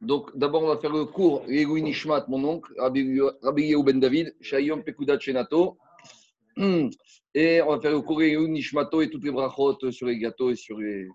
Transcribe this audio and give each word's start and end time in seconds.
Donc, 0.00 0.36
d'abord, 0.36 0.62
on 0.62 0.68
va 0.68 0.78
faire 0.78 0.92
le 0.92 1.06
cours 1.06 1.42
Egoui 1.48 1.82
Nishmat, 1.82 2.26
mon 2.28 2.44
oncle, 2.44 2.72
Rabbi 2.78 3.62
Yehu 3.62 3.82
Ben 3.82 3.98
David, 3.98 4.34
Shayom 4.40 4.82
Pekudat 4.82 5.18
Shenato. 5.18 5.78
Et 7.34 7.60
on 7.62 7.74
va 7.74 7.80
faire 7.80 7.92
le 7.92 8.00
cours 8.00 8.22
Egoui 8.22 8.48
Nishmato 8.48 9.02
et 9.02 9.10
toutes 9.10 9.24
les 9.24 9.30
brachot 9.30 9.90
sur 9.90 10.06
les 10.06 10.18
gâteaux 10.18 10.50
et 10.50 10.56
sur 10.56 10.78
les, 10.78 11.08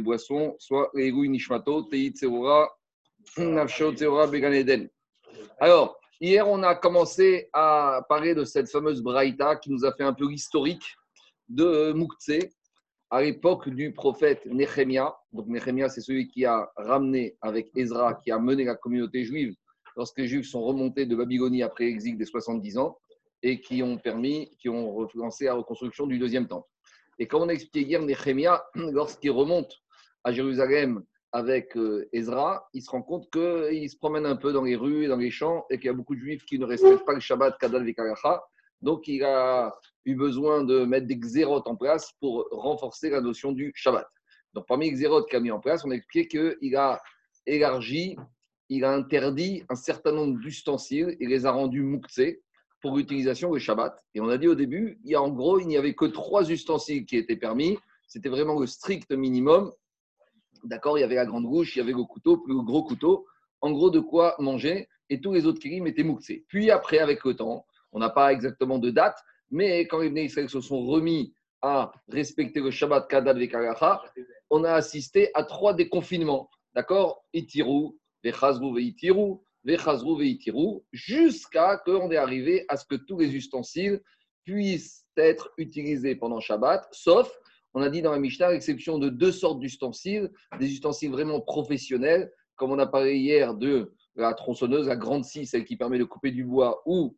boissons, 0.00 0.56
soit 0.58 0.90
Egoui 0.94 1.28
Nishmato, 1.28 1.82
Teit 1.82 2.12
Tseora, 2.12 2.70
Nafsho 3.36 3.92
Tseora 3.94 4.26
Began 4.28 4.52
Eden. 4.52 4.88
Alors, 5.60 5.98
hier, 6.20 6.48
on 6.48 6.62
a 6.62 6.74
commencé 6.74 7.50
à 7.52 8.02
parler 8.08 8.34
de 8.34 8.44
cette 8.44 8.70
fameuse 8.70 9.02
Braïta 9.02 9.56
qui 9.56 9.70
nous 9.70 9.84
a 9.84 9.92
fait 9.92 10.04
un 10.04 10.14
peu 10.14 10.26
l'historique 10.26 10.96
de 11.48 11.92
Mouktsé 11.92 12.50
à 13.10 13.22
l'époque 13.22 13.68
du 13.68 13.92
prophète 13.92 14.44
Nehemia. 14.46 15.16
Donc 15.32 15.46
Nehemia, 15.46 15.88
c'est 15.88 16.00
celui 16.00 16.28
qui 16.28 16.44
a 16.44 16.70
ramené 16.76 17.36
avec 17.40 17.70
Ezra, 17.74 18.14
qui 18.14 18.30
a 18.30 18.38
mené 18.38 18.64
la 18.64 18.74
communauté 18.74 19.24
juive 19.24 19.54
lorsque 19.96 20.18
les 20.18 20.28
Juifs 20.28 20.46
sont 20.46 20.62
remontés 20.62 21.06
de 21.06 21.16
Babylonie 21.16 21.62
après 21.62 21.84
l'exil 21.84 22.16
des 22.16 22.24
70 22.24 22.78
ans 22.78 22.98
et 23.42 23.60
qui 23.60 23.82
ont 23.82 23.98
permis, 23.98 24.50
qui 24.58 24.68
ont 24.68 25.08
lancé 25.14 25.46
la 25.46 25.54
reconstruction 25.54 26.06
du 26.06 26.18
deuxième 26.18 26.46
temple. 26.46 26.68
Et 27.18 27.26
comme 27.26 27.42
on 27.42 27.48
a 27.48 27.52
expliqué 27.52 27.86
hier, 27.86 28.02
Nehemia, 28.02 28.64
lorsqu'il 28.74 29.30
remonte 29.30 29.74
à 30.24 30.32
Jérusalem 30.32 31.02
avec 31.32 31.76
euh, 31.76 32.08
Ezra, 32.12 32.68
il 32.72 32.82
se 32.82 32.90
rend 32.90 33.02
compte 33.02 33.30
qu'il 33.30 33.90
se 33.90 33.96
promène 33.96 34.24
un 34.24 34.36
peu 34.36 34.52
dans 34.52 34.62
les 34.62 34.76
rues, 34.76 35.06
dans 35.08 35.16
les 35.16 35.30
champs, 35.30 35.66
et 35.70 35.76
qu'il 35.76 35.86
y 35.86 35.90
a 35.90 35.92
beaucoup 35.92 36.14
de 36.14 36.20
Juifs 36.20 36.44
qui 36.44 36.58
ne 36.58 36.64
respectent 36.64 37.04
pas 37.04 37.14
le 37.14 37.20
Shabbat 37.20 37.58
Kadal 37.58 37.84
Vekaracha. 37.84 38.42
Donc, 38.80 39.08
il 39.08 39.24
a 39.24 39.74
eu 40.04 40.14
besoin 40.14 40.64
de 40.64 40.84
mettre 40.84 41.06
des 41.06 41.16
xérotes 41.16 41.66
en 41.66 41.76
place 41.76 42.12
pour 42.20 42.46
renforcer 42.50 43.10
la 43.10 43.20
notion 43.20 43.52
du 43.52 43.72
Shabbat. 43.74 44.06
Donc, 44.54 44.66
parmi 44.66 44.90
les 44.90 44.96
xérotes 44.96 45.28
qu'il 45.28 45.36
a 45.36 45.40
mis 45.40 45.50
en 45.50 45.60
place, 45.60 45.84
on 45.84 45.90
a 45.90 45.94
expliqué 45.94 46.28
qu'il 46.28 46.76
a 46.76 47.02
élargi, 47.46 48.16
il 48.68 48.84
a 48.84 48.92
interdit 48.92 49.64
un 49.68 49.74
certain 49.74 50.12
nombre 50.12 50.38
d'ustensiles 50.38 51.16
et 51.20 51.26
les 51.26 51.46
a 51.46 51.52
rendus 51.52 51.82
mouktsé 51.82 52.42
pour 52.80 52.96
l'utilisation 52.96 53.50
du 53.52 53.60
Shabbat. 53.60 54.02
Et 54.14 54.20
on 54.20 54.28
a 54.28 54.38
dit 54.38 54.46
au 54.46 54.54
début, 54.54 54.98
il 55.04 55.10
y 55.10 55.14
a, 55.14 55.22
en 55.22 55.30
gros, 55.30 55.58
il 55.58 55.66
n'y 55.66 55.76
avait 55.76 55.94
que 55.94 56.04
trois 56.04 56.50
ustensiles 56.50 57.06
qui 57.06 57.16
étaient 57.16 57.36
permis. 57.36 57.78
C'était 58.06 58.28
vraiment 58.28 58.58
le 58.58 58.66
strict 58.66 59.10
minimum. 59.10 59.72
D'accord 60.64 60.98
Il 60.98 61.00
y 61.00 61.04
avait 61.04 61.16
la 61.16 61.26
grande 61.26 61.44
bouche, 61.44 61.76
il 61.76 61.80
y 61.80 61.82
avait 61.82 61.92
le 61.92 62.04
couteau, 62.04 62.38
plus 62.38 62.54
le 62.54 62.62
gros 62.62 62.84
couteau. 62.84 63.26
En 63.60 63.72
gros, 63.72 63.90
de 63.90 64.00
quoi 64.00 64.36
manger. 64.38 64.88
Et 65.10 65.20
tous 65.20 65.32
les 65.32 65.46
autres 65.46 65.58
kirim 65.58 65.86
étaient 65.86 66.04
mouktsé. 66.04 66.44
Puis 66.48 66.70
après, 66.70 66.98
avec 66.98 67.24
le 67.24 67.34
temps, 67.34 67.66
on 67.98 68.00
n'a 68.00 68.10
pas 68.10 68.32
exactement 68.32 68.78
de 68.78 68.90
date, 68.90 69.18
mais 69.50 69.88
quand 69.88 69.98
les 69.98 70.22
Israël 70.22 70.48
se 70.48 70.60
sont 70.60 70.86
remis 70.86 71.34
à 71.62 71.90
respecter 72.08 72.60
le 72.60 72.70
Shabbat 72.70 73.08
Kadad 73.08 73.36
Vekaracha, 73.36 74.04
on 74.50 74.62
a 74.62 74.72
assisté 74.72 75.30
à 75.34 75.42
trois 75.42 75.74
déconfinements. 75.74 76.48
D'accord? 76.76 77.24
Itiru, 77.34 77.98
Vechazru 78.22 78.72
Veitiru, 78.72 79.38
Vechazru 79.64 80.16
Veitiru, 80.16 80.80
jusqu'à 80.92 81.78
qu'on 81.78 82.12
est 82.12 82.16
arrivé 82.16 82.64
à 82.68 82.76
ce 82.76 82.86
que 82.86 82.94
tous 82.94 83.18
les 83.18 83.34
ustensiles 83.34 84.00
puissent 84.44 85.04
être 85.16 85.50
utilisés 85.58 86.14
pendant 86.14 86.38
Shabbat, 86.38 86.86
sauf, 86.92 87.36
on 87.74 87.82
a 87.82 87.90
dit 87.90 88.00
dans 88.00 88.12
la 88.12 88.20
Mishnah, 88.20 88.46
à 88.46 88.52
l'exception 88.52 88.98
de 88.98 89.08
deux 89.08 89.32
sortes 89.32 89.58
d'ustensiles, 89.58 90.30
des 90.60 90.70
ustensiles 90.70 91.10
vraiment 91.10 91.40
professionnels, 91.40 92.30
comme 92.54 92.70
on 92.70 92.78
a 92.78 92.86
parlé 92.86 93.16
hier 93.16 93.54
de 93.54 93.92
la 94.14 94.34
tronçonneuse, 94.34 94.86
la 94.86 94.96
grande 94.96 95.24
scie, 95.24 95.46
celle 95.46 95.64
qui 95.64 95.76
permet 95.76 95.98
de 95.98 96.04
couper 96.04 96.30
du 96.30 96.44
bois, 96.44 96.80
ou 96.86 97.16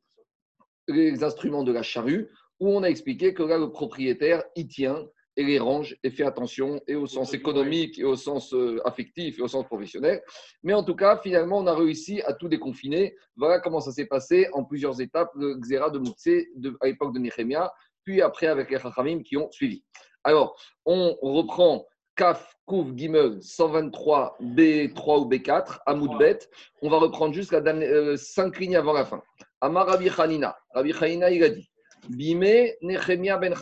les 0.93 1.25
instruments 1.25 1.65
de 1.65 1.73
la 1.73 1.83
charrue, 1.83 2.29
où 2.59 2.69
on 2.69 2.83
a 2.83 2.89
expliqué 2.89 3.35
que 3.35 3.43
là, 3.43 3.59
le 3.59 3.71
propriétaire 3.71 4.43
y 4.57 4.67
tient 4.67 5.07
et 5.37 5.45
les 5.45 5.59
range 5.59 5.97
et 6.03 6.11
fait 6.11 6.25
attention, 6.25 6.81
et 6.87 6.97
au 6.97 7.07
sens 7.07 7.33
économique, 7.33 7.99
et 7.99 8.05
au 8.05 8.17
sens 8.17 8.53
euh, 8.53 8.81
affectif, 8.85 9.39
et 9.39 9.43
au 9.43 9.49
sens 9.49 9.65
professionnel. 9.65 10.23
Mais 10.63 10.75
en 10.75 10.83
tout 10.83 10.97
cas, 10.97 11.19
finalement, 11.19 11.59
on 11.59 11.67
a 11.67 11.75
réussi 11.75 12.21
à 12.23 12.35
tout 12.35 12.49
déconfiner. 12.49 13.15
Voilà 13.37 13.61
comment 13.61 13.81
ça 13.81 13.93
s'est 13.93 14.07
passé 14.07 14.49
en 14.53 14.65
plusieurs 14.65 15.01
étapes, 15.01 15.31
le 15.37 15.55
Xéra 15.55 15.91
de 15.91 15.99
Moutsé 15.99 16.49
à 16.81 16.87
l'époque 16.87 17.15
de 17.15 17.21
Nehemia, 17.21 17.73
puis 18.05 18.21
après 18.21 18.49
avec 18.49 18.71
les 18.71 18.79
Chachamim 18.79 19.23
qui 19.23 19.37
ont 19.37 19.51
suivi. 19.51 19.83
Alors, 20.25 20.61
on 20.85 21.17
reprend 21.23 21.87
Kaf, 22.21 22.55
Kouf, 22.67 22.89
Gimel, 22.95 23.43
123, 23.43 24.37
B3 24.43 25.23
ou 25.23 25.29
B4, 25.31 25.79
Amoudbet. 25.87 26.41
On 26.83 26.91
va 26.91 26.99
reprendre 26.99 27.33
jusqu'à 27.33 27.63
5 27.65 27.67
euh, 27.73 28.61
lignes 28.61 28.77
avant 28.77 28.93
la 28.93 29.07
fin. 29.07 29.23
Amar 29.63 29.87
Rabbi 29.87 30.09
Hanina. 30.09 30.57
Rabbi 30.75 30.93
Hanina, 30.93 31.31
il 31.31 31.45
a 31.45 31.51
dit 31.51 31.71
Bime 32.09 32.71
Nechemia 32.81 33.37
ben 33.37 33.55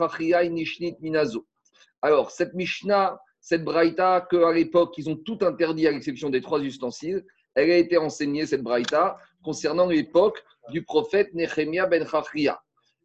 Nishnit 0.50 0.96
Minazo. 1.00 1.44
Alors, 2.02 2.30
cette 2.30 2.54
Mishnah, 2.54 3.18
cette 3.40 3.64
Braïta, 3.64 4.26
qu'à 4.30 4.52
l'époque, 4.52 4.94
ils 4.98 5.10
ont 5.10 5.16
tout 5.16 5.38
interdit 5.42 5.88
à 5.88 5.90
l'exception 5.90 6.30
des 6.30 6.40
trois 6.40 6.60
ustensiles, 6.60 7.24
elle 7.54 7.70
a 7.72 7.76
été 7.76 7.96
enseignée, 7.98 8.46
cette 8.46 8.62
Braïta, 8.62 9.18
concernant 9.42 9.88
l'époque 9.88 10.44
du 10.70 10.84
prophète 10.84 11.34
Nechemia 11.34 11.86
ben 11.86 12.06
Chachia. 12.06 12.60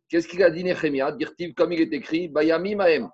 Qu'est-ce 0.08 0.28
qu'il 0.28 0.44
a 0.44 0.52
dit 0.52 0.64
Nechemia? 0.64 1.12
Dire-t-il, 1.14 1.56
comme 1.56 1.72
il 1.74 1.81
est 1.81 1.94
écrit, 1.94 2.28
Bayami 2.28 2.75
Mahem. 2.75 3.10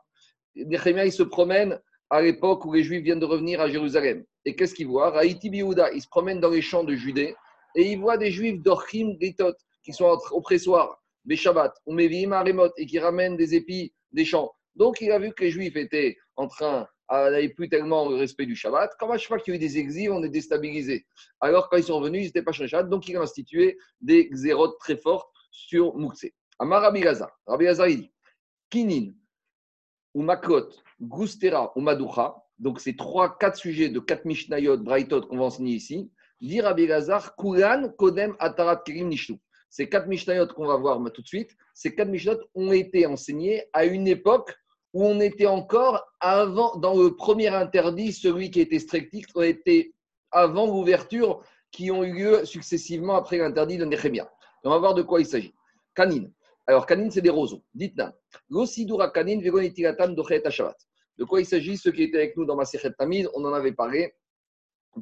Nechemia, 0.56 1.06
il 1.06 1.14
se 1.14 1.24
promène 1.24 1.80
à 2.10 2.22
l'époque 2.22 2.66
où 2.66 2.74
les 2.74 2.84
Juifs 2.84 3.04
viennent 3.04 3.20
de 3.20 3.26
revenir 3.26 3.62
à 3.62 3.70
Jérusalem. 3.70 4.26
Et 4.44 4.56
qu'est-ce 4.56 4.74
qu'il 4.74 4.88
voit? 4.88 5.12
Raïti 5.12 5.50
Biouda, 5.50 5.92
il 5.94 6.02
se 6.02 6.10
promène 6.10 6.42
dans 6.42 6.50
les 6.50 6.62
champs 6.62 6.84
de 6.84 6.96
Judée 6.96 7.36
et 7.76 7.92
il 7.92 8.00
voit 8.00 8.18
des 8.18 8.32
Juifs 8.32 8.62
d'Orchim 8.62 9.16
Gritot 9.20 9.54
qui 9.84 9.94
sont 9.94 10.18
au 10.32 10.42
pressoir, 10.42 11.02
des 11.26 11.36
Shabbat, 11.36 11.74
ou 11.86 11.94
Mevim 11.94 12.32
Aremot 12.32 12.72
et 12.78 12.86
qui 12.86 13.00
ramènent 13.00 13.38
des 13.38 13.56
épis 13.56 13.94
des 14.12 14.26
champs. 14.26 14.52
Donc 14.76 15.02
il 15.02 15.12
a 15.12 15.20
vu 15.20 15.34
que 15.34 15.44
les 15.44 15.52
Juifs 15.52 15.76
étaient 15.76 16.18
en 16.36 16.48
train 16.48 16.88
n'avaient 17.12 17.50
plus 17.50 17.70
tellement 17.70 18.08
le 18.08 18.16
respect 18.16 18.46
du 18.46 18.56
Shabbat. 18.56 18.92
Comme 19.00 19.12
à 19.12 19.18
chaque 19.18 19.28
fois 19.28 19.40
qu'il 19.40 19.54
y 19.54 19.58
a 19.58 19.60
eu 19.60 19.60
des 19.60 19.78
exils, 19.78 20.12
on 20.12 20.24
est 20.24 20.30
déstabilisé. 20.30 21.06
Alors 21.40 21.70
quand 21.70 21.78
ils 21.78 21.84
sont 21.84 22.00
revenus, 22.00 22.22
ils 22.22 22.26
n'étaient 22.26 22.44
pas 22.44 22.54
sur 22.54 22.64
le 22.64 22.70
Shabbat, 22.70 22.90
donc 22.90 23.08
il 23.08 23.18
a 23.18 23.22
institué 23.22 23.78
des 24.02 24.30
xérotes 24.30 24.78
très 24.80 24.98
fortes 24.98 25.30
sur 25.52 25.96
Mouksé. 25.96 26.34
Amar 26.60 26.82
Rabbi 26.82 27.02
Gaza, 27.02 27.32
Rabbi 27.48 27.66
Gaza 27.66 27.90
il 27.90 28.02
dit 28.02 28.12
Kinin, 28.70 29.14
ou 30.14 30.22
Makot, 30.22 30.70
Gustera 31.02 31.72
ou 31.76 31.82
Maducha, 31.82 32.36
donc 32.60 32.80
ces 32.80 32.96
trois, 32.96 33.38
quatre 33.38 33.58
sujets 33.58 33.90
de 33.90 34.00
quatre 34.00 34.26
Mishnayot, 34.26 34.78
Braithot 34.78 35.22
qu'on 35.22 35.38
va 35.38 35.46
enseigner 35.46 35.74
ici, 35.74 36.12
dit 36.42 36.62
Rabbi 36.62 36.88
Gazar, 36.88 37.36
Kulan, 37.36 37.90
Kodem, 37.98 38.36
Atarat, 38.40 38.84
Kirim, 38.86 39.08
Nishnu. 39.08 39.40
Ces 39.70 39.88
quatre 39.88 40.08
Mishnayot 40.08 40.48
qu'on 40.48 40.68
va 40.68 40.78
voir 40.78 41.00
tout 41.14 41.22
de 41.22 41.28
suite, 41.28 41.56
ces 41.74 41.94
quatre 41.94 42.10
Mishnayot 42.10 42.40
ont 42.56 42.72
été 42.72 43.06
enseignés 43.06 43.66
à 43.74 43.86
une 43.86 44.08
époque 44.08 44.54
où 44.94 45.06
on 45.06 45.20
était 45.20 45.46
encore 45.46 46.04
avant, 46.20 46.76
dans 46.78 46.96
le 46.96 47.16
premier 47.16 47.50
interdit, 47.50 48.12
celui 48.12 48.50
qui 48.50 48.62
était 48.62 48.80
strictif, 48.80 49.28
on 49.36 49.44
était 49.44 49.94
avant 50.32 50.66
l'ouverture 50.66 51.44
qui 51.72 51.92
ont 51.92 52.04
eu 52.04 52.14
lieu 52.14 52.46
successivement 52.46 53.16
après 53.16 53.38
l'interdit 53.38 53.78
de 53.78 53.86
Nehemia. 53.86 54.32
On 54.64 54.70
va 54.72 54.80
voir 54.80 54.96
de 54.96 55.04
quoi 55.04 55.20
il 55.20 55.26
s'agit. 55.26 55.54
Canine. 55.94 56.32
Alors, 56.68 56.86
canine, 56.86 57.12
c'est 57.12 57.22
des 57.22 57.30
roseaux. 57.30 57.64
Dites-nous. 57.74 59.12
Canine. 59.14 59.42
De 61.18 61.26
quoi 61.26 61.42
il 61.42 61.46
s'agit 61.46 61.78
Ceux 61.78 61.92
qui 61.92 62.04
étaient 62.04 62.18
avec 62.18 62.38
nous 62.38 62.46
dans 62.46 62.56
ma 62.56 62.66
Tamid, 62.66 63.28
on 63.34 63.44
en 63.46 63.54
avait 63.54 63.72
parlé 63.72 64.14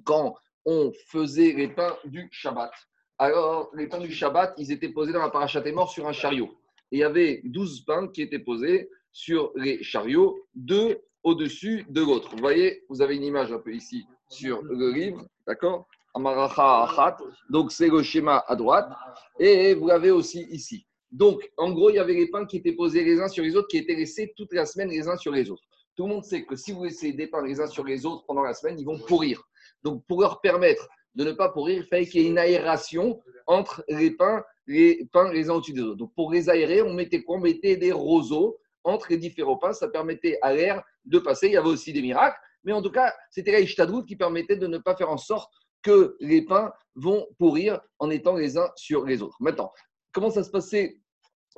quand 0.04 0.36
on 0.66 0.92
faisait 1.08 1.54
les 1.54 1.70
pains 1.70 1.96
du 2.06 2.28
Shabbat. 2.32 2.72
Alors, 3.20 3.72
les 3.74 3.88
pains 3.88 4.00
du 4.00 4.12
Shabbat, 4.12 4.54
ils 4.58 4.72
étaient 4.72 4.90
posés 4.90 5.12
dans 5.12 5.22
la 5.22 5.30
parachat 5.30 5.64
mort 5.72 5.90
sur 5.90 6.08
un 6.08 6.14
chariot. 6.14 6.50
Et 6.92 6.98
il 6.98 7.00
y 7.00 7.04
avait 7.04 7.42
12 7.46 7.82
pains 7.86 8.08
qui 8.08 8.22
étaient 8.22 8.40
posés 8.40 8.90
sur 9.12 9.52
les 9.56 9.82
chariots, 9.82 10.38
deux 10.54 11.02
au-dessus 11.24 11.86
de 11.90 12.02
l'autre. 12.02 12.30
Vous 12.32 12.40
voyez, 12.40 12.84
vous 12.90 13.02
avez 13.02 13.16
une 13.16 13.24
image 13.24 13.52
un 13.52 13.60
peu 13.60 13.74
ici 13.74 14.06
sur 14.30 14.62
le 14.62 14.92
livre, 14.92 15.26
d'accord? 15.48 15.88
Donc 17.50 17.72
c'est 17.72 17.90
le 17.90 18.02
schéma 18.02 18.44
à 18.48 18.56
droite. 18.56 18.90
Et 19.40 19.74
vous 19.74 19.88
l'avez 19.88 20.12
aussi 20.12 20.48
ici. 20.50 20.86
Donc, 21.12 21.50
en 21.58 21.72
gros, 21.72 21.90
il 21.90 21.96
y 21.96 22.00
avait 22.00 22.14
les 22.14 22.28
pains 22.28 22.46
qui 22.46 22.58
étaient 22.58 22.74
posés 22.74 23.04
les 23.04 23.20
uns 23.20 23.28
sur 23.28 23.44
les 23.44 23.56
autres, 23.56 23.68
qui 23.68 23.78
étaient 23.78 23.96
laissés 23.96 24.34
toute 24.36 24.54
la 24.54 24.66
semaine 24.66 24.90
les 24.90 25.08
uns 25.08 25.18
sur 25.18 25.32
les 25.32 25.50
autres. 25.50 25.64
Tout 25.96 26.04
le 26.04 26.14
monde 26.14 26.24
sait 26.24 26.44
que 26.44 26.56
si 26.56 26.72
vous 26.72 26.84
laissez 26.84 27.14
des 27.14 27.28
pains 27.28 27.44
les 27.44 27.60
uns 27.60 27.68
sur 27.68 27.84
les 27.84 28.06
autres 28.06 28.26
pendant 28.28 28.44
la 28.44 28.54
semaine, 28.54 28.80
ils 28.80 28.86
vont 28.86 29.00
pourrir. 29.00 29.42
Donc, 29.84 30.04
pour 30.08 30.22
leur 30.22 30.42
permettre 30.42 30.88
de 31.18 31.24
ne 31.24 31.32
pas 31.32 31.50
pourrir, 31.50 31.78
il 31.78 31.84
fallait 31.84 32.06
qu'il 32.06 32.22
y 32.22 32.26
ait 32.26 32.30
une 32.30 32.38
aération 32.38 33.20
entre 33.48 33.84
les 33.90 34.12
pains, 34.12 34.44
les 34.68 35.08
pains 35.12 35.32
les 35.34 35.50
uns 35.50 35.56
au-dessus 35.56 35.74
des 35.74 35.82
autres. 35.82 35.98
Donc, 35.98 36.14
pour 36.14 36.32
les 36.32 36.48
aérer, 36.48 36.84
on 36.84 36.94
mettait 36.94 37.24
quoi? 37.24 37.38
On 37.38 37.42
mettait 37.42 37.76
des 37.76 37.92
roseaux 37.92 38.60
entre 38.84 39.08
les 39.10 39.18
différents 39.18 39.58
pains. 39.58 39.74
Ça 39.74 39.88
permettait 39.88 40.38
à 40.44 40.54
l'air 40.54 40.84
de 41.06 41.18
passer. 41.18 41.48
Il 41.48 41.54
y 41.54 41.58
avait 41.58 41.70
aussi 41.70 41.92
des 41.92 42.04
miracles. 42.04 42.38
Mais 42.64 42.72
en 42.72 42.84
tout 42.84 42.92
cas, 42.92 43.12
c'était 43.32 43.52
la 43.52 43.62
Ishtadrout 43.62 44.06
qui 44.06 44.16
permettait 44.16 44.58
de 44.58 44.68
ne 44.68 44.78
pas 44.78 44.96
faire 44.96 45.10
en 45.10 45.18
sorte 45.18 45.52
que 45.82 46.16
les 46.20 46.44
pains 46.44 46.72
vont 46.94 47.26
pourrir 47.40 47.82
en 47.98 48.12
étant 48.12 48.36
les 48.36 48.56
uns 48.58 48.70
sur 48.76 49.04
les 49.04 49.24
autres. 49.24 49.38
Maintenant, 49.40 49.72
comment 50.12 50.30
ça 50.30 50.44
se 50.44 50.52
passait? 50.52 51.00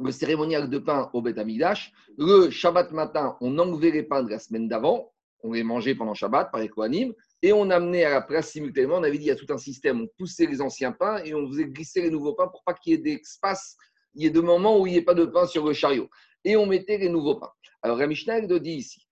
Le 0.02 0.12
cérémonial 0.12 0.70
de 0.70 0.78
pain 0.78 1.10
au 1.12 1.22
Beth 1.22 1.38
Amidash. 1.38 1.92
Le 2.18 2.50
Shabbat 2.50 2.94
matin, 2.94 3.36
on 3.42 3.60
enlevait 3.60 3.92
les 3.92 4.04
pains 4.04 4.24
de 4.24 4.30
la 4.30 4.40
semaine 4.40 4.70
d'avant, 4.70 5.12
on 5.44 5.52
les 5.52 5.64
mangeait 5.64 5.96
pendant 5.96 6.14
Shabbat 6.14 6.52
par 6.52 6.62
les 6.62 6.70
Kohanim, 6.70 7.14
et 7.42 7.54
on 7.54 7.70
amenait 7.70 8.04
à 8.04 8.12
la 8.12 8.22
place 8.22 8.52
simultanément, 8.52 8.96
on 8.98 9.04
avait 9.04 9.18
dit 9.18 9.26
il 9.26 9.28
y 9.28 9.32
a 9.32 9.36
tout 9.36 9.52
un 9.52 9.58
système, 9.58 10.02
on 10.02 10.08
poussait 10.18 10.46
les 10.46 10.62
anciens 10.62 10.92
pains 10.92 11.24
et 11.24 11.34
on 11.34 11.48
faisait 11.48 11.66
glisser 11.66 12.02
les 12.02 12.10
nouveaux 12.10 12.34
pains 12.34 12.48
pour 12.48 12.64
pas 12.64 12.74
qu'il 12.74 12.92
y 12.92 12.96
ait 12.96 12.98
d'espace, 13.00 13.78
il 14.14 14.24
y 14.24 14.26
ait 14.28 14.32
de 14.32 14.42
moments 14.42 14.80
où 14.80 14.88
il 14.88 14.92
n'y 14.92 14.98
ait 14.98 15.04
pas 15.04 15.14
de 15.14 15.26
pain 15.26 15.46
sur 15.46 15.66
le 15.66 15.74
chariot. 15.74 16.10
Et 16.44 16.56
on 16.56 16.66
mettait 16.66 16.98
les 16.98 17.10
nouveaux 17.10 17.36
pains. 17.36 17.52
Alors, 17.82 17.98
la 17.98 18.08
Mishnah 18.08 18.42
dit 18.42 18.72
ici, 18.72 19.06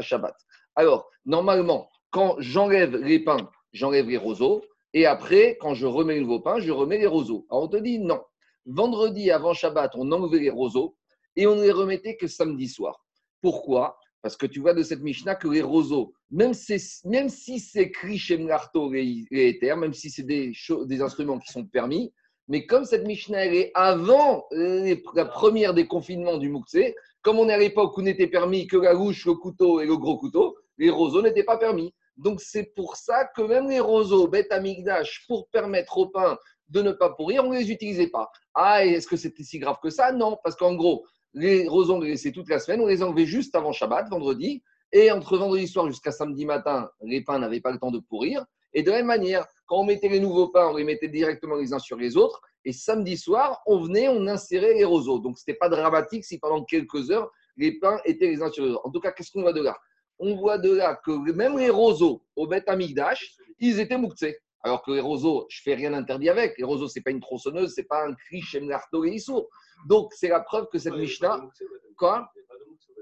Shabbat. 0.00 0.34
Alors, 0.74 1.10
normalement, 1.24 1.88
quand 2.10 2.36
j'enlève 2.38 2.96
les 2.96 3.20
pains, 3.20 3.50
j'enlève 3.72 4.08
les 4.08 4.16
roseaux. 4.16 4.64
Et 4.94 5.06
après, 5.06 5.58
quand 5.60 5.74
je 5.74 5.86
remets 5.86 6.14
le 6.14 6.22
nouveau 6.22 6.40
pain, 6.40 6.60
je 6.60 6.70
remets 6.72 6.98
les 6.98 7.06
roseaux. 7.06 7.46
Alors 7.50 7.64
on 7.64 7.68
te 7.68 7.76
dit 7.76 7.98
non. 7.98 8.22
Vendredi 8.66 9.30
avant 9.30 9.54
Shabbat, 9.54 9.92
on 9.94 10.10
enlevait 10.12 10.40
les 10.40 10.50
roseaux 10.50 10.96
et 11.36 11.46
on 11.46 11.56
ne 11.56 11.62
les 11.62 11.72
remettait 11.72 12.16
que 12.16 12.26
samedi 12.26 12.68
soir. 12.68 13.04
Pourquoi? 13.40 13.98
Parce 14.22 14.36
que 14.36 14.46
tu 14.46 14.60
vois 14.60 14.74
de 14.74 14.82
cette 14.82 15.00
Mishnah 15.00 15.36
que 15.36 15.48
les 15.48 15.62
roseaux, 15.62 16.12
même, 16.30 16.52
si 16.52 16.78
c'est 17.60 17.82
écrit 17.82 18.18
chez 18.18 18.36
Mlarto 18.36 18.92
et 18.94 19.24
Ether, 19.30 19.76
même 19.76 19.94
si 19.94 20.10
c'est 20.10 20.24
des, 20.24 20.52
instruments 21.00 21.38
qui 21.38 21.52
sont 21.52 21.64
permis, 21.64 22.12
mais 22.48 22.66
comme 22.66 22.84
cette 22.84 23.06
Mishnah 23.06 23.46
est 23.46 23.70
avant 23.74 24.46
la 24.50 25.24
première 25.24 25.74
des 25.74 25.86
confinements 25.86 26.38
du 26.38 26.48
Moukse, 26.48 26.94
comme 27.22 27.38
on 27.38 27.48
est 27.48 27.52
à 27.52 27.58
l'époque 27.58 27.96
où 27.96 28.02
n'était 28.02 28.26
permis 28.26 28.66
que 28.66 28.76
la 28.76 28.92
louche, 28.92 29.26
le 29.26 29.34
couteau 29.34 29.80
et 29.80 29.86
le 29.86 29.96
gros 29.96 30.18
couteau, 30.18 30.56
les 30.78 30.90
roseaux 30.90 31.22
n'étaient 31.22 31.44
pas 31.44 31.58
permis. 31.58 31.94
Donc 32.16 32.40
c'est 32.40 32.74
pour 32.74 32.96
ça 32.96 33.24
que 33.36 33.42
même 33.42 33.68
les 33.68 33.80
roseaux, 33.80 34.28
bêtes 34.28 34.50
amigdash, 34.50 35.24
pour 35.28 35.48
permettre 35.50 35.98
au 35.98 36.06
pain 36.06 36.36
de 36.68 36.82
ne 36.82 36.92
pas 36.92 37.10
pourrir, 37.10 37.44
on 37.44 37.52
ne 37.52 37.58
les 37.58 37.70
utilisait 37.70 38.08
pas. 38.08 38.30
Ah, 38.54 38.84
est-ce 38.84 39.06
que 39.06 39.16
c'était 39.16 39.44
si 39.44 39.58
grave 39.58 39.78
que 39.82 39.90
ça? 39.90 40.12
Non, 40.12 40.38
parce 40.42 40.56
qu'en 40.56 40.74
gros, 40.74 41.06
les 41.34 41.68
les 41.68 42.08
laissait 42.08 42.32
toute 42.32 42.48
la 42.48 42.58
semaine, 42.58 42.80
on 42.80 42.86
les 42.86 43.02
enlevait 43.02 43.26
juste 43.26 43.54
avant 43.54 43.72
Shabbat, 43.72 44.08
vendredi, 44.08 44.62
et 44.92 45.10
entre 45.10 45.36
vendredi 45.36 45.68
soir 45.68 45.86
jusqu'à 45.86 46.12
samedi 46.12 46.46
matin, 46.46 46.90
les 47.02 47.22
pains 47.22 47.38
n'avaient 47.38 47.60
pas 47.60 47.72
le 47.72 47.78
temps 47.78 47.90
de 47.90 47.98
pourrir. 47.98 48.44
Et 48.72 48.82
de 48.82 48.90
la 48.90 48.98
même 48.98 49.06
manière, 49.06 49.46
quand 49.66 49.80
on 49.80 49.84
mettait 49.84 50.08
les 50.08 50.20
nouveaux 50.20 50.48
pains, 50.48 50.68
on 50.68 50.76
les 50.76 50.84
mettait 50.84 51.08
directement 51.08 51.56
les 51.56 51.72
uns 51.72 51.78
sur 51.78 51.96
les 51.96 52.16
autres. 52.16 52.40
Et 52.64 52.72
samedi 52.72 53.16
soir, 53.16 53.62
on 53.66 53.80
venait, 53.80 54.08
on 54.08 54.26
insérait 54.26 54.74
les 54.74 54.84
roseaux. 54.84 55.18
Donc, 55.18 55.38
ce 55.38 55.44
n'était 55.46 55.58
pas 55.58 55.68
dramatique 55.68 56.24
si 56.24 56.38
pendant 56.38 56.64
quelques 56.64 57.10
heures, 57.10 57.30
les 57.56 57.78
pains 57.78 58.00
étaient 58.04 58.26
les 58.26 58.42
uns 58.42 58.50
sur 58.50 58.64
les 58.64 58.70
autres. 58.72 58.86
En 58.86 58.90
tout 58.90 59.00
cas, 59.00 59.12
qu'est-ce 59.12 59.30
qu'on 59.30 59.42
voit 59.42 59.52
de 59.52 59.62
là? 59.62 59.76
On 60.18 60.36
voit 60.36 60.58
de 60.58 60.72
là 60.72 61.00
que 61.04 61.32
même 61.32 61.58
les 61.58 61.70
roseaux 61.70 62.22
au 62.36 62.46
Beth 62.46 62.68
Amigdash, 62.68 63.36
ils 63.58 63.80
étaient 63.80 63.98
mouktsés. 63.98 64.38
Alors 64.62 64.82
que 64.82 64.90
les 64.90 65.00
roseaux, 65.00 65.46
je 65.48 65.62
fais 65.62 65.74
rien 65.74 65.94
interdit 65.94 66.28
avec. 66.28 66.58
Les 66.58 66.64
roseaux, 66.64 66.88
ce 66.88 66.98
n'est 66.98 67.02
pas 67.02 67.10
une 67.10 67.20
tronçonneuse, 67.20 67.74
ce 67.74 67.80
n'est 67.80 67.86
pas 67.86 68.06
un 68.06 68.14
cri 68.14 68.40
chez 68.42 68.58
et 68.58 69.18
Donc, 69.86 70.12
c'est 70.14 70.28
la 70.28 70.40
preuve 70.40 70.68
que 70.72 70.78
cette 70.78 70.94
Mishnah. 70.94 71.40
Quoi 71.96 72.30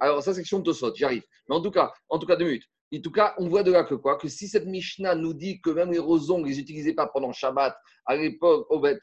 Alors, 0.00 0.22
ça, 0.22 0.32
c'est 0.34 0.40
question 0.40 0.58
de 0.58 0.64
Tosot, 0.64 0.94
j'arrive. 0.94 1.22
Mais 1.48 1.54
en 1.54 1.60
tout 1.60 1.70
cas, 1.70 1.92
en 2.08 2.18
tout 2.18 2.26
cas, 2.26 2.36
deux 2.36 2.46
minutes. 2.46 2.68
En 2.94 3.00
tout 3.00 3.10
cas, 3.10 3.34
on 3.38 3.48
voit 3.48 3.64
de 3.64 3.72
là 3.72 3.82
que 3.82 3.94
quoi 3.94 4.16
Que 4.16 4.28
si 4.28 4.46
cette 4.46 4.66
Mishnah 4.66 5.16
nous 5.16 5.34
dit 5.34 5.60
que 5.60 5.70
même 5.70 5.90
les 5.90 5.98
rosons, 5.98 6.38
ne 6.38 6.46
les 6.46 6.60
utilisaient 6.60 6.94
pas 6.94 7.08
pendant 7.08 7.32
Shabbat, 7.32 7.76
à 8.06 8.16
l'époque 8.16 8.66
au 8.70 8.78
Beth 8.78 9.00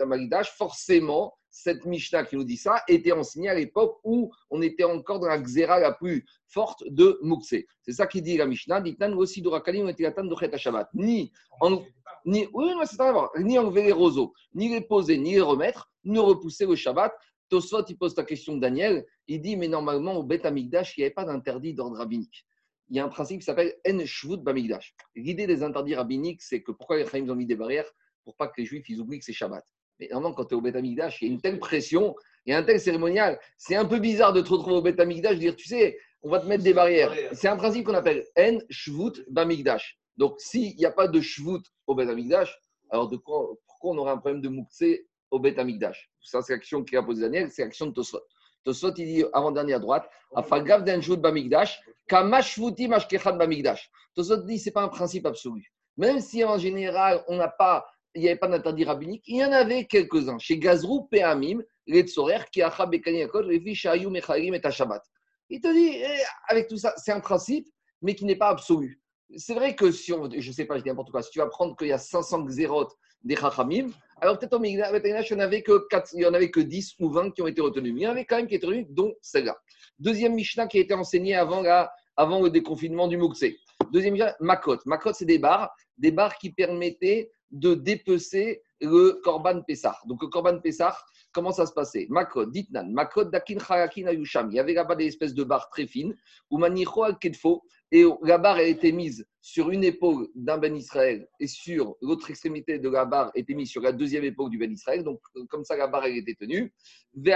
forcément, 0.57 1.33
cette 1.49 1.85
Mishnah 1.85 2.23
qui 2.23 2.35
nous 2.35 2.43
dit 2.43 2.57
ça 2.57 2.81
était 2.87 3.11
enseignée 3.11 3.49
à 3.49 3.53
l'époque 3.53 3.99
où 4.03 4.31
on 4.49 4.61
était 4.61 4.85
encore 4.85 5.19
dans 5.19 5.27
la 5.27 5.37
xéra 5.37 5.79
la 5.79 5.91
plus 5.91 6.25
forte 6.47 6.83
de 6.87 7.19
Mukse. 7.21 7.55
C'est 7.83 7.91
ça 7.91 8.07
qui 8.07 8.21
dit 8.21 8.37
la 8.37 8.47
Mishnah. 8.47 8.81
Dit 8.81 8.97
aussi 9.15 9.41
d'Orakalim 9.41 9.87
était 9.89 10.09
de 10.09 10.57
Shabbat. 10.57 10.89
Ni, 10.95 11.31
en, 11.61 11.83
ni, 12.25 12.47
oui, 12.53 12.71
c'est 12.85 12.97
ni 13.43 13.59
enlever 13.59 13.83
les 13.83 13.91
roseaux, 13.91 14.33
ni 14.55 14.69
les 14.69 14.81
poser, 14.81 15.17
ni 15.17 15.33
les 15.33 15.41
remettre, 15.41 15.91
ni 16.03 16.17
repousser 16.17 16.65
le 16.65 16.75
Shabbat. 16.75 17.13
Tosfot, 17.53 17.85
il 17.87 17.97
pose 17.97 18.15
la 18.17 18.23
question 18.23 18.55
de 18.55 18.61
Daniel. 18.61 19.05
Il 19.27 19.41
dit, 19.41 19.55
mais 19.55 19.67
normalement, 19.67 20.15
au 20.15 20.23
Beth 20.23 20.45
Amigdash, 20.45 20.97
il 20.97 21.01
n'y 21.01 21.05
avait 21.05 21.13
pas 21.13 21.25
d'interdit 21.25 21.73
d'ordre 21.73 21.97
rabbinique 21.97 22.45
il 22.89 22.97
y 22.97 22.99
a 22.99 23.05
un 23.05 23.09
principe 23.09 23.39
qui 23.39 23.45
s'appelle 23.45 23.73
En 23.87 24.05
Shvut 24.05 24.37
Bamigdash. 24.37 24.95
L'idée 25.15 25.47
des 25.47 25.63
interdits 25.63 25.95
rabbiniques, 25.95 26.41
c'est 26.41 26.61
que 26.61 26.71
pourquoi 26.71 26.97
les 26.97 27.07
Chaim 27.07 27.27
ont 27.29 27.35
mis 27.35 27.45
des 27.45 27.55
barrières? 27.55 27.89
Pour 28.23 28.35
pas 28.35 28.47
que 28.47 28.53
les 28.57 28.65
Juifs 28.65 28.87
ils 28.87 28.99
oublient 28.99 29.19
que 29.19 29.25
c'est 29.25 29.33
Shabbat. 29.33 29.65
Mais 29.99 30.09
normalement, 30.11 30.35
quand 30.35 30.45
tu 30.45 30.53
es 30.53 30.57
au 30.57 30.61
Beth 30.61 30.75
Amigdash, 30.75 31.21
il 31.21 31.27
y 31.27 31.31
a 31.31 31.33
une 31.33 31.41
telle 31.41 31.59
pression, 31.59 32.15
il 32.45 32.51
y 32.51 32.53
a 32.53 32.59
un 32.59 32.63
tel 32.63 32.79
cérémonial. 32.79 33.39
C'est 33.57 33.75
un 33.75 33.85
peu 33.85 33.99
bizarre 33.99 34.33
de 34.33 34.41
te 34.41 34.49
retrouver 34.49 34.75
au 34.75 34.81
Beth 34.81 34.99
Amigdash, 34.99 35.35
de 35.35 35.39
dire, 35.39 35.55
tu 35.55 35.67
sais, 35.67 35.97
on 36.21 36.29
va 36.29 36.39
te 36.39 36.45
mettre 36.45 36.63
des 36.63 36.73
barrières. 36.73 37.13
C'est 37.33 37.47
un 37.47 37.57
principe 37.57 37.85
qu'on 37.85 37.93
appelle 37.93 38.25
En 38.37 38.59
Shvut 38.69 39.23
Bamigdash. 39.29 39.97
Donc, 40.17 40.39
s'il 40.39 40.75
n'y 40.75 40.85
a 40.85 40.91
pas 40.91 41.07
de 41.07 41.19
Shvut 41.19 41.63
au 41.87 41.95
Beth 41.95 42.09
Amigdash, 42.09 42.55
alors 42.89 43.09
de 43.09 43.17
quoi, 43.17 43.49
pourquoi 43.65 43.91
on 43.93 43.97
aurait 43.97 44.11
un 44.11 44.17
problème 44.17 44.41
de 44.41 44.49
Moukse 44.49 44.83
au 45.33 45.39
Beth 45.39 45.57
Amigdash 45.57 46.11
Ça, 46.21 46.41
c'est 46.41 46.53
l'action 46.53 46.83
qui 46.83 46.95
a 46.95 47.01
posé 47.01 47.23
Daniel, 47.23 47.49
c'est 47.49 47.63
l'action 47.63 47.87
de 47.87 47.91
Tosfot. 47.91 48.21
Tosfot, 48.63 48.93
il 48.97 49.05
dit 49.05 49.23
avant-dernier 49.33 49.73
à 49.73 49.79
droite, 49.79 50.07
Afagav 50.35 50.83
d'Enjoud 50.83 51.19
Bamigdash, 51.19 51.81
Kamashvuti 52.07 52.87
Mashkechan 52.87 53.35
Bamigdash. 53.35 53.89
Tosfot 54.15 54.37
dit, 54.37 54.59
ce 54.59 54.69
n'est 54.69 54.73
pas 54.73 54.83
un 54.83 54.89
principe 54.89 55.25
absolu. 55.25 55.73
Même 55.97 56.19
si 56.19 56.43
en 56.43 56.57
général, 56.59 57.23
on 57.27 57.37
n'a 57.37 57.47
pas, 57.47 57.83
il 58.13 58.21
n'y 58.21 58.29
avait 58.29 58.37
pas 58.37 58.47
d'interdit 58.47 58.85
rabbinique, 58.85 59.23
il 59.25 59.37
y 59.37 59.43
en 59.43 59.51
avait 59.51 59.85
quelques-uns. 59.85 60.37
Chez 60.37 60.59
Gazrou, 60.59 61.07
Peamim, 61.09 61.63
les 61.87 62.03
Tzorer, 62.03 62.45
qui 62.51 62.61
a 62.61 62.69
Bekaniakot, 62.85 63.49
filles 63.49 63.75
Shayou, 63.75 64.11
Mechalim 64.11 64.53
et 64.53 64.71
Shabbat. 64.71 65.01
Il 65.49 65.61
te 65.61 65.73
dit, 65.73 65.97
eh, 65.97 66.23
avec 66.47 66.67
tout 66.67 66.77
ça, 66.77 66.93
c'est 66.97 67.11
un 67.11 67.19
principe, 67.19 67.67
mais 68.03 68.13
qui 68.13 68.25
n'est 68.25 68.35
pas 68.35 68.49
absolu. 68.49 69.01
C'est 69.35 69.55
vrai 69.55 69.75
que 69.75 69.91
si 69.91 70.13
on, 70.13 70.29
je 70.31 70.51
sais 70.51 70.65
pas, 70.65 70.77
je 70.77 70.83
dis 70.83 70.89
n'importe 70.89 71.09
quoi, 71.09 71.23
si 71.23 71.31
tu 71.31 71.39
vas 71.39 71.47
prendre 71.47 71.75
qu'il 71.75 71.87
y 71.87 71.91
a 71.91 71.97
500 71.97 72.45
xérotes 72.45 72.95
des 73.23 73.35
Chachamim, 73.35 73.89
alors 74.21 74.39
peut-être 74.39 74.53
au 74.53 74.59
Migdash, 74.59 75.29
il 75.31 75.35
n'y 75.35 75.41
en 75.41 75.45
avait 75.45 75.61
que 75.61 76.25
en 76.25 76.33
avait 76.33 76.49
que 76.49 76.59
10 76.61 76.95
ou 76.99 77.09
20 77.09 77.31
qui 77.31 77.41
ont 77.41 77.47
été 77.47 77.61
retenus. 77.61 77.93
Mais 77.93 78.01
il 78.01 78.03
y 78.03 78.07
en 78.07 78.11
avait 78.11 78.25
quand 78.25 78.37
même 78.37 78.47
qui 78.47 78.55
étaient 78.55 78.67
retenus, 78.67 78.87
dont 78.89 79.13
celle-là. 79.21 79.57
Deuxième 79.99 80.33
Mishnah 80.33 80.67
qui 80.67 80.77
a 80.77 80.81
été 80.81 80.93
enseignée 80.93 81.35
avant, 81.35 81.61
le 81.61 82.49
déconfinement 82.49 83.07
du 83.07 83.17
Moukse. 83.17 83.45
Deuxième 83.91 84.13
Mishnah, 84.13 84.35
Makot. 84.39 84.77
Makot, 84.85 85.13
c'est 85.13 85.25
des 85.25 85.39
bars, 85.39 85.75
des 85.97 86.11
bars 86.11 86.37
qui 86.37 86.51
permettaient 86.51 87.31
de 87.51 87.73
dépecer 87.73 88.61
le 88.79 89.19
Korban 89.23 89.61
Pessah. 89.61 89.97
Donc 90.07 90.21
le 90.21 90.27
Korban 90.29 90.59
Pessah, 90.59 90.97
comment 91.33 91.51
ça 91.51 91.65
se 91.65 91.73
passait? 91.73 92.07
Makot, 92.09 92.45
Ditnan, 92.45 92.91
Makot 92.91 93.25
Dakin 93.25 93.57
Charakin 93.59 94.07
Ayusham. 94.07 94.49
Il 94.51 94.55
y 94.55 94.59
avait 94.59 94.73
là-bas 94.73 94.95
des 94.95 95.07
espèces 95.07 95.33
de 95.33 95.43
barres 95.43 95.69
très 95.69 95.87
fines, 95.87 96.15
ou 96.49 96.57
Manicho 96.57 97.03
al 97.03 97.17
Kedfo, 97.17 97.63
et 97.91 98.05
la 98.23 98.37
barre 98.37 98.55
a 98.57 98.63
été 98.63 98.91
mise 98.91 99.27
sur 99.39 99.69
une 99.69 99.83
épaule 99.83 100.29
d'un 100.33 100.57
Ben 100.57 100.75
Israël 100.75 101.27
et 101.39 101.47
sur 101.47 101.95
l'autre 102.01 102.29
extrémité 102.29 102.79
de 102.79 102.89
la 102.89 103.05
barre 103.05 103.31
était 103.35 103.53
mise 103.53 103.69
sur 103.69 103.81
la 103.81 103.91
deuxième 103.91 104.23
épaule 104.23 104.49
du 104.49 104.57
Ben 104.57 104.71
Israël. 104.71 105.03
Donc, 105.03 105.19
comme 105.49 105.63
ça, 105.63 105.75
la 105.75 105.87
barre 105.87 106.05
elle 106.05 106.17
était 106.17 106.33
tenue. 106.33 106.73
Et 107.15 107.33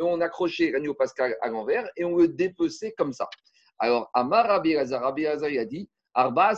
on 0.00 0.20
accrochait 0.20 0.70
l'agneau 0.72 0.94
pascal 0.94 1.36
à 1.40 1.48
l'envers 1.48 1.88
et 1.96 2.04
on 2.04 2.16
le 2.16 2.28
dépeçait 2.28 2.92
comme 2.92 3.12
ça. 3.12 3.28
Alors, 3.78 4.10
Amar 4.12 4.46
Rabbi 4.46 4.76
Rabbi 4.76 5.26
a 5.26 5.64
dit 5.64 5.88
Arba. 6.12 6.52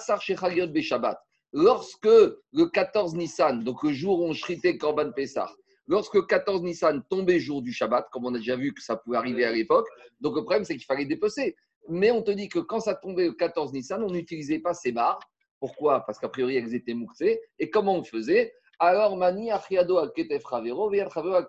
Lorsque 1.52 2.06
le 2.06 2.64
14 2.64 3.14
Nissan, 3.14 3.62
donc 3.62 3.82
le 3.82 3.92
jour 3.92 4.20
où 4.20 4.24
on 4.24 4.32
shritait 4.32 4.78
Korban 4.78 5.12
Pessah, 5.12 5.54
lorsque 5.86 6.14
le 6.14 6.22
14 6.22 6.62
Nissan 6.62 7.02
tombait 7.08 7.40
jour 7.40 7.62
du 7.62 7.72
Shabbat, 7.72 8.08
comme 8.10 8.26
on 8.26 8.34
a 8.34 8.38
déjà 8.38 8.56
vu 8.56 8.72
que 8.72 8.82
ça 8.82 8.96
pouvait 8.96 9.16
arriver 9.16 9.44
à 9.44 9.52
l'époque, 9.52 9.88
donc 10.20 10.36
le 10.36 10.42
problème 10.42 10.64
c'est 10.64 10.76
qu'il 10.76 10.84
fallait 10.84 11.06
dépecer. 11.06 11.56
Mais 11.88 12.10
on 12.10 12.22
te 12.22 12.30
dit 12.30 12.48
que 12.48 12.60
quand 12.60 12.80
ça 12.80 12.94
tombait 12.94 13.26
le 13.26 13.32
14 13.32 13.72
Nissan, 13.72 14.02
on 14.02 14.10
n'utilisait 14.10 14.60
pas 14.60 14.74
ces 14.74 14.92
barres. 14.92 15.20
Pourquoi? 15.58 16.04
Parce 16.06 16.18
qu'a 16.18 16.28
priori, 16.28 16.56
elles 16.56 16.74
étaient 16.74 16.94
mouxées. 16.94 17.40
Et 17.58 17.70
comment 17.70 17.96
on 17.96 18.04
faisait? 18.04 18.52
Alors, 18.78 19.16
mani 19.16 19.50
achiado 19.50 19.98
al 19.98 20.10
al 20.16 21.46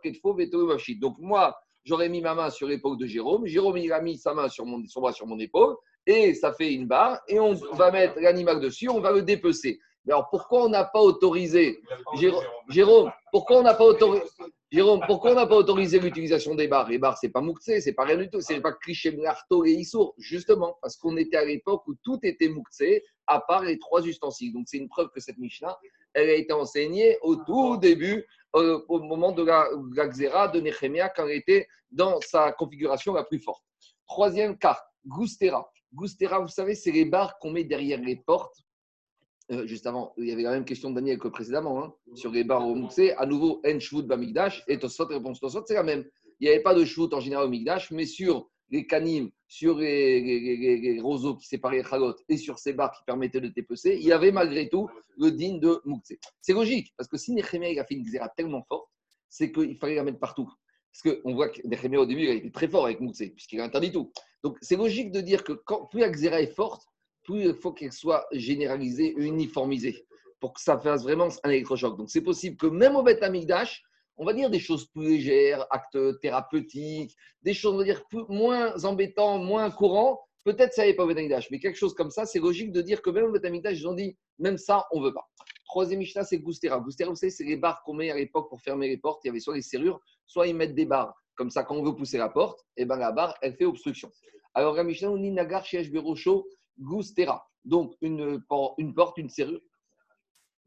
Donc, 1.00 1.18
moi, 1.20 1.56
j'aurais 1.84 2.10
mis 2.10 2.22
ma 2.22 2.36
main 2.36 2.50
sur 2.50 2.68
l'épaule 2.68 2.98
de 2.98 3.08
Jérôme. 3.08 3.46
Jérôme, 3.48 3.78
il 3.78 3.92
a 3.92 4.02
mis 4.02 4.18
sa 4.18 4.34
main 4.34 4.50
sur 4.50 4.66
mon, 4.66 4.86
son 4.88 5.02
bras 5.02 5.14
sur 5.14 5.26
mon 5.26 5.40
épaule. 5.40 5.76
Et 6.06 6.34
ça 6.34 6.54
fait 6.54 6.74
une 6.74 6.88
barre. 6.88 7.22
Et 7.28 7.40
on 7.40 7.54
va 7.54 7.92
mettre 7.92 8.20
l'animal 8.20 8.60
dessus, 8.60 8.90
on 8.90 9.00
va 9.00 9.12
le 9.12 9.24
dépecer. 9.24 9.80
Alors, 10.10 10.30
pourquoi 10.30 10.66
on 10.66 10.70
n'a 10.70 10.84
pas 10.84 11.02
autorisé 11.02 11.82
Jérôme, 12.70 13.12
pourquoi 13.32 13.60
on 13.60 13.64
n'a 13.64 13.74
pas 13.74 13.86
autorisé 13.86 14.24
Jérôme, 14.72 15.02
pourquoi 15.06 15.32
on 15.32 15.36
n'a 15.36 15.46
pas 15.46 15.56
autorisé 15.56 16.00
l'utilisation 16.00 16.56
des 16.56 16.68
barres? 16.68 16.90
Les 16.90 16.98
barres, 16.98 17.18
c'est 17.20 17.30
pas 17.30 17.42
mouktsé, 17.42 17.80
c'est 17.80 17.94
pas 17.94 18.06
rien 18.06 18.18
du 18.18 18.30
tout, 18.30 18.42
c'est 18.42 18.60
pas 18.60 18.72
cliché 18.74 19.16
marteau 19.16 19.66
et 19.66 19.72
issour, 19.72 20.16
justement, 20.18 20.78
parce 20.82 20.98
qu'on 20.98 21.16
était 21.16 21.38
à 21.38 21.46
l'époque 21.46 21.88
où 21.88 21.94
tout 22.04 22.20
était 22.24 22.50
mouktsé, 22.50 23.04
à 23.28 23.40
part 23.40 23.64
les 23.64 23.78
trois 23.78 24.04
ustensiles. 24.04 24.52
Donc 24.52 24.64
c'est 24.68 24.78
une 24.78 24.90
preuve 24.90 25.10
que 25.14 25.20
cette 25.20 25.38
Mishnah, 25.38 25.78
elle 26.14 26.30
a 26.30 26.34
été 26.34 26.54
enseignée 26.54 27.18
au 27.22 27.36
tout 27.36 27.78
début, 27.78 28.26
euh, 28.56 28.84
au 28.90 29.00
moment 29.00 29.32
de 29.32 29.44
la, 29.44 29.68
la 29.96 30.48
de 30.48 30.60
Nehemia, 30.60 31.10
quand 31.10 31.28
elle 31.28 31.38
était 31.38 31.68
dans 31.92 32.20
sa 32.22 32.52
configuration 32.52 33.14
la 33.14 33.24
plus 33.24 33.40
forte. 33.40 33.64
Troisième 34.08 34.58
cas, 34.58 34.80
Gustera. 35.06 35.72
Gustera, 35.94 36.40
vous 36.40 36.48
savez, 36.48 36.74
c'est 36.74 36.92
les 36.92 37.06
barres 37.06 37.38
qu'on 37.38 37.52
met 37.52 37.64
derrière 37.64 38.02
les 38.02 38.16
portes 38.16 38.58
euh, 39.52 39.68
juste 39.68 39.86
avant, 39.88 40.14
il 40.18 40.28
y 40.28 40.32
avait 40.32 40.44
la 40.44 40.52
même 40.52 40.66
question 40.66 40.90
de 40.90 40.96
Daniel 40.96 41.18
que 41.18 41.28
précédemment, 41.28 41.84
hein, 41.84 41.94
sur 42.16 42.32
les 42.32 42.44
barres 42.44 42.68
au 42.68 42.76
Moussé. 42.76 43.12
À 43.18 43.26
nouveau, 43.26 43.62
En 43.66 43.80
Shvut 43.80 44.04
Bamigdash, 44.04 44.64
et 44.68 44.80
Tosot, 44.80 45.06
réponse 45.08 45.40
Tosot, 45.40 45.64
c'est 45.68 45.74
la 45.74 45.84
même. 45.84 46.06
Il 46.40 46.46
n'y 46.46 46.50
avait 46.50 46.64
pas 46.64 46.74
de 46.74 46.86
Shvut 46.86 47.14
en 47.14 47.20
général 47.20 47.46
au 47.46 47.50
Migdash, 47.50 47.92
mais 47.92 48.06
sur 48.06 48.50
les 48.70 48.88
canimes, 48.88 49.30
sur 49.48 49.78
les, 49.78 51.00
roseaux 51.02 51.36
qui 51.36 51.46
séparaient 51.46 51.84
les 51.84 52.36
et 52.36 52.38
sur 52.38 52.58
ces 52.58 52.74
barres 52.74 52.92
qui 52.92 53.04
permettaient 53.06 53.42
de 53.42 53.50
dépecer, 53.50 53.98
il 54.00 54.08
y 54.08 54.12
avait 54.12 54.32
malgré 54.32 54.68
tout 54.70 54.90
le 55.18 55.32
din 55.32 55.58
de 55.58 55.80
Moukse. 55.86 56.14
C'est 56.42 56.54
logique, 56.54 56.94
parce 56.98 57.10
que 57.10 57.18
si 57.18 57.34
Nechemia 57.34 57.80
a 57.82 57.86
fait 57.86 57.96
une 57.96 58.04
xéra 58.04 58.30
tellement 58.30 58.64
forte, 58.64 58.90
c'est 59.30 59.52
qu'il 59.52 59.78
fallait 59.78 59.96
la 59.96 60.04
mettre 60.04 60.20
partout. 60.20 60.50
Parce 60.92 61.16
qu'on 61.16 61.36
voit 61.36 61.50
que 61.50 61.62
Nechemia 61.68 62.00
au 62.00 62.06
début, 62.06 62.24
il 62.24 62.30
était 62.30 62.50
très 62.50 62.68
fort 62.68 62.86
avec 62.86 63.00
Moukse, 63.02 63.24
puisqu'il 63.36 63.60
a 63.60 63.66
interdit 63.66 63.92
tout. 63.92 64.12
Donc 64.44 64.58
c'est 64.62 64.76
logique 64.76 65.12
de 65.12 65.22
dire 65.22 65.44
que 65.44 65.54
quand, 65.54 65.86
plus 65.88 66.00
la 66.00 66.10
xéra 66.10 66.42
est 66.42 66.56
forte, 66.56 66.88
plus 67.24 67.46
il 67.46 67.54
faut 67.54 67.72
qu'elle 67.72 67.92
soit 67.92 68.26
généralisée, 68.32 69.14
uniformisée, 69.18 70.06
pour 70.40 70.54
que 70.54 70.62
ça 70.62 70.78
fasse 70.78 71.04
vraiment 71.04 71.30
un 71.44 71.50
électrochoc. 71.50 71.98
Donc 71.98 72.10
c'est 72.10 72.22
possible 72.22 72.58
que 72.58 72.68
même 72.68 72.96
au 72.96 73.04
Beth 73.04 73.24
Amigdash, 73.24 73.84
on 74.18 74.26
va 74.26 74.34
dire 74.34 74.50
des 74.50 74.60
choses 74.60 74.86
plus 74.88 75.08
légères, 75.08 75.66
actes 75.72 76.20
thérapeutiques, 76.22 77.16
des 77.42 77.54
choses, 77.54 77.74
on 77.74 77.78
va 77.78 77.84
dire, 77.84 78.04
moins 78.30 78.84
embêtants, 78.86 79.40
moins 79.40 79.72
courants, 79.72 80.20
Peut-être 80.44 80.74
ça 80.74 80.86
n'est 80.86 80.94
pas 80.94 81.06
au 81.06 81.08
Betamidash, 81.08 81.50
mais 81.52 81.60
quelque 81.60 81.78
chose 81.78 81.94
comme 81.94 82.12
ça, 82.12 82.26
c'est 82.26 82.40
logique 82.40 82.74
de 82.74 82.82
dire 82.82 83.02
que 83.02 83.10
même 83.10 83.26
au 83.26 83.32
Betamidash, 83.32 83.80
ils 83.80 83.88
ont 83.88 83.94
dit, 83.94 84.18
même 84.40 84.58
ça, 84.58 84.86
on 84.92 85.00
ne 85.00 85.06
veut 85.06 85.14
pas. 85.14 85.26
Troisième 85.66 86.00
Mishnah, 86.00 86.26
c'est 86.26 86.38
Goustera. 86.38 86.80
Goustera, 86.80 87.10
vous 87.10 87.16
savez, 87.16 87.30
c'est 87.30 87.46
les 87.46 87.56
barres 87.56 87.82
qu'on 87.84 87.94
met 87.94 88.12
à 88.12 88.16
l'époque 88.16 88.50
pour 88.50 88.62
fermer 88.62 88.90
les 88.90 88.98
portes. 88.98 89.22
Il 89.24 89.28
y 89.28 89.30
avait 89.30 89.40
soit 89.40 89.56
les 89.56 89.62
serrures, 89.62 90.02
soit 90.28 90.48
ils 90.48 90.56
mettent 90.56 90.76
des 90.76 90.86
barres. 90.86 91.16
Comme 91.36 91.50
ça, 91.50 91.64
quand 91.64 91.76
on 91.76 91.84
veut 91.84 91.96
pousser 91.96 92.18
la 92.18 92.30
porte, 92.30 92.60
et 92.76 92.82
eh 92.82 92.86
ben 92.86 92.98
la 92.98 93.12
barre, 93.12 93.36
elle 93.42 93.56
fait 93.56 93.66
obstruction. 93.66 94.12
Alors, 94.54 94.76
la 94.76 94.84
Mishnah, 94.84 95.10
on 95.10 95.18
dit 95.18 95.32
Nagar 95.32 95.66
chez 95.66 95.82
Goustera. 96.80 97.48
Donc, 97.66 97.96
une, 98.02 98.42
porte, 98.48 99.18
une 99.18 99.30
serrure. 99.30 99.62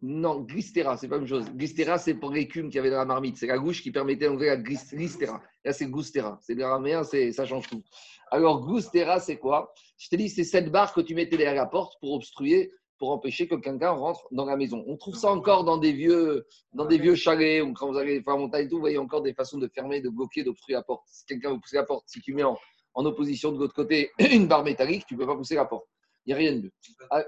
Non, 0.02 0.40
glistera, 0.40 0.96
c'est 0.96 1.08
pas 1.08 1.14
la 1.14 1.20
même 1.20 1.28
chose. 1.28 1.50
Glistera, 1.50 1.98
c'est 1.98 2.14
pour 2.14 2.30
l'écume 2.30 2.66
qu'il 2.66 2.76
y 2.76 2.78
avait 2.78 2.90
dans 2.90 2.98
la 2.98 3.06
marmite. 3.06 3.38
C'est 3.38 3.46
la 3.46 3.58
gouche 3.58 3.82
qui 3.82 3.90
permettait 3.90 4.26
d'enlever 4.26 4.46
la 4.46 4.56
glistera. 4.56 5.42
Là, 5.64 5.72
c'est 5.72 5.86
goustera. 5.86 6.38
C'est 6.42 6.54
l'araméen, 6.54 7.02
ça 7.02 7.46
change 7.46 7.68
tout. 7.68 7.82
Alors, 8.30 8.60
goustera, 8.60 9.20
c'est 9.20 9.38
quoi? 9.38 9.72
Je 9.96 10.08
te 10.08 10.16
dis, 10.16 10.28
c'est 10.28 10.44
cette 10.44 10.70
barre 10.70 10.92
que 10.92 11.00
tu 11.00 11.14
mettais 11.14 11.36
derrière 11.36 11.54
la 11.54 11.66
porte 11.66 11.98
pour 12.00 12.12
obstruer, 12.12 12.72
pour 12.98 13.10
empêcher 13.10 13.46
que 13.48 13.54
quelqu'un 13.54 13.90
rentre 13.90 14.26
dans 14.30 14.44
la 14.44 14.56
maison. 14.56 14.84
On 14.86 14.96
trouve 14.96 15.16
ça 15.16 15.30
encore 15.30 15.64
dans 15.64 15.78
des 15.78 15.92
vieux, 15.92 16.46
dans 16.72 16.86
des 16.86 16.98
vieux 16.98 17.14
chalets, 17.14 17.62
quand 17.74 17.90
vous 17.90 17.98
allez 17.98 18.22
faire 18.22 18.36
montagne 18.36 18.66
et 18.66 18.68
tout, 18.68 18.76
vous 18.76 18.80
voyez 18.80 18.98
encore 18.98 19.22
des 19.22 19.34
façons 19.34 19.58
de 19.58 19.68
fermer, 19.68 20.00
de 20.00 20.08
bloquer, 20.08 20.44
d'obstruer 20.44 20.74
la 20.74 20.82
porte. 20.82 21.04
Si 21.06 21.24
quelqu'un 21.26 21.52
veut 21.52 21.60
pousser 21.60 21.76
la 21.76 21.84
porte, 21.84 22.04
si 22.06 22.20
tu 22.20 22.34
mets 22.34 22.42
en, 22.42 22.56
opposition 22.94 23.52
de 23.52 23.58
l'autre 23.58 23.74
côté 23.74 24.10
une 24.18 24.48
barre 24.48 24.64
métallique, 24.64 25.04
tu 25.06 25.14
ne 25.14 25.20
peux 25.20 25.26
pas 25.26 25.36
pousser 25.36 25.54
la 25.54 25.66
porte. 25.66 25.86
Il 26.26 26.30
n'y 26.30 26.34
a 26.34 26.36
rien 26.36 26.52
de 26.56 26.62
mieux. 26.62 26.72
Ah, 27.10 27.22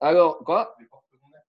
alors, 0.00 0.38
quoi? 0.38 0.76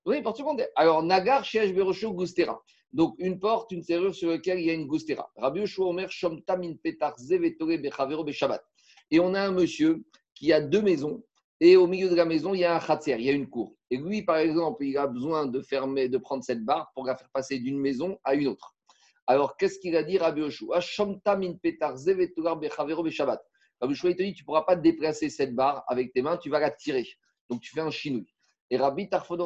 oui, 0.05 0.21
porte 0.21 0.37
secondaire. 0.37 0.67
Alors, 0.75 1.03
Nagar, 1.03 1.43
Shesh, 1.43 1.73
Berosho, 1.73 2.13
Gustera. 2.13 2.61
Donc, 2.93 3.15
une 3.19 3.39
porte, 3.39 3.71
une 3.71 3.83
serrure 3.83 4.15
sur 4.15 4.29
laquelle 4.29 4.59
il 4.59 4.65
y 4.65 4.69
a 4.69 4.73
une 4.73 4.87
Gustera. 4.87 5.29
Rabbi 5.35 5.63
Omer, 5.77 6.09
Shomta, 6.09 6.55
Min 6.55 6.75
Petar, 6.75 7.17
Zevetore, 7.17 7.77
Bechavero, 7.77 8.23
Beshabat. 8.23 8.63
Et 9.11 9.19
on 9.19 9.33
a 9.33 9.41
un 9.41 9.51
monsieur 9.51 10.03
qui 10.33 10.53
a 10.53 10.61
deux 10.61 10.81
maisons. 10.81 11.23
Et 11.59 11.75
au 11.75 11.87
milieu 11.87 12.09
de 12.09 12.15
la 12.15 12.25
maison, 12.25 12.53
il 12.53 12.61
y 12.61 12.65
a 12.65 12.75
un 12.75 12.79
khatser, 12.79 13.15
il 13.17 13.25
y 13.25 13.29
a 13.29 13.33
une 13.33 13.49
cour. 13.49 13.75
Et 13.89 13.97
lui, 13.97 14.23
par 14.23 14.37
exemple, 14.37 14.83
il 14.85 14.97
a 14.97 15.07
besoin 15.07 15.45
de 15.45 15.61
fermer, 15.61 16.09
de 16.09 16.17
prendre 16.17 16.43
cette 16.43 16.63
barre 16.63 16.91
pour 16.93 17.05
la 17.05 17.15
faire 17.15 17.29
passer 17.29 17.59
d'une 17.59 17.79
maison 17.79 18.17
à 18.23 18.35
une 18.35 18.47
autre. 18.47 18.75
Alors, 19.27 19.57
qu'est-ce 19.57 19.79
qu'il 19.79 19.95
a 19.95 20.03
dit, 20.03 20.17
Rabbi 20.17 20.41
Yoshua? 20.41 20.79
Shomta, 20.81 21.35
Min 21.35 21.53
Petar, 21.55 21.97
Zevetore, 21.97 22.57
Bechavero, 22.57 23.03
Beshabat. 23.03 23.41
Rabbi 23.85 23.93
Yoshua, 23.93 24.09
il 24.09 24.15
te 24.15 24.23
dit, 24.23 24.33
tu 24.33 24.41
ne 24.41 24.45
pourras 24.45 24.63
pas 24.63 24.75
déplacer 24.75 25.29
cette 25.29 25.53
barre 25.53 25.83
avec 25.87 26.11
tes 26.11 26.23
mains, 26.23 26.37
tu 26.37 26.49
vas 26.49 26.59
la 26.59 26.71
tirer. 26.71 27.07
Donc, 27.49 27.61
tu 27.61 27.71
fais 27.71 27.81
un 27.81 27.91
chinouille. 27.91 28.33
Et 28.71 28.77
Rabbi 28.77 29.07
Tarfon 29.07 29.37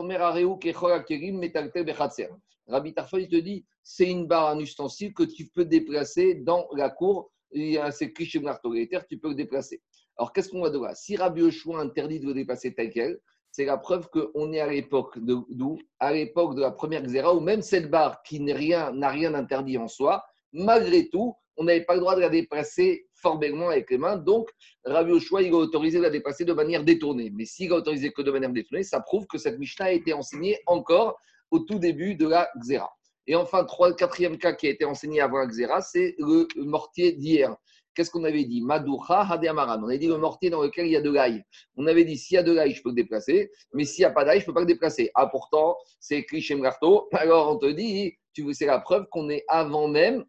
Rabbi 2.67 2.93
Tarfon, 2.93 3.17
il 3.17 3.27
te 3.27 3.35
dit, 3.35 3.65
c'est 3.83 4.09
une 4.09 4.27
barre, 4.27 4.49
un 4.49 4.59
ustensile 4.59 5.13
que 5.13 5.23
tu 5.23 5.47
peux 5.47 5.65
déplacer 5.65 6.35
dans 6.35 6.69
la 6.73 6.89
cour. 6.89 7.31
Il 7.51 7.71
y 7.71 7.77
a 7.77 7.91
ces 7.91 8.13
clichés 8.13 8.39
tu 8.39 9.17
peux 9.17 9.29
le 9.29 9.35
déplacer. 9.35 9.81
Alors, 10.17 10.31
qu'est-ce 10.31 10.49
qu'on 10.49 10.61
va 10.61 10.69
devoir? 10.69 10.95
Si 10.95 11.17
Rabbi 11.17 11.41
Yoshua 11.41 11.81
interdit 11.81 12.19
de 12.19 12.27
le 12.27 12.33
déplacer 12.33 12.73
tel 12.73 12.89
quel, 12.91 13.19
c'est 13.51 13.65
la 13.65 13.77
preuve 13.77 14.09
qu'on 14.09 14.53
est 14.53 14.59
à 14.59 14.67
l'époque 14.67 15.17
d'où? 15.19 15.79
À 15.99 16.13
l'époque 16.13 16.55
de 16.55 16.61
la 16.61 16.71
première 16.71 17.01
Xéra, 17.01 17.33
où 17.35 17.41
même 17.41 17.61
cette 17.61 17.89
barre 17.89 18.21
qui 18.23 18.39
n'a 18.39 18.53
rien, 18.53 18.93
rien 19.09 19.33
interdit 19.33 19.77
en 19.77 19.87
soi, 19.87 20.23
malgré 20.53 21.09
tout, 21.09 21.35
on 21.57 21.65
n'avait 21.65 21.83
pas 21.83 21.95
le 21.95 21.99
droit 21.99 22.15
de 22.15 22.21
la 22.21 22.29
déplacer 22.29 23.08
formellement 23.21 23.69
avec 23.69 23.89
les 23.91 23.97
mains. 23.97 24.17
Donc, 24.17 24.49
Rabbi 24.85 25.11
Oshua, 25.11 25.41
il 25.41 25.53
a 25.53 25.57
autorisé 25.57 25.97
de 25.97 26.03
la 26.03 26.09
déplacer 26.09 26.45
de 26.45 26.53
manière 26.53 26.83
détournée. 26.83 27.31
Mais 27.33 27.45
s'il 27.45 27.71
a 27.71 27.75
autorisé 27.75 28.11
que 28.11 28.21
de 28.21 28.31
manière 28.31 28.51
détournée, 28.51 28.83
ça 28.83 28.99
prouve 28.99 29.27
que 29.27 29.37
cette 29.37 29.59
Mishnah 29.59 29.85
a 29.85 29.91
été 29.91 30.13
enseignée 30.13 30.57
encore 30.65 31.17
au 31.51 31.59
tout 31.59 31.79
début 31.79 32.15
de 32.15 32.27
la 32.27 32.49
Xéra. 32.57 32.89
Et 33.27 33.35
enfin, 33.35 33.65
le 33.81 33.93
quatrième 33.93 34.37
cas 34.37 34.53
qui 34.53 34.67
a 34.67 34.71
été 34.71 34.85
enseigné 34.85 35.21
avant 35.21 35.37
la 35.37 35.45
Xéra, 35.45 35.81
c'est 35.81 36.15
le 36.17 36.47
mortier 36.63 37.11
d'hier. 37.11 37.55
Qu'est-ce 37.93 38.11
qu'on 38.11 38.23
avait 38.23 38.45
dit? 38.45 38.61
Madoucha 38.61 39.21
Amaran. 39.21 39.81
On 39.83 39.87
avait 39.87 39.97
dit 39.97 40.07
le 40.07 40.17
mortier 40.17 40.49
dans 40.49 40.63
lequel 40.63 40.85
il 40.87 40.93
y 40.93 40.95
a 40.95 41.01
de 41.01 41.11
l'ail. 41.11 41.43
On 41.75 41.85
avait 41.85 42.05
dit 42.05 42.17
s'il 42.17 42.35
y 42.35 42.37
a 42.37 42.43
de 42.43 42.51
l'ail, 42.51 42.71
je 42.73 42.81
peux 42.81 42.89
le 42.89 42.95
déplacer, 42.95 43.51
mais 43.73 43.83
s'il 43.83 44.03
n'y 44.03 44.05
a 44.05 44.11
pas 44.11 44.23
d'ail, 44.23 44.39
je 44.39 44.43
ne 44.43 44.45
peux 44.47 44.53
pas 44.53 44.61
le 44.61 44.65
déplacer. 44.65 45.11
Ah, 45.15 45.27
pourtant, 45.27 45.75
c'est 45.99 46.17
écrit 46.17 46.41
chez 46.41 46.55
Mgarto. 46.55 47.09
Alors 47.13 47.51
on 47.51 47.57
te 47.57 47.65
dit, 47.65 48.13
tu 48.33 48.53
c'est 48.53 48.65
la 48.65 48.79
preuve 48.79 49.05
qu'on 49.11 49.29
est 49.29 49.43
avant 49.47 49.87
même 49.87 50.23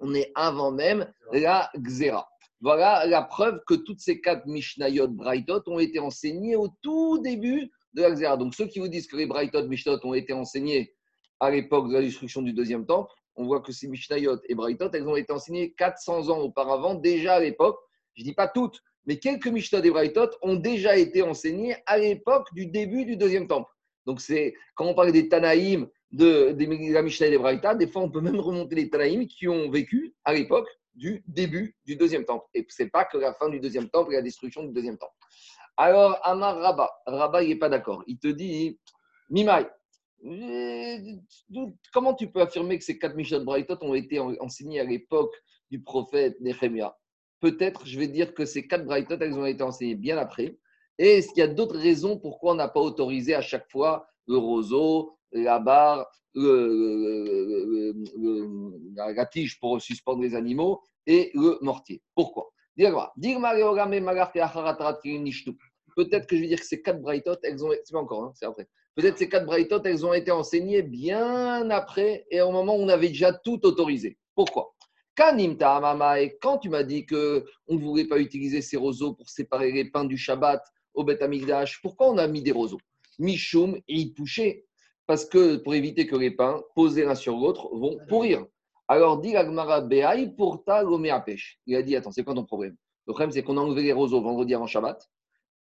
on 0.00 0.14
est 0.14 0.30
avant 0.34 0.70
même 0.70 1.12
la 1.32 1.70
Xéra. 1.76 2.28
Voilà 2.60 3.06
la 3.06 3.22
preuve 3.22 3.60
que 3.66 3.74
toutes 3.74 4.00
ces 4.00 4.20
quatre 4.20 4.46
Mishnayot, 4.46 5.08
Brightot 5.08 5.62
ont 5.66 5.78
été 5.78 6.00
enseignées 6.00 6.56
au 6.56 6.68
tout 6.82 7.18
début 7.18 7.70
de 7.94 8.02
la 8.02 8.10
Xéra. 8.10 8.36
Donc 8.36 8.54
ceux 8.54 8.66
qui 8.66 8.80
vous 8.80 8.88
disent 8.88 9.06
que 9.06 9.16
les 9.16 9.26
Brightot, 9.26 9.68
Mishnayot 9.68 10.00
ont 10.04 10.14
été 10.14 10.32
enseignés 10.32 10.94
à 11.40 11.50
l'époque 11.50 11.88
de 11.88 11.94
la 11.94 12.00
destruction 12.00 12.42
du 12.42 12.52
deuxième 12.52 12.84
temple, 12.84 13.12
on 13.36 13.44
voit 13.44 13.60
que 13.60 13.70
ces 13.70 13.86
Mishnayot 13.86 14.40
et 14.48 14.54
Brightot, 14.54 14.90
elles 14.92 15.06
ont 15.06 15.14
été 15.14 15.32
enseignées 15.32 15.72
400 15.74 16.28
ans 16.28 16.40
auparavant, 16.40 16.94
déjà 16.94 17.36
à 17.36 17.40
l'époque. 17.40 17.78
Je 18.14 18.22
ne 18.22 18.24
dis 18.26 18.34
pas 18.34 18.48
toutes, 18.48 18.82
mais 19.06 19.18
quelques 19.18 19.46
Mishnayot 19.46 19.84
et 19.84 19.90
Brightot 19.90 20.30
ont 20.42 20.56
déjà 20.56 20.96
été 20.96 21.22
enseignées 21.22 21.76
à 21.86 21.98
l'époque 21.98 22.52
du 22.52 22.66
début 22.66 23.04
du 23.04 23.16
deuxième 23.16 23.46
temple. 23.46 23.70
Donc 24.06 24.20
c'est 24.20 24.54
quand 24.74 24.86
on 24.86 24.94
parle 24.94 25.12
des 25.12 25.28
Tanaïm 25.28 25.88
de, 26.10 26.52
de 26.52 26.92
la 26.92 27.02
Mishnah 27.02 27.26
et 27.26 27.30
des 27.30 27.38
Braïta, 27.38 27.74
des 27.74 27.86
fois 27.86 28.02
on 28.02 28.10
peut 28.10 28.20
même 28.20 28.40
remonter 28.40 28.76
les 28.76 28.90
Tanaïm 28.90 29.26
qui 29.26 29.48
ont 29.48 29.70
vécu 29.70 30.14
à 30.24 30.32
l'époque 30.32 30.68
du 30.94 31.22
début 31.26 31.76
du 31.86 31.96
deuxième 31.96 32.24
temple. 32.24 32.46
Et 32.54 32.66
ce 32.68 32.82
n'est 32.82 32.90
pas 32.90 33.04
que 33.04 33.18
la 33.18 33.32
fin 33.34 33.48
du 33.48 33.60
deuxième 33.60 33.88
temple 33.88 34.12
et 34.12 34.16
la 34.16 34.22
destruction 34.22 34.64
du 34.64 34.72
deuxième 34.72 34.98
temple. 34.98 35.14
Alors, 35.76 36.18
Amar 36.24 36.58
Rabba, 36.58 36.90
Rabba, 37.06 37.44
n'est 37.44 37.54
pas 37.54 37.68
d'accord. 37.68 38.02
Il 38.08 38.18
te 38.18 38.26
dit, 38.26 38.80
Mimai, 39.30 39.66
comment 41.92 42.14
tu 42.14 42.28
peux 42.30 42.40
affirmer 42.40 42.78
que 42.78 42.84
ces 42.84 42.98
quatre 42.98 43.14
Mishnah 43.14 43.38
de 43.38 43.84
ont 43.84 43.94
été 43.94 44.18
enseignés 44.18 44.80
à 44.80 44.84
l'époque 44.84 45.34
du 45.70 45.80
prophète 45.80 46.40
Nehemia? 46.40 46.96
Peut-être, 47.40 47.86
je 47.86 47.96
vais 47.98 48.08
dire 48.08 48.34
que 48.34 48.44
ces 48.44 48.66
quatre 48.66 48.84
Braïtot, 48.84 49.18
elles 49.20 49.38
ont 49.38 49.46
été 49.46 49.62
enseignées 49.62 49.94
bien 49.94 50.18
après. 50.18 50.58
Et 50.98 51.18
est-ce 51.18 51.28
qu'il 51.28 51.38
y 51.38 51.42
a 51.42 51.46
d'autres 51.46 51.78
raisons 51.78 52.18
pourquoi 52.18 52.52
on 52.52 52.56
n'a 52.56 52.66
pas 52.66 52.80
autorisé 52.80 53.34
à 53.34 53.40
chaque 53.40 53.70
fois 53.70 54.08
le 54.26 54.36
roseau, 54.36 55.16
la 55.32 55.58
barre, 55.58 56.06
la 58.96 59.26
tige 59.26 59.58
pour 59.60 59.80
suspendre 59.80 60.22
les 60.22 60.34
animaux 60.34 60.82
et 61.06 61.30
le 61.34 61.58
mortier. 61.62 62.02
Pourquoi? 62.14 62.50
Peut-être 65.96 66.26
que 66.28 66.36
je 66.36 66.40
vais 66.40 66.48
dire 66.48 66.60
que 66.60 66.66
ces 66.66 66.80
quatre 66.80 67.00
braïtotes, 67.00 67.40
elles 67.42 67.64
ont, 67.64 67.70
c'est 67.82 67.92
pas 67.92 67.98
encore, 67.98 68.24
hein, 68.24 68.32
c'est 68.34 68.46
après. 68.46 68.68
Peut-être 68.94 69.18
ces 69.18 69.28
quatre 69.28 69.46
braïtotes, 69.46 69.84
elles 69.86 70.06
ont 70.06 70.12
été 70.12 70.30
enseignées 70.30 70.82
bien 70.82 71.68
après 71.70 72.26
et 72.30 72.40
au 72.40 72.52
moment 72.52 72.76
où 72.76 72.80
on 72.80 72.88
avait 72.88 73.08
déjà 73.08 73.32
tout 73.32 73.64
autorisé. 73.66 74.18
Pourquoi? 74.34 74.74
Et 75.20 76.38
quand 76.40 76.58
tu 76.58 76.68
m'as 76.68 76.84
dit 76.84 77.04
qu'on 77.04 77.42
ne 77.68 77.78
voulait 77.80 78.06
pas 78.06 78.20
utiliser 78.20 78.62
ces 78.62 78.76
roseaux 78.76 79.14
pour 79.14 79.28
séparer 79.28 79.72
les 79.72 79.90
pains 79.90 80.04
du 80.04 80.16
Shabbat 80.16 80.62
au 80.94 81.02
Beth 81.02 81.20
Amikdash, 81.20 81.82
pourquoi 81.82 82.10
on 82.10 82.18
a 82.18 82.28
mis 82.28 82.42
des 82.42 82.52
roseaux? 82.52 82.78
Mishum 83.18 83.80
et 83.88 84.12
touché 84.14 84.67
parce 85.08 85.24
que 85.24 85.56
pour 85.56 85.74
éviter 85.74 86.06
que 86.06 86.14
les 86.14 86.30
pains 86.30 86.62
posés 86.74 87.04
l'un 87.04 87.14
sur 87.14 87.34
l'autre 87.34 87.74
vont 87.74 87.98
pourrir. 88.08 88.44
Alors 88.88 89.18
dit 89.18 89.32
l'Agmara 89.32 89.80
Beaï 89.80 90.36
pour 90.36 90.62
ta 90.64 90.80
à 90.80 91.20
pêche. 91.20 91.58
Il 91.66 91.74
a 91.76 91.82
dit 91.82 91.96
Attends, 91.96 92.12
c'est 92.12 92.22
quoi 92.22 92.34
ton 92.34 92.44
problème? 92.44 92.76
Le 93.06 93.14
problème, 93.14 93.32
c'est 93.32 93.42
qu'on 93.42 93.56
a 93.56 93.60
enlevé 93.62 93.82
les 93.82 93.92
roseaux 93.92 94.20
vendredi 94.20 94.54
avant 94.54 94.66
Shabbat 94.66 95.02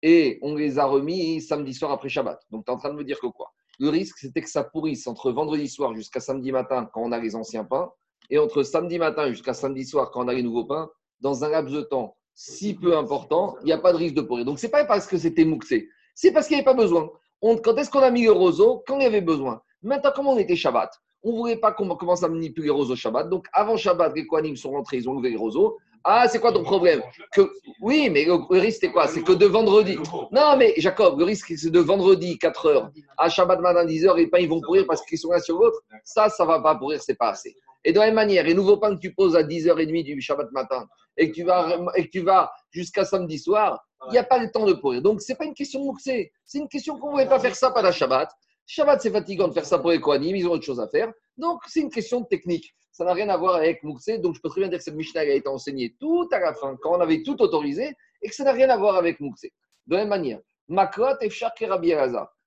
et 0.02 0.38
on 0.40 0.54
les 0.54 0.78
a 0.78 0.86
remis 0.86 1.42
samedi 1.42 1.74
soir 1.74 1.92
après 1.92 2.08
Shabbat. 2.08 2.40
Donc 2.50 2.64
tu 2.64 2.72
es 2.72 2.74
en 2.74 2.78
train 2.78 2.88
de 2.88 2.96
me 2.96 3.04
dire 3.04 3.20
que 3.20 3.26
quoi? 3.26 3.52
Le 3.78 3.90
risque, 3.90 4.16
c'était 4.16 4.40
que 4.40 4.48
ça 4.48 4.64
pourrisse 4.64 5.06
entre 5.06 5.30
vendredi 5.30 5.68
soir 5.68 5.94
jusqu'à 5.94 6.20
samedi 6.20 6.50
matin 6.50 6.88
quand 6.90 7.02
on 7.02 7.12
a 7.12 7.18
les 7.18 7.36
anciens 7.36 7.64
pains 7.64 7.90
et 8.30 8.38
entre 8.38 8.62
samedi 8.62 8.98
matin 8.98 9.28
jusqu'à 9.28 9.52
samedi 9.52 9.84
soir 9.84 10.10
quand 10.10 10.24
on 10.24 10.28
a 10.28 10.32
les 10.32 10.42
nouveaux 10.42 10.64
pains, 10.64 10.88
dans 11.20 11.44
un 11.44 11.50
laps 11.50 11.72
de 11.74 11.82
temps 11.82 12.16
si 12.34 12.74
peu 12.74 12.96
important, 12.96 13.56
il 13.60 13.66
n'y 13.66 13.72
a 13.72 13.78
pas 13.78 13.92
de 13.92 13.98
risque 13.98 14.14
de 14.14 14.22
pourrir. 14.22 14.44
Donc, 14.44 14.58
ce 14.58 14.66
n'est 14.66 14.70
pas 14.70 14.84
parce 14.84 15.06
que 15.06 15.18
c'était 15.18 15.44
mouxé, 15.44 15.88
c'est 16.14 16.32
parce 16.32 16.48
qu'il 16.48 16.56
n'y 16.56 16.62
avait 16.62 16.64
pas 16.64 16.74
besoin 16.74 17.08
quand 17.42 17.76
est-ce 17.76 17.90
qu'on 17.90 18.00
a 18.00 18.10
mis 18.10 18.24
le 18.24 18.32
roseau? 18.32 18.82
Quand 18.86 18.98
il 18.98 19.02
y 19.02 19.06
avait 19.06 19.20
besoin. 19.20 19.60
Maintenant, 19.82 20.12
comme 20.14 20.28
on 20.28 20.38
était 20.38 20.56
Shabbat, 20.56 20.90
on 21.22 21.32
ne 21.32 21.36
voulait 21.36 21.56
pas 21.56 21.72
qu'on 21.72 21.88
commence 21.96 22.22
à 22.22 22.28
manipuler 22.28 22.66
les 22.66 22.72
roseaux 22.72 22.96
Shabbat. 22.96 23.28
Donc, 23.28 23.46
avant 23.52 23.76
Shabbat, 23.76 24.14
les 24.14 24.26
Kohanim 24.26 24.56
sont 24.56 24.70
rentrés, 24.70 24.98
ils 24.98 25.08
ont 25.08 25.14
levé 25.14 25.30
les 25.30 25.36
roseaux. 25.36 25.78
Ah, 26.06 26.28
c'est 26.28 26.38
quoi 26.38 26.52
ton 26.52 26.62
problème? 26.62 27.02
Que... 27.32 27.50
Oui, 27.80 28.10
mais 28.10 28.26
le, 28.26 28.34
risque, 28.60 28.80
c'est 28.82 28.92
quoi? 28.92 29.08
C'est 29.08 29.22
que 29.22 29.32
de 29.32 29.46
vendredi. 29.46 29.96
Non, 30.30 30.54
mais 30.58 30.74
Jacob, 30.76 31.18
le 31.18 31.24
risque, 31.24 31.54
c'est 31.56 31.70
de 31.70 31.80
vendredi, 31.80 32.38
4 32.38 32.66
heures, 32.66 32.90
à 33.16 33.30
Shabbat 33.30 33.60
matin, 33.60 33.86
10 33.86 34.06
heures, 34.06 34.16
les 34.16 34.26
pains, 34.26 34.38
ils 34.38 34.48
vont 34.48 34.60
pourrir 34.60 34.84
parce 34.86 35.02
qu'ils 35.06 35.18
sont 35.18 35.30
là 35.30 35.40
sur 35.40 35.58
l'autre. 35.58 35.80
Ça, 36.04 36.28
ça 36.28 36.44
va 36.44 36.60
pas 36.60 36.74
pourrir, 36.74 37.02
c'est 37.02 37.16
pas 37.16 37.30
assez. 37.30 37.56
Et 37.84 37.92
de 37.92 37.98
la 37.98 38.06
même 38.06 38.14
manière, 38.14 38.44
les 38.44 38.54
nouveaux 38.54 38.76
pains 38.76 38.94
que 38.94 39.00
tu 39.00 39.14
poses 39.14 39.34
à 39.34 39.42
10h30 39.42 40.04
du 40.04 40.20
Shabbat 40.20 40.52
matin 40.52 40.86
et 41.16 41.30
que 41.30 41.34
tu 41.34 41.42
vas, 41.44 41.78
et 41.96 42.04
que 42.04 42.10
tu 42.10 42.20
vas 42.20 42.50
jusqu'à 42.70 43.06
samedi 43.06 43.38
soir, 43.38 43.82
il 44.08 44.12
n'y 44.12 44.18
a 44.18 44.24
pas 44.24 44.38
le 44.38 44.50
temps 44.50 44.66
de 44.66 44.72
pourrir. 44.74 45.02
Donc, 45.02 45.20
ce 45.20 45.32
n'est 45.32 45.36
pas 45.36 45.44
une 45.44 45.54
question 45.54 45.80
de 45.80 45.86
moukse. 45.86 46.04
C'est 46.44 46.58
une 46.58 46.68
question 46.68 46.98
qu'on 46.98 47.08
ne 47.08 47.12
voulait 47.12 47.28
pas 47.28 47.38
faire 47.38 47.54
ça 47.54 47.70
pendant 47.70 47.92
Shabbat. 47.92 48.30
Shabbat, 48.66 49.00
c'est 49.00 49.10
fatigant 49.10 49.48
de 49.48 49.52
faire 49.52 49.64
ça 49.64 49.78
pour 49.78 49.90
les 49.90 50.00
Kohanim, 50.00 50.34
ils 50.36 50.46
ont 50.46 50.52
autre 50.52 50.64
chose 50.64 50.80
à 50.80 50.88
faire. 50.88 51.12
Donc, 51.36 51.60
c'est 51.66 51.80
une 51.80 51.90
question 51.90 52.20
de 52.20 52.26
technique. 52.26 52.74
Ça 52.92 53.04
n'a 53.04 53.12
rien 53.12 53.28
à 53.28 53.36
voir 53.36 53.56
avec 53.56 53.82
moukse. 53.82 54.08
Donc, 54.20 54.36
je 54.36 54.40
peux 54.40 54.48
très 54.48 54.60
bien 54.60 54.68
dire 54.68 54.78
que 54.78 54.84
cette 54.84 54.94
Mishnah 54.94 55.20
a 55.20 55.24
été 55.24 55.48
enseignée 55.48 55.94
tout 55.98 56.28
à 56.32 56.38
la 56.38 56.54
fin, 56.54 56.76
quand 56.80 56.96
on 56.96 57.00
avait 57.00 57.22
tout 57.22 57.40
autorisé, 57.42 57.94
et 58.22 58.28
que 58.28 58.34
ça 58.34 58.44
n'a 58.44 58.52
rien 58.52 58.70
à 58.70 58.76
voir 58.76 58.96
avec 58.96 59.20
moukse. 59.20 59.46
De 59.86 59.96
la 59.96 59.98
même 59.98 60.08
manière, 60.08 60.40
Makrot 60.68 61.20
et 61.20 61.28
et 61.28 61.66
Rabbi 61.66 61.92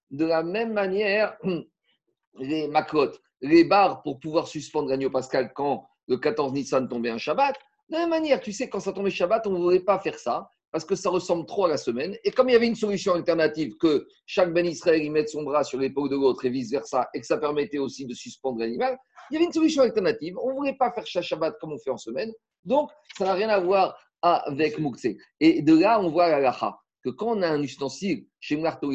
De 0.10 0.26
la 0.26 0.44
même 0.44 0.74
manière, 0.74 1.38
les 2.40 2.68
Makrot, 2.68 3.12
les 3.42 3.64
barres 3.64 4.02
pour 4.02 4.20
pouvoir 4.20 4.48
suspendre 4.48 4.90
l'agneau 4.90 5.12
pascal 5.12 5.52
quand 5.54 5.88
le 6.08 6.18
14 6.18 6.54
Nissan 6.54 6.88
tombait 6.88 7.10
un 7.10 7.18
Shabbat. 7.18 7.56
De 7.90 7.96
la 7.96 8.00
même 8.00 8.10
manière, 8.10 8.40
tu 8.40 8.52
sais, 8.52 8.70
quand 8.70 8.80
ça 8.80 8.94
tombait 8.94 9.12
Shabbat, 9.12 9.46
on 9.48 9.52
ne 9.52 9.60
voulait 9.60 9.82
pas 9.82 10.00
faire 10.00 10.18
ça 10.18 10.50
parce 10.78 10.86
que 10.86 10.96
ça 10.96 11.10
ressemble 11.10 11.48
trop 11.48 11.66
à 11.66 11.70
la 11.70 11.78
semaine. 11.78 12.16
Et 12.24 12.30
comme 12.30 12.50
il 12.50 12.52
y 12.52 12.56
avait 12.56 12.68
une 12.68 12.76
solution 12.76 13.16
alternative 13.16 13.78
que 13.78 14.08
chaque 14.28 14.54
Ben 14.54 14.64
Israël 14.64 15.02
y 15.02 15.10
mette 15.10 15.28
son 15.28 15.42
bras 15.42 15.64
sur 15.64 15.80
l'épaule 15.80 16.08
de 16.08 16.16
l'autre 16.16 16.46
et 16.46 16.52
vice-versa, 16.52 17.10
et 17.16 17.20
que 17.20 17.26
ça 17.26 17.40
permettait 17.40 17.80
aussi 17.80 18.06
de 18.06 18.14
suspendre 18.14 18.60
l'animal, 18.60 18.96
il 19.32 19.34
y 19.34 19.38
avait 19.38 19.46
une 19.46 19.52
solution 19.52 19.82
alternative. 19.82 20.38
On 20.40 20.52
ne 20.52 20.54
voulait 20.54 20.78
pas 20.78 20.92
faire 20.92 21.08
Shabbat 21.08 21.58
comme 21.60 21.74
on 21.74 21.80
fait 21.80 21.90
en 21.90 21.98
semaine. 21.98 22.32
Donc, 22.64 22.92
ça 23.18 23.26
n'a 23.26 23.34
rien 23.34 23.50
à 23.50 23.60
voir 23.60 23.98
avec 24.22 24.78
Moukse. 24.78 25.08
Et 25.40 25.64
de 25.64 25.80
là, 25.80 26.00
on 26.00 26.12
voit 26.12 26.30
la 26.30 26.42
lacha, 26.42 26.78
que 27.04 27.10
quand 27.10 27.36
on 27.36 27.42
a 27.42 27.50
un 27.50 27.64
ustensile 27.64 28.28
chez 28.40 28.56
Mlarto 28.56 28.92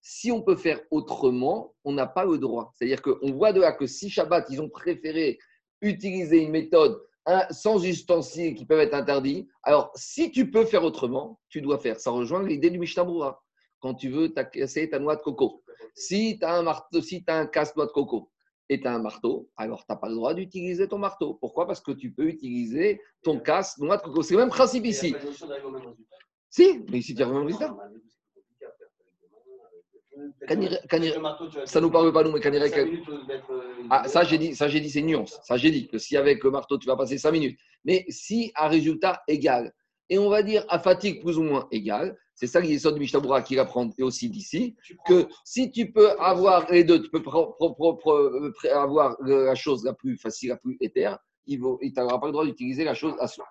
si 0.00 0.32
on 0.32 0.40
peut 0.40 0.56
faire 0.56 0.80
autrement, 0.90 1.74
on 1.84 1.92
n'a 1.92 2.06
pas 2.06 2.24
le 2.24 2.38
droit. 2.38 2.72
C'est-à-dire 2.74 3.02
qu'on 3.02 3.32
voit 3.32 3.52
de 3.52 3.60
là 3.60 3.72
que 3.72 3.86
si 3.86 4.08
Shabbat, 4.08 4.46
ils 4.48 4.62
ont 4.62 4.70
préféré 4.70 5.38
utiliser 5.82 6.38
une 6.38 6.52
méthode 6.52 6.98
sans 7.50 7.84
ustensiles 7.84 8.54
qui 8.54 8.64
peuvent 8.64 8.80
être 8.80 8.94
interdits, 8.94 9.48
alors 9.62 9.90
si 9.94 10.30
tu 10.30 10.50
peux 10.50 10.64
faire 10.64 10.84
autrement, 10.84 11.38
tu 11.48 11.60
dois 11.60 11.78
faire. 11.78 12.00
Ça 12.00 12.10
rejoint 12.10 12.42
l'idée 12.42 12.70
du 12.70 12.78
Mishnah 12.78 13.06
Quand 13.80 13.94
tu 13.94 14.08
veux 14.08 14.28
casser 14.28 14.88
ta 14.88 14.98
noix 14.98 15.16
de 15.16 15.22
coco. 15.22 15.62
Si 15.94 16.38
tu 16.38 16.44
as 16.44 16.54
un 16.54 16.62
marteau, 16.62 17.00
si 17.00 17.24
tu 17.24 17.30
as 17.30 17.38
un 17.38 17.46
casse-noix 17.46 17.86
de 17.86 17.92
coco 17.92 18.30
et 18.68 18.80
tu 18.80 18.86
as 18.86 18.94
un 18.94 18.98
marteau, 18.98 19.50
alors 19.56 19.80
tu 19.80 19.92
n'as 19.92 19.96
pas 19.96 20.08
le 20.08 20.14
droit 20.14 20.34
d'utiliser 20.34 20.88
ton 20.88 20.98
marteau. 20.98 21.34
Pourquoi? 21.34 21.66
Parce 21.66 21.80
que 21.80 21.92
tu 21.92 22.12
peux 22.12 22.28
utiliser 22.28 23.00
ton 23.22 23.38
casse-noix 23.38 23.96
de 23.98 24.02
coco. 24.02 24.22
C'est 24.22 24.34
le 24.34 24.40
même 24.40 24.50
principe 24.50 24.86
ici. 24.86 25.14
Si, 26.50 26.84
mais 26.90 26.98
ici 26.98 27.14
tu 27.14 27.22
as 27.22 27.26
vraiment 27.26 27.44
résultat 27.44 27.76
ça 31.66 31.80
ne 31.80 31.80
nous 31.80 31.90
parle 31.90 32.12
pas, 32.12 32.22
nous, 32.22 32.32
mais 32.32 32.40
ah, 33.90 34.08
ça, 34.08 34.24
j'ai 34.24 34.38
dit, 34.38 34.54
ça, 34.54 34.68
j'ai 34.68 34.80
dit, 34.80 34.90
c'est 34.90 35.02
nuance. 35.02 35.38
Ça, 35.44 35.56
j'ai 35.56 35.70
dit 35.70 35.88
que 35.88 35.98
si 35.98 36.16
avec 36.16 36.42
le 36.44 36.50
marteau, 36.50 36.78
tu 36.78 36.86
vas 36.86 36.96
passer 36.96 37.18
5 37.18 37.30
minutes. 37.32 37.58
Mais 37.84 38.04
si 38.08 38.52
à 38.54 38.68
résultat 38.68 39.22
égal, 39.28 39.72
et 40.10 40.18
on 40.18 40.28
va 40.30 40.42
dire 40.42 40.64
à 40.68 40.78
fatigue 40.78 41.20
plus 41.20 41.38
ou 41.38 41.42
moins 41.42 41.68
égale, 41.70 42.16
c'est 42.34 42.46
ça 42.46 42.62
qui 42.62 42.72
est 42.72 42.86
de 42.86 42.98
Mishtabura 42.98 43.42
qui 43.42 43.58
apprend 43.58 43.90
et 43.98 44.02
aussi 44.02 44.30
d'ici, 44.30 44.76
que 45.06 45.26
si 45.44 45.70
tu 45.70 45.92
peux 45.92 46.10
avoir 46.20 46.70
les 46.70 46.84
deux, 46.84 47.02
tu 47.02 47.10
peux 47.10 47.22
avoir 48.72 49.16
la 49.22 49.54
chose 49.54 49.84
la 49.84 49.92
plus 49.92 50.16
facile, 50.16 50.50
la 50.50 50.56
plus 50.56 50.76
éthère, 50.80 51.18
il 51.46 51.60
n'aura 51.60 52.20
pas 52.20 52.26
le 52.26 52.32
droit 52.32 52.44
d'utiliser 52.44 52.84
la 52.84 52.94
chose 52.94 53.14
à 53.18 53.26
soi. 53.26 53.44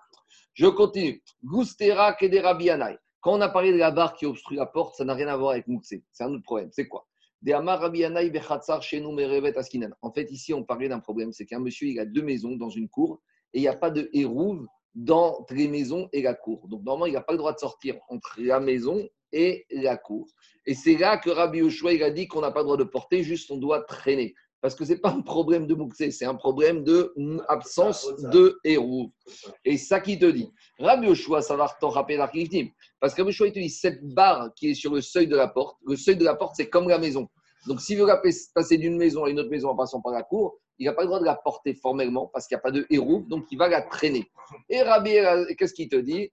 Je 0.54 0.66
continue. 0.66 1.22
Gustera 1.44 2.14
Kederabianai. 2.14 2.96
Quand 3.20 3.34
on 3.34 3.40
a 3.40 3.48
parlé 3.48 3.72
de 3.72 3.78
la 3.78 3.90
barre 3.90 4.14
qui 4.14 4.26
obstrue 4.26 4.56
la 4.56 4.66
porte, 4.66 4.96
ça 4.96 5.04
n'a 5.04 5.14
rien 5.14 5.28
à 5.28 5.36
voir 5.36 5.52
avec 5.52 5.66
Moukse. 5.66 5.94
C'est 6.12 6.24
un 6.24 6.32
autre 6.32 6.44
problème. 6.44 6.70
C'est 6.72 6.86
quoi? 6.86 7.06
En 10.02 10.12
fait, 10.12 10.32
ici, 10.32 10.54
on 10.54 10.64
parlait 10.64 10.88
d'un 10.88 10.98
problème, 10.98 11.32
c'est 11.32 11.46
qu'un 11.46 11.60
monsieur, 11.60 11.88
il 11.88 12.00
a 12.00 12.04
deux 12.04 12.22
maisons 12.22 12.56
dans 12.56 12.70
une 12.70 12.88
cour 12.88 13.20
et 13.52 13.58
il 13.58 13.60
n'y 13.60 13.68
a 13.68 13.76
pas 13.76 13.90
de 13.90 14.10
hérouve 14.12 14.66
dans 14.94 15.46
les 15.50 15.68
maisons 15.68 16.08
et 16.12 16.22
la 16.22 16.34
cour. 16.34 16.66
Donc, 16.68 16.82
normalement, 16.82 17.06
il 17.06 17.12
n'a 17.12 17.20
pas 17.20 17.32
le 17.32 17.38
droit 17.38 17.52
de 17.52 17.58
sortir 17.58 17.96
entre 18.08 18.34
la 18.38 18.58
maison 18.58 19.08
et 19.32 19.66
la 19.70 19.96
cour. 19.96 20.26
Et 20.66 20.74
c'est 20.74 20.96
là 20.96 21.16
que 21.16 21.30
Rabbi 21.30 21.58
Yoshua, 21.58 21.92
il 21.92 22.02
a 22.02 22.10
dit 22.10 22.26
qu'on 22.26 22.40
n'a 22.40 22.50
pas 22.50 22.60
le 22.60 22.64
droit 22.64 22.76
de 22.76 22.84
porter, 22.84 23.22
juste 23.22 23.50
on 23.50 23.56
doit 23.56 23.82
traîner. 23.82 24.34
Parce 24.60 24.74
que 24.74 24.84
ce 24.84 24.92
n'est 24.92 24.98
pas 24.98 25.10
un 25.10 25.20
problème 25.20 25.66
de 25.66 25.74
Mouxé, 25.74 26.10
c'est 26.10 26.24
un 26.24 26.34
problème 26.34 26.82
d'absence 26.82 28.12
de 28.32 28.58
héros. 28.64 29.12
Et 29.64 29.76
ça 29.76 30.00
qui 30.00 30.18
te 30.18 30.26
dit. 30.26 30.50
Rabbi 30.80 31.06
Yoshua, 31.06 31.42
ça 31.42 31.54
va 31.56 31.68
te 31.80 31.86
rappeler 31.86 32.16
Parce 32.98 33.14
que 33.14 33.22
Rabbi 33.22 33.30
Yoshua, 33.30 33.46
il 33.48 33.52
te 33.52 33.58
dit 33.60 33.70
cette 33.70 34.02
barre 34.02 34.52
qui 34.56 34.70
est 34.70 34.74
sur 34.74 34.94
le 34.94 35.00
seuil 35.00 35.28
de 35.28 35.36
la 35.36 35.48
porte, 35.48 35.78
le 35.86 35.96
seuil 35.96 36.16
de 36.16 36.24
la 36.24 36.34
porte, 36.34 36.54
c'est 36.56 36.68
comme 36.68 36.88
la 36.88 36.98
maison. 36.98 37.28
Donc, 37.66 37.80
s'il 37.80 37.98
veut 37.98 38.06
passer 38.54 38.78
d'une 38.78 38.96
maison 38.96 39.24
à 39.24 39.30
une 39.30 39.38
autre 39.40 39.50
maison 39.50 39.68
en 39.70 39.76
passant 39.76 40.00
par 40.00 40.12
la 40.12 40.22
cour, 40.22 40.58
il 40.78 40.86
n'a 40.86 40.92
pas 40.92 41.02
le 41.02 41.08
droit 41.08 41.20
de 41.20 41.24
la 41.24 41.34
porter 41.34 41.74
formellement 41.74 42.30
parce 42.32 42.46
qu'il 42.46 42.54
n'y 42.54 42.60
a 42.60 42.62
pas 42.62 42.70
de 42.70 42.86
héros, 42.88 43.24
donc 43.28 43.46
il 43.50 43.58
va 43.58 43.68
la 43.68 43.82
traîner. 43.82 44.30
Et 44.68 44.80
Rabbi, 44.82 45.10
qu'est-ce 45.56 45.74
qu'il 45.74 45.88
te 45.88 45.96
dit? 45.96 46.30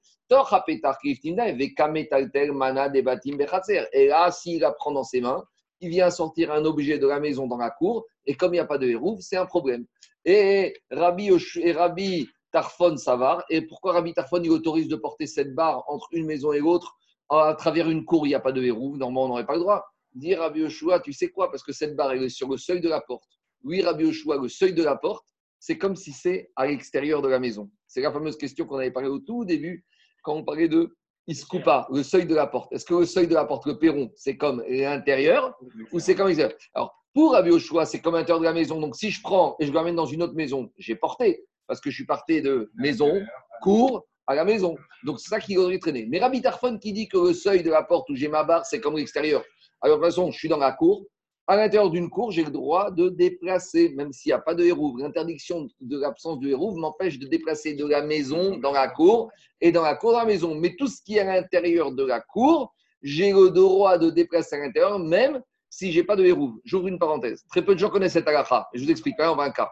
Et 3.93 4.07
là, 4.07 4.31
s'il 4.31 4.59
la 4.61 4.71
prend 4.71 4.91
dans 4.91 5.03
ses 5.03 5.21
mains, 5.21 5.43
il 5.81 5.89
vient 5.89 6.09
sortir 6.09 6.51
un 6.51 6.65
objet 6.65 6.97
de 6.99 7.07
la 7.07 7.19
maison 7.19 7.47
dans 7.47 7.57
la 7.57 7.69
cour, 7.69 8.05
et 8.25 8.35
comme 8.35 8.53
il 8.53 8.57
n'y 8.57 8.61
a 8.61 8.65
pas 8.65 8.77
de 8.77 8.87
hérouve, 8.87 9.21
c'est 9.21 9.37
un 9.37 9.45
problème. 9.45 9.85
Et 10.23 10.75
Rabbi, 10.91 11.29
et 11.57 11.71
Rabbi 11.71 12.27
Tarfon 12.51 12.97
Savar, 12.97 13.43
et 13.49 13.61
pourquoi 13.61 13.93
Rabbi 13.93 14.13
Tarfon 14.13 14.41
il 14.41 14.51
autorise 14.51 14.87
de 14.87 14.95
porter 14.95 15.27
cette 15.27 15.53
barre 15.53 15.83
entre 15.87 16.07
une 16.11 16.25
maison 16.25 16.53
et 16.53 16.59
l'autre 16.59 16.95
à 17.29 17.55
travers 17.57 17.89
une 17.89 18.05
cour, 18.05 18.25
il 18.25 18.29
n'y 18.29 18.35
a 18.35 18.39
pas 18.39 18.51
de 18.51 18.61
hérouve, 18.61 18.97
normalement 18.97 19.25
on 19.25 19.27
n'aurait 19.29 19.45
pas 19.45 19.55
le 19.55 19.61
droit. 19.61 19.85
Dire 20.13 20.39
Rabbi 20.39 20.61
Yoshua, 20.61 20.99
tu 20.99 21.11
sais 21.11 21.29
quoi, 21.29 21.51
parce 21.51 21.63
que 21.63 21.73
cette 21.73 21.95
barre 21.95 22.13
est 22.13 22.29
sur 22.29 22.47
le 22.49 22.57
seuil 22.57 22.81
de 22.81 22.87
la 22.87 23.01
porte. 23.01 23.29
Oui, 23.63 23.81
Rabbi 23.81 24.05
Yoshua, 24.05 24.37
le 24.37 24.47
seuil 24.47 24.73
de 24.73 24.83
la 24.83 24.95
porte, 24.95 25.27
c'est 25.59 25.77
comme 25.77 25.95
si 25.95 26.11
c'est 26.11 26.51
à 26.55 26.67
l'extérieur 26.67 27.21
de 27.21 27.27
la 27.27 27.39
maison. 27.39 27.69
C'est 27.87 28.01
la 28.01 28.11
fameuse 28.11 28.37
question 28.37 28.65
qu'on 28.65 28.77
avait 28.77 28.91
parlé 28.91 29.09
au 29.09 29.19
tout 29.19 29.43
début, 29.43 29.83
quand 30.21 30.35
on 30.35 30.43
parlait 30.43 30.69
de 30.69 30.95
il 31.27 31.35
se 31.35 31.45
coupe 31.45 31.63
pas, 31.63 31.87
le 31.91 32.03
seuil 32.03 32.25
de 32.25 32.35
la 32.35 32.47
porte. 32.47 32.71
Est-ce 32.71 32.85
que 32.85 32.93
le 32.93 33.05
seuil 33.05 33.27
de 33.27 33.33
la 33.33 33.45
porte, 33.45 33.65
le 33.65 33.77
perron, 33.77 34.11
c'est 34.15 34.37
comme 34.37 34.63
l'intérieur 34.67 35.57
ou 35.91 35.99
c'est 35.99 36.15
comme 36.15 36.27
l'extérieur? 36.27 36.57
Alors, 36.73 36.95
pour 37.13 37.31
Rabbi 37.31 37.49
Oshua, 37.49 37.85
c'est 37.85 37.99
comme 38.01 38.15
l'intérieur 38.15 38.39
de 38.39 38.45
la 38.45 38.53
maison. 38.53 38.79
Donc, 38.79 38.95
si 38.95 39.09
je 39.09 39.21
prends 39.21 39.55
et 39.59 39.65
je 39.65 39.71
l'amène 39.71 39.95
dans 39.95 40.05
une 40.05 40.21
autre 40.21 40.35
maison, 40.35 40.69
j'ai 40.77 40.95
porté, 40.95 41.45
parce 41.67 41.79
que 41.79 41.89
je 41.89 41.95
suis 41.95 42.05
parti 42.05 42.41
de 42.41 42.71
maison, 42.75 43.21
cours, 43.63 44.05
à 44.27 44.35
la 44.35 44.43
maison. 44.43 44.75
Donc, 45.03 45.19
c'est 45.19 45.29
ça 45.29 45.39
qui 45.39 45.57
aurait 45.57 45.79
traîné. 45.79 46.07
Mais 46.09 46.19
Rabbi 46.19 46.41
Tarfon 46.41 46.77
qui 46.77 46.93
dit 46.93 47.07
que 47.07 47.17
le 47.17 47.33
seuil 47.33 47.63
de 47.63 47.69
la 47.69 47.83
porte 47.83 48.09
où 48.09 48.15
j'ai 48.15 48.27
ma 48.27 48.43
barre, 48.43 48.65
c'est 48.65 48.79
comme 48.79 48.97
l'extérieur. 48.97 49.43
Alors, 49.81 49.97
de 49.97 50.03
toute 50.03 50.11
façon, 50.11 50.31
je 50.31 50.37
suis 50.37 50.49
dans 50.49 50.57
la 50.57 50.73
cour, 50.73 51.05
à 51.47 51.55
l'intérieur 51.55 51.91
d'une 51.91 52.09
cour, 52.09 52.31
j'ai 52.31 52.43
le 52.43 52.49
droit 52.49 52.89
de 52.89 53.09
déplacer, 53.09 53.89
même 53.95 54.11
s'il 54.11 54.31
n'y 54.31 54.33
a 54.33 54.39
pas 54.39 54.55
de 54.55 54.63
hérouve. 54.63 54.99
L'interdiction 54.99 55.67
de 55.79 55.99
l'absence 55.99 56.39
de 56.39 56.49
hérouve 56.49 56.77
m'empêche 56.77 57.19
de 57.19 57.27
déplacer 57.27 57.75
de 57.75 57.85
la 57.85 58.01
maison 58.01 58.57
dans 58.57 58.71
la 58.71 58.87
cour 58.87 59.31
et 59.61 59.71
dans 59.71 59.83
la 59.83 59.95
cour 59.95 60.13
dans 60.13 60.19
la 60.19 60.25
maison. 60.25 60.55
Mais 60.55 60.75
tout 60.75 60.87
ce 60.87 61.01
qui 61.03 61.17
est 61.17 61.19
à 61.19 61.35
l'intérieur 61.35 61.91
de 61.91 62.03
la 62.03 62.19
cour, 62.19 62.73
j'ai 63.03 63.31
le 63.31 63.51
droit 63.51 63.99
de 63.99 64.09
déplacer 64.09 64.55
à 64.55 64.59
l'intérieur, 64.59 64.97
même 64.97 65.41
si 65.69 65.91
je 65.91 65.99
n'ai 65.99 66.05
pas 66.05 66.15
de 66.15 66.25
hérouve. 66.25 66.59
J'ouvre 66.63 66.87
une 66.87 66.97
parenthèse. 66.97 67.43
Très 67.49 67.63
peu 67.63 67.75
de 67.75 67.79
gens 67.79 67.89
connaissent 67.89 68.13
cette 68.13 68.27
halakha. 68.27 68.67
Je 68.73 68.83
vous 68.83 68.89
explique. 68.89 69.15
on 69.19 69.35
va 69.35 69.43
un 69.43 69.51
cas. 69.51 69.71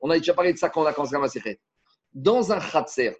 On 0.00 0.10
a 0.10 0.18
déjà 0.18 0.34
parlé 0.34 0.52
de 0.52 0.58
ça 0.58 0.70
quand 0.70 0.82
on 0.82 0.86
a 0.86 0.92
commencé 0.92 1.14
à 1.38 1.50
Dans 2.12 2.50
un 2.50 2.58
khatser, 2.58 3.16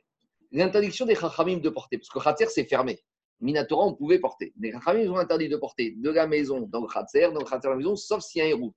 l'interdiction 0.51 1.07
des 1.07 1.15
chachamim 1.15 1.59
de 1.59 1.69
porter, 1.69 1.99
parce 1.99 2.09
que 2.09 2.19
khatser, 2.19 2.47
c'est 2.47 2.65
fermé. 2.65 2.99
Minatora, 3.41 3.87
on 3.87 3.95
pouvait 3.95 4.19
porter. 4.19 4.53
Les 4.61 4.75
ont 5.09 5.17
interdit 5.17 5.49
de 5.49 5.57
porter 5.57 5.95
de 5.97 6.11
la 6.11 6.27
maison 6.27 6.61
dans 6.61 6.81
le 6.81 6.87
Khatser, 6.87 7.31
dans 7.33 7.41
le 7.41 7.45
Khatser 7.45 7.69
la 7.69 7.77
maison, 7.77 7.97
sauf 7.97 8.23
s'il 8.23 8.41
y 8.41 8.43
a 8.43 8.47
un 8.47 8.51
héros. 8.51 8.75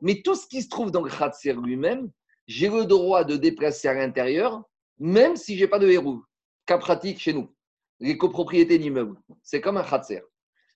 Mais 0.00 0.20
tout 0.22 0.34
ce 0.34 0.46
qui 0.46 0.62
se 0.62 0.68
trouve 0.68 0.90
dans 0.90 1.02
le 1.02 1.10
Khatser 1.10 1.54
lui-même, 1.54 2.10
j'ai 2.46 2.68
le 2.68 2.84
droit 2.84 3.24
de 3.24 3.36
déplacer 3.36 3.88
à 3.88 3.94
l'intérieur, 3.94 4.62
même 4.98 5.36
si 5.36 5.56
je 5.56 5.64
n'ai 5.64 5.68
pas 5.68 5.78
de 5.78 5.88
héros. 5.88 6.20
Cas 6.66 6.78
pratique 6.78 7.18
chez 7.18 7.32
nous. 7.32 7.48
Les 8.00 8.18
copropriétés 8.18 8.78
d'immeubles, 8.78 9.16
c'est 9.42 9.60
comme 9.60 9.76
un 9.76 9.84
Khatser. 9.84 10.22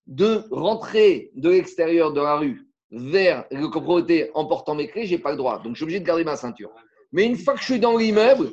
De 0.07 0.45
rentrer 0.51 1.33
de 1.35 1.51
l'extérieur 1.51 2.12
de 2.12 2.21
la 2.21 2.37
rue 2.37 2.67
vers 2.91 3.45
les 3.51 3.69
copropriétés 3.69 4.31
en 4.35 4.47
portant 4.47 4.75
mes 4.75 4.89
clés, 4.89 5.07
je 5.07 5.17
n'ai 5.17 5.21
pas 5.21 5.33
le 5.33 5.37
droit. 5.37 5.59
Donc, 5.59 5.73
je 5.73 5.79
suis 5.79 5.85
obligé 5.85 6.01
de 6.01 6.07
garder 6.07 6.25
ma 6.25 6.37
ceinture. 6.37 6.73
Mais 7.12 7.25
une 7.25 7.37
fois 7.37 7.55
que 7.55 7.61
je 7.61 7.65
suis 7.65 7.81
dans 7.81 7.97
l'immeuble, 7.97 8.53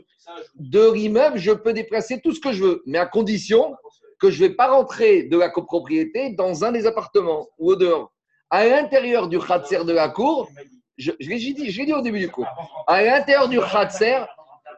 de 0.55 0.91
l'immeuble, 0.91 1.37
je 1.37 1.51
peux 1.51 1.73
déplacer 1.73 2.19
tout 2.21 2.33
ce 2.33 2.39
que 2.39 2.51
je 2.51 2.63
veux, 2.63 2.83
mais 2.85 2.97
à 2.97 3.05
condition 3.05 3.75
que 4.23 4.31
je 4.31 4.41
ne 4.41 4.47
vais 4.47 4.55
pas 4.55 4.67
rentrer 4.67 5.23
de 5.23 5.37
la 5.37 5.49
copropriété 5.49 6.29
dans 6.29 6.63
un 6.63 6.71
des 6.71 6.87
appartements 6.87 7.49
ou 7.57 7.71
au 7.71 7.75
dehors. 7.75 8.13
À 8.49 8.65
l'intérieur 8.65 9.27
du 9.27 9.37
khatser 9.37 9.83
de 9.83 9.91
la 9.91 10.07
cour, 10.07 10.49
je, 10.97 11.11
l'ai 11.19 11.35
dit, 11.35 11.53
dit 11.53 11.93
au 11.93 11.99
début 11.99 12.19
du 12.19 12.29
cours, 12.29 12.47
à 12.87 13.03
l'intérieur 13.03 13.49
du 13.49 13.59
khatser, 13.59 14.19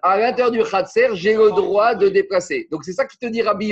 à 0.02 0.18
l'intérieur 0.18 0.50
du 0.50 0.64
khatser, 0.64 1.10
j'ai 1.14 1.36
le 1.36 1.52
droit 1.52 1.94
de 1.94 2.10
déplacer. 2.10 2.68
Donc 2.72 2.84
c'est 2.86 2.94
ça 2.94 3.06
qui 3.06 3.20
te 3.20 3.28
dit 3.28 3.44
Rabbi 3.44 3.72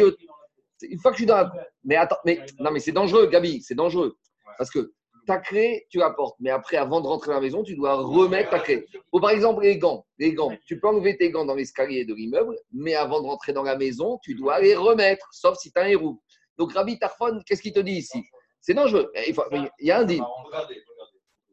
Une 0.84 1.00
fois 1.00 1.10
que 1.10 1.18
je 1.18 1.22
suis 1.22 1.26
dans 1.26 1.38
la 1.38 1.52
Mais 1.84 1.96
attends, 1.96 2.18
mais 2.24 2.40
non, 2.60 2.70
mais 2.70 2.80
c'est 2.80 2.92
dangereux, 2.92 3.26
Gabi, 3.26 3.64
c'est 3.64 3.74
dangereux. 3.74 4.16
Parce 4.60 4.70
que 4.70 4.94
ta 5.26 5.38
clé, 5.38 5.86
tu 5.90 6.00
la 6.00 6.12
portes. 6.12 6.36
Mais 6.40 6.50
après, 6.50 6.78
avant 6.78 7.02
de 7.02 7.08
rentrer 7.08 7.32
à 7.32 7.36
la 7.36 7.42
maison, 7.42 7.64
tu 7.64 7.76
dois 7.76 7.96
remettre 7.96 8.50
ta. 8.50 8.64
Ou 9.12 9.20
par 9.20 9.32
exemple, 9.32 9.64
les 9.64 9.78
gants. 9.78 10.06
Les 10.18 10.34
gants. 10.34 10.52
Tu 10.66 10.80
peux 10.80 10.88
enlever 10.88 11.18
tes 11.18 11.32
gants 11.32 11.46
dans 11.46 11.56
l'escalier 11.56 12.06
de 12.06 12.14
l'immeuble, 12.14 12.58
mais 12.72 12.96
avant 12.96 13.22
de 13.22 13.28
rentrer 13.28 13.54
dans 13.54 13.64
la 13.64 13.78
maison, 13.78 14.20
tu 14.24 14.36
dois 14.36 14.60
les 14.60 14.76
remettre, 14.76 15.28
sauf 15.32 15.58
si 15.58 15.72
tu 15.72 15.80
as 15.80 15.84
un 15.84 15.88
héros. 15.88 16.22
Donc, 16.58 16.74
Rabbi 16.74 17.00
Tarfon, 17.00 17.42
qu'est-ce 17.46 17.62
qu'il 17.62 17.74
te 17.74 17.80
dit 17.80 17.94
ici? 17.94 18.24
C'est 18.62 18.74
dangereux. 18.74 19.12
Il, 19.28 19.34
faut, 19.34 19.44
il 19.52 19.88
y 19.88 19.92
a 19.92 20.00
un 20.00 20.06
dit. 20.06 20.22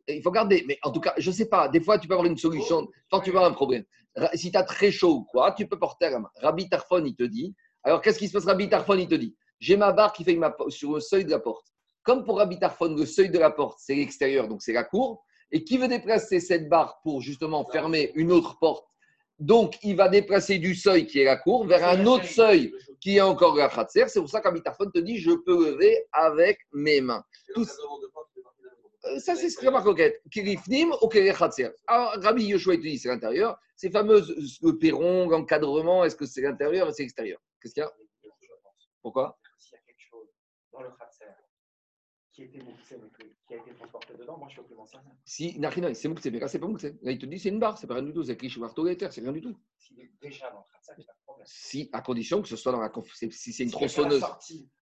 Il 0.08 0.22
faut 0.22 0.30
garder. 0.30 0.64
Mais 0.66 0.78
en 0.82 0.90
tout 0.90 1.00
cas, 1.00 1.14
je 1.16 1.30
ne 1.30 1.34
sais 1.34 1.48
pas. 1.48 1.68
Des 1.68 1.80
fois, 1.80 1.98
tu 1.98 2.06
peux 2.06 2.14
avoir 2.14 2.26
une 2.26 2.36
solution 2.36 2.88
quand 3.10 3.20
tu 3.20 3.30
vois 3.30 3.46
un 3.46 3.52
problème. 3.52 3.84
Si 4.34 4.50
tu 4.50 4.58
as 4.58 4.62
très 4.62 4.90
chaud 4.90 5.14
ou 5.14 5.24
quoi, 5.24 5.52
tu 5.52 5.66
peux 5.66 5.78
porter 5.78 6.06
à 6.06 6.10
la. 6.10 6.22
Rabbi 6.36 6.68
Tarfon, 6.68 7.04
il 7.04 7.14
te 7.14 7.22
dit. 7.22 7.54
Alors, 7.82 8.00
qu'est-ce 8.00 8.18
qui 8.18 8.28
se 8.28 8.32
passe? 8.32 8.44
Rabbi 8.44 8.68
Tarfon, 8.68 8.96
il 8.96 9.08
te 9.08 9.14
dit 9.14 9.34
J'ai 9.58 9.76
ma 9.76 9.92
barre 9.92 10.12
qui 10.12 10.24
fait 10.24 10.38
sur 10.68 10.92
le 10.92 11.00
seuil 11.00 11.24
de 11.24 11.30
la 11.30 11.38
porte. 11.38 11.66
Comme 12.02 12.24
pour 12.24 12.38
Rabbi 12.38 12.58
le 12.96 13.06
seuil 13.06 13.30
de 13.30 13.38
la 13.38 13.50
porte, 13.50 13.78
c'est 13.80 13.94
l'extérieur, 13.94 14.48
donc 14.48 14.62
c'est 14.62 14.72
la 14.72 14.84
cour. 14.84 15.24
Et 15.52 15.64
qui 15.64 15.78
veut 15.78 15.88
déplacer 15.88 16.40
cette 16.40 16.68
barre 16.68 17.00
pour 17.02 17.20
justement 17.20 17.66
fermer 17.70 18.12
une 18.14 18.32
autre 18.32 18.58
porte? 18.58 18.86
Donc, 19.38 19.78
il 19.82 19.96
va 19.96 20.08
déplacer 20.08 20.58
du 20.58 20.74
seuil 20.74 21.06
qui 21.06 21.20
est 21.20 21.24
la 21.24 21.36
cour 21.36 21.66
vers 21.66 21.86
un 21.88 22.04
autre 22.06 22.26
seuil 22.26 22.74
qui 23.00 23.16
est 23.16 23.22
encore 23.22 23.56
la 23.56 23.70
khatser. 23.70 24.04
C'est 24.08 24.20
pour 24.20 24.28
ça 24.28 24.42
qu'Rabbi 24.42 24.60
te 24.62 24.98
dit 24.98 25.18
je 25.18 25.30
peux 25.30 25.72
lever 25.72 26.06
avec 26.12 26.58
mes 26.72 27.00
mains. 27.00 27.24
Euh, 27.56 29.18
ça, 29.18 29.34
c'est 29.34 29.48
ce 29.48 29.56
que 29.56 29.66
la 29.66 29.80
coquette. 29.80 30.20
Kirifnim 30.30 30.92
ou 31.00 31.08
khatser. 31.08 31.70
Alors, 31.86 32.12
Rabbi 32.22 32.44
Yoshua, 32.44 32.76
te 32.76 32.82
dit 32.82 32.98
c'est 32.98 33.08
l'intérieur. 33.08 33.58
Ces 33.76 33.90
fameuses, 33.90 34.58
le 34.62 34.76
perron, 34.78 35.26
l'encadrement, 35.30 36.04
est-ce 36.04 36.16
que 36.16 36.26
c'est 36.26 36.42
l'intérieur? 36.42 36.88
Ou 36.88 36.92
c'est 36.92 37.04
l'extérieur 37.04 37.40
Qu'est-ce 37.62 37.72
qu'il 37.72 37.82
y 37.82 37.86
a? 37.86 37.92
Pourquoi? 39.00 39.38
S'il 39.58 39.72
y 39.72 39.76
a 39.76 39.80
quelque 39.86 40.02
chose 40.10 40.28
dans 40.70 40.82
le 40.82 40.90
qui 42.48 42.56
était 42.56 43.54
a 43.54 43.56
été 43.56 43.74
transporté 43.74 44.14
dedans, 44.18 44.38
moi 44.38 44.48
je 44.48 44.60
suis 44.60 44.62
servir. 44.86 45.12
Si, 45.24 45.58
Nachina, 45.58 45.92
c'est 45.92 46.08
mouxé, 46.08 46.30
mais 46.30 46.38
là, 46.38 46.48
c'est 46.48 46.58
pas 46.58 46.66
mouxé. 46.66 46.96
Là, 47.02 47.12
il 47.12 47.18
te 47.18 47.26
dit 47.26 47.38
c'est 47.38 47.50
une 47.50 47.58
barre, 47.58 47.76
c'est 47.76 47.86
pas 47.86 47.94
rien 47.94 48.02
du 48.02 48.12
tout, 48.12 48.22
c'est 48.22 48.32
écrit 48.32 48.48
chez 48.48 48.60
c'est 49.10 49.20
rien 49.20 49.32
du 49.32 49.40
tout. 49.40 49.56
S'il 49.76 50.00
est 50.00 50.10
déjà 50.22 50.50
dans 50.50 50.60
le 50.60 50.64
Khatser, 50.72 50.92
il 50.96 51.00
n'y 51.00 51.04
a 51.04 51.06
pas 51.06 51.12
de 51.18 51.24
problème. 51.24 51.46
Si, 51.46 51.90
à 51.92 52.00
condition 52.00 52.40
que 52.40 52.48
ce 52.48 52.56
soit 52.56 52.72
dans 52.72 52.80
la. 52.80 52.90
Si 53.30 53.52
c'est 53.52 53.64
une 53.64 53.70
tronçonneuse. 53.70 54.24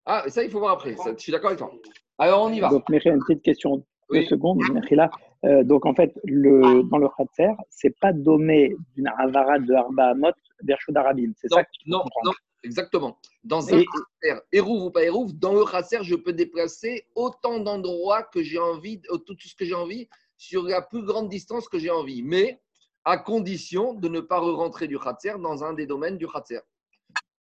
Ah, 0.04 0.24
ça, 0.28 0.44
il 0.44 0.50
faut 0.50 0.60
voir 0.60 0.72
après. 0.72 0.94
Ça, 0.96 1.12
je 1.16 1.22
suis 1.22 1.32
d'accord 1.32 1.50
avec 1.50 1.58
toi. 1.58 1.72
Alors, 2.18 2.42
on 2.42 2.52
y 2.52 2.60
va. 2.60 2.68
Donc, 2.68 2.84
une 2.88 3.00
petite 3.00 3.42
question. 3.42 3.84
Deux 4.10 4.22
secondes, 4.22 4.60
là. 4.90 5.10
Euh, 5.44 5.62
donc, 5.62 5.84
en 5.84 5.94
fait, 5.94 6.18
le, 6.24 6.82
dans 6.84 6.98
le 6.98 7.08
Khatser, 7.08 7.52
c'est 7.70 7.94
pas 8.00 8.12
dommé 8.12 8.74
d'une 8.94 9.06
Avara 9.06 9.58
de 9.58 9.72
Arba 9.74 10.10
Amot 10.10 10.32
vers 10.62 10.80
Shudarabim. 10.80 11.32
C'est 11.36 11.48
ça 11.48 11.62
que 11.62 11.70
Non, 11.86 12.02
non, 12.24 12.32
Exactement. 12.68 13.18
Dans 13.42 13.66
un 13.74 13.82
khatser, 13.82 14.40
Hérouv 14.52 14.82
ou 14.86 14.90
pas 14.90 15.04
Hérouv, 15.04 15.32
dans 15.32 15.54
le 15.54 15.64
khatser, 15.64 16.00
je 16.02 16.14
peux 16.14 16.34
déplacer 16.34 17.06
autant 17.14 17.58
d'endroits 17.60 18.24
que 18.24 18.42
j'ai 18.42 18.58
envie, 18.58 19.00
tout 19.26 19.36
ce 19.38 19.54
que 19.54 19.64
j'ai 19.64 19.74
envie, 19.74 20.08
sur 20.36 20.62
la 20.64 20.82
plus 20.82 21.02
grande 21.02 21.28
distance 21.28 21.66
que 21.68 21.78
j'ai 21.78 21.90
envie, 21.90 22.22
mais 22.22 22.60
à 23.04 23.16
condition 23.16 23.94
de 23.94 24.08
ne 24.08 24.20
pas 24.20 24.38
rentrer 24.38 24.86
du 24.86 24.98
khatser 24.98 25.34
dans 25.40 25.64
un 25.64 25.72
des 25.72 25.86
domaines 25.86 26.18
du 26.18 26.28
khatser. 26.28 26.60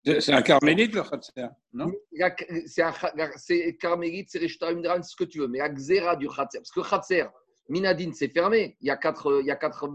C'est 0.04 0.32
un 0.32 0.42
carmélite 0.42 0.94
le 0.94 1.02
khatser, 1.02 1.48
non? 1.72 1.90
C'est 3.36 3.76
carmélite, 3.78 4.28
c'est 4.30 4.38
Rishtarim 4.38 4.82
ce 5.02 5.16
que 5.16 5.24
tu 5.24 5.38
veux, 5.38 5.48
mais 5.48 5.60
à 5.60 5.70
Xera 5.70 6.16
du 6.16 6.28
khatser. 6.28 6.58
Parce 6.58 6.70
que 6.70 6.82
khatser, 6.88 7.24
Minadine, 7.70 8.12
c'est 8.12 8.28
fermé. 8.28 8.76
Il 8.82 8.88
y 8.88 8.90
a 8.90 8.98
quatre, 8.98 9.40
il 9.40 9.46
y 9.46 9.50
a 9.50 9.56
quatre 9.56 9.88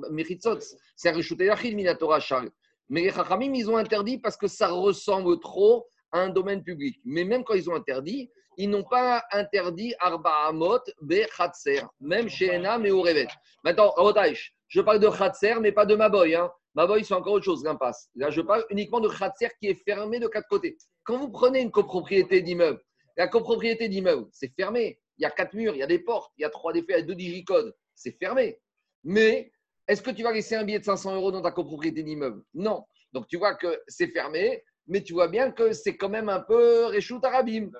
C'est 0.96 1.10
un 1.10 1.14
Rishutayachid, 1.14 1.76
Minatora 1.76 2.20
Charles. 2.20 2.50
Mais 2.90 3.02
les 3.02 3.12
Chachamim, 3.12 3.54
ils 3.54 3.70
ont 3.70 3.78
interdit 3.78 4.18
parce 4.18 4.36
que 4.36 4.48
ça 4.48 4.70
ressemble 4.70 5.40
trop 5.40 5.88
à 6.12 6.20
un 6.20 6.30
domaine 6.30 6.64
public. 6.64 7.00
Mais 7.06 7.24
même 7.24 7.44
quand 7.44 7.54
ils 7.54 7.70
ont 7.70 7.76
interdit, 7.76 8.30
ils 8.58 8.70
n'ont 8.70 8.84
pas 8.84 9.24
interdit 9.32 9.94
Arba 10.00 10.48
Amot 10.48 10.80
Be 11.02 11.26
Khatser, 11.38 11.82
même 12.00 12.28
chez 12.28 12.56
Enam 12.56 12.86
et 12.86 12.92
au 12.92 13.02
Revet. 13.02 13.28
Maintenant, 13.64 13.92
Rotaïch, 13.96 14.54
je 14.68 14.82
parle 14.82 15.00
de 15.00 15.08
Khatser, 15.08 15.56
mais 15.62 15.72
pas 15.72 15.86
de 15.86 15.96
Maboy. 15.96 16.36
Hein. 16.36 16.52
Maboy, 16.76 17.06
c'est 17.06 17.14
encore 17.14 17.34
autre 17.34 17.46
chose, 17.46 17.64
l'impasse. 17.64 18.10
Là, 18.16 18.30
je 18.30 18.42
parle 18.42 18.66
uniquement 18.70 19.00
de 19.00 19.08
Khatser 19.08 19.50
qui 19.62 19.68
est 19.68 19.84
fermé 19.86 20.20
de 20.20 20.28
quatre 20.28 20.48
côtés. 20.48 20.78
Quand 21.04 21.18
vous 21.18 21.30
prenez 21.30 21.62
une 21.62 21.72
copropriété 21.72 22.42
d'immeuble, 22.42 22.82
la 23.18 23.28
copropriété 23.28 23.88
d'immeuble, 23.88 24.28
c'est 24.32 24.54
fermé. 24.56 25.00
Il 25.18 25.24
y 25.24 25.26
a 25.26 25.32
quatre 25.32 25.54
murs, 25.54 25.74
il 25.76 25.80
y 25.80 25.84
a 25.84 25.88
des 25.88 26.00
portes, 26.00 26.32
il 26.38 26.42
y 26.42 26.46
a 26.46 26.50
trois 26.50 26.74
défauts, 26.74 26.88
il 26.90 26.96
y 26.96 27.00
a 27.00 27.02
deux 27.02 27.16
digicodes. 27.16 27.76
C'est 27.96 28.18
fermé. 28.18 28.60
Mais 29.04 29.52
est-ce 29.90 30.04
que 30.04 30.12
tu 30.12 30.22
vas 30.22 30.32
laisser 30.32 30.54
un 30.54 30.64
billet 30.64 30.78
de 30.78 30.86
500 30.86 31.16
euros 31.16 31.32
dans 31.32 31.42
ta 31.42 31.52
copropriété 31.52 32.04
d'immeuble? 32.04 32.44
Non. 32.54 32.86
Donc 33.12 33.26
tu 33.28 33.38
vois 33.38 33.56
que 33.56 33.82
c'est 33.88 34.10
fermé, 34.10 34.64
mais 34.86 35.02
tu 35.02 35.14
vois 35.14 35.28
bien 35.28 35.52
que 35.52 35.74
c'est 35.74 35.98
quand 35.98 36.10
même 36.10 36.30
un 36.30 36.42
peu 36.42 36.86
Réchout 36.86 37.20
Arabim. 37.24 37.72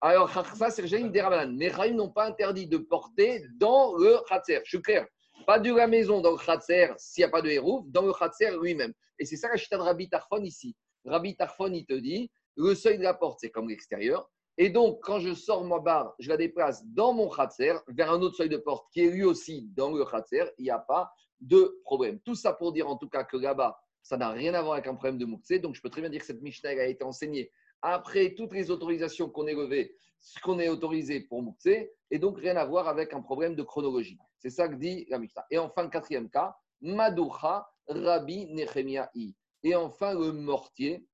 Alors, 0.00 0.28
ça, 0.56 0.70
c'est 0.70 0.82
le 0.82 1.22
Rabanan. 1.22 1.56
Les 1.56 1.68
Raïm 1.68 1.94
n'ont 1.94 2.10
pas 2.10 2.26
interdit 2.26 2.66
de 2.66 2.78
porter 2.78 3.44
dans 3.60 3.94
le 3.94 4.18
Khatser. 4.28 4.60
Je 4.64 4.70
suis 4.70 4.82
clair. 4.82 5.06
Pas 5.46 5.60
de 5.60 5.72
la 5.72 5.86
maison 5.86 6.20
dans 6.20 6.32
le 6.32 6.36
Khatser 6.36 6.92
s'il 6.98 7.22
n'y 7.22 7.28
a 7.28 7.30
pas 7.30 7.42
de 7.42 7.48
héros, 7.48 7.84
dans 7.86 8.02
le 8.02 8.12
Khatser 8.12 8.50
lui-même. 8.60 8.92
Et 9.20 9.24
c'est 9.24 9.36
ça 9.36 9.48
la 9.48 9.56
chita 9.56 9.76
de 9.76 9.82
Rabbi 9.82 10.08
Tarfon 10.08 10.42
ici. 10.42 10.74
Rabbi 11.04 11.36
Tarfon, 11.36 11.72
il 11.72 11.86
te 11.86 11.94
dit 11.94 12.28
le 12.56 12.74
seuil 12.74 12.98
de 12.98 13.04
la 13.04 13.14
porte, 13.14 13.38
c'est 13.40 13.50
comme 13.50 13.68
l'extérieur. 13.68 14.28
Et 14.58 14.70
donc, 14.70 14.98
quand 15.02 15.20
je 15.20 15.34
sors 15.34 15.64
ma 15.64 15.78
barre, 15.78 16.12
je 16.18 16.28
la 16.28 16.36
déplace 16.36 16.84
dans 16.84 17.12
mon 17.12 17.28
Khatser 17.28 17.74
vers 17.86 18.10
un 18.10 18.20
autre 18.20 18.36
seuil 18.36 18.48
de 18.48 18.56
porte 18.56 18.86
qui 18.92 19.04
est 19.04 19.10
lui 19.10 19.22
aussi 19.22 19.68
dans 19.76 19.92
le 19.92 20.04
Khatser, 20.04 20.46
il 20.58 20.64
n'y 20.64 20.70
a 20.70 20.80
pas 20.80 21.12
de 21.42 21.80
problème. 21.84 22.20
Tout 22.20 22.34
ça 22.34 22.52
pour 22.52 22.72
dire 22.72 22.88
en 22.88 22.96
tout 22.96 23.08
cas 23.08 23.24
que 23.24 23.36
là-bas, 23.36 23.78
ça 24.02 24.16
n'a 24.16 24.30
rien 24.30 24.54
à 24.54 24.62
voir 24.62 24.74
avec 24.74 24.86
un 24.86 24.94
problème 24.94 25.18
de 25.18 25.24
Moukse. 25.24 25.60
Donc, 25.60 25.74
je 25.74 25.82
peux 25.82 25.90
très 25.90 26.00
bien 26.00 26.10
dire 26.10 26.20
que 26.20 26.26
cette 26.26 26.42
Mishnah 26.42 26.70
a 26.70 26.86
été 26.86 27.04
enseignée 27.04 27.50
après 27.82 28.34
toutes 28.34 28.52
les 28.52 28.70
autorisations 28.70 29.28
qu'on 29.28 29.46
ait 29.46 29.54
levées, 29.54 29.94
ce 30.20 30.40
qu'on 30.40 30.58
est 30.60 30.68
autorisé 30.68 31.20
pour 31.20 31.42
Moukse, 31.42 31.66
et 32.10 32.18
donc 32.18 32.38
rien 32.38 32.56
à 32.56 32.64
voir 32.64 32.88
avec 32.88 33.12
un 33.12 33.20
problème 33.20 33.56
de 33.56 33.62
chronologie. 33.62 34.18
C'est 34.38 34.50
ça 34.50 34.68
que 34.68 34.74
dit 34.74 35.06
la 35.08 35.18
Mishnah. 35.18 35.44
Et 35.50 35.58
enfin, 35.58 35.88
quatrième 35.88 36.30
cas, 36.30 36.56
Madoucha 36.80 37.68
Rabbi 37.88 38.46
Nechemiahi. 38.52 39.34
Et 39.64 39.74
enfin, 39.74 40.14
le 40.14 40.32
mortier 40.32 41.06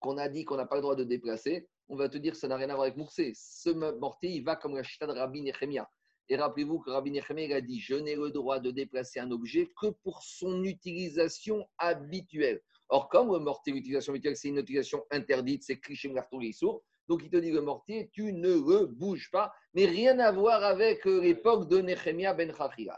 qu'on 0.00 0.18
a 0.18 0.28
dit 0.28 0.44
qu'on 0.44 0.56
n'a 0.56 0.66
pas 0.66 0.76
le 0.76 0.82
droit 0.82 0.96
de 0.96 1.04
déplacer, 1.04 1.68
on 1.88 1.96
va 1.96 2.08
te 2.08 2.18
dire 2.18 2.32
que 2.32 2.38
ça 2.38 2.48
n'a 2.48 2.56
rien 2.56 2.70
à 2.70 2.74
voir 2.74 2.86
avec 2.86 2.96
Moukse. 2.96 3.20
Ce 3.34 3.70
mortier, 3.70 4.30
il 4.30 4.44
va 4.44 4.56
comme 4.56 4.74
la 4.74 4.82
chita 4.82 5.06
de 5.06 5.12
Rabbi 5.12 5.42
Nechemia. 5.42 5.88
Et 6.28 6.36
rappelez-vous 6.36 6.78
que 6.80 6.90
Rabbi 6.90 7.10
Nechemé 7.10 7.52
a 7.52 7.60
dit 7.60 7.80
Je 7.80 7.94
n'ai 7.94 8.16
le 8.16 8.30
droit 8.30 8.58
de 8.58 8.70
déplacer 8.70 9.20
un 9.20 9.30
objet 9.30 9.70
que 9.80 9.88
pour 9.88 10.22
son 10.22 10.64
utilisation 10.64 11.66
habituelle. 11.78 12.62
Or, 12.88 13.08
comme 13.08 13.32
le 13.32 13.38
mortier, 13.38 13.72
l'utilisation 13.72 14.12
habituelle, 14.12 14.36
c'est 14.36 14.48
une 14.48 14.58
utilisation 14.58 15.04
interdite, 15.10 15.62
c'est 15.64 15.78
cliché 15.78 16.12
sourd. 16.52 16.82
Donc, 17.08 17.20
il 17.22 17.30
te 17.30 17.36
dit 17.36 17.50
le 17.50 17.60
mortier, 17.60 18.08
tu 18.12 18.32
ne 18.32 18.54
le 18.54 18.86
bouges 18.86 19.30
pas, 19.30 19.52
mais 19.74 19.84
rien 19.84 20.18
à 20.18 20.32
voir 20.32 20.62
avec 20.62 21.04
l'époque 21.04 21.68
de 21.68 21.80
Nechemia 21.80 22.32
ben 22.32 22.54
Chachilai. 22.56 22.92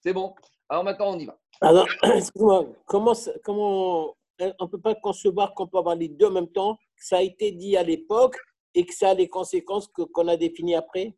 C'est 0.00 0.12
bon? 0.12 0.34
Alors 0.68 0.84
maintenant, 0.84 1.14
on 1.14 1.18
y 1.18 1.26
va. 1.26 1.38
Alors, 1.60 1.86
excuse-moi, 2.16 2.66
comment, 2.86 3.12
comment 3.44 4.16
on 4.40 4.64
ne 4.64 4.70
peut 4.70 4.80
pas 4.80 4.94
concevoir 4.96 5.54
qu'on 5.54 5.68
peut 5.68 5.78
avoir 5.78 5.94
les 5.94 6.08
deux 6.08 6.26
en 6.26 6.32
même 6.32 6.50
temps, 6.50 6.76
ça 6.96 7.18
a 7.18 7.22
été 7.22 7.52
dit 7.52 7.76
à 7.76 7.82
l'époque 7.82 8.36
et 8.74 8.84
que 8.84 8.94
ça 8.94 9.10
a 9.10 9.14
les 9.14 9.28
conséquences 9.28 9.86
qu'on 9.88 10.28
a 10.28 10.36
définies 10.36 10.74
après? 10.74 11.14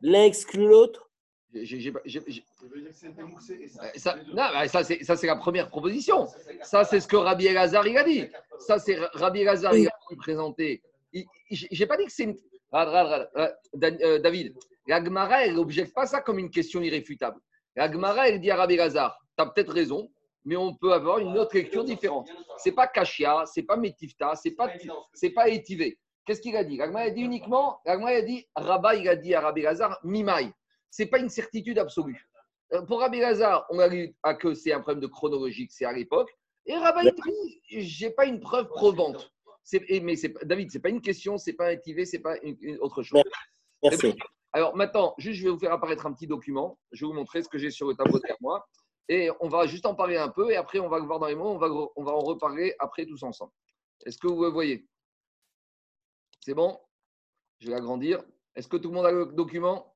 L'un 0.00 0.24
exclut 0.24 0.66
l'autre 0.66 1.06
ça, 3.96 4.82
ça 4.84 5.16
c'est 5.16 5.26
la 5.26 5.36
première 5.36 5.68
proposition. 5.68 6.26
Ça, 6.62 6.84
c'est 6.84 7.00
ce 7.00 7.08
que 7.08 7.16
Rabbi 7.16 7.46
Elazar 7.46 7.84
a 7.84 8.04
dit. 8.04 8.26
Ça, 8.58 8.78
c'est 8.78 8.96
Rabbi 9.14 9.40
Elazar 9.40 9.72
qui 9.72 9.86
a 9.86 10.16
présenté. 10.18 10.82
J'ai 11.50 11.86
pas 11.86 11.96
dit 11.96 12.04
que 12.04 12.12
c'est 12.12 12.24
une. 12.24 12.36
Euh, 12.74 14.18
David, 14.18 14.54
la 14.86 15.02
Gemara, 15.02 15.44
elle 15.46 15.54
n'objecte 15.54 15.94
pas 15.94 16.06
ça 16.06 16.20
comme 16.20 16.38
une 16.38 16.50
question 16.50 16.82
irréfutable. 16.82 17.40
La 17.74 17.90
Gemara, 17.90 18.28
elle 18.28 18.40
dit 18.40 18.50
à 18.50 18.56
Rabbi 18.56 18.74
Elazar 18.74 19.18
Tu 19.36 19.42
as 19.42 19.46
peut-être 19.46 19.72
raison, 19.72 20.10
mais 20.44 20.56
on 20.56 20.74
peut 20.74 20.92
avoir 20.92 21.20
une 21.20 21.38
autre 21.38 21.54
lecture 21.54 21.84
différente. 21.84 22.28
C'est 22.58 22.72
pas 22.72 22.86
Kashia, 22.86 23.44
c'est 23.46 23.62
pas 23.62 23.76
Metifta, 23.76 24.34
c'est 24.34 24.52
pas, 24.52 24.70
c'est 25.14 25.30
pas 25.30 25.48
étivé. 25.48 25.98
Qu'est-ce 26.26 26.40
qu'il 26.40 26.56
a 26.56 26.64
dit? 26.64 26.80
Ragma 26.80 27.00
a 27.00 27.10
dit 27.10 27.22
uniquement, 27.22 27.80
Ragma 27.86 28.08
a 28.08 28.20
dit, 28.20 28.46
Rabba, 28.56 28.96
il 28.96 29.08
a 29.08 29.14
dit 29.14 29.32
à 29.32 29.40
Rabbi 29.40 29.62
Lazar, 29.62 29.98
Mimaï. 30.02 30.52
Ce 30.90 31.02
n'est 31.02 31.08
pas 31.08 31.18
une 31.18 31.28
certitude 31.28 31.78
absolue. 31.78 32.28
Euh, 32.72 32.82
pour 32.82 33.00
Rabbi 33.00 33.20
Lazar, 33.20 33.64
on 33.70 33.78
a 33.78 33.88
ah, 34.24 34.34
que 34.34 34.52
c'est 34.54 34.72
un 34.72 34.80
problème 34.80 35.00
de 35.00 35.06
chronologique, 35.06 35.70
c'est 35.72 35.84
à 35.84 35.92
l'époque. 35.92 36.36
Et 36.66 36.76
Rabba, 36.76 37.02
il 37.04 37.14
dit, 37.14 37.88
je 37.88 38.06
n'ai 38.06 38.10
pas 38.10 38.26
une 38.26 38.40
preuve 38.40 38.68
probante. 38.68 39.32
Mais 39.72 40.16
David, 40.42 40.72
ce 40.72 40.78
n'est 40.78 40.82
pas 40.82 40.88
une 40.88 41.00
question, 41.00 41.38
ce 41.38 41.50
n'est 41.50 41.56
pas 41.56 41.70
un 41.70 41.76
TV, 41.76 42.04
ce 42.04 42.16
n'est 42.16 42.22
pas 42.22 42.36
une, 42.42 42.78
autre 42.80 43.04
chose. 43.04 43.22
Merci. 43.82 44.16
Alors 44.52 44.74
maintenant, 44.74 45.14
juste, 45.18 45.38
je 45.38 45.44
vais 45.44 45.50
vous 45.50 45.58
faire 45.58 45.72
apparaître 45.72 46.06
un 46.06 46.12
petit 46.12 46.26
document. 46.26 46.78
Je 46.90 47.04
vais 47.04 47.08
vous 47.08 47.16
montrer 47.16 47.42
ce 47.42 47.48
que 47.48 47.58
j'ai 47.58 47.70
sur 47.70 47.86
le 47.86 47.94
tableau 47.94 48.18
derrière 48.18 48.38
moi. 48.40 48.66
Et 49.08 49.30
on 49.40 49.48
va 49.48 49.66
juste 49.66 49.86
en 49.86 49.94
parler 49.94 50.16
un 50.16 50.28
peu. 50.28 50.50
Et 50.50 50.56
après, 50.56 50.80
on 50.80 50.88
va 50.88 50.98
le 50.98 51.04
voir 51.04 51.20
dans 51.20 51.26
les 51.26 51.34
mots. 51.36 51.50
On 51.50 51.58
va, 51.58 51.68
on 51.94 52.02
va 52.02 52.12
en 52.12 52.20
reparler 52.20 52.74
après 52.80 53.06
tous 53.06 53.22
ensemble. 53.22 53.52
Est-ce 54.04 54.18
que 54.18 54.26
vous 54.26 54.50
voyez? 54.50 54.88
C'est 56.46 56.54
bon? 56.54 56.78
Je 57.58 57.68
vais 57.68 57.74
agrandir. 57.74 58.22
Est-ce 58.54 58.68
que 58.68 58.76
tout 58.76 58.88
le 58.90 58.94
monde 58.94 59.06
a 59.06 59.10
le 59.10 59.26
document? 59.26 59.92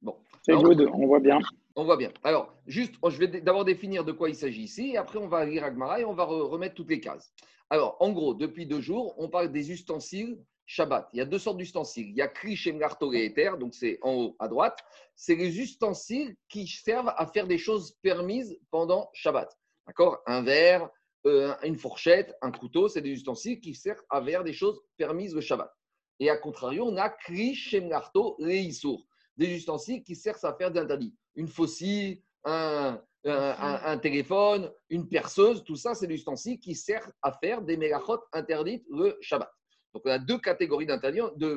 Bon. 0.00 0.16
C'est 0.42 0.54
good, 0.54 0.88
on 0.92 1.08
voit 1.08 1.18
bien. 1.18 1.40
On 1.74 1.82
voit 1.82 1.96
bien. 1.96 2.12
Alors, 2.22 2.54
juste, 2.64 2.94
je 3.04 3.18
vais 3.18 3.40
d'abord 3.40 3.64
définir 3.64 4.04
de 4.04 4.12
quoi 4.12 4.28
il 4.28 4.36
s'agit 4.36 4.62
ici, 4.62 4.90
et 4.90 4.96
après 4.96 5.18
on 5.18 5.26
va 5.26 5.44
lire 5.44 5.64
Agmara 5.64 5.98
et 5.98 6.04
on 6.04 6.14
va 6.14 6.22
remettre 6.22 6.76
toutes 6.76 6.90
les 6.90 7.00
cases. 7.00 7.34
Alors, 7.68 7.96
en 7.98 8.12
gros, 8.12 8.32
depuis 8.32 8.64
deux 8.64 8.80
jours, 8.80 9.16
on 9.18 9.28
parle 9.28 9.50
des 9.50 9.72
ustensiles 9.72 10.38
Shabbat. 10.66 11.08
Il 11.12 11.18
y 11.18 11.20
a 11.20 11.24
deux 11.24 11.40
sortes 11.40 11.56
d'ustensiles. 11.56 12.10
Il 12.10 12.14
y 12.14 12.22
a 12.22 12.28
Kri, 12.28 12.54
Shemgar, 12.54 12.96
et 13.12 13.24
Ether, 13.24 13.54
donc 13.58 13.74
c'est 13.74 13.98
en 14.02 14.14
haut 14.14 14.36
à 14.38 14.46
droite. 14.46 14.78
C'est 15.16 15.34
les 15.34 15.58
ustensiles 15.58 16.36
qui 16.48 16.68
servent 16.68 17.12
à 17.16 17.26
faire 17.26 17.48
des 17.48 17.58
choses 17.58 17.96
permises 18.02 18.56
pendant 18.70 19.10
Shabbat. 19.14 19.52
D'accord? 19.88 20.22
Un 20.26 20.42
verre, 20.42 20.88
une 21.24 21.76
fourchette, 21.76 22.36
un 22.42 22.50
couteau, 22.50 22.88
c'est 22.88 23.00
des 23.00 23.10
ustensiles 23.10 23.60
qui 23.60 23.74
servent 23.74 24.02
à 24.10 24.22
faire 24.22 24.44
des 24.44 24.52
choses 24.52 24.80
permises 24.96 25.34
le 25.34 25.40
Shabbat. 25.40 25.72
Et 26.20 26.30
à 26.30 26.36
contrario, 26.36 26.84
on 26.86 26.96
a 26.96 27.08
Kri 27.08 27.54
Shemnarto 27.54 28.36
Reisour, 28.38 29.06
des 29.36 29.48
ustensiles 29.56 30.02
qui 30.02 30.14
servent 30.14 30.44
à 30.44 30.54
faire 30.54 30.70
des 30.70 30.80
interdits. 30.80 31.14
Une 31.34 31.48
faucille, 31.48 32.22
un, 32.44 33.00
un, 33.24 33.98
téléphone, 33.98 34.70
une 34.90 35.08
perceuse, 35.08 35.64
tout 35.64 35.76
ça, 35.76 35.94
c'est 35.94 36.06
des 36.06 36.14
ustensiles 36.14 36.60
qui 36.60 36.74
servent 36.74 37.10
à 37.22 37.32
faire 37.32 37.62
des 37.62 37.76
mégachot 37.76 38.20
interdites 38.32 38.84
le 38.90 39.16
Shabbat. 39.20 39.50
Donc 39.94 40.02
on 40.04 40.10
a 40.10 40.18
deux 40.18 40.38
catégories 40.38 40.86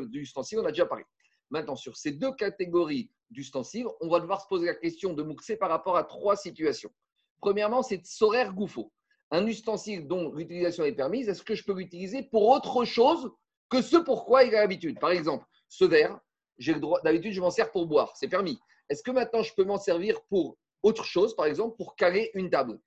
d'ustensiles, 0.09 0.59
on 0.59 0.65
a 0.65 0.71
déjà 0.71 0.85
parlé. 0.85 1.03
Maintenant, 1.49 1.75
sur 1.75 1.95
ces 1.97 2.11
deux 2.11 2.33
catégories 2.33 3.09
d'ustensiles, 3.29 3.87
on 4.01 4.09
va 4.09 4.19
devoir 4.19 4.41
se 4.41 4.47
poser 4.47 4.67
la 4.67 4.75
question 4.75 5.13
de 5.13 5.23
Mouxé 5.23 5.57
par 5.57 5.69
rapport 5.69 5.97
à 5.97 6.03
trois 6.03 6.35
situations. 6.35 6.91
Premièrement, 7.39 7.83
c'est 7.83 8.05
Sorer 8.05 8.49
Goufo 8.53 8.91
un 9.31 9.45
ustensile 9.45 10.07
dont 10.07 10.31
l'utilisation 10.33 10.85
est 10.85 10.93
permise, 10.93 11.29
est-ce 11.29 11.43
que 11.43 11.55
je 11.55 11.63
peux 11.63 11.73
l'utiliser 11.73 12.23
pour 12.23 12.47
autre 12.47 12.85
chose 12.85 13.31
que 13.69 13.81
ce 13.81 13.97
pourquoi 13.97 14.43
il 14.43 14.55
a 14.55 14.61
l'habitude? 14.61 14.99
Par 14.99 15.11
exemple, 15.11 15.45
ce 15.67 15.85
verre, 15.85 16.19
j'ai 16.57 16.73
le 16.73 16.79
droit, 16.79 17.01
d'habitude, 17.01 17.33
je 17.33 17.41
m'en 17.41 17.51
sers 17.51 17.71
pour 17.71 17.85
boire, 17.85 18.15
c'est 18.15 18.29
permis. 18.29 18.59
Est-ce 18.89 19.03
que 19.03 19.11
maintenant 19.11 19.43
je 19.43 19.53
peux 19.53 19.65
m'en 19.65 19.77
servir 19.77 20.21
pour 20.29 20.57
autre 20.81 21.03
chose, 21.03 21.35
par 21.35 21.45
exemple, 21.45 21.75
pour 21.75 21.95
caler 21.95 22.31
une 22.33 22.49
table? 22.49 22.79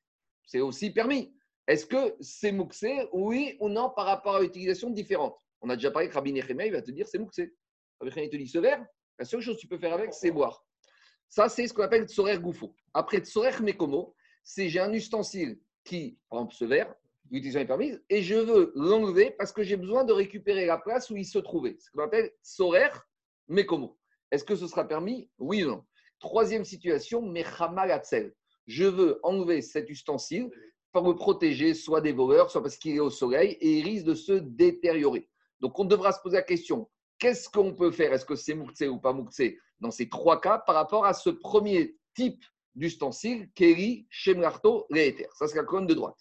C'est 0.46 0.61
aussi 0.61 0.90
permis. 0.90 1.35
Est-ce 1.66 1.87
que 1.87 2.16
c'est 2.20 2.53
mouxé, 2.53 3.07
oui 3.12 3.57
ou 3.61 3.68
non, 3.68 3.90
par 3.90 4.07
rapport 4.07 4.37
à 4.37 4.40
l'utilisation 4.40 4.90
différente? 4.90 5.38
On 5.61 5.68
a 5.68 5.76
déjà 5.76 5.90
parlé 5.90 6.09
que 6.09 6.14
Rabbi 6.14 6.33
Nechemia, 6.33 6.66
il 6.66 6.72
va 6.72 6.83
te 6.83 6.90
dire 6.90 7.07
c'est 7.07 7.18
mouxé. 7.18 7.55
Rabbi 8.00 8.11
Nechemia 8.11 8.31
te 8.31 8.37
dit 8.37 8.48
ce 8.48 8.59
verre, 8.59 8.85
la 9.18 9.24
seule 9.26 9.42
chose 9.42 9.57
que 9.57 9.61
tu 9.61 9.68
peux 9.68 9.79
faire 9.79 9.92
avec, 9.92 10.14
c'est 10.14 10.31
boire. 10.31 10.64
Ça, 11.29 11.48
c'est 11.48 11.68
ce 11.68 11.74
qu'on 11.74 11.83
appelle 11.83 12.09
tsorer 12.09 12.38
goufo. 12.38 12.74
Après 12.94 13.18
tsorer 13.18 13.53
mekomo, 13.61 14.16
c'est 14.42 14.68
j'ai 14.68 14.81
un 14.81 14.92
ustensile 14.92 15.61
qui, 15.84 16.18
par 16.28 16.50
ce 16.52 16.64
verre, 16.64 16.94
l'utilisation 17.30 17.60
est 17.60 17.66
permise, 17.66 18.02
et 18.08 18.22
je 18.22 18.34
veux 18.34 18.72
l'enlever 18.74 19.30
parce 19.38 19.52
que 19.52 19.62
j'ai 19.62 19.76
besoin 19.76 20.04
de 20.04 20.12
récupérer 20.12 20.66
la 20.66 20.78
place 20.78 21.10
où 21.10 21.16
il 21.16 21.24
se 21.24 21.38
trouvait. 21.38 21.76
Ce 21.78 21.90
qu'on 21.90 22.02
appelle 22.02 22.30
tsorer 22.42 22.90
mekomo. 23.48 23.98
Est-ce 24.30 24.44
que 24.44 24.56
ce 24.56 24.66
sera 24.66 24.86
permis? 24.86 25.30
Oui 25.38 25.64
ou 25.64 25.68
non? 25.68 25.84
Troisième 26.18 26.64
situation, 26.64 27.22
mechama 27.22 27.86
gatzel. 27.86 28.34
Je 28.66 28.84
veux 28.84 29.20
enlever 29.22 29.62
cet 29.62 29.88
ustensile 29.90 30.50
pour 30.92 31.04
me 31.04 31.14
protéger 31.14 31.74
soit 31.74 32.00
des 32.00 32.12
voleurs, 32.12 32.50
soit 32.50 32.62
parce 32.62 32.76
qu'il 32.76 32.94
est 32.96 33.00
au 33.00 33.10
soleil 33.10 33.52
et 33.60 33.78
il 33.78 33.84
risque 33.84 34.06
de 34.06 34.14
se 34.14 34.32
détériorer. 34.32 35.28
Donc 35.60 35.78
on 35.78 35.84
devra 35.84 36.12
se 36.12 36.20
poser 36.20 36.36
la 36.36 36.42
question, 36.42 36.88
qu'est-ce 37.18 37.48
qu'on 37.48 37.74
peut 37.74 37.90
faire? 37.90 38.12
Est-ce 38.12 38.24
que 38.24 38.34
c'est 38.34 38.54
mouktsé 38.54 38.88
ou 38.88 38.98
pas 38.98 39.12
mouktsé 39.12 39.58
dans 39.78 39.90
ces 39.90 40.08
trois 40.08 40.40
cas 40.40 40.58
par 40.58 40.74
rapport 40.74 41.04
à 41.04 41.14
ce 41.14 41.30
premier 41.30 41.96
type 42.14 42.44
d'ustensile, 42.74 43.48
Keri, 43.54 44.06
Shemlarto, 44.11 44.87
Rééter 44.90 45.26
Ça, 45.35 45.46
c'est 45.46 45.56
la 45.56 45.64
colonne 45.64 45.87
de 45.87 45.94
droite. 45.94 46.18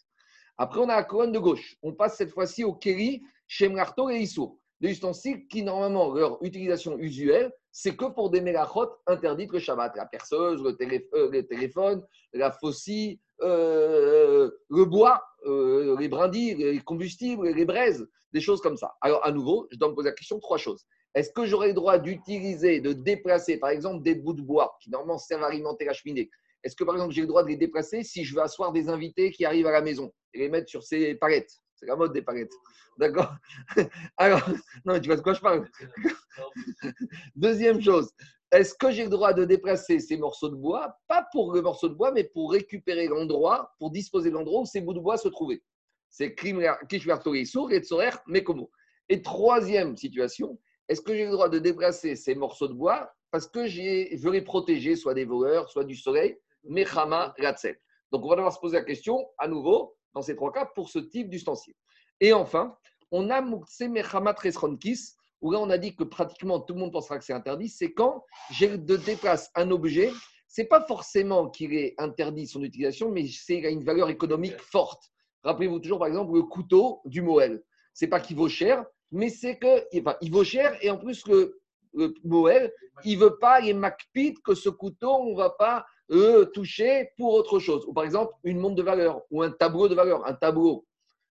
Après, 0.58 0.80
on 0.80 0.90
a 0.90 0.96
la 0.96 1.04
colonne 1.04 1.32
de 1.32 1.40
gauche. 1.40 1.78
On 1.82 1.94
passe 1.94 2.18
cette 2.18 2.32
fois-ci 2.32 2.64
au 2.64 2.74
Keri, 2.74 3.22
Shemlarto 3.48 4.10
et 4.10 4.18
Issour. 4.18 4.60
Des 4.82 4.92
ustensiles 4.92 5.48
qui, 5.48 5.64
normalement, 5.64 6.14
leur 6.14 6.42
utilisation 6.44 6.98
usuelle, 6.98 7.52
c'est 7.72 7.96
que 7.96 8.06
pour 8.06 8.30
des 8.30 8.42
mélachot 8.42 8.90
interdites 9.08 9.52
le 9.52 9.60
Shabbat. 9.60 9.96
La 9.96 10.06
perceuse, 10.06 10.62
le, 10.64 10.78
euh, 11.16 11.42
téléphone, 11.44 12.04
la 12.34 12.52
faucille, 12.52 13.20
euh, 13.42 14.50
le 14.70 14.86
bois, 14.86 15.24
euh, 15.46 15.98
les 16.00 16.08
brindilles, 16.08 16.56
les 16.56 16.80
combustibles, 16.80 17.48
les 17.50 17.66
braises, 17.66 18.08
des 18.34 18.42
choses 18.42 18.62
comme 18.62 18.78
ça. 18.78 18.96
Alors, 19.02 19.26
à 19.26 19.32
nouveau, 19.32 19.68
je 19.72 19.78
dois 19.78 19.90
me 19.90 19.96
poser 19.96 20.10
la 20.10 20.16
question 20.16 20.40
trois 20.40 20.58
choses. 20.58 20.86
Est-ce 21.16 21.32
que 21.32 21.46
j'aurais 21.46 21.70
le 21.70 21.74
droit 21.74 21.98
d'utiliser, 21.98 22.82
de 22.82 22.94
déplacer, 22.94 23.58
par 23.58 23.72
exemple, 23.72 24.04
des 24.04 24.16
bouts 24.16 24.34
de 24.34 24.42
bois 24.42 24.78
qui 24.82 24.90
normalement 24.90 25.18
servent 25.18 25.44
à 25.44 25.48
alimenter 25.48 25.86
la 25.86 25.94
cheminée? 25.94 26.30
Est-ce 26.64 26.76
que, 26.76 26.84
par 26.84 26.96
exemple, 26.96 27.14
j'ai 27.14 27.22
le 27.22 27.28
droit 27.28 27.44
de 27.44 27.48
les 27.48 27.56
déplacer 27.56 28.04
si 28.04 28.24
je 28.24 28.36
veux 28.36 28.42
asseoir 28.42 28.72
des 28.72 28.90
invités 28.90 29.32
qui 29.32 29.46
arrivent 29.46 29.68
à 29.68 29.72
la 29.72 29.82
maison 29.82 30.12
et 30.34 30.40
les 30.40 30.50
mettre 30.50 30.70
sur 30.70 30.84
ces 30.84 31.16
palettes? 31.16 31.52
C'est 31.76 31.86
la 31.86 31.96
mode 31.96 32.14
des 32.14 32.22
palettes. 32.22 32.52
D'accord? 32.98 33.34
Alors, 34.18 34.42
non, 34.86 35.00
tu 35.00 35.08
vois 35.08 35.16
de 35.16 35.22
quoi 35.22 35.34
je 35.34 35.40
parle 35.40 35.68
Deuxième 37.36 37.82
chose, 37.82 38.12
est-ce 38.52 38.74
que 38.74 38.92
j'ai 38.92 39.04
le 39.04 39.10
droit 39.10 39.34
de 39.34 39.46
déplacer 39.46 40.00
ces 40.00 40.18
morceaux 40.18 40.50
de 40.50 40.56
bois? 40.56 40.98
Pas 41.08 41.28
pour 41.32 41.54
le 41.54 41.62
morceau 41.62 41.88
de 41.88 41.94
bois, 41.94 42.12
mais 42.12 42.26
pour 42.26 42.52
récupérer 42.52 43.08
l'endroit, 43.08 43.74
pour 43.80 43.92
disposer 43.92 44.30
de 44.30 44.36
l'endroit 44.36 44.62
où 44.62 44.66
ces 44.66 44.82
bouts 44.82 44.94
de 44.94 45.00
bois 45.00 45.18
se 45.18 45.30
trouvaient. 45.30 45.62
C'est 46.10 46.36
Kishvertori 46.36 47.46
Sour 47.46 47.72
et 47.72 47.82
Tsorer 47.82 48.10
Mekomo. 48.28 48.72
Et 49.08 49.22
troisième 49.22 49.96
situation, 49.96 50.60
est-ce 50.90 51.02
que 51.02 51.16
j'ai 51.16 51.26
le 51.26 51.32
droit 51.32 51.50
de 51.50 51.60
déplacer 51.60 52.16
ces 52.16 52.36
morceaux 52.36 52.68
de 52.68 52.74
bois 52.74 53.12
parce 53.32 53.48
que 53.48 53.68
je 53.68 54.18
veux 54.18 54.32
les 54.32 54.42
protéger, 54.42 54.96
soit 54.96 55.14
des 55.14 55.24
voleurs, 55.26 55.70
soit 55.70 55.84
du 55.84 55.96
soleil 55.96 56.38
Mechama 56.64 57.34
Gatzel. 57.38 57.80
Donc 58.12 58.26
on 58.26 58.30
va 58.30 58.36
devoir 58.36 58.54
se 58.54 58.60
poser 58.60 58.78
la 58.78 58.84
question 58.84 59.30
à 59.38 59.48
nouveau, 59.48 59.96
dans 60.16 60.24
ces 60.24 60.36
trois 60.36 60.52
cas, 60.52 60.66
pour 60.66 60.90
ce 60.90 60.98
type 60.98 61.30
d'ustensile. 61.30 61.76
Et 62.20 62.34
enfin, 62.34 62.76
on 63.12 63.30
a 63.30 63.40
Moukse 63.42 63.82
Mechama 63.82 64.34
Tresronkis, 64.34 65.12
où 65.42 65.52
là 65.52 65.60
on 65.60 65.70
a 65.70 65.78
dit 65.78 65.96
que 65.96 66.04
pratiquement 66.04 66.60
tout 66.60 66.74
le 66.74 66.80
monde 66.80 66.92
pensera 66.92 67.20
que 67.20 67.24
c'est 67.24 67.34
interdit, 67.34 67.70
c'est 67.70 67.94
quand 67.94 68.26
j'ai 68.52 68.78
de 68.78 68.98
déplacer 68.98 69.50
un 69.56 69.70
objet, 69.70 70.12
c'est 70.48 70.66
pas 70.66 70.84
forcément 70.86 71.50
qu'il 71.50 71.76
est 71.76 71.94
interdit 72.00 72.48
son 72.48 72.64
utilisation, 72.64 73.12
mais 73.12 73.28
c'est 73.28 73.64
a 73.64 73.70
une 73.70 73.84
valeur 73.84 74.10
économique 74.10 74.60
forte. 74.60 75.04
Rappelez-vous 75.44 75.80
toujours 75.80 76.00
par 76.00 76.08
exemple 76.08 76.34
le 76.34 76.42
couteau 76.42 77.02
du 77.06 77.22
Moël. 77.22 77.64
C'est 77.94 78.08
pas 78.08 78.20
qu'il 78.20 78.36
vaut 78.36 78.50
cher, 78.50 78.84
mais 79.12 79.30
c'est 79.30 79.58
que 79.58 79.86
enfin, 80.00 80.16
il 80.22 80.32
vaut 80.32 80.44
cher 80.44 80.78
et 80.82 80.90
en 80.90 80.98
plus 80.98 81.26
le, 81.28 81.60
le 81.94 82.14
Moël, 82.24 82.72
il 83.04 83.18
veut 83.18 83.38
pas 83.38 83.60
les 83.60 83.74
macpit 83.74 84.36
que 84.44 84.54
ce 84.54 84.70
couteau 84.70 85.12
on 85.12 85.36
va 85.36 85.50
pas 85.50 85.86
le 86.10 86.46
toucher 86.46 87.12
pour 87.18 87.34
autre 87.34 87.60
chose. 87.60 87.86
Ou 87.88 87.94
par 87.94 88.04
exemple 88.04 88.34
une 88.44 88.60
montre 88.60 88.76
de 88.76 88.84
valeur 88.84 89.22
ou 89.32 89.42
un 89.42 89.52
tableau 89.52 89.88
de 89.88 89.96
valeur, 89.96 90.26
un 90.26 90.34
tableau. 90.34 90.86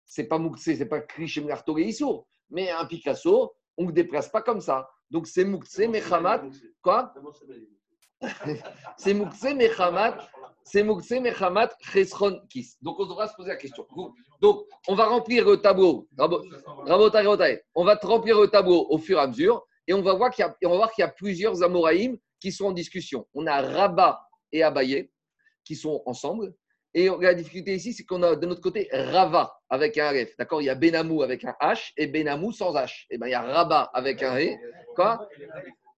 C'est 0.04 0.24
pas 0.24 0.38
Moukse, 0.38 0.62
c'est 0.62 0.86
pas 0.86 1.00
Krish 1.00 1.38
Issour, 1.76 2.26
mais 2.50 2.70
un 2.70 2.86
Picasso, 2.86 3.54
on 3.76 3.84
ne 3.84 3.92
déplace 3.92 4.28
pas 4.30 4.40
comme 4.40 4.60
ça. 4.60 4.88
Donc 5.10 5.26
c'est 5.26 5.44
Moukse, 5.44 5.78
Mechamat. 5.78 6.44
Quoi? 6.82 7.12
C'est 8.96 9.14
Moukse, 9.14 9.42
Mechamat. 9.54 10.18
C'est 10.64 10.82
Moukse, 10.82 11.10
Mechamat, 11.10 11.70
Chesron, 11.80 12.40
Kis. 12.48 12.76
Donc 12.82 12.98
on 12.98 13.06
devra 13.06 13.28
se 13.28 13.34
poser 13.34 13.50
la 13.50 13.56
question. 13.56 13.86
Donc 14.40 14.66
on 14.86 14.94
va 14.94 15.06
remplir 15.06 15.44
le 15.44 15.56
tableau. 15.56 16.08
On 16.18 17.84
va 17.84 17.94
remplir 18.02 18.40
le 18.40 18.46
tableau 18.46 18.86
au 18.90 18.98
fur 18.98 19.18
et 19.18 19.22
à 19.22 19.26
mesure. 19.26 19.66
Et 19.86 19.94
on 19.94 20.02
va 20.02 20.14
voir 20.14 20.30
qu'il 20.30 20.44
y, 20.44 21.02
a 21.02 21.08
plusieurs 21.08 21.62
Amoraïm 21.62 22.18
qui 22.40 22.52
sont 22.52 22.66
en 22.66 22.72
discussion. 22.72 23.26
On 23.32 23.46
a 23.46 23.62
Rabat 23.62 24.20
et 24.52 24.62
Abaye 24.62 25.10
qui 25.64 25.76
sont 25.76 26.02
ensemble. 26.04 26.54
Et 26.94 27.08
la 27.20 27.34
difficulté 27.34 27.74
ici, 27.74 27.92
c'est 27.92 28.04
qu'on 28.04 28.22
a 28.22 28.34
de 28.34 28.46
notre 28.46 28.60
côté 28.60 28.88
Rava 28.92 29.54
avec 29.68 29.98
un 29.98 30.12
F. 30.12 30.36
D'accord? 30.38 30.62
Il 30.62 30.64
y 30.64 30.70
a 30.70 30.74
Benamou 30.74 31.22
avec 31.22 31.44
un 31.44 31.54
H 31.60 31.92
et 31.96 32.06
Benamou 32.06 32.52
sans 32.52 32.74
H. 32.74 33.04
Et 33.10 33.14
eh 33.14 33.18
bien, 33.18 33.28
il 33.28 33.30
y 33.30 33.34
a 33.34 33.42
Rabat 33.42 33.90
avec 33.92 34.22
un 34.22 34.38
E. 34.38 34.56
Quoi? 34.94 35.28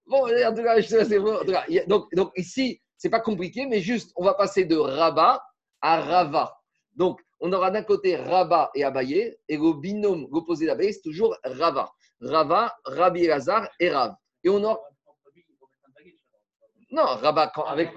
Bon, 0.05 0.25
en 0.25 0.53
tout 0.55 0.63
cas, 0.63 0.81
c'est 0.81 1.19
bon. 1.19 1.39
Donc, 1.87 2.13
donc 2.13 2.31
ici, 2.35 2.81
c'est 2.97 3.09
pas 3.09 3.19
compliqué, 3.19 3.65
mais 3.65 3.79
juste, 3.79 4.11
on 4.15 4.23
va 4.23 4.33
passer 4.33 4.65
de 4.65 4.75
Rabat 4.75 5.41
à 5.81 6.01
Rava. 6.01 6.55
Donc, 6.95 7.19
on 7.39 7.51
aura 7.53 7.71
d'un 7.71 7.83
côté 7.83 8.15
Rabat 8.15 8.71
et 8.75 8.83
Abaye, 8.83 9.35
et 9.47 9.57
le 9.57 9.79
binôme, 9.79 10.27
l'opposé 10.31 10.65
d'Abaye, 10.65 10.93
c'est 10.93 11.01
toujours 11.01 11.35
Rava. 11.43 11.91
Rava, 12.19 12.75
Rabbi 12.85 13.25
Lazar 13.25 13.67
et 13.79 13.89
Rav. 13.89 14.13
Et 14.43 14.49
on 14.49 14.63
aura, 14.63 14.79
non, 16.91 17.05
rabat, 17.05 17.51
quand, 17.55 17.63
avec, 17.63 17.89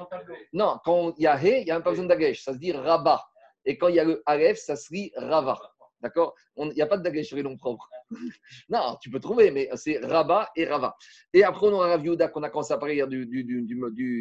non, 0.53 0.79
quand 0.85 1.15
il 1.19 1.25
y 1.25 1.27
a 1.27 1.37
He, 1.37 1.61
il 1.61 1.65
n'y 1.65 1.71
a 1.73 1.75
même 1.75 1.83
pas 1.83 1.91
besoin 1.91 2.07
d'agesh, 2.07 2.45
ça 2.45 2.53
se 2.53 2.59
dit 2.59 2.71
rabat. 2.71 3.21
Et 3.65 3.77
quand 3.77 3.89
il 3.89 3.97
y 3.97 4.01
a 4.01 4.05
le 4.05 4.23
Aleph, 4.25 4.59
ça 4.59 4.77
se 4.77 4.93
dit 4.93 5.13
rava. 5.17 5.61
D'accord? 6.05 6.35
Il 6.59 6.69
n'y 6.69 6.83
a 6.83 6.87
pas 6.87 6.99
de 6.99 7.09
les 7.09 7.43
noms 7.43 7.57
propres. 7.57 7.89
non, 8.69 8.99
tu 9.01 9.09
peux 9.09 9.21
trouver, 9.21 9.51
mais 9.51 9.71
c'est 9.75 10.05
rabat 10.05 10.51
et 10.55 10.67
rava. 10.67 10.95
Et 11.33 11.43
après, 11.43 11.67
on 11.67 11.73
aura 11.73 11.89
Rav 11.89 12.31
qu'on 12.31 12.43
a 12.43 12.51
commencé 12.51 12.75
à 12.75 12.77
parler 12.77 12.97
hier 12.97 13.09
du, 13.09 13.25
du, 13.25 13.43
du, 13.43 13.65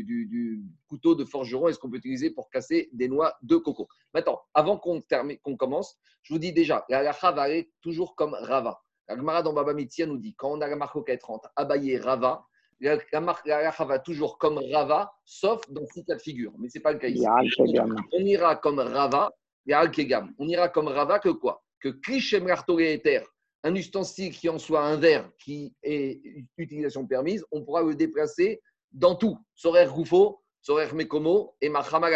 du 0.06 0.64
couteau 0.88 1.14
de 1.14 1.26
forgeron, 1.26 1.68
est-ce 1.68 1.78
qu'on 1.78 1.90
peut 1.90 1.98
utiliser 1.98 2.32
pour 2.32 2.50
casser 2.50 2.90
des 2.94 3.10
noix 3.10 3.36
de 3.42 3.58
coco? 3.58 3.90
Maintenant, 4.14 4.40
avant 4.54 4.78
qu'on 4.78 5.04
qu'on 5.44 5.58
commence, 5.58 5.98
je 6.22 6.34
vous 6.34 6.40
dis 6.40 6.54
déjà, 6.54 6.86
la 6.88 7.04
lacha 7.04 7.34
va 7.34 7.42
aller 7.42 7.70
toujours 7.82 8.16
comme 8.16 8.34
rava. 8.34 8.82
La 9.10 9.18
Gemara 9.18 9.44
dans 9.44 9.52
Baba 9.52 9.74
Mitzia 9.74 10.06
nous 10.06 10.18
dit 10.18 10.34
quand 10.36 10.52
on 10.54 10.62
a 10.62 10.68
la 10.70 10.78
marque 10.78 11.20
30, 11.20 11.48
abayé 11.58 11.98
rava, 11.98 12.46
la 12.80 13.22
marque 13.22 13.48
va 13.48 14.00
toujours 14.00 14.38
comme 14.38 14.60
Rava, 14.72 15.14
sauf 15.26 15.62
dans 15.70 15.86
six 15.86 16.04
cas 16.04 16.16
de 16.16 16.22
figure. 16.22 16.54
Mais 16.60 16.70
ce 16.70 16.78
n'est 16.78 16.82
pas 16.82 16.92
le 16.92 17.00
cas 17.00 17.08
ici. 17.08 17.26
On 18.12 18.20
ira 18.20 18.56
comme 18.56 18.80
Rava, 18.80 19.32
on 19.68 20.48
ira 20.48 20.68
comme 20.70 20.88
Rava 20.88 21.20
que 21.20 21.30
quoi? 21.30 21.63
Que 21.84 21.90
Krishem 21.90 22.48
Eter, 22.48 23.24
un 23.64 23.76
ustensile 23.76 24.32
qui 24.32 24.48
en 24.48 24.58
soit 24.58 24.86
un 24.86 24.96
verre 24.96 25.30
qui 25.38 25.76
est 25.84 26.22
utilisation 26.58 27.06
permise, 27.06 27.44
on 27.52 27.66
pourra 27.66 27.84
le 27.84 27.94
déplacer 27.94 28.62
dans 28.94 29.16
tout. 29.16 29.38
Sorer 29.54 29.88
Goufo, 29.88 30.42
Sorer 30.62 30.94
Mekomo 30.94 31.58
et 31.60 31.68
Mahama 31.68 32.10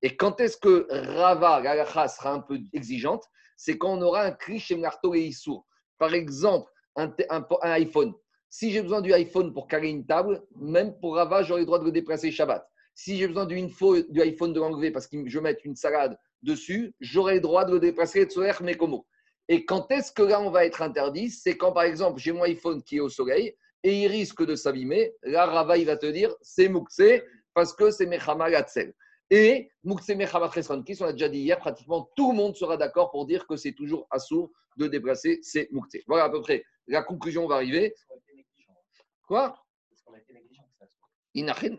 Et 0.00 0.16
quand 0.16 0.40
est-ce 0.40 0.56
que 0.56 0.86
Rava, 0.90 1.60
la 1.60 2.08
sera 2.08 2.32
un 2.32 2.40
peu 2.40 2.58
exigeante? 2.72 3.22
C'est 3.58 3.76
quand 3.76 3.98
on 3.98 4.00
aura 4.00 4.22
un 4.22 4.32
Krishem 4.32 4.82
et 5.14 5.30
Par 5.98 6.14
exemple, 6.14 6.70
un 6.96 7.12
iPhone. 7.64 8.14
Si 8.48 8.70
j'ai 8.70 8.80
besoin 8.80 9.02
du 9.02 9.12
iPhone 9.12 9.52
pour 9.52 9.68
carrer 9.68 9.90
une 9.90 10.06
table, 10.06 10.42
même 10.56 10.98
pour 11.00 11.16
Rava, 11.16 11.42
j'aurai 11.42 11.60
le 11.60 11.66
droit 11.66 11.80
de 11.80 11.84
le 11.84 11.92
déplacer 11.92 12.30
Shabbat. 12.30 12.66
Si 12.94 13.18
j'ai 13.18 13.28
besoin 13.28 13.44
du, 13.44 13.56
iPhone 14.22 14.54
de 14.54 14.60
l'enlever 14.60 14.90
parce 14.90 15.06
que 15.06 15.28
je 15.28 15.38
mets 15.38 15.58
une 15.64 15.76
salade 15.76 16.18
dessus, 16.46 16.94
j'aurai 17.00 17.34
le 17.34 17.40
droit 17.40 17.66
de 17.66 17.72
le 17.72 17.80
déplacer 17.80 18.24
Tsoer 18.24 18.62
Mekomo. 18.62 19.06
Et 19.48 19.64
quand 19.64 19.90
est-ce 19.90 20.10
que 20.10 20.22
là 20.22 20.40
on 20.40 20.50
va 20.50 20.64
être 20.64 20.80
interdit? 20.80 21.30
C'est 21.30 21.56
quand 21.56 21.72
par 21.72 21.82
exemple 21.82 22.18
j'ai 22.18 22.32
mon 22.32 22.44
iPhone 22.44 22.82
qui 22.82 22.96
est 22.96 23.00
au 23.00 23.10
soleil 23.10 23.54
et 23.82 24.02
il 24.02 24.06
risque 24.08 24.44
de 24.44 24.56
s'abîmer. 24.56 25.12
Là, 25.22 25.46
Rava 25.46 25.76
il 25.76 25.86
va 25.86 25.96
te 25.96 26.06
dire 26.06 26.34
c'est 26.40 26.68
Moukse 26.68 27.22
parce 27.52 27.74
que 27.74 27.90
c'est 27.90 28.06
Mechama 28.06 28.50
Gatzel. 28.50 28.94
Et 29.30 29.68
Moukse 29.84 30.08
Mechama 30.08 30.48
qui 30.48 31.02
on 31.02 31.04
a 31.04 31.12
déjà 31.12 31.28
dit 31.28 31.40
hier, 31.40 31.58
pratiquement 31.58 32.10
tout 32.16 32.30
le 32.30 32.36
monde 32.36 32.56
sera 32.56 32.76
d'accord 32.76 33.10
pour 33.10 33.26
dire 33.26 33.46
que 33.46 33.56
c'est 33.56 33.72
toujours 33.72 34.06
assourd 34.10 34.50
de 34.76 34.86
déplacer 34.88 35.40
ces 35.42 35.68
Moukse. 35.70 35.98
Voilà 36.06 36.24
à 36.24 36.30
peu 36.30 36.40
près 36.40 36.64
la 36.88 37.02
conclusion 37.02 37.46
va 37.46 37.56
arriver. 37.56 37.94
Quoi? 39.26 39.56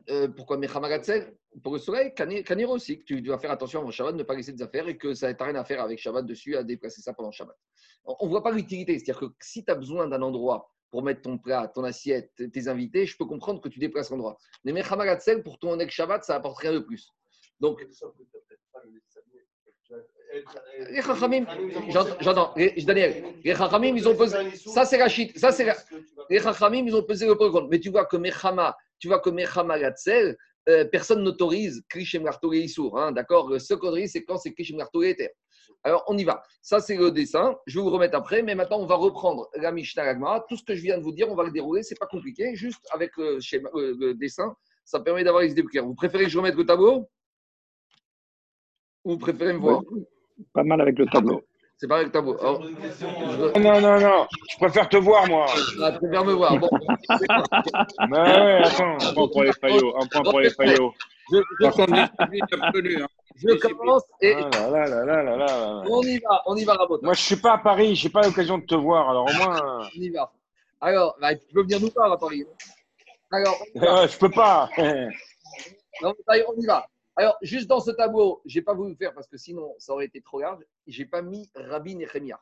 Euh, 0.09 0.27
pourquoi 0.29 0.59
Pour 1.63 1.73
le 1.73 1.79
soleil, 1.79 2.13
Kanir 2.13 2.69
aussi, 2.69 2.99
que 2.99 3.03
tu 3.03 3.21
dois 3.21 3.39
faire 3.39 3.51
attention 3.51 3.81
avant 3.81 3.91
Shabbat, 3.91 4.15
ne 4.15 4.23
pas 4.23 4.35
laisser 4.35 4.53
des 4.53 4.61
affaires 4.61 4.87
et 4.87 4.97
que 4.97 5.13
ça 5.13 5.31
n'a 5.31 5.45
rien 5.45 5.55
à 5.55 5.63
faire 5.63 5.81
avec 5.81 5.99
Shabbat 5.99 6.25
dessus, 6.25 6.55
à 6.55 6.63
déplacer 6.63 7.01
ça 7.01 7.13
pendant 7.13 7.31
Shabbat. 7.31 7.55
On 8.05 8.25
ne 8.25 8.29
voit 8.29 8.43
pas 8.43 8.51
l'utilité. 8.51 8.97
C'est-à-dire 8.99 9.19
que 9.19 9.25
si 9.41 9.65
tu 9.65 9.71
as 9.71 9.75
besoin 9.75 10.07
d'un 10.07 10.21
endroit 10.21 10.71
pour 10.91 11.03
mettre 11.03 11.21
ton 11.21 11.37
plat, 11.37 11.67
ton 11.73 11.83
assiette, 11.83 12.31
tes 12.51 12.67
invités, 12.67 13.05
je 13.05 13.17
peux 13.17 13.25
comprendre 13.25 13.59
que 13.61 13.69
tu 13.69 13.79
déplaces 13.79 14.09
l'endroit. 14.09 14.37
Mais 14.63 14.71
Mechamagatzel, 14.71 15.43
pour 15.43 15.59
ton 15.59 15.77
Shabbat, 15.87 16.23
ça 16.23 16.35
apporte 16.35 16.59
rien 16.59 16.73
de 16.73 16.79
plus. 16.79 17.11
Donc, 17.59 17.83
Les 20.89 21.01
Chachamim, 21.01 21.45
j'entends, 21.89 22.53
Daniel, 22.85 23.23
les 23.43 23.55
Chachamim, 23.55 23.95
ils 23.95 24.07
ont 24.07 24.15
posé, 24.15 24.37
ça 24.55 24.85
c'est 24.85 25.09
chute, 25.09 25.37
ça 25.37 25.51
c'est 25.51 25.65
les 26.29 26.39
Chachamim, 26.39 26.85
ils 26.85 26.95
ont 26.95 27.03
pesé 27.03 27.25
le 27.25 27.35
pour. 27.35 27.67
Mais 27.69 27.79
tu 27.79 27.89
vois 27.89 28.05
que 28.05 28.17
Mechama, 28.17 28.75
tu 28.99 29.07
vois 29.07 29.19
que 29.19 29.29
Gatzel, 29.79 30.37
euh, 30.69 30.85
personne 30.85 31.23
n'autorise 31.23 31.83
Krishem 31.89 32.23
Lartolé 32.23 32.59
Issour. 32.59 32.99
Hein, 32.99 33.11
D'accord? 33.11 33.49
Le 33.49 33.59
seul 33.59 33.79
c'est 34.07 34.23
quand 34.23 34.37
c'est 34.37 34.53
Krishem 34.53 34.77
Lartolé 34.77 35.09
Ether. 35.11 35.29
Alors, 35.83 36.03
on 36.07 36.17
y 36.17 36.23
va. 36.23 36.43
Ça, 36.61 36.79
c'est 36.79 36.97
le 36.97 37.11
dessin. 37.11 37.55
Je 37.65 37.79
vais 37.79 37.83
vous 37.83 37.91
remettre 37.91 38.17
après. 38.17 38.41
Mais 38.41 38.55
maintenant, 38.55 38.79
on 38.79 38.85
va 38.85 38.95
reprendre 38.95 39.47
la 39.55 39.71
Mishnah 39.71 40.03
Lagma. 40.03 40.43
Tout 40.49 40.57
ce 40.57 40.63
que 40.63 40.75
je 40.75 40.81
viens 40.81 40.97
de 40.97 41.03
vous 41.03 41.11
dire, 41.11 41.29
on 41.29 41.35
va 41.35 41.43
le 41.43 41.51
dérouler. 41.51 41.83
C'est 41.83 41.97
pas 41.97 42.07
compliqué. 42.07 42.55
Juste 42.55 42.85
avec 42.91 43.15
le, 43.17 43.39
euh, 43.75 44.13
dessin, 44.15 44.55
ça 44.83 44.99
permet 44.99 45.23
d'avoir 45.23 45.43
les 45.43 45.51
idées 45.51 45.63
claires. 45.63 45.85
Vous 45.85 45.95
préférez 45.95 46.25
que 46.25 46.29
je 46.29 46.37
remette 46.37 46.55
le 46.55 46.65
tableau? 46.65 47.07
Ou 49.05 49.11
vous 49.11 49.17
préférez 49.17 49.53
me 49.53 49.59
voir? 49.59 49.81
Pas 50.53 50.63
mal 50.63 50.81
avec 50.81 50.97
le 50.97 51.05
tableau. 51.05 51.41
C'est 51.79 51.85
le 51.87 52.09
tableau. 52.09 52.35
Alors, 52.39 52.63
je, 52.63 53.59
Non, 53.59 53.79
non, 53.79 53.99
non, 53.99 54.27
je 54.49 54.57
préfère 54.57 54.89
te 54.89 54.97
voir, 54.97 55.27
moi. 55.27 55.45
ah, 55.83 55.91
tu 55.91 55.99
préfères 55.99 56.25
me 56.25 56.33
voir. 56.33 56.57
Bon, 56.57 56.69
Mais 58.09 58.17
ouais, 58.19 58.63
attends. 58.65 58.97
Un 58.99 59.13
point 59.13 59.27
pour 59.27 59.43
les 59.43 59.53
faillots. 59.53 59.93
Un 60.01 60.07
point 60.07 60.23
pour 60.23 60.39
les 60.39 60.49
faillots. 60.49 60.93
je, 61.31 61.37
je-. 61.37 61.65
Hein. 63.03 63.07
je 63.35 63.53
commence 63.67 64.03
et 64.21 64.33
Ah 64.33 64.69
là 64.71 64.87
là 64.87 65.05
là 65.05 65.05
là 65.05 65.23
là 65.23 65.23
là 65.23 65.35
là. 65.37 65.83
on 65.87 66.01
y 66.01 66.17
va. 66.17 66.41
On 66.47 66.55
y 66.55 66.65
va, 66.65 66.73
Rabot. 66.73 66.99
Moi, 67.03 67.13
je 67.13 67.21
suis 67.21 67.35
pas 67.35 67.53
à 67.53 67.57
Paris, 67.59 67.95
j'ai 67.95 68.09
pas 68.09 68.23
l'occasion 68.23 68.57
de 68.57 68.65
te 68.65 68.73
voir. 68.73 69.11
Alors 69.11 69.29
au 69.29 69.33
moins, 69.33 69.87
On 69.95 70.01
y 70.01 70.09
va. 70.09 70.31
Alors, 70.81 71.15
bah, 71.21 71.35
tu 71.35 71.45
peux 71.53 71.61
venir 71.61 71.79
nous 71.79 71.91
voir 71.95 72.11
à 72.11 72.17
Paris. 72.17 72.43
Alors, 73.31 73.57
euh, 73.75 74.07
je 74.07 74.17
peux 74.17 74.31
pas. 74.31 74.67
Non, 76.01 76.13
on 76.47 76.59
y 76.59 76.65
va. 76.65 76.87
Alors, 77.19 77.35
juste 77.41 77.67
dans 77.67 77.79
ce 77.79 77.89
tableau, 77.89 78.41
j'ai 78.45 78.61
pas 78.61 78.75
voulu 78.75 78.95
faire 78.95 79.11
parce 79.11 79.27
que 79.27 79.37
sinon, 79.37 79.73
ça 79.79 79.91
aurait 79.93 80.05
été 80.05 80.21
trop 80.21 80.39
large. 80.39 80.63
J'ai 80.85 81.05
pas 81.05 81.23
mis 81.23 81.49
Rabbi 81.55 81.95
Nehemia. 81.95 82.39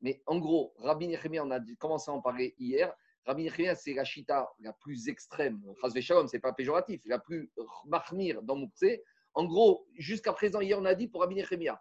Mais 0.00 0.22
en 0.24 0.38
gros, 0.38 0.72
Rabbi 0.78 1.08
Nehemia, 1.08 1.44
on 1.44 1.50
a 1.50 1.60
commencé 1.78 2.10
à 2.10 2.14
en 2.14 2.22
parler 2.22 2.54
hier. 2.58 2.94
Rabbi 3.26 3.44
Nehemia, 3.44 3.74
c'est 3.74 3.92
la 3.92 4.04
chita 4.04 4.50
la 4.60 4.72
plus 4.72 5.08
extrême. 5.08 5.62
Chazve 5.80 6.00
Shalom, 6.00 6.26
c'est 6.26 6.38
pas 6.38 6.54
péjoratif, 6.54 7.02
la 7.04 7.18
plus 7.18 7.52
marmire 7.84 8.40
dans 8.42 8.56
Moukse. 8.56 8.98
En 9.34 9.44
gros, 9.44 9.86
jusqu'à 9.94 10.32
présent, 10.32 10.60
hier, 10.62 10.78
on 10.80 10.86
a 10.86 10.94
dit 10.94 11.06
pour 11.08 11.20
Rabbi 11.20 11.34
Nehemia, 11.34 11.78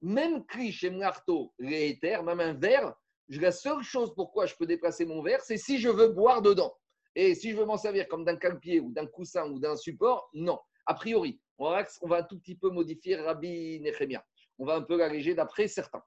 même 0.00 0.44
Krish 0.46 0.84
et 0.84 0.90
Mlarto, 0.90 1.52
éthers, 1.58 2.22
même 2.22 2.40
un 2.40 2.54
verre, 2.54 2.94
je- 3.28 3.40
la 3.40 3.50
seule 3.52 3.82
chose 3.82 4.14
pourquoi 4.14 4.46
je 4.46 4.54
peux 4.54 4.66
déplacer 4.66 5.04
mon 5.06 5.22
verre, 5.22 5.40
c'est 5.42 5.56
si 5.56 5.78
je 5.78 5.88
veux 5.88 6.08
boire 6.08 6.40
dedans. 6.40 6.72
Et 7.16 7.34
si 7.34 7.50
je 7.50 7.56
veux 7.56 7.64
m'en 7.64 7.76
servir 7.76 8.06
comme 8.06 8.24
d'un 8.24 8.36
calpier 8.36 8.78
ou 8.78 8.92
d'un 8.92 9.06
coussin 9.06 9.50
ou 9.50 9.58
d'un 9.58 9.76
support, 9.76 10.30
non. 10.34 10.60
A 10.86 10.94
priori, 10.94 11.40
on 11.60 12.08
va, 12.08 12.16
un 12.18 12.22
tout 12.22 12.38
petit 12.38 12.54
peu 12.54 12.70
modifier 12.70 13.16
Rabbi 13.16 13.80
Nechemia. 13.80 14.24
On 14.58 14.64
va 14.64 14.76
un 14.76 14.82
peu 14.82 14.96
l'alléger 14.96 15.34
d'après 15.34 15.68
certains. 15.68 16.02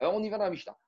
Alors, 0.00 0.14
on 0.14 0.22
y 0.22 0.28
va 0.28 0.38
dans 0.38 0.44
la 0.44 0.50
Mishnah. 0.50 0.78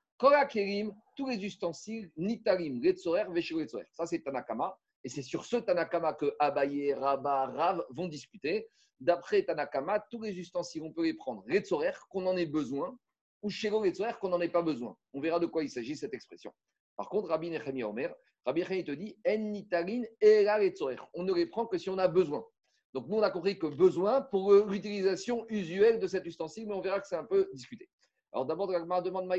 Kerim, 0.48 0.94
tous 1.16 1.26
les 1.26 1.42
ustensiles, 1.42 2.10
Nitarim, 2.16 2.82
Retzorer, 2.84 3.24
Veshiro 3.30 3.60
Retzorer. 3.60 3.86
Ça, 3.92 4.06
c'est 4.06 4.20
Tanakama. 4.20 4.78
Et 5.02 5.08
c'est 5.08 5.22
sur 5.22 5.46
ce 5.46 5.56
Tanakama 5.56 6.12
que 6.12 6.36
Abaye, 6.38 6.92
Rabba, 6.92 7.46
Rav 7.46 7.84
vont 7.90 8.08
discuter. 8.08 8.68
D'après 9.00 9.42
Tanakama, 9.42 10.04
tous 10.10 10.20
les 10.20 10.38
ustensiles, 10.38 10.82
on 10.82 10.92
peut 10.92 11.04
les 11.04 11.14
prendre 11.14 11.42
Retzorer, 11.50 11.94
qu'on 12.10 12.26
en 12.26 12.36
ait 12.36 12.44
besoin, 12.44 12.94
ou 13.40 13.48
Shiro 13.48 13.80
Retzorer, 13.80 14.12
qu'on 14.20 14.28
n'en 14.28 14.40
ait 14.42 14.50
pas 14.50 14.60
besoin. 14.60 14.94
On 15.14 15.20
verra 15.20 15.38
de 15.38 15.46
quoi 15.46 15.64
il 15.64 15.70
s'agit, 15.70 15.96
cette 15.96 16.12
expression. 16.12 16.52
Par 16.96 17.08
contre, 17.08 17.28
Rabbi 17.28 17.48
Nechemia 17.48 17.88
Omer, 17.88 18.14
Rabbi 18.44 18.60
Nechemia 18.60 18.84
te 18.84 18.92
dit 18.92 19.16
En 19.26 19.38
Nitarin, 19.38 20.02
Era 20.20 20.58
Retzorer. 20.58 20.98
On 21.14 21.22
ne 21.22 21.32
les 21.32 21.46
prend 21.46 21.66
que 21.66 21.78
si 21.78 21.88
on 21.88 21.96
a 21.96 22.08
besoin. 22.08 22.44
Donc, 22.92 23.06
nous, 23.08 23.16
on 23.16 23.22
a 23.22 23.30
compris 23.30 23.58
que 23.58 23.66
besoin 23.66 24.20
pour 24.20 24.52
euh, 24.52 24.66
l'utilisation 24.68 25.46
usuelle 25.48 26.00
de 26.00 26.06
cet 26.06 26.26
ustensile, 26.26 26.66
mais 26.66 26.74
on 26.74 26.80
verra 26.80 27.00
que 27.00 27.06
c'est 27.06 27.16
un 27.16 27.24
peu 27.24 27.48
discuté. 27.52 27.88
Alors, 28.32 28.46
d'abord, 28.46 28.68
Ragmar 28.70 29.02
demande. 29.02 29.30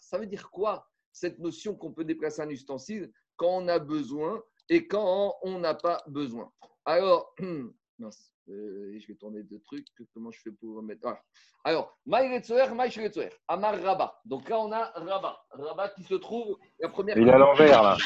Ça 0.00 0.18
veut 0.18 0.26
dire 0.26 0.50
quoi 0.50 0.86
cette 1.12 1.38
notion 1.38 1.74
qu'on 1.74 1.92
peut 1.92 2.04
déplacer 2.04 2.42
un 2.42 2.50
ustensile 2.50 3.10
quand 3.36 3.58
on 3.62 3.68
a 3.68 3.78
besoin 3.78 4.42
et 4.68 4.86
quand 4.86 5.34
on 5.42 5.58
n'a 5.58 5.74
pas 5.74 6.02
besoin? 6.06 6.50
Alors, 6.84 7.34
mince, 7.98 8.32
euh, 8.48 8.98
je 8.98 9.06
vais 9.06 9.14
tourner 9.14 9.42
deux 9.42 9.60
trucs. 9.60 9.86
Comment 10.12 10.30
je 10.30 10.40
fais 10.40 10.50
pour 10.50 10.76
remettre? 10.76 11.00
Voilà. 11.02 11.22
Alors, 11.64 11.98
Maïgetsoer, 12.06 12.74
Maïchiretsoer. 12.74 13.30
Amar 13.48 13.80
Rabat. 13.82 14.20
Donc 14.24 14.48
là, 14.48 14.60
on 14.60 14.72
a 14.72 14.92
Rabat. 14.94 15.38
Rabat 15.50 15.88
qui 15.90 16.04
se 16.04 16.14
trouve 16.14 16.58
la 16.78 16.88
première. 16.88 17.18
Il 17.18 17.28
est 17.28 17.32
à 17.32 17.38
l'envers, 17.38 17.82
là. 17.82 17.96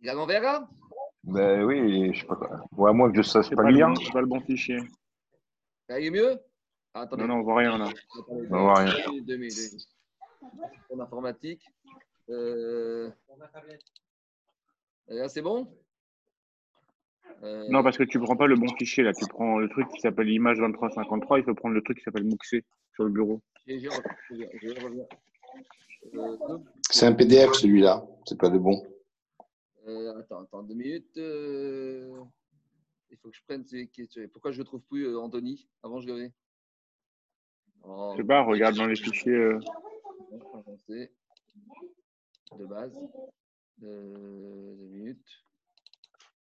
Il 0.00 0.06
est 0.06 0.10
à 0.10 0.14
l'envers, 0.14 0.42
là? 0.42 0.68
Ben 1.24 1.62
oui, 1.64 2.12
je 2.14 2.20
sais 2.20 2.26
pas 2.26 2.36
quoi. 2.36 2.64
Ouais, 2.76 2.90
à 2.90 2.92
moins 2.92 3.10
que 3.10 3.16
je 3.16 3.22
sache 3.22 3.48
C'est 3.48 3.54
pas 3.56 3.62
pas, 3.62 3.70
le 3.70 3.76
lire. 3.76 3.88
bon, 3.88 4.10
pas 4.12 4.20
le 4.20 4.26
bon 4.26 4.40
fichier. 4.40 4.78
Là, 5.88 6.00
il 6.00 6.06
est 6.06 6.10
mieux? 6.10 6.38
Ah, 6.94 7.02
Attendez. 7.02 7.22
Non, 7.22 7.28
non, 7.28 7.34
on 7.36 7.42
voit 7.42 7.58
rien 7.58 7.78
là. 7.78 7.88
Attendez, 8.18 8.48
On 8.50 8.62
voit 8.62 8.74
rien. 8.80 8.94
deux 9.22 9.36
minutes. 9.36 9.88
En 10.90 10.98
informatique. 11.00 11.64
Euh, 12.28 13.10
Là, 15.08 15.28
c'est 15.28 15.42
bon? 15.42 15.68
Euh, 17.42 17.66
Non, 17.68 17.82
parce 17.82 17.98
que 17.98 18.04
tu 18.04 18.18
prends 18.20 18.36
pas 18.36 18.46
le 18.46 18.56
bon 18.56 18.68
fichier 18.76 19.02
là. 19.04 19.12
Tu 19.12 19.26
prends 19.26 19.58
le 19.58 19.68
truc 19.68 19.88
qui 19.88 20.00
s'appelle 20.00 20.28
image 20.28 20.58
2353. 20.58 21.38
Il 21.38 21.44
faut 21.44 21.54
prendre 21.54 21.74
le 21.74 21.82
truc 21.82 21.98
qui 21.98 22.04
s'appelle 22.04 22.24
Muxé 22.24 22.64
sur 22.94 23.04
le 23.04 23.10
bureau. 23.10 23.40
Euh, 26.14 26.58
C'est 26.90 27.06
un 27.06 27.12
PDF 27.12 27.52
celui-là, 27.54 28.04
c'est 28.26 28.38
pas 28.38 28.48
le 28.50 28.58
bon. 28.58 28.82
Euh, 29.86 30.18
attends, 30.18 30.40
attends, 30.42 30.62
deux 30.62 30.74
minutes. 30.74 31.16
euh, 31.18 32.22
Il 33.10 33.16
faut 33.18 33.30
que 33.30 33.36
je 33.36 33.42
prenne 33.44 33.64
qui 33.64 33.78
est. 34.02 34.28
Pourquoi 34.28 34.52
je 34.52 34.58
ne 34.60 34.64
trouve 34.64 34.82
plus 34.82 35.06
euh, 35.06 35.18
Anthony? 35.18 35.68
Avant, 35.82 36.00
je 36.00 36.08
l'avais. 36.08 36.32
Oh, 37.84 38.12
Je 38.12 38.22
sais 38.22 38.26
pas, 38.26 38.42
regarde 38.42 38.76
dans 38.76 38.86
les 38.86 38.96
fichiers. 38.96 39.32
euh. 39.32 39.58
De 42.58 42.66
base. 42.66 42.98
Deux 43.78 44.76
minutes. 44.90 45.44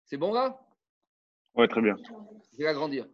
C'est 0.07 0.16
bon 0.16 0.33
là? 0.33 0.59
Ouais, 1.55 1.69
très 1.69 1.83
bien. 1.83 1.97
Je 2.53 2.59
vais 2.59 2.64
l'agrandir. 2.64 3.07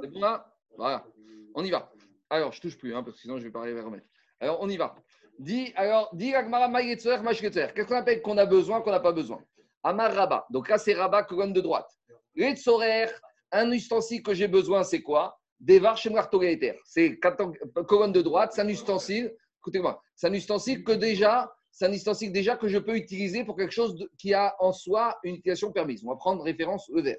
C'est 0.00 0.08
bon 0.10 0.20
là? 0.20 0.56
Voilà. 0.76 1.06
On 1.54 1.64
y 1.64 1.70
va. 1.70 1.92
Alors, 2.30 2.52
je 2.52 2.60
touche 2.60 2.78
plus, 2.78 2.94
hein, 2.94 3.02
parce 3.02 3.16
que 3.16 3.22
sinon 3.22 3.38
je 3.38 3.44
vais 3.44 3.50
pas 3.50 3.60
arriver 3.60 3.80
à 3.80 3.84
remettre. 3.84 4.06
Alors, 4.40 4.60
on 4.60 4.68
y 4.68 4.76
va. 4.76 4.94
Dis, 5.42 5.72
alors, 5.74 6.08
Mashketzer. 6.14 7.66
Qu'est-ce 7.74 7.88
qu'on 7.88 7.96
appelle 7.96 8.22
qu'on 8.22 8.38
a 8.38 8.46
besoin, 8.46 8.80
qu'on 8.80 8.92
n'a 8.92 9.00
pas 9.00 9.10
besoin? 9.10 9.42
Amar 9.82 10.14
Rabat. 10.14 10.46
Donc 10.50 10.68
là, 10.68 10.78
c'est 10.78 10.92
Rabat, 10.94 11.24
colonne 11.24 11.52
de 11.52 11.60
droite. 11.60 11.90
Retzorer, 12.38 13.06
un 13.50 13.68
ustensile 13.72 14.22
que 14.22 14.34
j'ai 14.34 14.46
besoin, 14.46 14.84
c'est 14.84 15.02
quoi? 15.02 15.36
Devar 15.58 15.96
Shemrartogaeter. 15.96 16.78
C'est 16.84 17.18
quatorze- 17.18 17.56
colonne 17.88 18.12
de 18.12 18.22
droite, 18.22 18.52
c'est 18.54 18.60
un 18.60 18.68
ustensile. 18.68 19.34
Écoutez-moi, 19.58 20.00
c'est 20.14 20.28
un 20.28 20.32
ustensile 20.32 20.84
que 20.84 20.92
déjà, 20.92 21.52
c'est 21.72 21.86
un 21.86 21.92
ustensile 21.92 22.30
déjà 22.30 22.56
que 22.56 22.68
je 22.68 22.78
peux 22.78 22.94
utiliser 22.94 23.44
pour 23.44 23.56
quelque 23.56 23.72
chose 23.72 24.08
qui 24.18 24.34
a 24.34 24.54
en 24.60 24.72
soi 24.72 25.18
une 25.24 25.34
utilisation 25.34 25.72
permise. 25.72 26.04
On 26.04 26.10
va 26.10 26.16
prendre 26.16 26.44
référence 26.44 26.88
le 26.94 27.02
verre. 27.02 27.18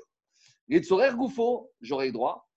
Retzorer 0.72 1.12
Goufo, 1.14 1.72
j'aurai 1.82 2.06
le 2.06 2.14
droit. 2.14 2.48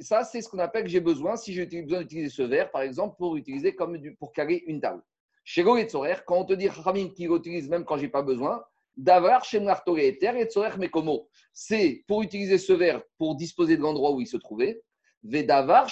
Ça, 0.00 0.24
c'est 0.24 0.42
ce 0.42 0.48
qu'on 0.48 0.58
appelle 0.58 0.82
que 0.82 0.90
j'ai 0.90 1.00
besoin 1.00 1.36
si 1.36 1.52
j'ai 1.54 1.64
besoin 1.64 2.00
d'utiliser 2.00 2.28
ce 2.28 2.42
verre, 2.42 2.72
par 2.72 2.82
exemple, 2.82 3.16
pour 3.16 3.36
utiliser 3.36 3.74
comme 3.76 3.96
du, 3.98 4.16
pour 4.16 4.32
caler 4.32 4.64
une 4.66 4.80
table. 4.80 5.00
Chez 5.44 5.62
Go 5.62 5.74
Retzorer, 5.74 6.16
quand 6.26 6.38
on 6.38 6.44
te 6.44 6.52
dit 6.52 6.68
Ramim 6.68 7.08
qui 7.10 7.26
l'utilise 7.26 7.68
même 7.68 7.84
quand 7.84 7.96
j'ai 7.96 8.08
pas 8.08 8.22
besoin, 8.22 8.62
Eter 8.96 10.30
Retzorer 10.30 10.76
Mekomo. 10.78 11.28
C'est 11.52 12.04
pour 12.06 12.22
utiliser 12.22 12.58
ce 12.58 12.72
verre 12.72 13.02
pour 13.18 13.34
disposer 13.36 13.76
de 13.76 13.82
l'endroit 13.82 14.12
où 14.12 14.20
il 14.20 14.26
se 14.26 14.36
trouvait. 14.36 14.82
Vedavar 15.24 15.88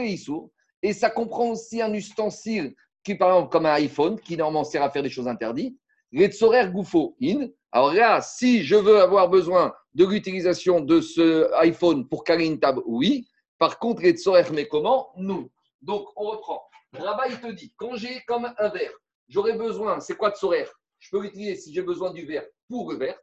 Isur. 0.00 0.50
Et 0.82 0.92
ça 0.92 1.10
comprend 1.10 1.50
aussi 1.50 1.82
un 1.82 1.92
ustensile 1.92 2.74
qui, 3.02 3.14
par 3.16 3.30
exemple, 3.30 3.50
comme 3.50 3.66
un 3.66 3.72
iPhone, 3.72 4.20
qui 4.20 4.36
normalement 4.36 4.64
sert 4.64 4.82
à 4.82 4.90
faire 4.90 5.02
des 5.02 5.10
choses 5.10 5.28
interdites. 5.28 5.78
In. 6.14 7.48
Alors 7.72 7.92
là, 7.92 8.22
si 8.22 8.62
je 8.62 8.76
veux 8.76 9.00
avoir 9.00 9.28
besoin 9.28 9.74
de 9.94 10.06
l'utilisation 10.06 10.80
de 10.80 11.00
ce 11.00 11.52
iPhone 11.60 12.08
pour 12.08 12.24
caler 12.24 12.46
une 12.46 12.60
table, 12.60 12.82
oui. 12.86 13.26
Par 13.58 13.78
contre, 13.78 14.02
Retzorer 14.02 14.68
comment 14.68 15.08
Non. 15.16 15.50
Donc, 15.82 16.08
on 16.16 16.30
reprend. 16.30 16.67
Rabat, 16.92 17.28
il 17.28 17.40
te 17.40 17.52
dit, 17.52 17.72
quand 17.76 17.96
j'ai 17.96 18.22
comme 18.26 18.52
un 18.56 18.68
verre, 18.68 18.92
j'aurais 19.28 19.54
besoin, 19.54 20.00
c'est 20.00 20.16
quoi 20.16 20.30
Tzorer 20.30 20.66
Je 20.98 21.10
peux 21.10 21.22
l'utiliser 21.22 21.56
si 21.56 21.74
j'ai 21.74 21.82
besoin 21.82 22.12
du 22.12 22.24
verre 22.24 22.46
pour 22.68 22.90
le 22.90 22.98
verre. 22.98 23.18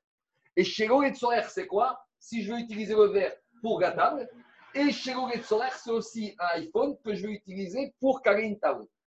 Et 0.55 0.63
chez 0.63 0.87
Tzorer, 0.87 1.43
c'est 1.49 1.67
quoi? 1.67 1.99
Si 2.19 2.43
je 2.43 2.53
veux 2.53 2.59
utiliser 2.59 2.93
le 2.95 3.07
verre 3.07 3.33
pour 3.61 3.81
la. 3.81 4.17
Et 4.73 4.91
chez 4.91 5.13
Tzorer, 5.13 5.69
c'est 5.77 5.91
aussi 5.91 6.35
un 6.39 6.59
iPhone 6.59 6.95
que 7.03 7.15
je 7.15 7.27
vais 7.27 7.33
utiliser 7.33 7.93
pour 7.99 8.21
caler 8.21 8.43
une. 8.43 8.59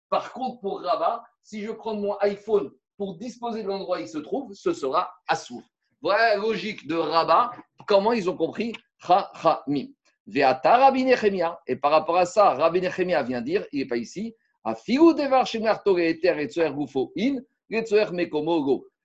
Par 0.10 0.34
contre, 0.34 0.60
pour 0.60 0.82
Rabat, 0.82 1.24
si 1.42 1.62
je 1.62 1.72
prends 1.72 1.96
mon 1.96 2.18
iPhone 2.20 2.72
pour 2.98 3.16
disposer 3.18 3.64
de 3.64 3.68
l'endroit 3.68 3.98
où 3.98 4.02
il 4.02 4.08
se 4.08 4.18
trouve, 4.18 4.54
ce 4.54 4.74
sera 4.74 5.14
Assour. 5.28 5.64
Voilà 6.02 6.36
la 6.36 6.42
logique 6.42 6.88
de 6.88 6.96
Rabat, 6.96 7.52
comment 7.88 8.12
ils 8.12 8.30
ont 8.30 8.36
compris? 8.36 8.74
Ve'ata 10.28 10.78
Rabbi 10.78 11.06
Nechemia. 11.06 11.60
Et 11.66 11.76
par 11.76 11.92
rapport 11.92 12.18
à 12.18 12.26
ça, 12.26 12.54
Rabbi 12.54 12.82
Nechemia 12.82 13.24
vient 13.24 13.42
dire, 13.42 13.66
il 13.72 13.80
n'est 13.80 13.88
pas 13.88 13.98
ici, 13.98 14.36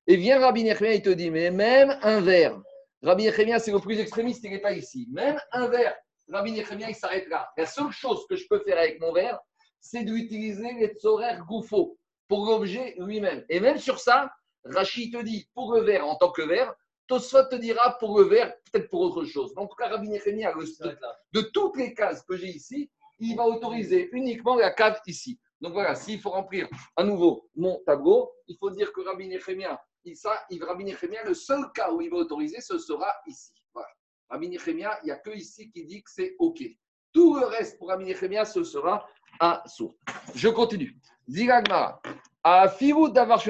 Et 0.08 0.16
vient 0.16 0.38
Rabbi 0.38 0.64
Nechemia, 0.64 0.94
il 0.94 1.02
te 1.02 1.10
dit, 1.10 1.30
mais 1.30 1.50
même 1.50 1.98
un 2.02 2.20
verre, 2.20 2.60
Rabbi 3.02 3.24
Nechemia, 3.24 3.58
c'est 3.58 3.72
le 3.72 3.78
plus 3.78 3.98
extrémiste, 3.98 4.44
il 4.44 4.50
n'est 4.50 4.60
pas 4.60 4.72
ici. 4.72 5.08
Même 5.10 5.40
un 5.52 5.68
verre, 5.68 5.96
Rabbi 6.30 6.52
Nechemia, 6.52 6.90
il 6.90 6.94
s'arrête 6.94 7.28
là. 7.28 7.48
La 7.56 7.66
seule 7.66 7.90
chose 7.90 8.26
que 8.28 8.36
je 8.36 8.46
peux 8.48 8.60
faire 8.60 8.78
avec 8.78 9.00
mon 9.00 9.12
verre, 9.12 9.38
c'est 9.80 10.04
d'utiliser 10.04 10.72
les 10.74 10.88
tzorer 10.88 11.38
goufo 11.48 11.96
pour 12.28 12.44
l'objet 12.44 12.94
lui-même. 12.98 13.44
Et 13.48 13.60
même 13.60 13.78
sur 13.78 13.98
ça, 13.98 14.30
Rachid 14.64 15.12
te 15.12 15.22
dit 15.22 15.48
pour 15.54 15.72
le 15.74 15.82
verre 15.82 16.06
en 16.06 16.16
tant 16.16 16.30
que 16.30 16.42
verre, 16.42 16.74
Tosfot 17.06 17.44
te 17.44 17.56
dira 17.56 17.96
pour 17.98 18.18
le 18.18 18.24
verre, 18.24 18.52
peut-être 18.70 18.90
pour 18.90 19.00
autre 19.00 19.24
chose. 19.24 19.52
En 19.56 19.66
tout 19.66 19.76
cas, 19.76 19.88
Rabbi 19.88 20.08
Nechemia, 20.08 20.52
de, 20.52 20.98
de 21.32 21.40
toutes 21.52 21.76
les 21.76 21.94
cases 21.94 22.22
que 22.22 22.36
j'ai 22.36 22.48
ici, 22.48 22.90
il 23.20 23.36
va 23.36 23.46
autoriser 23.46 24.10
uniquement 24.12 24.56
la 24.56 24.70
cave 24.70 25.00
ici. 25.06 25.38
Donc 25.60 25.72
voilà, 25.72 25.94
s'il 25.94 26.20
faut 26.20 26.30
remplir 26.30 26.68
à 26.96 27.02
nouveau 27.02 27.48
mon 27.54 27.80
tableau, 27.86 28.32
il 28.46 28.56
faut 28.58 28.70
dire 28.70 28.92
que 28.92 29.00
Rabbi 29.00 29.28
Nechemia, 29.28 29.80
ça, 30.14 30.46
Rabbi 30.60 30.84
Nechemia, 30.84 31.24
le 31.24 31.34
seul 31.34 31.64
cas 31.74 31.90
où 31.90 32.00
il 32.00 32.10
va 32.10 32.18
autoriser, 32.18 32.60
ce 32.60 32.78
sera 32.78 33.12
ici. 33.26 33.52
Voilà. 33.72 33.88
Rabbi 34.28 34.48
Nechemia, 34.48 34.98
il 35.02 35.06
n'y 35.06 35.12
a 35.12 35.16
que 35.16 35.30
ici 35.30 35.70
qui 35.70 35.84
dit 35.84 36.02
que 36.02 36.10
c'est 36.10 36.36
OK. 36.38 36.62
Tout 37.12 37.38
le 37.38 37.46
reste 37.46 37.78
pour 37.78 37.88
Rabbi 37.88 38.04
Nechemia, 38.04 38.44
ce 38.44 38.62
sera 38.62 39.06
à 39.40 39.62
sourd. 39.66 39.94
Je 40.34 40.48
continue. 40.48 40.96
Ziragmara. 41.28 42.00
À 42.44 42.68
Firu 42.68 43.10
d'avoir 43.10 43.42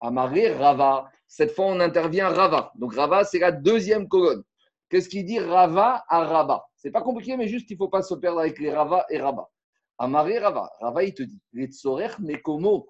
Amaré 0.00 0.52
Rava. 0.52 1.08
Cette 1.28 1.52
fois, 1.52 1.66
on 1.66 1.80
intervient 1.80 2.28
Rava. 2.28 2.72
Donc 2.74 2.94
Rava, 2.94 3.24
c'est 3.24 3.38
la 3.38 3.52
deuxième 3.52 4.08
colonne. 4.08 4.42
Qu'est-ce 4.88 5.08
qu'il 5.08 5.24
dit 5.24 5.38
Rava 5.38 6.04
à 6.08 6.24
Rava 6.24 6.66
C'est 6.76 6.90
pas 6.90 7.02
compliqué, 7.02 7.36
mais 7.36 7.48
juste 7.48 7.70
il 7.70 7.74
ne 7.74 7.78
faut 7.78 7.88
pas 7.88 8.02
se 8.02 8.14
perdre 8.14 8.40
avec 8.40 8.58
les 8.58 8.72
Rava 8.72 9.06
et 9.10 9.20
Rava. 9.20 9.48
Amaré 9.98 10.38
Rava. 10.38 10.70
Rava, 10.80 11.04
il 11.04 11.14
te 11.14 11.22
dit 11.22 11.40
Les 11.52 11.70
mekomo. 12.20 12.88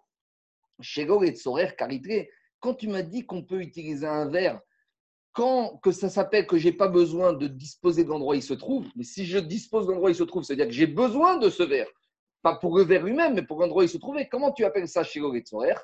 Shego 0.81 1.23
les 1.23 1.35
karitre. 1.77 2.29
Quand 2.61 2.75
tu 2.75 2.89
m'as 2.89 3.03
dit 3.03 3.27
qu'on 3.27 3.45
peut 3.45 3.61
utiliser 3.61 4.07
un 4.07 4.29
verre, 4.29 4.61
quand 5.33 5.79
que 5.83 5.93
ça 5.93 6.09
s'appelle 6.09 6.47
que 6.47 6.57
j'ai 6.57 6.73
pas 6.73 6.89
besoin 6.89 7.33
de 7.33 7.47
disposer 7.47 8.05
de 8.05 8.09
l'endroit 8.09 8.35
où 8.35 8.39
il 8.39 8.43
se 8.43 8.55
trouve, 8.55 8.87
mais 8.97 9.05
si 9.05 9.27
je 9.27 9.39
dispose 9.39 9.87
de 9.87 9.91
l'endroit 9.91 10.09
où 10.09 10.13
il 10.13 10.17
se 10.17 10.23
trouve, 10.23 10.45
c'est-à-dire 10.45 10.67
que 10.67 10.73
j'ai 10.73 10.87
besoin 10.87 11.37
de 11.37 11.51
ce 11.51 11.63
verre, 11.63 11.89
pas 12.43 12.57
pour 12.57 12.77
le 12.79 12.85
verre 12.85 13.05
lui-même, 13.05 13.35
mais 13.35 13.43
pour 13.43 13.61
l'endroit 13.61 13.83
où 13.83 13.87
il 13.87 13.89
se 13.89 13.99
trouvait. 13.99 14.29
Comment 14.29 14.53
tu 14.53 14.65
appelles 14.65 14.89
ça 14.89 15.03
et 15.03 15.41
Tsorer 15.41 15.75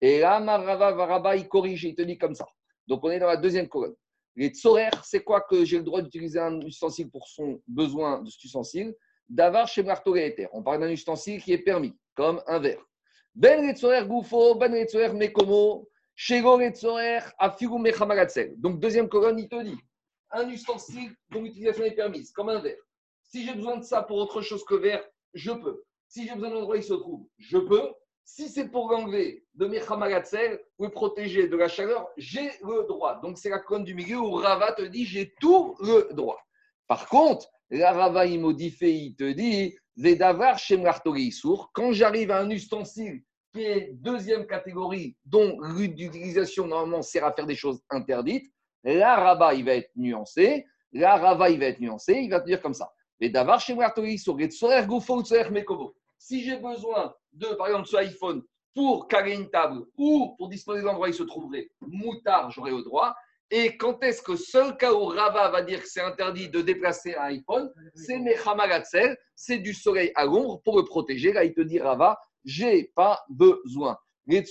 Et 0.00 0.20
là, 0.20 0.40
Marava 0.40 0.92
Varaba, 0.92 1.36
il 1.36 1.48
corrige, 1.48 1.84
il 1.84 1.94
te 1.94 2.02
dit 2.02 2.18
comme 2.18 2.34
ça. 2.34 2.46
Donc 2.86 3.04
on 3.04 3.10
est 3.10 3.18
dans 3.18 3.26
la 3.26 3.36
deuxième 3.36 3.68
colonne. 3.68 3.94
Les 4.36 4.52
c'est 5.02 5.24
quoi 5.24 5.40
que 5.40 5.64
j'ai 5.64 5.78
le 5.78 5.84
droit 5.84 6.00
d'utiliser 6.00 6.38
un 6.38 6.60
ustensile 6.60 7.10
pour 7.10 7.26
son 7.26 7.60
besoin 7.66 8.22
de 8.22 8.30
cet 8.30 8.44
ustensile? 8.44 8.94
D'avoir 9.28 9.68
chez 9.68 9.84
On 10.52 10.62
parle 10.62 10.80
d'un 10.80 10.90
ustensile 10.90 11.42
qui 11.42 11.52
est 11.52 11.58
permis, 11.58 11.96
comme 12.14 12.42
un 12.46 12.58
verre. 12.58 12.82
Ben 13.34 13.74
Goufo, 14.06 14.54
Ben 14.54 14.72
Mekomo, 15.14 15.88
donc, 18.56 18.80
deuxième 18.80 19.08
colonne, 19.08 19.38
il 19.38 19.48
te 19.48 19.62
dit 19.62 19.78
un 20.30 20.48
ustensile 20.48 21.14
dont 21.30 21.42
l'utilisation 21.42 21.84
est 21.84 21.94
permise, 21.94 22.32
comme 22.32 22.48
un 22.48 22.60
verre. 22.60 22.82
Si 23.22 23.46
j'ai 23.46 23.54
besoin 23.54 23.76
de 23.76 23.84
ça 23.84 24.02
pour 24.02 24.16
autre 24.18 24.42
chose 24.42 24.64
que 24.64 24.74
verre, 24.74 25.04
je 25.34 25.52
peux. 25.52 25.84
Si 26.08 26.26
j'ai 26.26 26.34
besoin 26.34 26.50
d'un 26.50 26.56
endroit 26.56 26.74
où 26.74 26.78
il 26.78 26.82
se 26.82 26.94
trouve, 26.94 27.26
je 27.38 27.58
peux. 27.58 27.92
Si 28.24 28.48
c'est 28.48 28.68
pour 28.68 28.90
l'enlever 28.90 29.46
de 29.54 29.66
ou 29.66 30.84
le 30.84 30.90
protéger 30.90 31.48
de 31.48 31.56
la 31.56 31.68
chaleur, 31.68 32.08
j'ai 32.16 32.50
le 32.62 32.86
droit. 32.86 33.20
Donc, 33.20 33.38
c'est 33.38 33.48
la 33.48 33.58
colonne 33.58 33.84
du 33.84 33.94
milieu 33.94 34.18
où 34.18 34.32
Rava 34.32 34.72
te 34.72 34.82
dit 34.82 35.06
j'ai 35.06 35.32
tout 35.40 35.76
le 35.80 36.12
droit. 36.12 36.38
Par 36.88 37.08
contre, 37.08 37.48
la 37.70 37.92
Rava, 37.92 38.26
il 38.26 38.40
modifie, 38.40 39.06
il 39.06 39.16
te 39.16 39.30
dit 39.32 39.76
Vedavar 39.96 40.58
Shem 40.58 40.84
sourd. 41.32 41.70
Quand 41.74 41.92
j'arrive 41.92 42.30
à 42.30 42.40
un 42.40 42.50
ustensile 42.50 43.22
qui 43.52 43.62
est 43.62 43.90
deuxième 43.94 44.46
catégorie, 44.46 45.16
dont 45.24 45.58
l'utilisation 45.60 46.66
normalement 46.66 47.02
sert 47.02 47.24
à 47.24 47.32
faire 47.32 47.46
des 47.46 47.56
choses 47.56 47.80
interdites, 47.90 48.50
là, 48.84 49.16
Rabat, 49.16 49.54
il 49.54 49.64
va 49.64 49.74
être 49.74 49.90
nuancé. 49.96 50.64
Rava, 50.94 51.50
il 51.50 51.58
va 51.58 51.66
être 51.66 51.80
nuancé. 51.80 52.14
Il 52.14 52.30
va 52.30 52.40
te 52.40 52.46
dire 52.46 52.62
comme 52.62 52.74
ça. 52.74 52.90
D'avoir 53.20 53.60
chez 53.60 53.74
Si 56.18 56.44
j'ai 56.44 56.56
besoin 56.56 57.14
de, 57.32 57.46
par 57.54 57.66
exemple, 57.66 57.88
ce 57.88 57.96
iPhone 57.96 58.42
pour 58.74 59.08
caler 59.08 59.34
une 59.34 59.50
table 59.50 59.84
ou 59.96 60.34
pour 60.38 60.48
disposer 60.48 60.80
de 60.80 60.86
l'endroit 60.86 61.08
où 61.08 61.10
il 61.10 61.14
se 61.14 61.24
trouverait, 61.24 61.68
moutard, 61.80 62.50
j'aurai 62.50 62.70
le 62.70 62.82
droit. 62.82 63.14
Et 63.50 63.78
quand 63.78 64.04
est-ce 64.04 64.20
que 64.20 64.36
seul 64.36 64.76
cas 64.76 64.92
où 64.92 65.06
Rava 65.06 65.48
va 65.48 65.62
dire 65.62 65.82
que 65.82 65.88
c'est 65.88 66.02
interdit 66.02 66.50
de 66.50 66.60
déplacer 66.60 67.14
un 67.14 67.24
iPhone, 67.24 67.72
c'est 67.94 68.18
Mechamagatzel, 68.18 69.16
c'est 69.34 69.58
du 69.58 69.72
soleil 69.72 70.12
à 70.14 70.26
l'ombre 70.26 70.60
pour 70.62 70.76
le 70.76 70.84
protéger. 70.84 71.32
Là, 71.32 71.44
il 71.44 71.54
te 71.54 71.62
dit 71.62 71.80
Rava, 71.80 72.18
j'ai 72.44 72.92
pas 72.94 73.24
besoin. 73.30 73.96
Donc, 74.26 74.46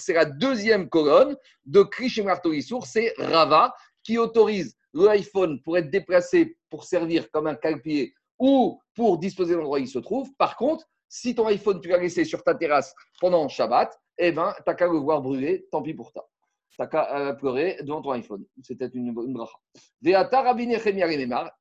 c'est 0.00 0.12
la 0.12 0.24
deuxième 0.24 0.88
colonne 0.88 1.36
de 1.64 1.82
Krishim 1.82 2.28
Sour, 2.60 2.86
c'est 2.86 3.14
Rava 3.16 3.72
qui 4.02 4.18
autorise 4.18 4.76
l'iPhone 4.92 5.62
pour 5.62 5.78
être 5.78 5.90
déplacé 5.90 6.58
pour 6.68 6.82
servir 6.82 7.30
comme 7.30 7.46
un 7.46 7.54
calpier 7.54 8.12
ou 8.40 8.80
pour 8.96 9.18
disposer 9.18 9.52
de 9.52 9.58
l'endroit 9.58 9.78
où 9.78 9.82
il 9.82 9.88
se 9.88 10.00
trouve. 10.00 10.34
Par 10.36 10.56
contre, 10.56 10.84
si 11.08 11.36
ton 11.36 11.46
iPhone, 11.46 11.80
tu 11.80 11.88
l'as 11.88 11.98
laissé 11.98 12.24
sur 12.24 12.42
ta 12.42 12.56
terrasse 12.56 12.92
pendant 13.20 13.48
Shabbat, 13.48 13.96
eh 14.18 14.32
ben, 14.32 14.52
tu 14.56 14.62
n'as 14.66 14.74
qu'à 14.74 14.86
le 14.86 14.98
voir 14.98 15.22
brûler, 15.22 15.66
tant 15.70 15.82
pis 15.82 15.94
pour 15.94 16.12
toi. 16.12 16.28
Tu 16.72 16.80
n'as 16.80 16.86
qu'à 16.86 17.18
euh, 17.18 17.32
pleurer 17.34 17.76
devant 17.82 18.00
ton 18.00 18.12
iPhone. 18.12 18.46
C'était 18.62 18.86
une, 18.86 19.08
une 19.08 19.34
bracha. 19.34 19.58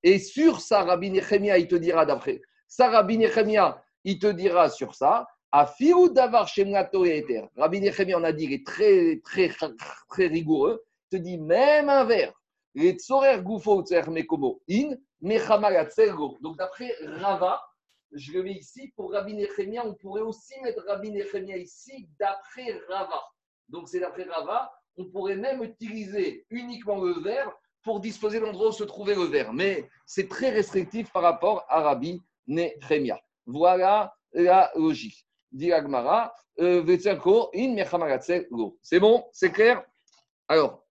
Et 0.03 0.19
sur 0.19 0.61
ça, 0.61 0.83
Rabbi 0.83 1.11
Nechemia, 1.11 1.57
il 1.57 1.67
te 1.67 1.75
dira 1.75 2.05
d'après 2.05 2.41
ça, 2.71 2.89
Rabbi 2.89 3.17
Nechemia, 3.17 3.83
il 4.05 4.17
te 4.17 4.27
dira 4.27 4.69
sur 4.69 4.95
ça. 4.95 5.27
À 5.51 5.67
Fiou 5.67 6.07
d'avar 6.07 6.47
Shemnato 6.47 7.03
et 7.03 7.17
Eter. 7.17 7.43
Rabbi 7.57 7.81
Nechemia, 7.81 8.17
on 8.17 8.23
a 8.23 8.31
dit, 8.31 8.45
il 8.45 8.53
est 8.53 8.65
très, 8.65 9.19
très, 9.25 9.51
très 10.07 10.27
rigoureux. 10.27 10.81
Il 11.11 11.17
te 11.17 11.21
dit 11.21 11.37
même 11.37 11.89
un 11.89 12.05
verre. 12.05 12.31
Les 12.73 12.93
tsorer 12.93 13.41
Donc 13.41 13.61
d'après 16.57 16.95
Rava, 17.03 17.61
je 18.13 18.31
le 18.31 18.43
mets 18.43 18.53
ici, 18.53 18.93
pour 18.95 19.11
Rabbi 19.11 19.33
Nechemia, 19.33 19.85
on 19.85 19.95
pourrait 19.95 20.21
aussi 20.21 20.53
mettre 20.63 20.81
Rabbi 20.87 21.11
Nechemia 21.11 21.57
ici 21.57 22.07
d'après 22.17 22.79
Rava. 22.87 23.21
Donc 23.67 23.89
c'est 23.89 23.99
d'après 23.99 24.23
Rava, 24.23 24.71
on 25.01 25.05
pourrait 25.05 25.35
même 25.35 25.63
utiliser 25.63 26.45
uniquement 26.49 27.03
le 27.03 27.19
verre 27.21 27.51
pour 27.83 27.99
disposer 27.99 28.39
l'endroit 28.39 28.69
où 28.69 28.71
se 28.71 28.83
trouvait 28.83 29.15
le 29.15 29.23
verre. 29.23 29.53
Mais 29.53 29.89
c'est 30.05 30.29
très 30.29 30.49
restrictif 30.49 31.11
par 31.11 31.23
rapport 31.23 31.65
à 31.67 31.81
Rabbi 31.81 32.21
Nehemia. 32.47 33.19
Voilà 33.45 34.13
la 34.33 34.71
logique. 34.75 35.25
Dit 35.51 35.73
Agmara, 35.73 36.33
euh, 36.59 36.83
c'est 38.81 38.99
bon, 38.99 39.25
c'est 39.31 39.51
clair? 39.51 39.83
Alors, 40.47 40.85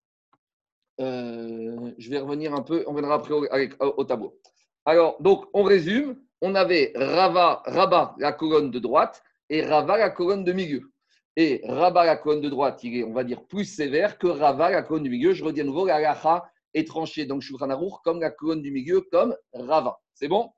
euh, 1.01 1.93
je 1.97 2.11
vais 2.11 2.19
revenir 2.19 2.53
un 2.55 2.63
peu, 2.63 2.85
on 2.87 2.93
viendra 2.93 3.15
après 3.15 3.33
au, 3.33 3.47
au, 3.81 4.05
tableau. 4.05 4.39
Alors, 4.85 5.17
donc, 5.21 5.47
on 5.55 5.63
résume. 5.63 6.21
On 6.43 6.55
avait 6.55 6.93
Rava, 6.97 7.63
Rabat, 7.67 8.15
la 8.19 8.33
colonne 8.33 8.71
de 8.71 8.79
droite, 8.79 9.23
et 9.51 9.63
Rava, 9.63 9.99
la 9.99 10.09
colonne 10.09 10.43
de 10.43 10.53
milieu. 10.53 10.91
Et 11.37 11.63
Rabat, 11.65 12.05
la 12.05 12.17
colonne 12.17 12.41
de 12.41 12.49
droite, 12.49 12.83
il 12.83 12.97
est, 12.99 13.05
on 13.05 13.13
va 13.13 13.25
dire, 13.25 13.45
plus 13.45 13.65
sévère 13.65 14.19
que 14.19 14.27
Rava, 14.27 14.71
la 14.71 14.83
colonne 14.83 15.05
du 15.05 15.11
milieu. 15.11 15.33
Je 15.33 15.45
redis 15.45 15.61
à 15.61 15.65
nouveau, 15.65 15.87
la 15.87 16.01
lacha 16.01 16.51
est 16.75 16.87
tranchée, 16.87 17.27
donc 17.27 17.43
Shulchan 17.43 17.69
comme 18.05 18.21
la 18.21 18.31
colonne 18.31 18.63
du 18.63 18.71
milieu, 18.71 19.01
comme 19.01 19.37
Rava. 19.53 20.01
C'est 20.15 20.29
bon? 20.29 20.53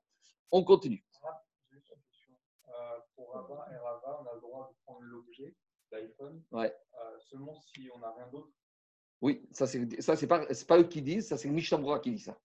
On 0.51 0.63
continue. 0.63 1.03
Euh, 2.67 2.71
pour 3.15 3.33
Rava 3.33 3.67
et 3.71 3.77
Rava, 3.77 4.19
on 4.23 4.29
a 4.29 4.35
le 4.35 4.41
droit 4.41 4.69
de 4.71 4.75
prendre 4.83 5.01
l'objet 5.01 5.55
d'iPhone 5.91 6.41
ouais. 6.51 6.73
euh, 7.01 7.19
seulement 7.19 7.55
si 7.55 7.89
on 7.95 7.99
n'a 7.99 8.11
rien 8.11 8.27
d'autre. 8.31 8.49
Oui, 9.21 9.47
ça 9.51 9.67
c'est 9.67 10.01
ça 10.01 10.15
c'est 10.17 10.27
pas 10.27 10.45
c'est 10.51 10.67
pas 10.67 10.77
eux 10.77 10.83
qui 10.83 11.01
disent, 11.01 11.29
ça 11.29 11.37
c'est 11.37 11.49
Mishnah 11.49 11.99
qui 11.99 12.11
dit 12.11 12.19
ça. 12.19 12.37